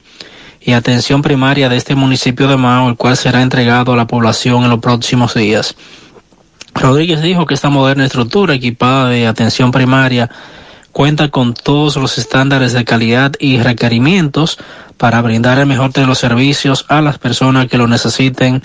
y 0.59 0.73
atención 0.73 1.21
primaria 1.21 1.69
de 1.69 1.77
este 1.77 1.95
municipio 1.95 2.47
de 2.49 2.57
Mao, 2.57 2.89
el 2.89 2.97
cual 2.97 3.15
será 3.15 3.41
entregado 3.41 3.93
a 3.93 3.97
la 3.97 4.07
población 4.07 4.63
en 4.63 4.69
los 4.69 4.79
próximos 4.79 5.33
días. 5.33 5.75
Rodríguez 6.73 7.21
dijo 7.21 7.45
que 7.45 7.53
esta 7.53 7.69
moderna 7.69 8.05
estructura 8.05 8.53
equipada 8.53 9.09
de 9.09 9.25
atención 9.25 9.71
primaria 9.71 10.29
cuenta 10.97 11.29
con 11.29 11.53
todos 11.53 11.95
los 11.97 12.17
estándares 12.17 12.73
de 12.73 12.83
calidad 12.83 13.33
y 13.37 13.59
requerimientos 13.59 14.57
para 14.97 15.21
brindar 15.21 15.59
el 15.59 15.67
mejor 15.67 15.93
de 15.93 16.07
los 16.07 16.17
servicios 16.17 16.85
a 16.89 17.01
las 17.01 17.19
personas 17.19 17.67
que 17.67 17.77
lo 17.77 17.85
necesiten, 17.87 18.63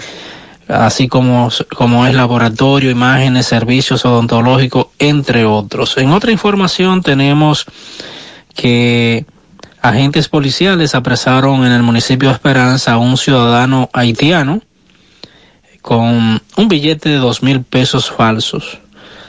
así 0.67 1.09
como, 1.09 1.51
como 1.77 2.07
es 2.07 2.15
laboratorio, 2.15 2.91
imágenes, 2.91 3.45
servicios 3.45 4.07
odontológicos, 4.07 4.87
entre 4.99 5.45
otros. 5.45 5.99
En 5.99 6.11
otra 6.11 6.33
información 6.33 7.03
tenemos 7.03 7.67
que 8.55 9.27
agentes 9.83 10.29
policiales 10.29 10.95
apresaron 10.95 11.67
en 11.67 11.73
el 11.73 11.83
municipio 11.83 12.31
de 12.31 12.37
Esperanza 12.37 12.95
a 12.95 12.99
un 12.99 13.19
ciudadano 13.19 13.91
haitiano 13.93 14.63
con 15.83 16.41
un 16.57 16.69
billete 16.69 17.11
de 17.11 17.17
dos 17.17 17.43
mil 17.43 17.63
pesos 17.63 18.11
falsos. 18.11 18.79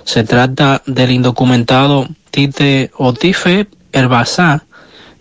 Se 0.05 0.23
trata 0.23 0.81
del 0.85 1.11
indocumentado 1.11 2.07
Tite 2.33 2.89
Otife 2.97 3.67
Herbazá, 3.93 4.63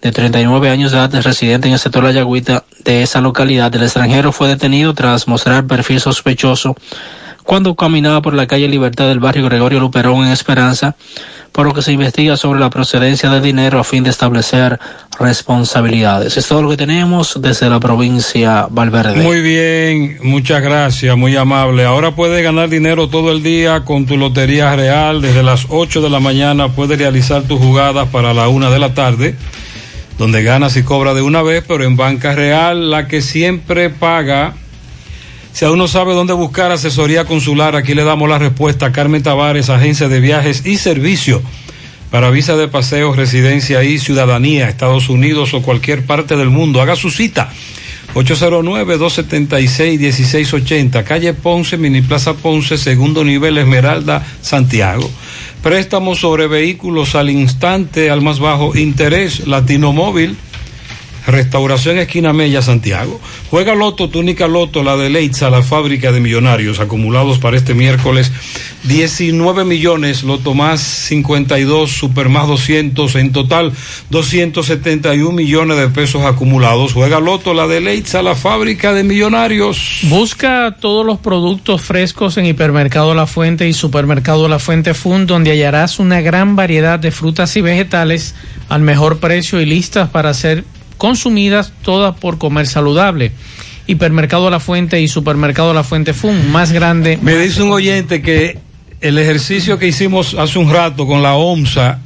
de 0.03 0.13
39 0.13 0.69
años 0.69 0.91
de 0.91 0.99
edad, 0.99 1.23
residente 1.23 1.69
en 1.69 1.75
el 1.75 1.79
sector 1.79 2.03
La 2.05 2.11
Yagüita 2.11 2.65
de 2.85 3.03
esa 3.03 3.21
localidad. 3.21 3.75
El 3.75 3.85
extranjero 3.85 4.33
fue 4.33 4.49
detenido 4.49 4.95
tras 4.95 5.29
mostrar 5.29 5.67
perfil 5.67 6.01
sospechoso 6.01 6.77
cuando 7.45 7.75
caminaba 7.75 8.23
por 8.23 8.35
la 8.35 8.47
calle 8.47 8.69
Libertad 8.69 9.09
del 9.09 9.21
barrio 9.21 9.45
Gregorio 9.45 9.81
Luperón 9.81 10.25
en 10.25 10.33
Esperanza, 10.33 10.97
por 11.51 11.67
lo 11.67 11.75
que 11.75 11.83
se 11.83 11.93
investiga 11.93 12.37
sobre 12.37 12.61
la 12.61 12.71
procedencia 12.71 13.29
del 13.31 13.43
dinero 13.43 13.79
a 13.79 13.85
fin 13.85 14.05
de 14.05 14.11
establecer 14.11 14.79
responsabilidades. 15.19 16.37
Es 16.37 16.47
todo 16.47 16.63
lo 16.63 16.71
que 16.71 16.77
tenemos 16.77 17.41
desde 17.41 17.69
la 17.69 17.79
provincia 17.79 18.69
Valverde. 18.71 19.23
Muy 19.23 19.41
bien, 19.41 20.19
muchas 20.23 20.63
gracias, 20.63 21.17
muy 21.17 21.37
amable. 21.37 21.85
Ahora 21.85 22.15
puedes 22.15 22.43
ganar 22.43 22.69
dinero 22.69 23.09
todo 23.09 23.33
el 23.33 23.43
día 23.43 23.85
con 23.85 24.07
tu 24.07 24.17
Lotería 24.17 24.75
Real. 24.75 25.21
Desde 25.21 25.43
las 25.43 25.67
8 25.69 26.01
de 26.01 26.11
la 26.11 26.21
mañana 26.21 26.69
puedes 26.69 26.99
realizar 26.99 27.43
tus 27.43 27.61
jugadas 27.61 28.09
para 28.09 28.33
la 28.33 28.49
1 28.49 28.71
de 28.71 28.79
la 28.79 28.95
tarde, 28.95 29.37
donde 30.19 30.43
ganas 30.43 30.77
y 30.77 30.83
cobras 30.83 31.15
de 31.15 31.23
una 31.23 31.43
vez, 31.43 31.65
pero 31.67 31.85
en 31.85 31.97
Banca 31.97 32.35
Real, 32.35 32.91
la 32.91 33.09
que 33.09 33.23
siempre 33.23 33.89
paga. 33.91 34.55
Si 35.53 35.65
aún 35.65 35.79
no 35.79 35.89
sabe 35.89 36.15
dónde 36.15 36.33
buscar 36.33 36.73
asesoría 36.73 37.25
consular, 37.25 37.77
aquí 37.77 37.95
le 37.95 38.05
damos 38.05 38.29
la 38.29 38.39
respuesta. 38.39 38.93
Carmen 38.93 39.23
Tavares, 39.23 39.69
agencia 39.69 40.09
de 40.09 40.21
viajes 40.21 40.65
y 40.65 40.77
servicio 40.77 41.43
para 42.11 42.31
visa 42.31 42.57
de 42.57 42.69
paseo, 42.69 43.15
residencia 43.15 43.83
y 43.83 43.99
ciudadanía, 43.99 44.69
Estados 44.69 45.09
Unidos 45.09 45.55
o 45.55 45.63
cualquier 45.63 46.05
parte 46.05 46.37
del 46.37 46.51
mundo. 46.51 46.83
Haga 46.83 46.95
su 46.95 47.11
cita. 47.11 47.51
809-276-1680, 48.15 51.05
calle 51.05 51.33
Ponce, 51.33 51.79
Mini 51.79 52.03
Plaza 52.03 52.35
Ponce, 52.35 52.77
segundo 52.77 53.25
nivel 53.25 53.57
Esmeralda, 53.57 54.23
Santiago. 54.43 55.11
Préstamos 55.63 56.19
sobre 56.19 56.49
vehículos 56.49 57.15
al 57.15 57.31
instante, 57.31 58.11
al 58.11 58.21
más 58.21 58.41
bajo 58.41 58.77
interés, 58.77 59.47
Latino 59.47 59.93
Móvil, 59.93 60.37
Restauración 61.27 61.99
Esquina 61.99 62.33
Mella, 62.33 62.63
Santiago. 62.63 63.21
Juega 63.51 63.75
Loto, 63.75 64.09
túnica 64.09 64.49
Loto, 64.49 64.83
la 64.83 64.97
de 64.97 65.11
Leitza, 65.11 65.51
la 65.51 65.63
fábrica 65.63 66.13
de 66.13 66.21
millonarios, 66.21 66.81
acumulados 66.81 67.39
para 67.39 67.57
este 67.57 67.75
miércoles 67.75 68.33
19 68.85 69.65
millones, 69.65 70.25
Loto 70.25 70.55
más 70.55 70.81
52, 70.81 71.91
Super 71.91 72.29
más 72.29 72.49
200, 72.49 73.15
en 73.17 73.33
total 73.33 73.73
271 74.11 75.31
millones 75.33 75.77
de 75.79 75.89
pesos 75.89 76.25
acumulados. 76.25 76.93
Juega 76.93 77.21
Loto, 77.21 77.55
la 77.55 77.69
de 77.69 77.81
Leitza, 77.81 78.23
la 78.23 78.35
fábrica 78.35 78.93
de 78.93 79.05
millonarios. 79.05 80.01
Busca 80.05 80.77
todos 80.81 81.07
los 81.07 81.19
productos 81.19 81.83
frescos 81.83 82.37
en 82.37 82.47
Hipermercado 82.47 83.15
La 83.15 83.27
Fuente 83.27 83.69
y 83.69 83.73
Supermercado 83.73 84.49
La 84.49 84.59
Fuente 84.59 84.95
Fund, 84.95 85.29
donde 85.29 85.53
hallarás 85.53 86.01
una 86.01 86.21
gran 86.21 86.57
variedad 86.57 86.99
de 86.99 87.13
frutas 87.13 87.57
y 87.57 87.61
vegetales 87.61 88.35
al 88.69 88.83
mejor 88.83 89.19
precio 89.19 89.61
y 89.61 89.67
listas 89.67 90.09
para 90.09 90.35
ser 90.35 90.65
consumidas 91.03 91.73
todas 91.83 92.15
por 92.17 92.39
comer 92.39 92.69
saludable. 92.69 93.33
Hipermercado 93.89 94.51
La 94.51 94.61
Fuente 94.61 95.01
y 95.01 95.09
Supermercado 95.09 95.75
La 95.75 95.83
Fuente 95.83 96.15
Fun, 96.15 96.53
más 96.53 96.71
grande. 96.71 97.19
Me 97.21 97.37
dice 97.37 97.61
un 97.65 97.73
oyente 97.73 98.23
que 98.23 98.59
el 99.01 99.19
ejercicio 99.19 99.81
que 99.81 99.89
hicimos 99.89 100.35
hace 100.35 100.61
un 100.61 100.71
rato 100.73 101.05
con 101.05 101.21
la 101.21 101.35
OMSA 101.35 101.99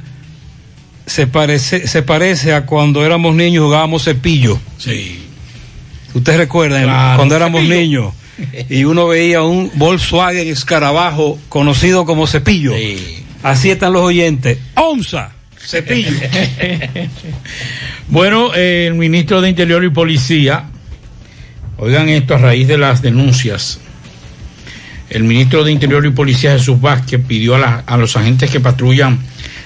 se 1.05 1.27
parece, 1.27 1.87
se 1.87 2.01
parece 2.01 2.53
a 2.55 2.65
cuando 2.65 3.05
éramos 3.05 3.35
niños 3.35 3.61
y 3.61 3.65
jugábamos 3.65 4.03
cepillo. 4.03 4.57
Sí. 4.79 5.19
Usted 6.15 6.35
recuerda 6.35 6.81
Claro, 6.81 7.17
cuando 7.17 7.35
éramos 7.35 7.61
cepillo. 7.61 7.79
niños 7.79 8.13
y 8.71 8.83
uno 8.85 9.05
veía 9.05 9.43
un 9.43 9.69
Volkswagen 9.75 10.47
escarabajo 10.47 11.37
conocido 11.49 12.03
como 12.05 12.25
cepillo. 12.25 12.73
Así 13.43 13.69
están 13.69 13.93
los 13.93 14.01
oyentes. 14.01 14.57
OMSA, 14.73 15.33
cepillo. 15.67 16.11
Bueno, 18.09 18.53
eh, 18.55 18.85
el 18.87 18.93
ministro 18.93 19.41
de 19.41 19.49
Interior 19.49 19.83
y 19.83 19.89
Policía, 19.89 20.65
oigan 21.77 22.07
esto 22.09 22.35
a 22.35 22.37
raíz 22.37 22.67
de 22.67 22.77
las 22.77 23.01
denuncias. 23.01 23.79
El 25.09 25.23
ministro 25.25 25.63
de 25.63 25.71
Interior 25.71 26.05
y 26.05 26.11
Policía 26.11 26.51
Jesús 26.53 26.79
Vázquez 26.79 27.21
pidió 27.27 27.55
a, 27.55 27.59
la- 27.59 27.83
a 27.85 27.97
los 27.97 28.15
agentes 28.15 28.49
que 28.49 28.59
patrullan 28.59 29.19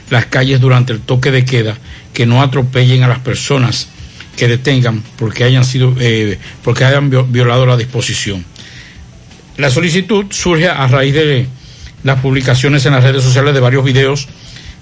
las 0.10 0.26
calles 0.26 0.60
durante 0.60 0.92
el 0.94 1.02
toque 1.02 1.32
de 1.32 1.46
queda 1.46 1.78
que 2.14 2.26
no 2.26 2.42
atropellen 2.42 3.04
a 3.04 3.08
las 3.08 3.20
personas 3.20 3.88
que 4.36 4.48
detengan 4.48 5.04
porque 5.18 5.44
hayan 5.44 5.64
sido 5.64 5.96
eh, 6.00 6.38
porque 6.64 6.84
hayan 6.86 7.10
vio- 7.12 7.26
violado 7.26 7.66
la 7.66 7.78
disposición. 7.78 8.44
La 9.58 9.70
solicitud 9.70 10.26
surge 10.32 10.68
a 10.68 10.88
raíz 10.88 11.14
de 11.14 11.48
las 12.04 12.20
publicaciones 12.22 12.86
en 12.86 12.94
las 12.94 13.04
redes 13.04 13.24
sociales 13.24 13.54
de 13.54 13.60
varios 13.60 13.84
videos 13.84 14.28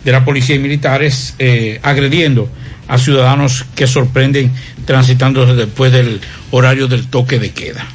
de 0.04 0.12
la 0.12 0.24
policía 0.24 0.56
y 0.56 0.60
militares 0.60 1.36
eh, 1.40 1.80
agrediendo 1.84 2.50
a 2.88 2.98
ciudadanos 2.98 3.66
que 3.76 3.88
sorprenden 3.88 4.52
transitando 4.86 5.56
después 5.56 5.92
del 5.92 6.20
horario 6.52 6.88
del 6.88 7.08
toque 7.08 7.40
de 7.40 7.52
queda. 7.52 7.86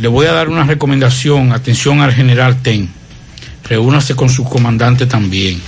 Le 0.00 0.08
voy 0.08 0.26
a 0.26 0.32
dar 0.32 0.48
una 0.48 0.64
recomendación, 0.64 1.52
atención 1.52 2.00
al 2.00 2.12
general 2.12 2.62
Ten, 2.62 2.88
reúnase 3.68 4.14
con 4.14 4.30
su 4.30 4.44
comandante 4.44 5.06
también, 5.06 5.60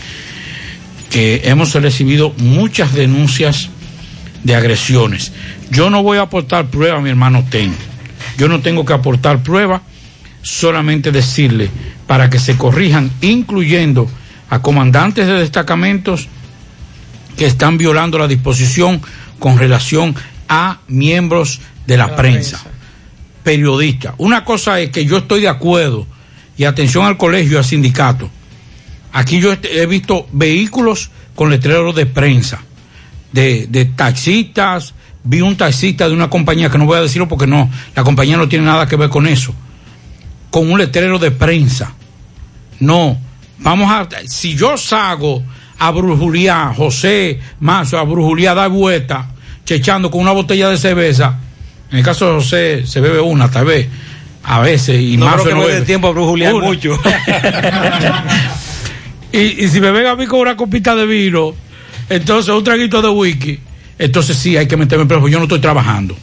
que 1.10 1.42
hemos 1.44 1.74
recibido 1.74 2.32
muchas 2.38 2.94
denuncias 2.94 3.68
de 4.42 4.54
agresiones. 4.54 5.32
Yo 5.70 5.90
no 5.90 6.02
voy 6.02 6.18
a 6.18 6.22
aportar 6.22 6.66
prueba, 6.68 7.00
mi 7.00 7.10
hermano 7.10 7.44
Ten. 7.50 7.74
Yo 8.38 8.48
no 8.48 8.60
tengo 8.60 8.84
que 8.84 8.92
aportar 8.92 9.42
prueba, 9.42 9.82
solamente 10.42 11.10
decirle 11.10 11.68
para 12.06 12.30
que 12.30 12.38
se 12.38 12.56
corrijan, 12.56 13.10
incluyendo 13.20 14.08
a 14.50 14.62
comandantes 14.62 15.26
de 15.26 15.34
destacamentos 15.34 16.28
que 17.36 17.46
están 17.46 17.78
violando 17.78 18.18
la 18.18 18.28
disposición 18.28 19.02
con 19.38 19.58
relación 19.58 20.14
a 20.48 20.80
miembros 20.88 21.60
de 21.86 21.96
la, 21.96 22.16
prensa, 22.16 22.62
periodistas. 23.42 24.14
Una 24.18 24.44
cosa 24.44 24.80
es 24.80 24.90
que 24.90 25.04
yo 25.04 25.18
estoy 25.18 25.40
de 25.40 25.48
acuerdo 25.48 26.06
y 26.56 26.64
atención 26.64 27.04
al 27.04 27.16
colegio 27.16 27.54
y 27.54 27.56
al 27.56 27.64
sindicato. 27.64 28.30
Aquí 29.12 29.40
yo 29.40 29.52
he 29.52 29.58
he 29.62 29.86
visto 29.86 30.26
vehículos 30.32 31.10
con 31.34 31.50
letreros 31.50 31.94
de 31.94 32.06
prensa, 32.06 32.62
de, 33.32 33.66
de 33.68 33.84
taxistas. 33.84 34.94
Vi 35.22 35.40
un 35.40 35.56
taxista 35.56 36.08
de 36.08 36.14
una 36.14 36.30
compañía 36.30 36.70
que 36.70 36.78
no 36.78 36.86
voy 36.86 36.98
a 36.98 37.02
decirlo 37.02 37.28
porque 37.28 37.46
no, 37.46 37.70
la 37.94 38.04
compañía 38.04 38.36
no 38.36 38.48
tiene 38.48 38.64
nada 38.64 38.86
que 38.86 38.96
ver 38.96 39.10
con 39.10 39.26
eso, 39.26 39.54
con 40.50 40.70
un 40.70 40.78
letrero 40.78 41.18
de 41.18 41.30
prensa. 41.30 41.94
No, 42.78 43.18
vamos 43.58 43.90
a, 43.90 44.08
si 44.26 44.54
yo 44.54 44.76
salgo 44.76 45.42
a 45.78 45.90
brujuliar, 45.90 46.74
José 46.74 47.40
Mazo, 47.60 47.98
a 47.98 48.04
brujuliar, 48.04 48.56
dar 48.56 48.70
vuelta, 48.70 49.28
chechando 49.64 50.10
con 50.10 50.20
una 50.20 50.32
botella 50.32 50.68
de 50.70 50.78
cerveza, 50.78 51.38
En 51.90 51.98
el 51.98 52.04
caso 52.04 52.26
de 52.26 52.32
José, 52.34 52.86
se 52.86 53.00
bebe 53.00 53.20
una, 53.20 53.50
tal 53.50 53.66
vez, 53.66 53.88
a 54.42 54.60
veces, 54.60 55.00
y 55.00 55.16
No 55.16 55.30
creo 55.32 55.44
que 55.44 55.54
me 55.54 55.68
dé 55.68 55.82
tiempo 55.82 56.08
a 56.08 56.12
mucho. 56.52 56.98
y, 59.32 59.64
y 59.64 59.68
si 59.68 59.80
me 59.80 59.90
ven 59.90 60.06
a 60.06 60.16
mí 60.16 60.26
con 60.26 60.40
una 60.40 60.56
copita 60.56 60.94
de 60.94 61.06
vino, 61.06 61.54
entonces 62.08 62.54
un 62.54 62.64
traguito 62.64 63.02
de 63.02 63.08
whisky, 63.08 63.58
entonces 63.98 64.36
sí 64.36 64.56
hay 64.56 64.66
que 64.66 64.76
meterme 64.76 65.06
preso. 65.06 65.28
Yo 65.28 65.38
no 65.38 65.44
estoy 65.44 65.60
trabajando. 65.60 66.16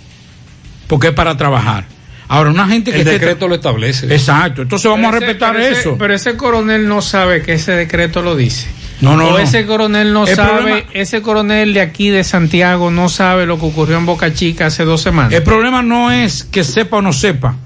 Porque 0.87 1.07
es 1.07 1.13
para 1.13 1.35
trabajar. 1.35 1.85
Ahora, 2.27 2.49
una 2.51 2.67
gente 2.67 2.91
que 2.91 3.01
El 3.01 3.07
esté- 3.07 3.19
decreto 3.19 3.47
lo 3.47 3.55
establece. 3.55 4.05
Exacto. 4.13 4.61
Entonces 4.63 4.89
vamos 4.89 5.13
a 5.13 5.17
ese- 5.17 5.25
respetar 5.25 5.53
pero 5.53 5.65
ese- 5.65 5.79
eso. 5.81 5.95
Pero 5.97 6.13
ese 6.13 6.35
coronel 6.37 6.87
no 6.87 7.01
sabe 7.01 7.41
que 7.41 7.53
ese 7.53 7.73
decreto 7.73 8.21
lo 8.21 8.35
dice. 8.35 8.67
No, 9.01 9.17
no, 9.17 9.27
O 9.27 9.31
no. 9.31 9.39
ese 9.39 9.65
coronel 9.65 10.13
no 10.13 10.25
El 10.25 10.35
sabe, 10.35 10.53
problema- 10.53 10.83
ese 10.93 11.21
coronel 11.21 11.73
de 11.73 11.81
aquí 11.81 12.09
de 12.09 12.23
Santiago 12.23 12.89
no 12.91 13.09
sabe 13.09 13.45
lo 13.45 13.59
que 13.59 13.65
ocurrió 13.65 13.97
en 13.97 14.05
Boca 14.05 14.33
Chica 14.33 14.67
hace 14.67 14.85
dos 14.85 15.01
semanas. 15.01 15.33
El 15.33 15.43
problema 15.43 15.81
no 15.81 16.09
es 16.11 16.43
que 16.45 16.63
sepa 16.63 16.97
o 16.97 17.01
no 17.01 17.11
sepa, 17.11 17.57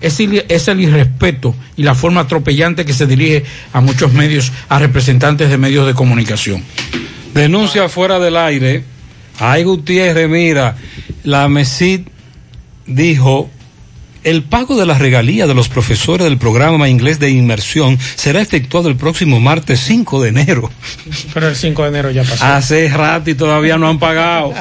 es 0.00 0.18
el, 0.18 0.44
es 0.48 0.66
el 0.66 0.80
irrespeto 0.80 1.54
y 1.76 1.84
la 1.84 1.94
forma 1.94 2.22
atropellante 2.22 2.84
que 2.84 2.92
se 2.92 3.06
dirige 3.06 3.44
a 3.72 3.80
muchos 3.80 4.12
medios, 4.12 4.50
a 4.68 4.78
representantes 4.80 5.48
de 5.48 5.58
medios 5.58 5.86
de 5.86 5.94
comunicación. 5.94 6.64
Denuncia 7.34 7.88
fuera 7.88 8.18
del 8.18 8.36
aire. 8.36 8.82
Ay, 9.38 9.62
Gutiérrez, 9.62 10.28
mira, 10.28 10.74
la 11.22 11.48
MESID 11.48 12.00
dijo, 12.86 13.48
el 14.24 14.42
pago 14.42 14.78
de 14.78 14.86
las 14.86 14.98
regalías 14.98 15.48
de 15.48 15.54
los 15.54 15.68
profesores 15.68 16.24
del 16.24 16.38
programa 16.38 16.88
inglés 16.88 17.18
de 17.18 17.30
inmersión 17.30 17.98
será 18.16 18.40
efectuado 18.40 18.88
el 18.88 18.96
próximo 18.96 19.40
martes 19.40 19.80
5 19.80 20.22
de 20.22 20.28
enero. 20.28 20.70
Pero 21.32 21.48
el 21.48 21.56
5 21.56 21.82
de 21.82 21.88
enero 21.88 22.10
ya 22.10 22.22
pasó. 22.24 22.44
Hace 22.44 22.88
rato 22.88 23.30
y 23.30 23.34
todavía 23.34 23.78
no 23.78 23.88
han 23.88 23.98
pagado. 23.98 24.52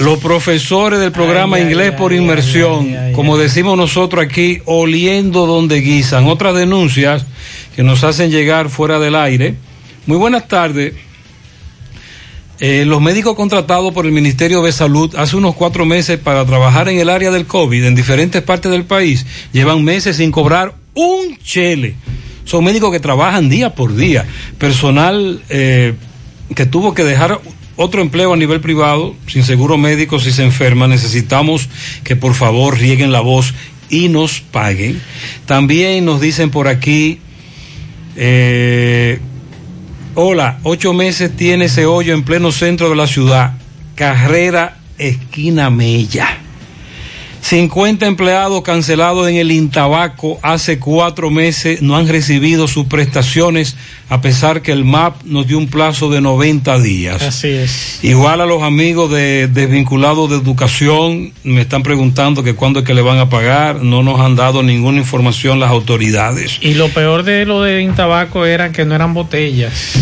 Los 0.00 0.18
profesores 0.18 0.98
del 1.00 1.12
programa 1.12 1.56
Ay, 1.56 1.62
ay, 1.62 1.68
inglés 1.68 1.92
por 1.92 2.12
inmersión, 2.12 3.12
como 3.14 3.38
decimos 3.38 3.76
nosotros 3.76 4.24
aquí, 4.24 4.60
oliendo 4.64 5.46
donde 5.46 5.80
guisan. 5.80 6.26
Otras 6.26 6.54
denuncias 6.54 7.24
que 7.76 7.82
nos 7.82 8.04
hacen 8.04 8.30
llegar 8.30 8.68
fuera 8.68 8.98
del 8.98 9.14
aire. 9.14 9.54
Muy 10.06 10.16
buenas 10.16 10.48
tardes. 10.48 10.94
Eh, 12.64 12.84
los 12.84 13.02
médicos 13.02 13.34
contratados 13.34 13.92
por 13.92 14.06
el 14.06 14.12
Ministerio 14.12 14.62
de 14.62 14.70
Salud 14.70 15.12
hace 15.16 15.34
unos 15.34 15.56
cuatro 15.56 15.84
meses 15.84 16.16
para 16.20 16.46
trabajar 16.46 16.88
en 16.88 17.00
el 17.00 17.08
área 17.08 17.32
del 17.32 17.44
COVID 17.44 17.84
en 17.84 17.96
diferentes 17.96 18.40
partes 18.40 18.70
del 18.70 18.84
país 18.84 19.26
llevan 19.52 19.82
meses 19.82 20.18
sin 20.18 20.30
cobrar 20.30 20.72
un 20.94 21.36
chele. 21.38 21.96
Son 22.44 22.62
médicos 22.62 22.92
que 22.92 23.00
trabajan 23.00 23.48
día 23.48 23.74
por 23.74 23.96
día. 23.96 24.26
Personal 24.58 25.42
eh, 25.48 25.94
que 26.54 26.64
tuvo 26.64 26.94
que 26.94 27.02
dejar 27.02 27.40
otro 27.74 28.00
empleo 28.00 28.32
a 28.32 28.36
nivel 28.36 28.60
privado, 28.60 29.16
sin 29.26 29.42
seguro 29.42 29.76
médico, 29.76 30.20
si 30.20 30.30
se 30.30 30.44
enferma. 30.44 30.86
Necesitamos 30.86 31.68
que 32.04 32.14
por 32.14 32.34
favor 32.34 32.78
rieguen 32.78 33.10
la 33.10 33.22
voz 33.22 33.54
y 33.90 34.08
nos 34.08 34.40
paguen. 34.40 35.02
También 35.46 36.04
nos 36.04 36.20
dicen 36.20 36.50
por 36.50 36.68
aquí, 36.68 37.18
eh, 38.14 39.18
hola, 40.14 40.58
ocho 40.62 40.92
meses 40.92 41.34
tiene 41.36 41.66
ese 41.66 41.86
hoyo 41.86 42.14
en 42.14 42.24
pleno 42.24 42.52
centro 42.52 42.90
de 42.90 42.96
la 42.96 43.06
ciudad, 43.06 43.54
carrera 43.94 44.78
esquina 44.98 45.70
Mella. 45.70 46.41
50 47.42 48.06
empleados 48.06 48.62
cancelados 48.62 49.28
en 49.28 49.34
el 49.34 49.50
Intabaco 49.50 50.38
hace 50.42 50.78
cuatro 50.78 51.28
meses 51.28 51.82
no 51.82 51.96
han 51.96 52.06
recibido 52.06 52.68
sus 52.68 52.86
prestaciones 52.86 53.76
a 54.08 54.20
pesar 54.20 54.62
que 54.62 54.70
el 54.70 54.84
MAP 54.84 55.24
nos 55.24 55.48
dio 55.48 55.58
un 55.58 55.66
plazo 55.66 56.08
de 56.08 56.20
90 56.20 56.78
días. 56.78 57.20
Así 57.20 57.48
es. 57.48 57.98
Igual 58.04 58.40
a 58.40 58.46
los 58.46 58.62
amigos 58.62 59.10
de 59.10 59.48
desvinculados 59.48 60.30
de 60.30 60.36
educación 60.36 61.32
me 61.42 61.62
están 61.62 61.82
preguntando 61.82 62.44
que 62.44 62.54
cuándo 62.54 62.80
es 62.80 62.86
que 62.86 62.94
le 62.94 63.02
van 63.02 63.18
a 63.18 63.28
pagar, 63.28 63.82
no 63.82 64.04
nos 64.04 64.20
han 64.20 64.36
dado 64.36 64.62
ninguna 64.62 64.98
información 64.98 65.58
las 65.58 65.70
autoridades. 65.70 66.58
Y 66.60 66.74
lo 66.74 66.90
peor 66.90 67.24
de 67.24 67.44
lo 67.44 67.62
de 67.62 67.82
Intabaco 67.82 68.46
era 68.46 68.70
que 68.70 68.84
no 68.84 68.94
eran 68.94 69.14
botellas. 69.14 69.94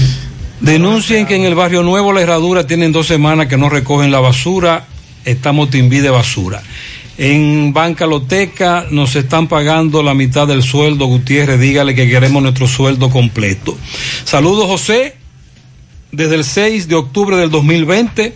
Denuncien 0.61 1.25
que 1.25 1.37
en 1.37 1.45
el 1.45 1.55
barrio 1.55 1.83
Nuevo 1.83 2.13
La 2.13 2.21
Herradura 2.21 2.67
tienen 2.67 2.93
dos 2.93 3.07
semanas 3.07 3.47
que 3.47 3.57
no 3.57 3.71
recogen 3.71 4.11
la 4.11 4.21
basura, 4.21 4.85
estamos 5.25 5.71
timbí 5.71 6.01
de 6.01 6.11
basura. 6.11 6.63
En 7.23 7.75
Banca 7.75 8.07
Loteca 8.07 8.87
nos 8.91 9.15
están 9.15 9.47
pagando 9.47 10.03
la 10.03 10.15
mitad 10.15 10.49
del 10.49 10.63
sueldo, 10.63 11.05
Gutiérrez, 11.05 11.61
dígale 11.61 11.95
que 11.95 12.09
queremos 12.09 12.43
nuestro 12.43 12.67
sueldo 12.67 13.11
completo. 13.11 13.77
Saludos 14.25 14.65
José, 14.65 15.17
desde 16.13 16.37
el 16.37 16.45
6 16.45 16.89
de 16.89 16.95
octubre 16.95 17.37
del 17.37 17.51
2020, 17.51 18.33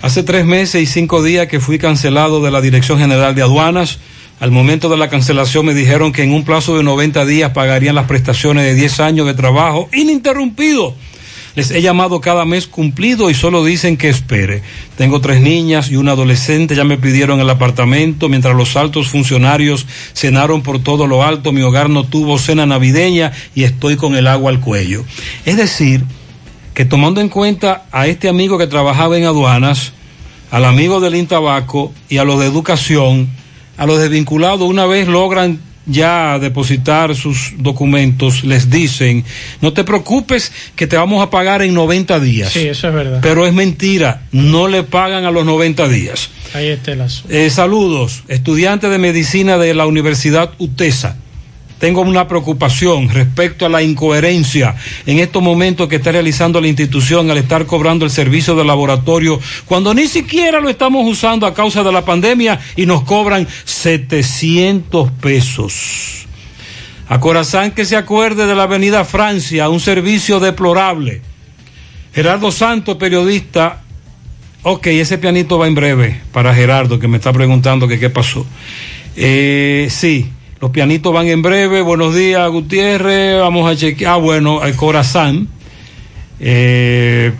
hace 0.00 0.22
tres 0.22 0.46
meses 0.46 0.82
y 0.82 0.86
cinco 0.86 1.22
días 1.22 1.48
que 1.48 1.60
fui 1.60 1.78
cancelado 1.78 2.40
de 2.40 2.50
la 2.50 2.62
Dirección 2.62 2.98
General 2.98 3.34
de 3.34 3.42
Aduanas. 3.42 3.98
Al 4.40 4.52
momento 4.52 4.88
de 4.88 4.96
la 4.96 5.10
cancelación 5.10 5.66
me 5.66 5.74
dijeron 5.74 6.10
que 6.10 6.22
en 6.22 6.32
un 6.32 6.46
plazo 6.46 6.78
de 6.78 6.84
90 6.84 7.26
días 7.26 7.50
pagarían 7.50 7.94
las 7.94 8.06
prestaciones 8.06 8.64
de 8.64 8.74
10 8.74 9.00
años 9.00 9.26
de 9.26 9.34
trabajo 9.34 9.90
ininterrumpido. 9.92 10.94
Les 11.58 11.72
he 11.72 11.82
llamado 11.82 12.20
cada 12.20 12.44
mes 12.44 12.68
cumplido 12.68 13.30
y 13.30 13.34
solo 13.34 13.64
dicen 13.64 13.96
que 13.96 14.08
espere. 14.08 14.62
Tengo 14.96 15.20
tres 15.20 15.40
niñas 15.40 15.90
y 15.90 15.96
un 15.96 16.08
adolescente, 16.08 16.76
ya 16.76 16.84
me 16.84 16.98
pidieron 16.98 17.40
el 17.40 17.50
apartamento, 17.50 18.28
mientras 18.28 18.54
los 18.54 18.76
altos 18.76 19.08
funcionarios 19.08 19.84
cenaron 20.14 20.62
por 20.62 20.80
todo 20.80 21.08
lo 21.08 21.24
alto, 21.24 21.50
mi 21.50 21.62
hogar 21.62 21.90
no 21.90 22.04
tuvo 22.04 22.38
cena 22.38 22.64
navideña 22.64 23.32
y 23.56 23.64
estoy 23.64 23.96
con 23.96 24.14
el 24.14 24.28
agua 24.28 24.52
al 24.52 24.60
cuello. 24.60 25.02
Es 25.46 25.56
decir, 25.56 26.04
que 26.74 26.84
tomando 26.84 27.20
en 27.20 27.28
cuenta 27.28 27.86
a 27.90 28.06
este 28.06 28.28
amigo 28.28 28.56
que 28.56 28.68
trabajaba 28.68 29.18
en 29.18 29.24
aduanas, 29.24 29.94
al 30.52 30.64
amigo 30.64 31.00
del 31.00 31.16
Intabaco 31.16 31.92
y 32.08 32.18
a 32.18 32.24
los 32.24 32.38
de 32.38 32.46
educación, 32.46 33.28
a 33.76 33.84
los 33.84 33.98
desvinculados, 33.98 34.68
una 34.68 34.86
vez 34.86 35.08
logran 35.08 35.58
ya 35.88 36.38
depositar 36.38 37.14
sus 37.16 37.52
documentos, 37.58 38.44
les 38.44 38.70
dicen, 38.70 39.24
no 39.60 39.72
te 39.72 39.84
preocupes 39.84 40.52
que 40.76 40.86
te 40.86 40.96
vamos 40.96 41.22
a 41.22 41.30
pagar 41.30 41.62
en 41.62 41.74
90 41.74 42.20
días. 42.20 42.52
Sí, 42.52 42.68
eso 42.68 42.88
es 42.88 42.94
verdad. 42.94 43.20
Pero 43.22 43.46
es 43.46 43.52
mentira, 43.52 44.22
no 44.32 44.68
le 44.68 44.82
pagan 44.82 45.24
a 45.24 45.30
los 45.30 45.44
90 45.44 45.88
días. 45.88 46.30
Ahí 46.54 46.68
está 46.68 46.92
el 46.92 47.00
asunto. 47.00 47.34
Eh, 47.34 47.50
saludos, 47.50 48.22
estudiante 48.28 48.88
de 48.88 48.98
medicina 48.98 49.58
de 49.58 49.74
la 49.74 49.86
Universidad 49.86 50.52
UTESA. 50.58 51.16
Tengo 51.78 52.00
una 52.00 52.26
preocupación 52.26 53.08
respecto 53.08 53.64
a 53.64 53.68
la 53.68 53.82
incoherencia 53.82 54.74
en 55.06 55.20
estos 55.20 55.42
momentos 55.42 55.88
que 55.88 55.96
está 55.96 56.10
realizando 56.10 56.60
la 56.60 56.66
institución 56.66 57.30
al 57.30 57.38
estar 57.38 57.66
cobrando 57.66 58.04
el 58.04 58.10
servicio 58.10 58.56
de 58.56 58.64
laboratorio 58.64 59.40
cuando 59.64 59.94
ni 59.94 60.08
siquiera 60.08 60.60
lo 60.60 60.68
estamos 60.68 61.08
usando 61.08 61.46
a 61.46 61.54
causa 61.54 61.84
de 61.84 61.92
la 61.92 62.04
pandemia 62.04 62.58
y 62.74 62.86
nos 62.86 63.02
cobran 63.02 63.46
700 63.64 65.10
pesos. 65.12 66.26
A 67.08 67.20
Corazán 67.20 67.70
que 67.70 67.84
se 67.84 67.96
acuerde 67.96 68.46
de 68.46 68.54
la 68.54 68.64
Avenida 68.64 69.04
Francia, 69.04 69.68
un 69.68 69.80
servicio 69.80 70.40
deplorable. 70.40 71.22
Gerardo 72.12 72.50
Santos, 72.50 72.96
periodista. 72.96 73.82
Ok, 74.62 74.88
ese 74.88 75.18
pianito 75.18 75.58
va 75.58 75.68
en 75.68 75.74
breve 75.74 76.20
para 76.32 76.52
Gerardo 76.54 76.98
que 76.98 77.08
me 77.08 77.18
está 77.18 77.32
preguntando 77.32 77.86
qué 77.86 78.10
pasó. 78.10 78.44
Eh, 79.16 79.88
sí, 79.90 80.30
los 80.60 80.70
pianitos 80.70 81.12
van 81.12 81.26
en 81.28 81.42
breve. 81.42 81.82
Buenos 81.82 82.14
días, 82.14 82.48
Gutiérrez. 82.50 83.40
Vamos 83.40 83.70
a 83.70 83.76
chequear. 83.76 84.14
Ah, 84.14 84.16
bueno, 84.16 84.64
el 84.64 84.74
Corazán. 84.74 85.48
Eh, 86.40 87.32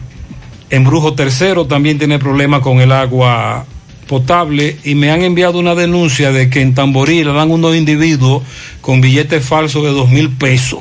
Embrujo 0.71 1.15
Tercero 1.15 1.67
también 1.67 1.99
tiene 1.99 2.19
problemas 2.19 2.61
con 2.61 2.81
el 2.81 2.93
agua 2.93 3.65
potable 4.07 4.77
y 4.85 4.95
me 4.95 5.11
han 5.11 5.23
enviado 5.23 5.59
una 5.59 5.75
denuncia 5.75 6.31
de 6.31 6.51
que 6.51 6.61
en 6.61 6.75
Tamboril 6.75 7.25
dan 7.27 7.51
unos 7.51 7.75
individuos 7.75 8.43
con 8.81 9.01
billetes 9.01 9.45
falsos 9.45 9.83
de 9.83 9.91
dos 9.91 10.11
mil 10.11 10.31
pesos. 10.31 10.79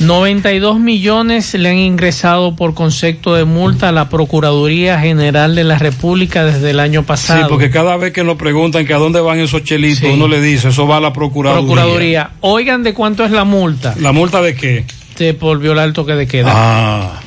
92 0.00 0.80
millones 0.80 1.54
le 1.54 1.68
han 1.68 1.78
ingresado 1.78 2.56
por 2.56 2.74
concepto 2.74 3.34
de 3.34 3.44
multa 3.44 3.90
a 3.90 3.92
la 3.92 4.08
Procuraduría 4.08 4.98
General 4.98 5.54
de 5.54 5.62
la 5.62 5.78
República 5.78 6.44
desde 6.44 6.70
el 6.70 6.80
año 6.80 7.04
pasado. 7.04 7.42
Sí, 7.42 7.46
porque 7.48 7.70
cada 7.70 7.96
vez 7.96 8.12
que 8.12 8.24
nos 8.24 8.36
preguntan 8.36 8.84
que 8.84 8.94
a 8.94 8.98
dónde 8.98 9.20
van 9.20 9.38
esos 9.38 9.62
chelitos, 9.62 10.00
Sí. 10.00 10.06
uno 10.06 10.26
le 10.26 10.40
dice, 10.40 10.70
eso 10.70 10.88
va 10.88 10.96
a 10.96 11.00
la 11.00 11.12
Procuraduría. 11.12 11.62
Procuraduría. 11.64 12.30
Oigan 12.40 12.82
de 12.82 12.94
cuánto 12.94 13.24
es 13.24 13.30
la 13.30 13.44
multa. 13.44 13.94
¿La 14.00 14.10
multa 14.10 14.42
de 14.42 14.54
qué? 14.56 14.84
De 15.18 15.34
por 15.34 15.60
violar 15.60 15.86
el 15.86 15.92
toque 15.92 16.14
de 16.14 16.26
queda. 16.26 16.50
Ah. 16.52 17.21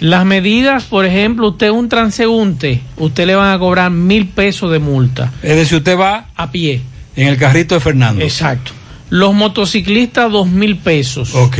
Las 0.00 0.26
medidas, 0.26 0.84
por 0.84 1.06
ejemplo, 1.06 1.48
usted 1.48 1.68
es 1.68 1.72
un 1.72 1.88
transeúnte, 1.88 2.80
usted 2.98 3.26
le 3.26 3.34
van 3.34 3.52
a 3.54 3.58
cobrar 3.58 3.90
mil 3.90 4.28
pesos 4.28 4.70
de 4.70 4.78
multa. 4.78 5.32
Es 5.42 5.56
decir, 5.56 5.78
usted 5.78 5.98
va 5.98 6.26
a 6.36 6.50
pie. 6.50 6.82
En 7.16 7.28
el 7.28 7.38
carrito 7.38 7.74
de 7.74 7.80
Fernando. 7.80 8.22
Exacto. 8.22 8.72
Los 9.08 9.34
motociclistas, 9.34 10.30
dos 10.30 10.48
mil 10.48 10.76
pesos. 10.76 11.34
Ok. 11.34 11.58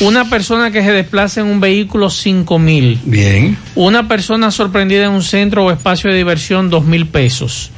Una 0.00 0.28
persona 0.28 0.70
que 0.70 0.82
se 0.82 0.92
desplaza 0.92 1.40
en 1.40 1.46
un 1.46 1.60
vehículo, 1.60 2.10
cinco 2.10 2.58
mil. 2.58 2.98
Bien. 3.04 3.56
Una 3.76 4.08
persona 4.08 4.50
sorprendida 4.50 5.04
en 5.04 5.12
un 5.12 5.22
centro 5.22 5.64
o 5.64 5.70
espacio 5.70 6.10
de 6.10 6.16
diversión, 6.16 6.68
dos 6.68 6.84
mil 6.84 7.06
pesos. 7.06 7.70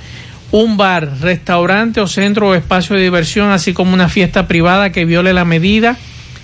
Un 0.50 0.76
bar, 0.76 1.20
restaurante 1.20 2.00
o 2.00 2.06
centro 2.06 2.48
o 2.48 2.54
espacio 2.54 2.96
de 2.96 3.02
diversión, 3.02 3.50
así 3.50 3.72
como 3.72 3.94
una 3.94 4.08
fiesta 4.08 4.48
privada 4.48 4.90
que 4.92 5.04
viole 5.04 5.32
la 5.32 5.44
medida, 5.44 5.96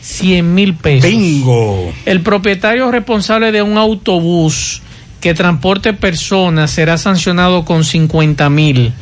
cien 0.08 0.54
mil 0.54 0.74
pesos. 0.74 1.08
Bingo. 1.10 1.92
El 2.06 2.22
propietario 2.22 2.90
responsable 2.90 3.52
de 3.52 3.60
un 3.62 3.76
autobús 3.76 4.80
que 5.20 5.34
transporte 5.34 5.92
personas 5.92 6.70
será 6.70 6.96
sancionado 6.96 7.64
con 7.64 7.84
50 7.84 8.48
mil. 8.50 8.92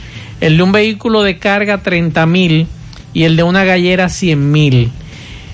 El 0.41 0.57
de 0.57 0.63
un 0.63 0.73
vehículo 0.73 1.23
de 1.23 1.39
carga 1.39 1.79
30 1.83 2.27
mil 2.27 2.67
y 3.15 3.23
el 3.23 3.37
de 3.37 3.43
una 3.45 3.65
gallera 3.65 4.09
100 4.09 4.51
mil. 4.51 4.91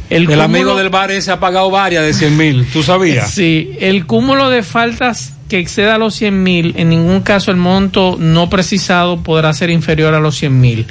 El, 0.09 0.27
cúmulo- 0.27 0.43
amigo 0.43 0.75
del 0.77 0.89
bar 0.89 1.11
ese 1.11 1.31
ha 1.31 1.39
pagado 1.41 1.71
varias 1.71 2.05
de 2.05 2.15
100 2.15 2.37
mil. 2.37 2.67
¿Tú 2.73 2.83
sabías? 2.83 3.31
Sí, 3.35 3.73
el 3.81 4.07
cúmulo 4.07 4.49
de 4.51 4.63
faltas 4.63 5.35
que 5.49 5.59
exceda 5.59 5.99
los 5.99 6.15
100 6.15 6.43
mil, 6.43 6.75
en 6.79 6.89
ningún 6.89 7.21
caso 7.21 7.51
el 7.51 7.59
monto 7.59 8.17
no 8.19 8.49
precisado 8.49 9.23
podrá 9.23 9.53
ser 9.53 9.69
inferior 9.69 10.15
a 10.15 10.21
los 10.21 10.37
100 10.39 10.61
mil. 10.61 10.87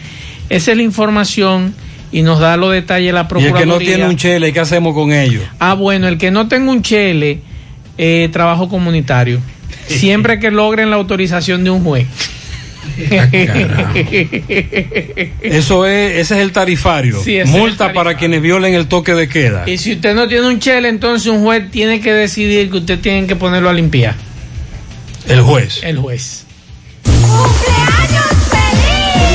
Esa 0.49 0.71
es 0.71 0.77
la 0.77 0.83
información 0.83 1.73
y 2.11 2.21
nos 2.23 2.39
da 2.39 2.57
los 2.57 2.71
detalles 2.73 3.13
la 3.13 3.19
Y 3.19 3.23
el 3.23 3.27
Procuraduría. 3.27 3.59
que 3.61 3.65
no 3.65 3.77
tiene 3.77 4.07
un 4.07 4.17
chele, 4.17 4.53
¿qué 4.53 4.59
hacemos 4.59 4.93
con 4.93 5.13
ellos? 5.13 5.43
Ah, 5.59 5.73
bueno, 5.73 6.07
el 6.07 6.17
que 6.17 6.31
no 6.31 6.47
tenga 6.47 6.71
un 6.71 6.81
chele, 6.81 7.39
eh, 7.97 8.29
trabajo 8.31 8.69
comunitario. 8.69 9.39
Siempre 9.87 10.39
que 10.39 10.51
logren 10.51 10.89
la 10.89 10.95
autorización 10.97 11.63
de 11.63 11.69
un 11.69 11.83
juez. 11.83 12.07
Eso 15.41 15.85
es, 15.85 16.11
ese 16.19 16.35
es 16.35 16.41
el 16.41 16.51
tarifario. 16.51 17.21
Sí, 17.23 17.37
es 17.37 17.45
el 17.47 17.51
Multa 17.51 17.77
tarifario. 17.85 17.93
para 17.93 18.17
quienes 18.17 18.41
violen 18.41 18.73
el 18.73 18.87
toque 18.87 19.13
de 19.13 19.27
queda. 19.27 19.69
y 19.69 19.77
si 19.77 19.93
usted 19.93 20.15
no 20.15 20.27
tiene 20.27 20.47
un 20.47 20.59
chele, 20.59 20.89
entonces 20.89 21.27
un 21.31 21.43
juez 21.43 21.69
tiene 21.71 21.99
que 22.01 22.13
decidir 22.13 22.69
que 22.69 22.77
usted 22.77 22.99
tiene 22.99 23.27
que 23.27 23.35
ponerlo 23.35 23.69
a 23.69 23.73
limpiar. 23.73 24.15
El 25.27 25.41
juez. 25.41 25.81
El 25.83 25.97
juez. 25.97 26.45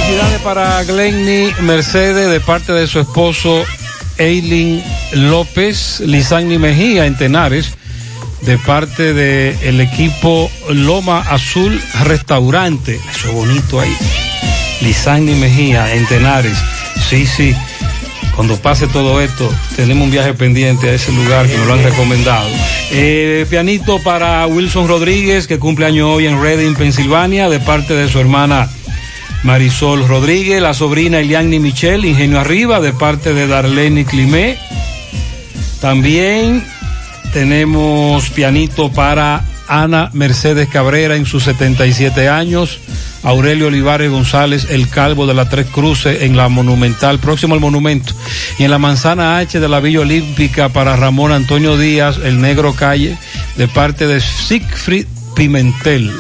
Felicidades 0.07 0.41
para 0.43 0.85
Glenny 0.85 1.53
Mercedes 1.63 2.31
de 2.31 2.39
parte 2.39 2.73
de 2.73 2.87
su 2.87 3.01
esposo 3.01 3.65
Eileen 4.19 4.81
López, 5.11 5.99
Lizanni 5.99 6.59
Mejía 6.59 7.07
en 7.07 7.17
Tenares, 7.17 7.75
de 8.43 8.57
parte 8.57 9.13
del 9.13 9.81
equipo 9.81 10.49
Loma 10.69 11.23
Azul 11.29 11.83
Restaurante. 12.05 13.01
Eso 13.11 13.29
es 13.31 13.35
bonito 13.35 13.81
ahí. 13.81 13.93
Lizanni 14.81 15.35
Mejía 15.35 15.93
en 15.93 16.07
Tenares. 16.07 16.57
Sí, 17.11 17.27
sí. 17.27 17.53
Cuando 18.37 18.57
pase 18.59 18.87
todo 18.87 19.21
esto, 19.21 19.53
tenemos 19.75 20.05
un 20.05 20.13
viaje 20.13 20.35
pendiente 20.35 20.89
a 20.89 20.93
ese 20.93 21.11
lugar 21.11 21.49
que 21.49 21.59
me 21.59 21.67
lo 21.67 21.73
han 21.73 21.83
recomendado. 21.83 22.49
Eh, 22.93 23.45
pianito 23.51 24.01
para 24.05 24.47
Wilson 24.47 24.87
Rodríguez, 24.87 25.49
que 25.49 25.59
cumple 25.59 25.87
año 25.87 26.13
hoy 26.13 26.29
en 26.29 26.41
Reading, 26.41 26.75
Pensilvania, 26.75 27.49
de 27.49 27.59
parte 27.59 27.95
de 27.95 28.09
su 28.09 28.21
hermana 28.21 28.71
Marisol 29.43 30.07
Rodríguez, 30.07 30.61
la 30.61 30.75
sobrina 30.75 31.21
Eliani 31.21 31.59
Michelle, 31.61 32.09
Ingenio 32.09 32.41
Arriba, 32.41 32.81
de 32.81 32.93
parte 32.93 33.33
de 33.33 33.47
Darlene 33.47 34.05
Climé. 34.05 34.59
También 35.81 36.65
tenemos 37.33 38.31
pianito 38.31 38.91
para 38.91 39.45
Ana 39.69 40.11
Mercedes 40.13 40.69
Cabrera 40.69 41.17
en 41.17 41.27
sus 41.27 41.45
77 41.45 42.29
años. 42.29 42.79
Aurelio 43.23 43.67
Olivares 43.67 44.11
González, 44.11 44.69
el 44.71 44.89
calvo 44.89 45.27
de 45.27 45.35
la 45.35 45.49
Tres 45.49 45.67
Cruces 45.67 46.23
en 46.23 46.37
la 46.37 46.49
Monumental, 46.49 47.19
próximo 47.19 47.55
al 47.55 47.61
monumento. 47.61 48.15
Y 48.59 48.65
en 48.65 48.71
la 48.71 48.79
Manzana 48.79 49.39
H 49.39 49.59
de 49.59 49.69
la 49.69 49.81
Villa 49.81 50.01
Olímpica 50.01 50.69
para 50.69 50.97
Ramón 50.97 51.33
Antonio 51.33 51.77
Díaz, 51.77 52.19
el 52.23 52.41
Negro 52.41 52.75
Calle, 52.75 53.19
de 53.57 53.67
parte 53.69 54.07
de 54.07 54.21
Siegfried 54.21 55.07
Pimentel. 55.35 56.13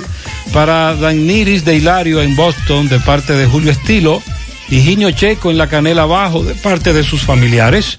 Para 0.52 0.94
Daniris 0.94 1.64
de 1.64 1.76
Hilario 1.76 2.22
en 2.22 2.34
Boston, 2.36 2.88
de 2.88 2.98
parte 3.00 3.34
de 3.34 3.46
Julio 3.46 3.70
Estilo. 3.70 4.22
Y 4.68 4.80
Giño 4.80 5.10
Checo 5.12 5.50
en 5.50 5.58
la 5.58 5.68
Canela 5.68 6.06
Bajo, 6.06 6.42
de 6.42 6.54
parte 6.54 6.92
de 6.92 7.04
sus 7.04 7.22
familiares. 7.22 7.98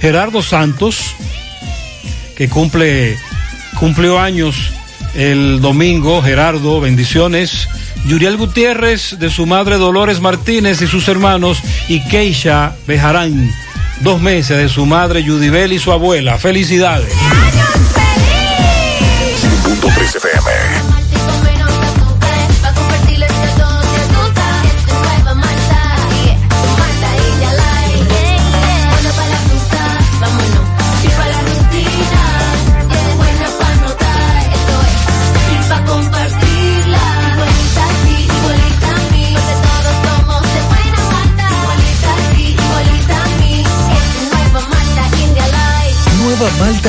Gerardo 0.00 0.42
Santos, 0.42 1.14
que 2.36 2.48
cumple, 2.48 3.16
cumplió 3.78 4.18
años 4.18 4.72
el 5.14 5.60
domingo, 5.60 6.22
Gerardo, 6.22 6.80
bendiciones. 6.80 7.68
Yuriel 8.06 8.36
Gutiérrez, 8.36 9.18
de 9.18 9.30
su 9.30 9.46
madre 9.46 9.78
Dolores 9.78 10.20
Martínez 10.20 10.80
y 10.80 10.86
sus 10.86 11.08
hermanos, 11.08 11.58
y 11.88 12.00
Keisha 12.08 12.76
Bejarán, 12.86 13.50
dos 14.00 14.20
meses 14.20 14.58
de 14.58 14.68
su 14.68 14.86
madre 14.86 15.24
Yudibel 15.24 15.72
y 15.72 15.78
su 15.78 15.90
abuela. 15.90 16.38
Felicidades. 16.38 17.12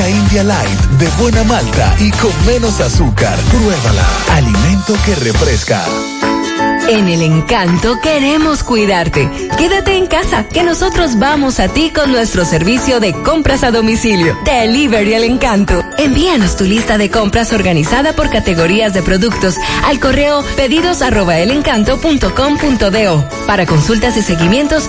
India 0.06 0.44
Light 0.44 0.80
de 0.98 1.08
buena 1.20 1.42
malta 1.44 1.96
y 1.98 2.10
con 2.10 2.32
menos 2.46 2.80
azúcar. 2.80 3.38
Pruébala. 3.50 4.04
Alimento 4.32 4.94
que 5.04 5.14
refresca. 5.14 5.82
En 6.88 7.06
el 7.06 7.20
encanto 7.20 8.00
queremos 8.00 8.64
cuidarte. 8.64 9.30
Quédate 9.58 9.98
en 9.98 10.06
casa, 10.06 10.48
que 10.48 10.62
nosotros 10.62 11.18
vamos 11.18 11.60
a 11.60 11.68
ti 11.68 11.92
con 11.94 12.10
nuestro 12.10 12.46
servicio 12.46 12.98
de 12.98 13.12
compras 13.12 13.62
a 13.62 13.70
domicilio. 13.70 14.38
Delivery 14.46 15.14
al 15.14 15.24
encanto. 15.24 15.84
Envíanos 15.98 16.56
tu 16.56 16.64
lista 16.64 16.96
de 16.96 17.10
compras 17.10 17.52
organizada 17.52 18.14
por 18.14 18.30
categorías 18.30 18.94
de 18.94 19.02
productos 19.02 19.56
al 19.84 20.00
correo 20.00 20.42
pedidos 20.56 21.02
arroba. 21.02 21.34
Para 23.46 23.66
consultas 23.66 24.16
y 24.16 24.22
seguimientos, 24.22 24.88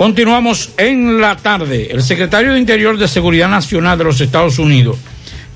Continuamos 0.00 0.70
en 0.78 1.20
la 1.20 1.36
tarde. 1.36 1.88
El 1.90 2.02
secretario 2.02 2.54
de 2.54 2.58
Interior 2.58 2.96
de 2.96 3.06
Seguridad 3.06 3.50
Nacional 3.50 3.98
de 3.98 4.04
los 4.04 4.18
Estados 4.18 4.58
Unidos, 4.58 4.96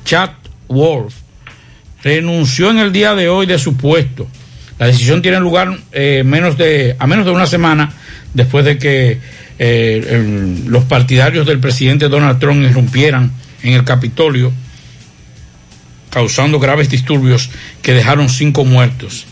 Chad 0.05 0.31
Wolf, 0.68 1.14
renunció 2.02 2.70
en 2.70 2.78
el 2.78 2.93
día 2.93 3.14
de 3.14 3.28
hoy 3.28 3.47
de 3.47 3.59
su 3.59 3.76
puesto. 3.76 4.28
La 4.78 4.86
decisión 4.86 5.22
tiene 5.22 5.40
lugar 5.40 5.78
eh, 5.93 6.22
menos 6.24 6.59
de, 6.59 6.97
a 6.98 7.06
menos 7.06 7.24
de 7.24 7.31
una 7.31 7.47
semana 7.47 7.93
después 8.35 8.64
de 8.64 8.78
que 8.78 9.18
eh, 9.59 10.62
los 10.66 10.85
partidarios 10.85 11.47
del 11.47 11.60
presidente 11.60 12.09
Donald 12.09 12.39
Trump 12.39 12.62
irrumpieran 12.62 13.32
en 13.62 13.72
el 13.72 13.85
Capitolio, 13.85 14.52
causando 16.10 16.59
graves 16.59 16.90
disturbios 16.90 17.51
que 17.81 17.94
dejaron 17.94 18.28
cinco 18.28 18.64
muertos. 18.64 19.26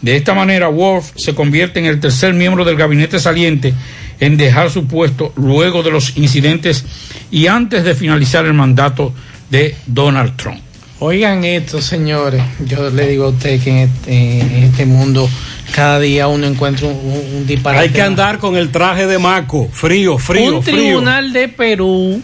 De 0.00 0.16
esta 0.16 0.34
manera, 0.34 0.68
Wolf 0.68 1.10
se 1.16 1.34
convierte 1.34 1.80
en 1.80 1.86
el 1.86 2.00
tercer 2.00 2.32
miembro 2.32 2.64
del 2.64 2.76
gabinete 2.76 3.18
saliente 3.18 3.74
en 4.20 4.36
dejar 4.36 4.70
su 4.70 4.86
puesto 4.86 5.32
luego 5.36 5.82
de 5.82 5.90
los 5.90 6.16
incidentes 6.16 6.84
y 7.30 7.48
antes 7.48 7.84
de 7.84 7.94
finalizar 7.94 8.46
el 8.46 8.54
mandato 8.54 9.12
de 9.50 9.76
Donald 9.86 10.36
Trump. 10.36 10.60
Oigan 10.98 11.44
esto, 11.44 11.82
señores. 11.82 12.42
Yo 12.66 12.88
le 12.90 13.06
digo 13.06 13.26
a 13.26 13.28
usted 13.28 13.62
que 13.62 13.70
en 13.70 13.76
este, 13.88 14.40
en 14.40 14.62
este 14.64 14.86
mundo 14.86 15.28
cada 15.72 16.00
día 16.00 16.26
uno 16.26 16.46
encuentra 16.46 16.88
un, 16.88 16.94
un- 16.96 17.36
un 17.36 17.46
disparate. 17.46 17.84
Hay 17.84 17.90
que 17.90 18.00
andar 18.00 18.38
con 18.38 18.56
el 18.56 18.70
traje 18.70 19.06
de 19.06 19.18
maco, 19.18 19.68
frío, 19.70 20.16
frío, 20.16 20.56
un 20.56 20.62
frío. 20.62 20.76
tribunal 20.76 21.32
de 21.34 21.48
Perú 21.48 22.22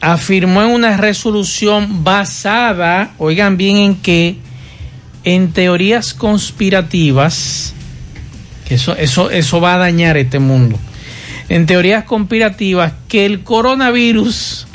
afirmó 0.00 0.62
en 0.62 0.68
una 0.70 0.96
resolución 0.96 2.02
basada, 2.02 3.10
oigan 3.18 3.58
bien 3.58 3.76
en 3.76 3.94
qué, 3.96 4.36
en 5.24 5.52
teorías 5.52 6.14
conspirativas, 6.14 7.74
que 8.66 8.76
eso, 8.76 8.96
eso, 8.96 9.30
eso 9.30 9.60
va 9.60 9.74
a 9.74 9.78
dañar 9.78 10.16
este 10.16 10.38
mundo, 10.38 10.78
en 11.50 11.66
teorías 11.66 12.04
conspirativas, 12.04 12.94
que 13.08 13.26
el 13.26 13.42
coronavirus 13.42 14.66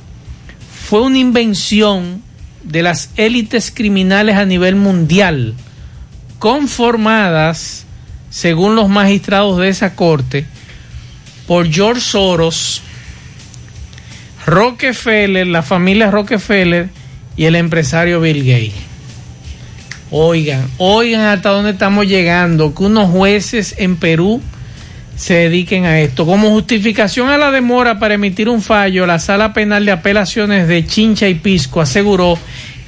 fue 0.86 1.02
una 1.02 1.18
invención 1.18 2.22
de 2.64 2.84
las 2.84 3.10
élites 3.16 3.72
criminales 3.74 4.36
a 4.36 4.46
nivel 4.46 4.76
mundial, 4.76 5.56
conformadas, 6.38 7.88
según 8.30 8.76
los 8.76 8.88
magistrados 8.88 9.58
de 9.58 9.70
esa 9.70 9.96
corte, 9.96 10.46
por 11.48 11.72
George 11.72 12.02
Soros, 12.02 12.84
Rockefeller, 14.46 15.48
la 15.48 15.64
familia 15.64 16.12
Rockefeller 16.12 16.90
y 17.36 17.46
el 17.46 17.56
empresario 17.56 18.22
Bill 18.22 18.46
Gates. 18.46 18.84
Oigan, 20.12 20.70
oigan 20.78 21.22
hasta 21.22 21.50
dónde 21.50 21.72
estamos 21.72 22.06
llegando, 22.06 22.76
que 22.76 22.84
unos 22.84 23.10
jueces 23.10 23.74
en 23.80 23.96
Perú 23.96 24.40
se 25.16 25.34
dediquen 25.36 25.86
a 25.86 26.00
esto. 26.00 26.26
Como 26.26 26.50
justificación 26.50 27.30
a 27.30 27.38
la 27.38 27.52
demora 27.52 28.00
para 28.00 28.16
emitir 28.16 28.50
un 28.50 28.62
fallo, 28.62 29.06
la 29.06 29.20
Sala 29.20 29.54
Penal 29.54 29.86
de 29.86 29.92
Apelaciones 29.92 30.68
de 30.68 30.86
Chincha 30.86 31.28
y 31.28 31.36
Pisco 31.36 31.82
aseguró 31.82 32.38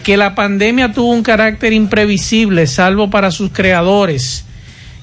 que 0.04 0.18
la 0.18 0.36
pandemia 0.36 0.94
tuvo 0.94 1.12
un 1.12 1.24
carácter 1.24 1.74
imprevisible, 1.74 2.68
salvo 2.68 3.10
para 3.10 3.32
sus 3.32 3.52
creadores, 3.52 4.46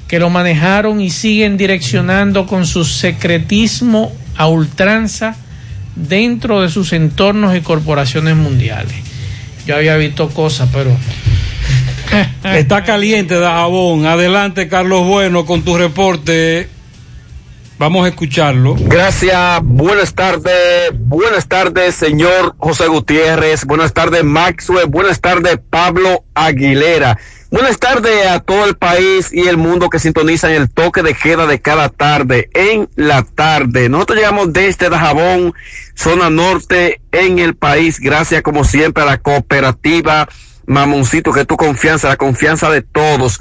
que 0.09 0.18
lo 0.18 0.30
manejaron 0.30 1.01
y 1.01 1.10
siguen 1.10 1.56
direccionando 1.56 2.46
con 2.46 2.66
su 2.66 2.84
secretismo 2.84 4.12
a 4.36 4.46
ultranza 4.46 5.36
dentro 5.96 6.62
de 6.62 6.68
sus 6.68 6.92
entornos 6.92 7.56
y 7.56 7.60
corporaciones 7.60 8.36
mundiales. 8.36 8.94
Yo 9.66 9.76
había 9.76 9.96
visto 9.96 10.28
cosas, 10.28 10.68
pero 10.72 10.94
Está 12.44 12.84
caliente 12.84 13.34
Dajabón. 13.38 14.06
Adelante, 14.06 14.68
Carlos 14.68 15.06
Bueno, 15.06 15.46
con 15.46 15.62
tu 15.62 15.76
reporte. 15.76 16.68
Vamos 17.76 18.05
a 18.05 18.09
escucharlo. 18.09 18.76
Gracias, 18.78 19.60
buenas 19.64 20.14
tardes, 20.14 20.92
buenas 20.94 21.48
tardes, 21.48 21.96
señor 21.96 22.55
José 22.59 22.86
Gutiérrez, 22.86 23.64
buenas 23.64 23.92
tardes, 23.92 24.22
Maxwell, 24.22 24.86
buenas 24.86 25.20
tardes, 25.20 25.59
Pablo 25.70 26.24
Aguilera. 26.34 27.18
Buenas 27.51 27.78
tardes 27.78 28.26
a 28.26 28.40
todo 28.40 28.64
el 28.64 28.76
país 28.76 29.30
y 29.32 29.48
el 29.48 29.56
mundo 29.56 29.90
que 29.90 29.98
sintonizan 29.98 30.52
el 30.52 30.70
toque 30.70 31.02
de 31.02 31.14
queda 31.14 31.46
de 31.46 31.60
cada 31.60 31.88
tarde 31.88 32.48
en 32.55 32.88
la 32.96 33.22
tarde. 33.22 33.88
Nosotros 33.88 34.18
llegamos 34.18 34.52
desde 34.52 34.88
Dajabón, 34.88 35.55
zona 35.94 36.30
norte 36.30 37.01
en 37.12 37.38
el 37.38 37.55
país, 37.55 37.98
gracias 37.98 38.42
como 38.42 38.64
siempre 38.64 39.02
a 39.02 39.06
la 39.06 39.18
cooperativa 39.18 40.28
Mamoncito, 40.66 41.32
que 41.32 41.44
tu 41.44 41.56
confianza, 41.56 42.09
la 42.09 42.16
confianza 42.16 42.70
de 42.70 42.82
todos. 42.82 43.40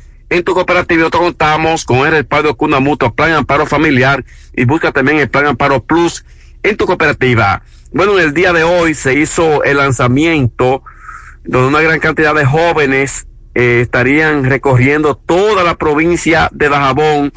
En 0.31 0.45
tu 0.45 0.53
cooperativa 0.53 1.01
nosotros 1.01 1.23
contamos 1.23 1.83
con 1.83 2.07
el 2.07 2.11
respaldo 2.13 2.55
Cuna 2.55 2.79
Mutua, 2.79 3.13
Plan 3.13 3.33
Amparo 3.33 3.65
Familiar 3.65 4.23
y 4.55 4.63
busca 4.63 4.93
también 4.93 5.19
el 5.19 5.29
Plan 5.29 5.45
Amparo 5.45 5.83
Plus 5.83 6.23
en 6.63 6.77
tu 6.77 6.85
cooperativa. 6.85 7.63
Bueno, 7.91 8.17
en 8.17 8.27
el 8.27 8.33
día 8.33 8.53
de 8.53 8.63
hoy 8.63 8.93
se 8.93 9.13
hizo 9.13 9.61
el 9.65 9.75
lanzamiento 9.75 10.83
donde 11.43 11.67
una 11.67 11.81
gran 11.81 11.99
cantidad 11.99 12.33
de 12.33 12.45
jóvenes 12.45 13.27
eh, 13.55 13.81
estarían 13.81 14.45
recorriendo 14.45 15.15
toda 15.17 15.65
la 15.65 15.75
provincia 15.75 16.47
de 16.53 16.69
Dajabón 16.69 17.33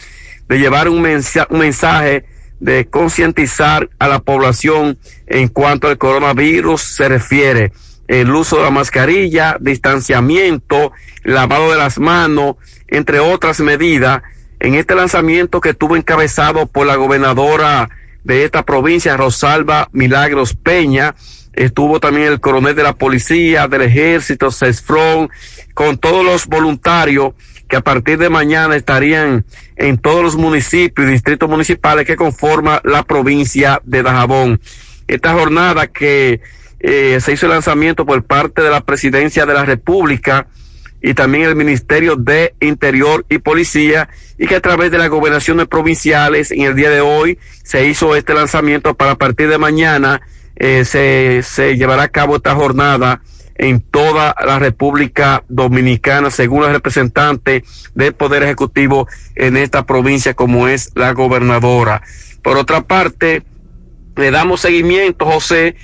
de 0.49 0.59
llevar 0.61 0.89
un 0.89 1.03
mensaje 1.03 2.27
de 2.61 2.89
concientizar 2.89 3.91
a 3.99 4.07
la 4.07 4.21
población 4.21 5.01
en 5.27 5.49
cuanto 5.49 5.89
al 5.89 5.99
coronavirus 5.99 6.81
se 6.81 7.09
refiere. 7.09 7.73
El 8.06 8.31
uso 8.35 8.59
de 8.59 8.64
la 8.64 8.70
mascarilla, 8.70 9.56
distanciamiento, 9.60 10.93
lavado 11.22 11.70
de 11.70 11.78
las 11.78 11.98
manos, 11.98 12.56
entre 12.89 13.20
otras 13.20 13.60
medidas, 13.60 14.22
en 14.60 14.74
este 14.74 14.94
lanzamiento 14.94 15.60
que 15.60 15.70
estuvo 15.70 15.97
encabezado 15.97 16.66
por 16.66 16.86
la 16.86 16.97
gobernadora 16.97 17.90
de 18.24 18.44
esta 18.44 18.64
provincia, 18.64 19.16
Rosalba 19.16 19.89
Milagros 19.93 20.55
Peña, 20.55 21.14
estuvo 21.52 22.01
también 22.01 22.28
el 22.28 22.40
coronel 22.40 22.74
de 22.74 22.82
la 22.82 22.94
policía, 22.94 23.68
del 23.68 23.82
ejército, 23.82 24.51
CESFRON, 24.51 25.31
con 25.74 25.98
todos 25.98 26.24
los 26.24 26.47
voluntarios 26.47 27.35
que 27.68 27.76
a 27.76 27.81
partir 27.81 28.18
de 28.18 28.31
mañana 28.31 28.76
estarían 28.76 29.44
en 29.76 29.98
todos 29.98 30.22
los 30.22 30.36
municipios 30.36 31.09
y 31.09 31.12
distritos 31.12 31.48
municipales 31.48 32.06
que 32.06 32.16
conforman 32.16 32.81
la 32.85 33.02
provincia 33.02 33.81
de 33.85 34.02
Dajabón. 34.02 34.60
Esta 35.06 35.32
jornada 35.32 35.86
que 35.86 36.40
eh, 36.86 37.19
se 37.19 37.32
hizo 37.32 37.47
el 37.47 37.52
lanzamiento 37.52 38.05
por 38.05 38.23
parte 38.24 38.61
de 38.61 38.69
la 38.69 38.82
presidencia 38.82 39.47
de 39.47 39.55
la 39.55 39.65
República 39.65 40.48
y 41.01 41.15
también 41.15 41.44
el 41.44 41.56
Ministerio 41.56 42.15
de 42.16 42.55
Interior 42.61 43.24
y 43.31 43.39
Policía 43.39 44.11
y 44.36 44.47
que 44.47 44.56
a 44.56 44.61
través 44.61 44.90
de 44.90 44.98
las 44.98 45.09
gobernaciones 45.09 45.66
provinciales 45.66 46.51
en 46.51 46.61
el 46.61 46.74
día 46.74 46.90
de 46.90 47.01
hoy 47.01 47.39
se 47.62 47.86
hizo 47.86 48.15
este 48.15 48.35
lanzamiento 48.35 48.93
para 48.93 49.15
partir 49.15 49.48
de 49.48 49.56
mañana 49.56 50.20
eh, 50.56 50.85
se, 50.85 51.40
se 51.43 51.78
llevará 51.78 52.02
a 52.02 52.09
cabo 52.09 52.36
esta 52.36 52.55
jornada 52.55 53.23
en 53.55 53.81
toda 53.81 54.35
la 54.44 54.59
República 54.59 55.43
Dominicana, 55.48 56.31
según 56.31 56.65
los 56.65 56.73
representantes 56.73 57.62
del 57.94 58.12
Poder 58.12 58.43
Ejecutivo 58.43 59.09
en 59.36 59.56
esta 59.56 59.86
provincia, 59.86 60.35
como 60.35 60.69
es 60.69 60.90
la 60.94 61.12
gobernadora. 61.12 62.02
Por 62.43 62.59
otra 62.59 62.82
parte, 62.82 63.43
le 64.16 64.31
damos 64.31 64.61
seguimiento, 64.61 65.24
José, 65.24 65.77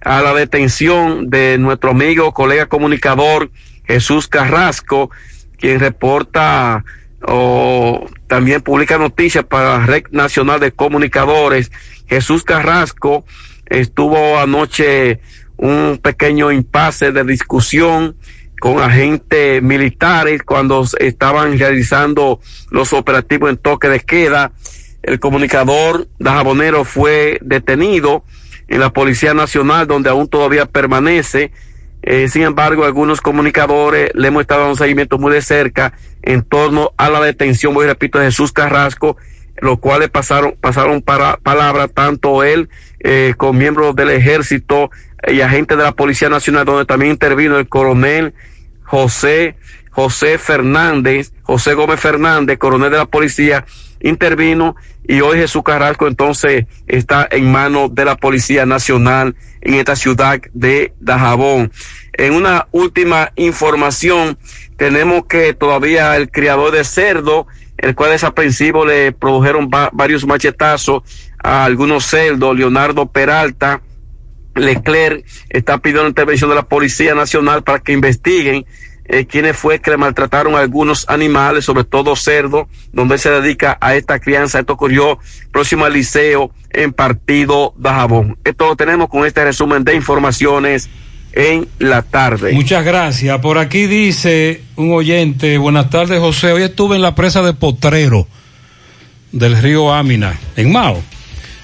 a 0.00 0.22
la 0.22 0.34
detención 0.34 1.30
de 1.30 1.58
nuestro 1.58 1.90
amigo, 1.90 2.32
colega 2.32 2.66
comunicador 2.66 3.50
Jesús 3.84 4.28
Carrasco, 4.28 5.10
quien 5.58 5.80
reporta 5.80 6.84
o 7.26 8.06
también 8.26 8.60
publica 8.62 8.98
noticias 8.98 9.44
para 9.44 9.78
la 9.78 9.86
Red 9.86 10.04
Nacional 10.10 10.60
de 10.60 10.72
Comunicadores. 10.72 11.72
Jesús 12.06 12.44
Carrasco 12.44 13.24
estuvo 13.66 14.38
anoche 14.38 15.20
un 15.56 15.98
pequeño 16.00 16.52
impasse 16.52 17.10
de 17.10 17.24
discusión 17.24 18.16
con 18.60 18.80
agentes 18.80 19.62
militares 19.62 20.42
cuando 20.42 20.84
estaban 20.98 21.58
realizando 21.58 22.40
los 22.70 22.92
operativos 22.92 23.50
en 23.50 23.56
toque 23.56 23.88
de 23.88 24.00
queda. 24.00 24.52
El 25.02 25.20
comunicador 25.20 26.08
Dajabonero 26.18 26.84
fue 26.84 27.38
detenido 27.40 28.24
en 28.68 28.80
la 28.80 28.90
Policía 28.90 29.34
Nacional 29.34 29.86
donde 29.86 30.10
aún 30.10 30.28
todavía 30.28 30.66
permanece. 30.66 31.52
Eh, 32.02 32.28
sin 32.28 32.42
embargo, 32.42 32.84
algunos 32.84 33.20
comunicadores 33.20 34.10
le 34.14 34.28
hemos 34.28 34.42
estado 34.42 34.60
dando 34.60 34.72
un 34.72 34.78
seguimiento 34.78 35.18
muy 35.18 35.32
de 35.32 35.42
cerca 35.42 35.94
en 36.22 36.42
torno 36.42 36.92
a 36.96 37.10
la 37.10 37.20
detención, 37.20 37.74
voy 37.74 37.86
repito, 37.86 38.18
de 38.18 38.26
Jesús 38.26 38.52
Carrasco, 38.52 39.16
los 39.60 39.80
cuales 39.80 40.08
pasaron, 40.10 40.54
pasaron 40.60 41.02
para 41.02 41.38
palabra 41.38 41.88
tanto 41.88 42.44
él 42.44 42.68
eh, 43.00 43.34
con 43.36 43.58
miembros 43.58 43.96
del 43.96 44.10
ejército 44.10 44.90
y 45.26 45.40
agentes 45.40 45.76
de 45.76 45.82
la 45.82 45.92
Policía 45.92 46.28
Nacional, 46.28 46.64
donde 46.64 46.84
también 46.84 47.10
intervino 47.10 47.58
el 47.58 47.68
coronel 47.68 48.34
José 48.84 49.56
José 49.98 50.38
Fernández, 50.38 51.32
José 51.42 51.74
Gómez 51.74 51.98
Fernández, 51.98 52.56
coronel 52.56 52.92
de 52.92 52.98
la 52.98 53.06
policía, 53.06 53.66
intervino 54.00 54.76
y 55.06 55.20
hoy 55.20 55.38
Jesús 55.38 55.62
Carrasco 55.62 56.06
entonces 56.06 56.66
está 56.86 57.26
en 57.30 57.50
manos 57.50 57.94
de 57.94 58.04
la 58.04 58.16
Policía 58.16 58.66
Nacional 58.66 59.36
en 59.60 59.74
esta 59.74 59.96
ciudad 59.96 60.40
de 60.52 60.92
Dajabón. 61.00 61.72
En 62.12 62.34
una 62.34 62.68
última 62.72 63.32
información, 63.36 64.38
tenemos 64.76 65.26
que 65.26 65.54
todavía 65.54 66.16
el 66.16 66.30
criador 66.30 66.72
de 66.72 66.84
cerdo, 66.84 67.46
el 67.78 67.94
cual 67.94 68.12
es 68.12 68.24
aprensivo, 68.24 68.84
le 68.84 69.12
produjeron 69.12 69.70
varios 69.70 70.26
machetazos 70.26 71.02
a 71.42 71.64
algunos 71.64 72.04
cerdos, 72.04 72.56
Leonardo 72.56 73.10
Peralta, 73.10 73.82
Leclerc 74.58 75.24
está 75.48 75.78
pidiendo 75.78 76.08
intervención 76.08 76.50
de 76.50 76.56
la 76.56 76.68
Policía 76.68 77.14
Nacional 77.14 77.62
para 77.62 77.78
que 77.80 77.92
investiguen 77.92 78.66
eh, 79.08 79.24
quiénes 79.24 79.56
fue 79.56 79.80
que 79.80 79.90
le 79.90 79.96
maltrataron 79.96 80.54
a 80.54 80.60
algunos 80.60 81.08
animales, 81.08 81.64
sobre 81.64 81.84
todo 81.84 82.14
cerdos, 82.14 82.66
donde 82.92 83.18
se 83.18 83.30
dedica 83.30 83.78
a 83.80 83.94
esta 83.94 84.20
crianza. 84.20 84.60
Esto 84.60 84.74
ocurrió 84.74 85.18
próximo 85.50 85.84
al 85.84 85.94
liceo 85.94 86.50
en 86.70 86.92
Partido 86.92 87.72
de 87.76 87.88
Jabón. 87.88 88.38
Esto 88.44 88.68
lo 88.68 88.76
tenemos 88.76 89.08
con 89.08 89.24
este 89.24 89.44
resumen 89.44 89.82
de 89.84 89.94
informaciones 89.94 90.88
en 91.32 91.68
la 91.78 92.02
tarde. 92.02 92.52
Muchas 92.52 92.84
gracias. 92.84 93.38
Por 93.40 93.58
aquí 93.58 93.86
dice 93.86 94.62
un 94.76 94.92
oyente, 94.92 95.58
buenas 95.58 95.88
tardes 95.90 96.20
José, 96.20 96.52
hoy 96.52 96.62
estuve 96.62 96.96
en 96.96 97.02
la 97.02 97.14
presa 97.14 97.42
de 97.42 97.54
Potrero 97.54 98.26
del 99.32 99.60
río 99.60 99.92
Ámina, 99.92 100.38
en 100.56 100.72
Mao. 100.72 101.02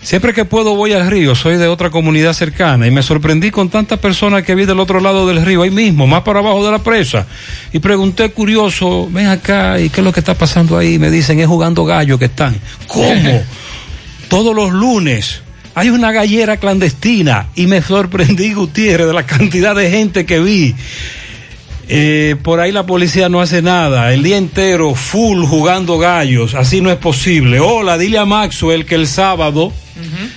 Siempre 0.05 0.35
que 0.35 0.45
puedo 0.45 0.77
voy 0.77 0.93
al 0.93 1.11
río, 1.11 1.35
soy 1.35 1.57
de 1.57 1.67
otra 1.67 1.89
comunidad 1.89 2.35
cercana 2.35 2.87
y 2.87 2.91
me 2.91 3.03
sorprendí 3.03 3.51
con 3.51 3.71
tantas 3.71 3.99
personas 3.99 4.43
que 4.43 4.55
vi 4.55 4.67
del 4.67 4.79
otro 4.79 5.01
lado 5.01 5.27
del 5.27 5.43
río, 5.43 5.63
ahí 5.63 5.71
mismo, 5.71 6.07
más 6.07 6.21
para 6.21 6.41
abajo 6.41 6.63
de 6.63 6.71
la 6.71 6.79
presa. 6.81 7.27
Y 7.73 7.79
pregunté 7.79 8.31
curioso, 8.31 9.09
ven 9.11 9.29
acá, 9.29 9.81
¿y 9.81 9.89
qué 9.89 10.03
es 10.03 10.05
lo 10.05 10.13
que 10.13 10.21
está 10.21 10.35
pasando 10.35 10.77
ahí? 10.77 10.99
Me 10.99 11.11
dicen, 11.11 11.41
es 11.41 11.47
jugando 11.47 11.87
gallo 11.87 12.19
que 12.19 12.27
están. 12.27 12.55
¿Cómo? 12.87 13.43
Todos 14.29 14.55
los 14.55 14.73
lunes 14.73 15.41
hay 15.75 15.89
una 15.89 16.13
gallera 16.13 16.59
clandestina 16.59 17.47
y 17.55 17.67
me 17.67 17.81
sorprendí, 17.81 18.53
Gutiérrez, 18.53 19.07
de 19.07 19.15
la 19.15 19.25
cantidad 19.25 19.75
de 19.75 19.91
gente 19.91 20.27
que 20.27 20.39
vi. 20.39 20.75
Eh, 21.89 22.37
por 22.43 22.61
ahí 22.61 22.73
la 22.73 22.87
policía 22.87 23.29
no 23.29 23.41
hace 23.41 23.61
nada, 23.61 24.13
el 24.15 24.23
día 24.23 24.39
entero 24.39 24.95
full 24.95 25.45
jugando 25.45 25.99
gallos, 25.99 26.55
así 26.55 26.81
no 26.81 26.91
es 26.91 26.97
posible. 26.97 27.61
Hola, 27.61 27.99
dile 27.99 28.19
a 28.19 28.25
Maxwell 28.25 28.87
que 28.87 28.95
el 28.95 29.07
sábado 29.07 29.73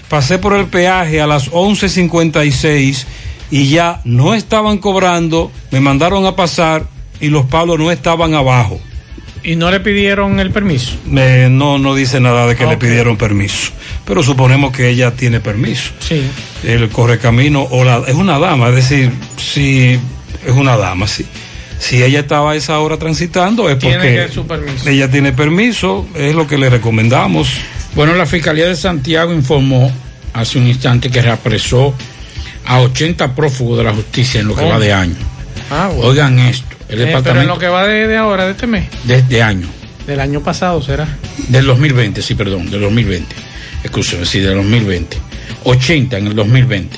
pasé 0.10 0.40
por 0.40 0.54
el 0.54 0.68
peaje 0.68 1.22
a 1.22 1.28
las 1.28 1.52
11.56 1.52 3.06
y 3.50 3.70
ya 3.70 4.02
no 4.04 4.34
estaban 4.34 4.78
cobrando, 4.78 5.52
me 5.72 5.80
mandaron 5.80 6.26
a 6.26 6.36
pasar 6.36 6.86
y 7.20 7.30
los 7.30 7.46
palos 7.46 7.80
no 7.80 7.92
estaban 7.92 8.34
abajo. 8.34 8.80
¿Y 9.44 9.56
no 9.56 9.72
le 9.72 9.80
pidieron 9.80 10.42
el 10.42 10.52
permiso? 10.52 10.98
no, 11.06 11.78
no 11.78 11.96
dice 11.96 12.20
nada 12.20 12.48
de 12.48 12.58
que 12.58 12.66
le 12.66 12.76
pidieron 12.76 13.16
permiso. 13.16 13.72
Pero 14.04 14.22
suponemos 14.22 14.72
que 14.74 14.90
ella 14.90 15.12
tiene 15.12 15.40
permiso. 15.40 15.92
Sí. 16.00 16.24
El 16.64 16.90
correcamino 16.90 17.62
o 17.62 17.86
la, 17.86 18.04
es 18.08 18.16
una 18.16 18.40
dama, 18.40 18.70
es 18.70 18.76
decir, 18.76 19.12
si 19.38 19.98
es 20.48 20.56
una 20.56 20.78
dama, 20.78 21.08
sí. 21.08 21.26
Si 21.80 22.02
ella 22.02 22.22
estaba 22.22 22.54
a 22.54 22.56
esa 22.56 22.80
hora 22.80 22.98
transitando 22.98 23.70
es 23.70 23.76
porque 23.76 24.28
ella 24.88 25.12
tiene 25.12 25.32
permiso, 25.32 26.08
es 26.16 26.34
lo 26.34 26.48
que 26.48 26.58
le 26.58 26.70
recomendamos. 26.70 27.50
Bueno, 27.94 28.16
la 28.16 28.26
Fiscalía 28.26 28.68
de 28.68 28.76
Santiago 28.76 29.34
informó 29.34 29.92
hace 30.34 30.58
un 30.58 30.68
instante 30.68 31.10
que 31.10 31.22
reapresó 31.22 31.94
a 32.66 32.80
80 32.82 33.36
prófugos 33.36 33.78
de 33.78 33.84
la 33.84 33.94
justicia 33.94 34.42
en 34.42 34.48
lo 34.48 34.56
que 34.56 34.66
va 34.66 34.80
de 34.80 34.94
año. 34.94 35.16
Ah, 35.70 35.90
Oigan 36.02 36.40
esto, 36.40 36.76
el 36.90 37.00
departamento... 37.00 37.30
Eh, 37.30 37.34
pero 37.34 37.42
en 37.42 37.48
lo 37.48 37.60
que 37.60 37.68
va 37.68 37.86
de, 37.86 38.18
ahora, 38.18 38.46
de 38.46 38.52
este 38.52 38.68
mes. 38.68 38.88
De 39.04 39.16
este 39.16 39.42
año. 39.42 39.68
Del 40.06 40.20
año 40.20 40.42
pasado, 40.42 40.82
¿será? 40.82 41.08
Del 41.50 41.66
2020, 41.66 42.22
sí, 42.22 42.36
perdón, 42.36 42.70
del 42.70 42.82
2020. 42.82 43.36
Escúcheme, 43.84 44.26
sí, 44.26 44.40
del 44.40 44.56
2020. 44.56 45.18
80 45.64 46.18
en 46.18 46.28
el 46.28 46.36
2020. 46.36 46.98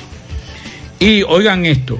Y 0.99 1.23
oigan 1.23 1.65
esto, 1.65 1.99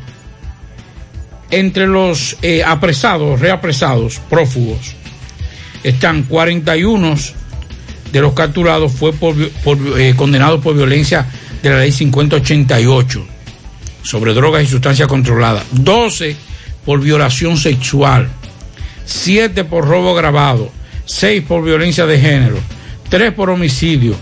entre 1.52 1.88
los 1.88 2.38
eh, 2.42 2.64
apresados, 2.64 3.40
reapresados, 3.40 4.20
prófugos, 4.30 4.96
están 5.84 6.24
41 6.24 7.16
de 8.12 8.22
los 8.22 8.34
capturados 8.34 8.92
fue 8.92 9.14
por, 9.14 9.36
eh, 9.98 10.14
condenados 10.16 10.62
por 10.62 10.76
violencia 10.76 11.26
de 11.62 11.70
la 11.70 11.80
ley 11.80 11.92
5088 11.92 13.26
sobre 14.02 14.34
drogas 14.34 14.64
y 14.64 14.68
sustancias 14.68 15.08
controladas, 15.08 15.64
12 15.72 16.36
por 16.86 17.02
violación 17.02 17.58
sexual, 17.58 18.30
7 19.06 19.64
por 19.66 19.86
robo 19.86 20.12
agravado, 20.12 20.72
6 21.06 21.44
por 21.48 21.64
violencia 21.64 22.06
de 22.06 22.20
género, 22.20 22.58
3 23.10 23.34
por 23.34 23.50
homicidio, 23.50 24.16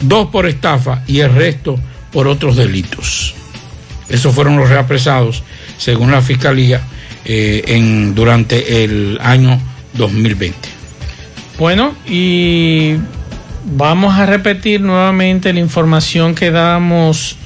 2 0.00 0.28
por 0.28 0.46
estafa 0.46 1.02
y 1.06 1.20
el 1.20 1.32
resto 1.34 1.78
por 2.12 2.28
otros 2.28 2.56
delitos. 2.56 3.34
Esos 4.08 4.34
fueron 4.34 4.56
los 4.56 4.68
reapresados 4.68 5.42
según 5.78 6.10
la 6.10 6.22
Fiscalía, 6.22 6.82
eh, 7.24 7.64
en, 7.66 8.14
durante 8.14 8.84
el 8.84 9.18
año 9.20 9.60
2020. 9.94 10.56
Bueno, 11.58 11.94
y 12.06 12.96
vamos 13.64 14.16
a 14.16 14.26
repetir 14.26 14.80
nuevamente 14.80 15.52
la 15.52 15.58
información 15.58 16.34
que 16.34 16.50
damos 16.50 17.36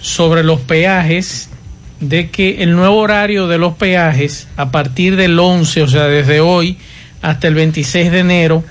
sobre 0.00 0.42
los 0.42 0.60
peajes, 0.60 1.50
de 2.00 2.30
que 2.30 2.62
el 2.62 2.74
nuevo 2.74 2.96
horario 2.96 3.46
de 3.46 3.58
los 3.58 3.74
peajes, 3.74 4.48
a 4.56 4.70
partir 4.70 5.16
del 5.16 5.38
11, 5.38 5.82
o 5.82 5.88
sea, 5.88 6.04
desde 6.04 6.40
hoy 6.40 6.78
hasta 7.22 7.48
el 7.48 7.54
26 7.54 8.10
de 8.10 8.18
enero, 8.18 8.64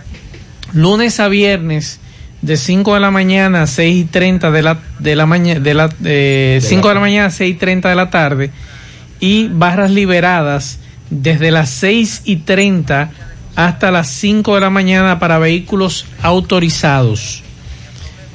lunes 0.74 1.19
a 1.19 1.28
viernes, 1.28 1.99
de 2.41 2.57
5 2.57 2.93
de 2.93 2.99
la 2.99 3.11
mañana 3.11 3.64
a 3.64 3.68
6 3.68 4.03
y 4.03 4.05
30 4.05 4.51
de 4.51 4.61
la, 4.61 4.80
de 4.99 5.15
la 5.15 5.26
mañana, 5.26 5.59
de 5.59 5.73
la, 5.73 5.88
de 5.88 6.59
5 6.61 6.88
de 6.88 6.93
la 6.93 6.99
mañana 6.99 7.26
a 7.27 7.31
6 7.31 7.55
y 7.55 7.57
30 7.57 7.89
de 7.89 7.95
la 7.95 8.09
tarde, 8.09 8.51
y 9.19 9.47
barras 9.47 9.91
liberadas 9.91 10.80
desde 11.09 11.51
las 11.51 11.69
6 11.69 12.22
y 12.26 12.38
30 12.38 13.11
hasta 13.55 13.91
las 13.91 14.09
5 14.09 14.55
de 14.55 14.61
la 14.61 14.69
mañana 14.69 15.19
para 15.19 15.39
vehículos 15.39 16.05
autorizados. 16.22 17.43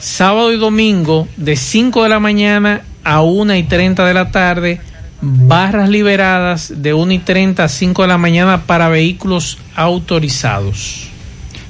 Sábado 0.00 0.52
y 0.52 0.56
domingo 0.56 1.28
de 1.36 1.54
5 1.54 2.02
de 2.02 2.08
la 2.08 2.18
mañana 2.18 2.82
a 3.04 3.22
1 3.22 3.54
y 3.54 3.62
30 3.62 4.04
de 4.04 4.14
la 4.14 4.32
tarde, 4.32 4.80
barras 5.20 5.88
liberadas 5.88 6.72
de 6.82 6.92
1 6.92 7.12
y 7.12 7.18
30 7.20 7.62
a 7.62 7.68
5 7.68 8.02
de 8.02 8.08
la 8.08 8.18
mañana 8.18 8.62
para 8.66 8.88
vehículos 8.88 9.58
autorizados. 9.76 11.08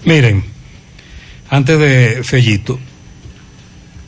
Miren, 0.06 0.51
antes 1.52 1.78
de 1.78 2.24
Fellito, 2.24 2.80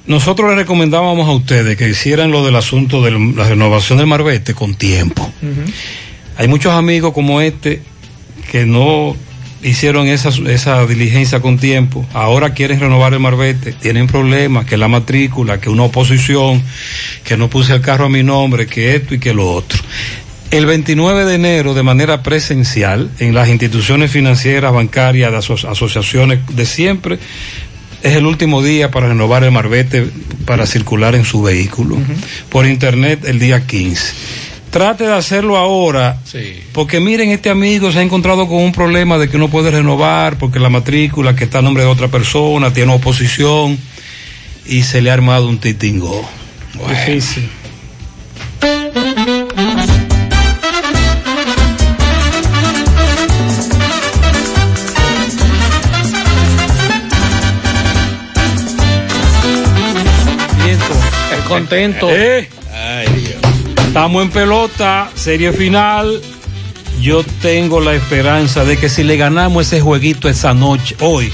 nosotros 0.07 0.49
le 0.49 0.57
recomendábamos 0.57 1.29
a 1.29 1.33
ustedes 1.33 1.77
que 1.77 1.91
hicieran 1.91 2.31
lo 2.31 2.43
del 2.43 2.57
asunto 2.57 3.03
de 3.03 3.11
la 3.11 3.47
renovación 3.47 3.99
del 3.99 4.07
marbete 4.07 4.55
con 4.55 4.75
tiempo. 4.75 5.31
Hay 6.39 6.49
muchos 6.49 6.73
amigos 6.73 7.13
como 7.13 7.43
este 7.43 7.83
que 8.51 8.65
no 8.65 9.15
hicieron 9.63 10.09
esa, 10.09 10.31
esa 10.51 10.87
diligencia 10.87 11.41
con 11.41 11.59
tiempo, 11.59 12.07
ahora 12.15 12.55
quieren 12.55 12.81
renovar 12.81 13.13
el 13.13 13.21
marbete, 13.21 13.73
tienen 13.73 14.07
problemas, 14.07 14.65
que 14.65 14.79
la 14.79 14.89
matrícula, 14.89 15.61
que 15.61 15.69
una 15.69 15.83
oposición, 15.83 16.63
que 17.25 17.37
no 17.37 17.51
puse 17.51 17.75
el 17.75 17.83
carro 17.83 18.07
a 18.07 18.09
mi 18.09 18.23
nombre, 18.23 18.67
que 18.67 18.97
esto 18.97 19.15
y 19.15 19.19
que 19.19 19.35
lo 19.35 19.53
otro. 19.53 19.79
El 20.55 20.67
29 20.67 21.25
de 21.25 21.35
enero, 21.35 21.75
de 21.75 21.83
manera 21.83 22.23
presencial, 22.23 23.11
en 23.19 23.35
las 23.35 23.49
instituciones 23.49 24.13
financieras, 24.13 24.73
bancarias, 24.73 25.33
de 25.33 25.39
asociaciones 25.69 26.39
de 26.55 26.65
siempre, 26.65 27.19
es 28.05 28.15
el 28.15 28.25
último 28.25 28.63
día 28.63 28.89
para 28.93 29.09
renovar 29.09 29.43
el 29.43 29.51
marbete 29.51 30.09
para 30.47 30.65
circular 30.67 31.17
en 31.17 31.25
su 31.25 31.43
vehículo. 31.43 31.99
Por 32.51 32.67
internet 32.67 33.25
el 33.25 33.41
día 33.41 33.67
15. 33.67 34.13
Trate 34.71 35.03
de 35.03 35.15
hacerlo 35.15 35.57
ahora, 35.57 36.21
porque 36.73 37.01
miren, 37.01 37.31
este 37.31 37.51
amigo 37.51 37.91
se 37.91 37.99
ha 37.99 38.03
encontrado 38.03 38.47
con 38.47 38.59
un 38.59 38.71
problema 38.71 39.19
de 39.19 39.29
que 39.29 39.39
no 39.39 39.49
puede 39.49 39.73
renovar 39.73 40.39
porque 40.39 40.61
la 40.61 40.69
matrícula 40.69 41.35
que 41.35 41.43
está 41.43 41.59
a 41.59 41.63
nombre 41.63 41.83
de 41.83 41.89
otra 41.89 42.07
persona 42.07 42.73
tiene 42.73 42.95
oposición 42.95 43.77
y 44.67 44.85
se 44.85 45.03
le 45.03 45.11
ha 45.11 45.15
armado 45.15 45.49
un 45.49 45.59
titingo. 45.59 46.25
Difícil. 46.89 47.51
Contento. 61.45 62.09
Eh. 62.77 63.39
Estamos 63.87 64.25
en 64.25 64.31
pelota, 64.31 65.09
serie 65.15 65.53
final. 65.53 66.21
Yo 67.01 67.23
tengo 67.41 67.81
la 67.81 67.95
esperanza 67.95 68.65
de 68.65 68.77
que 68.77 68.89
si 68.89 69.05
le 69.05 69.17
ganamos 69.17 69.69
ese 69.69 69.81
jueguito 69.81 70.29
esa 70.29 70.55
noche, 70.55 70.97
hoy, 70.99 71.33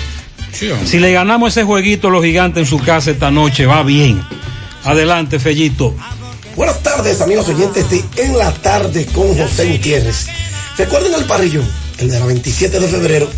si 0.84 0.98
le 0.98 1.12
ganamos 1.12 1.56
ese 1.56 1.64
jueguito 1.64 2.10
los 2.10 2.22
gigantes 2.22 2.64
en 2.64 2.66
su 2.66 2.78
casa 2.78 3.10
esta 3.10 3.30
noche, 3.30 3.64
va 3.64 3.82
bien. 3.82 4.22
Adelante, 4.84 5.38
Fellito. 5.38 5.96
Buenas 6.56 6.82
tardes, 6.82 7.22
amigos 7.22 7.48
oyentes 7.48 7.88
de 7.88 8.04
En 8.18 8.36
la 8.36 8.52
Tarde 8.52 9.06
con 9.06 9.34
José 9.34 9.72
Gutiérrez. 9.72 10.26
¿Recuerden 10.76 11.14
el 11.14 11.24
parrillón? 11.24 11.66
el 12.00 12.10
de 12.10 12.18
la 12.18 12.26
27 12.26 12.80
de 12.80 12.88
febrero, 12.88 13.28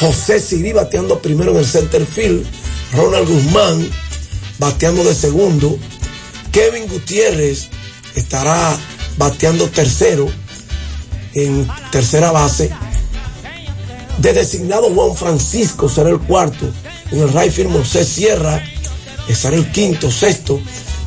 José 0.00 0.40
Siri 0.40 0.72
bateando 0.72 1.22
primero 1.22 1.52
en 1.52 1.58
el 1.58 1.66
center 1.66 2.04
field. 2.04 2.44
Ronald 2.92 3.28
Guzmán 3.28 3.88
bateando 4.58 5.04
de 5.04 5.14
segundo. 5.14 5.78
Kevin 6.52 6.88
Gutiérrez 6.88 7.68
estará 8.16 8.76
bateando 9.16 9.68
tercero 9.68 10.28
en 11.34 11.68
tercera 11.92 12.32
base. 12.32 12.70
De 14.18 14.32
designado 14.32 14.90
Juan 14.92 15.14
Francisco 15.14 15.88
será 15.88 16.10
el 16.10 16.18
cuarto. 16.18 16.66
En 17.12 17.20
el 17.20 17.32
right 17.32 17.52
field 17.52 17.84
Sierra 17.84 18.62
estará 19.28 19.56
el 19.56 19.70
quinto, 19.70 20.10
sexto. 20.10 20.60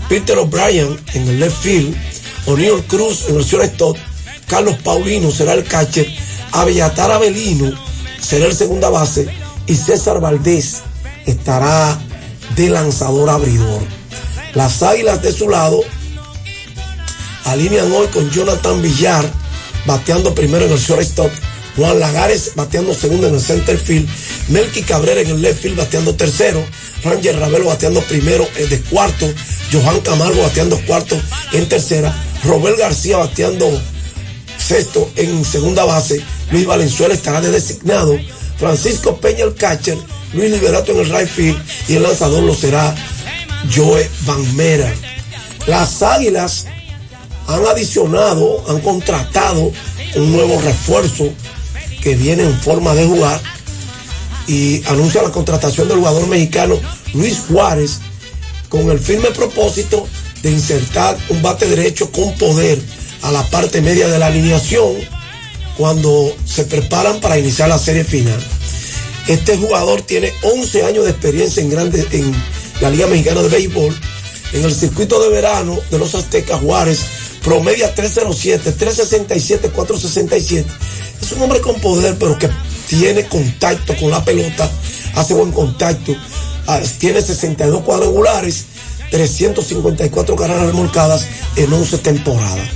Peter 0.08 0.38
O'Brien 0.38 0.98
en 1.14 1.28
el 1.28 1.40
left 1.40 1.62
field. 1.62 1.96
O'Neill 2.46 2.84
Cruz 2.88 3.26
en 3.28 3.38
el 3.38 3.44
shortstop. 3.44 3.98
Carlos 4.48 4.76
Paulino 4.84 5.32
será 5.32 5.54
el 5.54 5.64
catcher. 5.66 6.08
Aviatar 6.52 7.12
Avelino 7.12 7.72
será 8.22 8.46
el 8.46 8.56
segunda 8.56 8.90
base. 8.90 9.28
Y 9.66 9.76
César 9.76 10.20
Valdés 10.20 10.82
estará 11.26 12.00
de 12.56 12.70
lanzador 12.70 13.30
abridor. 13.30 13.82
Las 14.54 14.82
águilas 14.82 15.22
de 15.22 15.32
su 15.32 15.50
lado 15.50 15.82
alinean 17.52 17.92
hoy 17.92 18.08
con 18.08 18.30
Jonathan 18.30 18.82
Villar 18.82 19.30
bateando 19.86 20.34
primero 20.36 20.66
en 20.66 20.72
el 20.72 20.80
shortstop. 20.80 21.32
Juan 21.76 22.00
Lagares 22.00 22.52
bateando 22.56 22.94
segundo 22.94 23.28
en 23.28 23.36
el 23.36 23.42
center 23.42 23.78
field. 23.78 24.08
Melky 24.50 24.82
Cabrera 24.82 25.22
en 25.22 25.30
el 25.30 25.42
left 25.42 25.62
field 25.62 25.78
bateando 25.78 26.16
tercero. 26.16 26.64
Ranger 27.04 27.40
Ravelo 27.40 27.66
bateando 27.66 28.02
primero 28.02 28.48
de 28.56 28.82
cuarto. 28.82 29.32
Johan 29.72 30.00
Camargo 30.02 30.42
bateando 30.42 30.80
cuarto 30.86 31.20
en 31.54 31.70
tercera. 31.70 32.14
Robert 32.44 32.78
García 32.78 33.18
bateando 33.18 33.70
sexto 34.58 35.10
en 35.16 35.46
segunda 35.46 35.86
base. 35.86 36.22
Luis 36.52 36.66
Valenzuela 36.66 37.14
estará 37.14 37.40
de 37.42 37.52
designado. 37.52 38.18
Francisco 38.58 39.18
Peña 39.18 39.46
el 39.46 39.56
catcher. 39.56 39.98
Luis 40.34 40.52
Liberato 40.52 40.92
en 40.92 41.00
el 41.00 41.10
right 41.10 41.30
field. 41.30 41.60
Y 41.88 41.96
el 41.96 42.04
lanzador 42.04 42.44
lo 42.44 42.54
será 42.54 42.94
Joe 43.74 44.10
Van 44.26 44.56
Mera. 44.56 44.94
Las 45.68 46.02
águilas 46.02 46.66
han 47.50 47.66
adicionado, 47.66 48.64
han 48.70 48.80
contratado 48.80 49.72
un 50.16 50.32
nuevo 50.32 50.62
refuerzo 50.62 51.30
que 52.02 52.16
viene 52.16 52.44
en 52.44 52.60
forma 52.60 52.94
de 52.94 53.06
jugar 53.06 53.42
y 54.48 54.84
anuncia 54.88 55.24
la 55.24 55.32
contratación 55.32 55.88
del 55.88 55.98
jugador 55.98 56.28
mexicano 56.28 56.80
Luis 57.14 57.40
Juárez 57.48 58.00
con 58.70 58.90
el 58.92 59.00
firme 59.00 59.30
propósito 59.32 60.08
de 60.44 60.52
insertar 60.52 61.18
un 61.30 61.42
bate 61.42 61.68
derecho 61.68 62.12
con 62.12 62.34
poder 62.36 62.80
a 63.24 63.32
la 63.32 63.44
parte 63.50 63.82
media 63.82 64.08
de 64.08 64.20
la 64.20 64.28
alineación 64.28 64.94
cuando 65.76 66.36
se 66.46 66.66
preparan 66.66 67.20
para 67.20 67.40
iniciar 67.40 67.70
la 67.70 67.80
serie 67.80 68.04
final. 68.04 68.40
Este 69.28 69.58
jugador 69.58 70.02
tiene 70.02 70.34
11 70.44 70.86
años 70.86 71.06
de 71.06 71.12
experiencia 71.12 71.62
en, 71.62 71.70
grande, 71.70 72.08
en 72.12 72.32
la 72.80 72.90
Liga 72.90 73.08
Mexicana 73.08 73.42
de 73.42 73.50
Béisbol. 73.50 73.96
En 74.52 74.64
el 74.64 74.74
circuito 74.74 75.22
de 75.22 75.30
verano 75.30 75.80
de 75.92 76.00
los 76.00 76.16
Aztecas 76.16 76.60
Juárez 76.60 77.02
promedia 77.44 77.94
307, 77.94 78.72
367, 78.72 79.70
467. 79.70 80.70
Es 81.22 81.32
un 81.32 81.42
hombre 81.42 81.62
con 81.62 81.80
poder, 81.80 82.16
pero 82.20 82.38
que 82.38 82.50
tiene 82.88 83.26
contacto 83.26 83.96
con 83.98 84.10
la 84.10 84.24
pelota, 84.24 84.70
hace 85.16 85.34
buen 85.34 85.52
contacto, 85.52 86.16
ah, 86.68 86.80
tiene 86.98 87.22
62 87.22 87.82
cuadrangulares, 87.82 88.66
354 89.12 90.36
carreras 90.36 90.68
remolcadas 90.68 91.28
en 91.56 91.72
11 91.72 91.98
temporadas. 92.00 92.68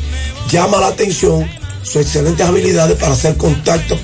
Llama 0.50 0.80
la 0.80 0.88
atención 0.88 1.50
sus 1.84 1.98
excelentes 1.98 2.46
habilidades 2.46 2.98
para 2.98 3.14
hacer 3.14 3.38
contacto, 3.38 3.98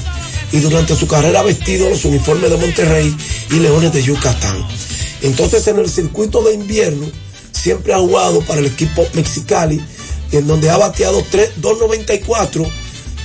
y 0.52 0.60
durante 0.60 0.96
su 0.96 1.08
carrera 1.08 1.42
ha 1.42 1.44
vestido 1.44 1.90
los 1.90 2.06
uniformes 2.06 2.50
de 2.50 2.58
Monterrey 2.58 3.16
y 3.52 3.60
Leones 3.60 3.94
de 3.94 4.04
Yucatán. 4.04 4.66
Entonces 5.22 5.68
en 5.68 5.80
el 5.80 5.90
circuito 5.90 6.42
de 6.44 6.54
invierno 6.54 7.08
siempre 7.52 7.94
ha 7.94 8.00
jugado 8.00 8.42
para 8.42 8.60
el 8.60 8.68
equipo 8.68 9.06
Mexicali, 9.14 9.82
en 10.32 10.48
donde 10.48 10.70
ha 10.70 10.78
bateado 10.78 11.24
294, 11.58 12.66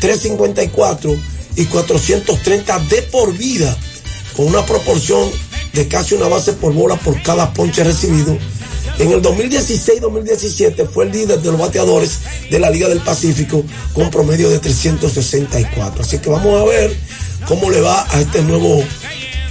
354 0.01 1.17
y 1.57 1.65
430 1.67 2.79
de 2.79 3.03
por 3.03 3.37
vida, 3.37 3.77
con 4.37 4.47
una 4.47 4.65
proporción 4.65 5.31
de 5.73 5.89
casi 5.89 6.15
una 6.15 6.29
base 6.29 6.53
por 6.53 6.73
bola 6.73 6.97
por 6.97 7.21
cada 7.23 7.53
ponche 7.53 7.85
recibido. 7.85 8.37
En 8.99 9.11
el 9.11 9.23
2016-2017 9.23 10.89
fue 10.89 11.07
el 11.07 11.13
líder 11.13 11.41
de 11.41 11.51
los 11.51 11.59
bateadores 11.59 12.21
de 12.51 12.59
la 12.59 12.71
Liga 12.71 12.89
del 12.89 13.01
Pacífico 13.01 13.65
con 13.93 14.11
promedio 14.11 14.51
de 14.51 14.59
364. 14.59 16.03
Así 16.03 16.19
que 16.19 16.31
vamos 16.31 16.61
a 16.61 16.65
ver 16.65 16.95
cómo 17.47 17.71
le 17.71 17.81
va 17.81 18.07
a 18.11 18.21
este 18.21 18.43
nuevo 18.43 18.83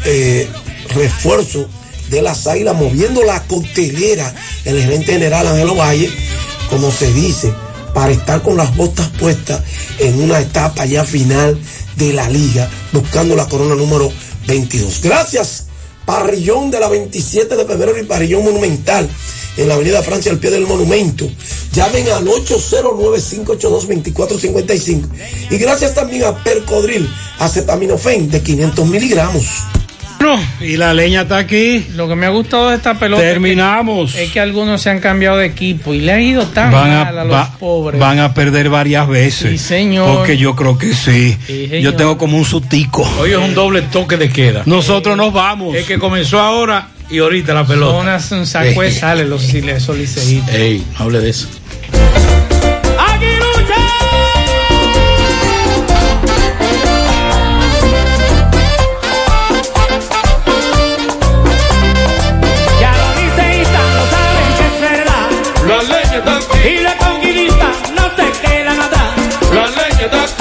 eh, 0.06 0.48
refuerzo 0.96 1.68
de 2.10 2.22
las 2.22 2.46
águilas 2.48 2.76
moviendo 2.76 3.24
la 3.24 3.42
coctelera 3.44 4.34
el 4.66 4.82
gerente 4.82 5.14
general 5.14 5.48
Ángelo 5.48 5.76
Valle, 5.76 6.12
como 6.70 6.92
se 6.92 7.12
dice, 7.14 7.54
para 7.94 8.12
estar 8.12 8.42
con 8.42 8.58
las 8.58 8.76
botas 8.76 9.08
puestas 9.20 9.62
en 9.98 10.22
una 10.22 10.40
etapa 10.40 10.86
ya 10.86 11.04
final 11.04 11.58
de 11.96 12.14
la 12.14 12.30
liga, 12.30 12.70
buscando 12.92 13.36
la 13.36 13.48
corona 13.48 13.76
número 13.76 14.12
22. 14.48 15.02
Gracias, 15.02 15.66
Parrillón 16.12 16.72
de 16.72 16.78
la 16.78 16.90
27 16.90 17.56
de 17.56 17.64
febrero 17.64 17.98
y 17.98 18.04
Parrillón 18.04 18.44
Monumental 18.44 19.10
en 19.56 19.68
la 19.70 19.76
Avenida 19.76 20.04
Francia 20.04 20.30
al 20.30 20.40
pie 20.40 20.52
del 20.52 20.68
monumento. 20.68 21.26
Llamen 21.72 22.10
al 22.10 22.26
809-582-2455. 22.26 25.08
Y 25.52 25.58
gracias 25.58 25.94
también 25.94 26.26
a 26.26 26.44
Percodril, 26.44 27.10
acetaminofén 27.40 28.30
de 28.30 28.42
500 28.42 28.86
miligramos. 28.88 29.46
Bueno, 30.22 30.40
y 30.60 30.78
la 30.78 30.94
leña 30.94 31.22
está 31.24 31.38
aquí. 31.38 31.88
Lo 31.96 32.08
que 32.08 32.16
me 32.16 32.28
ha 32.28 32.30
gustado 32.30 32.70
de 32.70 32.76
esta 32.76 32.94
pelota 32.94 33.24
Terminamos. 33.24 34.12
Es 34.12 34.16
que, 34.18 34.24
es 34.26 34.32
que 34.32 34.40
algunos 34.40 34.80
se 34.80 34.92
han 34.92 35.00
cambiado 35.00 35.38
de 35.38 35.48
equipo 35.48 35.96
y 35.96 36.00
le 36.02 36.12
ha 36.12 36.22
ido 36.22 36.46
tan 36.46 36.72
Van 36.72 36.90
mal 36.90 37.18
a, 37.18 37.22
a 37.22 37.26
los 37.26 37.34
va- 37.36 37.58
pobres. 37.58 38.00
van 38.00 38.20
a 38.20 38.32
perder 38.34 38.70
varias 38.70 39.08
veces. 39.08 39.50
Sí, 39.50 39.58
señor. 39.58 40.18
Porque 40.18 40.38
yo 40.38 40.56
creo 40.56 40.78
que 40.78 40.94
sí. 40.94 41.36
Yo 41.82 41.96
tengo 41.96 42.20
como 42.20 42.38
un 42.38 42.46
sutico. 42.46 43.02
Hoy 43.20 43.32
es 43.32 43.38
un 43.38 43.56
doble 43.56 43.82
toque 43.82 44.18
de 44.18 44.30
queda. 44.30 44.62
Nosotros 44.68 45.18
nos 45.18 45.34
vamos. 45.34 45.76
Es 45.76 45.86
que 45.88 45.98
comenzó 45.98 46.40
ahora 46.40 46.90
y 47.10 47.18
ahorita 47.18 47.54
la 47.56 47.66
pelota. 47.66 47.92
Son 47.94 48.02
unas- 48.02 48.32
un 48.32 48.46
saco 48.46 48.82
de 48.82 48.92
sale 48.92 49.26
los 49.26 49.44
esos 49.52 49.98
liceístas. 49.98 50.54
Ey, 50.54 50.86
no 51.00 51.06
hable 51.06 51.20
de 51.20 51.30
eso. 51.32 51.48
Y 66.64 66.80
los 66.80 66.94
conquistas 66.96 67.92
no 67.96 68.16
se 68.16 68.32
quedan 68.42 68.80
atrás. 68.80 69.52
La 69.52 69.68
leña 69.68 70.41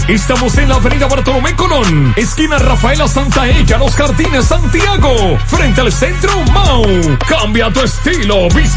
809-382-8620. 0.00 0.08
Estamos 0.08 0.56
en 0.56 0.70
la 0.70 0.76
avenida 0.76 1.06
Bartolomé 1.06 1.54
Colón, 1.54 2.14
esquina 2.16 2.58
Rafaela 2.58 3.06
Santa 3.06 3.46
Ella, 3.46 3.76
Los 3.76 3.94
Jardines, 3.94 4.46
Santiago, 4.46 5.38
frente 5.46 5.82
al 5.82 5.92
centro 5.92 6.32
Mau. 6.52 6.86
Cambia 7.28 7.70
tu 7.70 7.80
estilo, 7.80 8.48
visita 8.48 8.69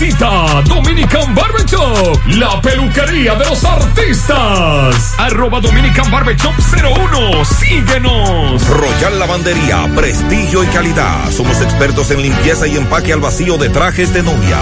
Dominican 0.65 1.35
Barber 1.35 1.65
Shop, 1.65 2.19
la 2.27 2.59
peluquería 2.61 3.35
de 3.35 3.45
los 3.45 3.63
artistas. 3.63 5.13
Arroba 5.17 5.61
Dominican 5.61 6.09
Barber 6.11 6.35
Shop 6.35 6.53
01, 6.57 7.45
síguenos. 7.45 8.67
Royal 8.67 9.19
Lavandería, 9.19 9.87
prestigio 9.95 10.63
y 10.63 10.67
calidad. 10.67 11.31
Somos 11.31 11.61
expertos 11.61 12.11
en 12.11 12.21
limpieza 12.21 12.67
y 12.67 12.75
empaque 12.75 13.13
al 13.13 13.19
vacío 13.19 13.57
de 13.57 13.69
trajes 13.69 14.13
de 14.13 14.23
novia. 14.23 14.59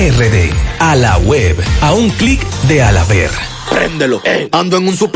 RD. 0.01 0.51
A 0.79 0.95
la 0.95 1.19
web. 1.19 1.55
A 1.79 1.93
un 1.93 2.09
clic 2.09 2.43
de 2.67 2.81
Alaber. 2.81 3.29
Préndelo. 3.69 4.19
Ando 4.51 4.77
en 4.77 4.87
un 4.87 4.97
super 4.97 5.09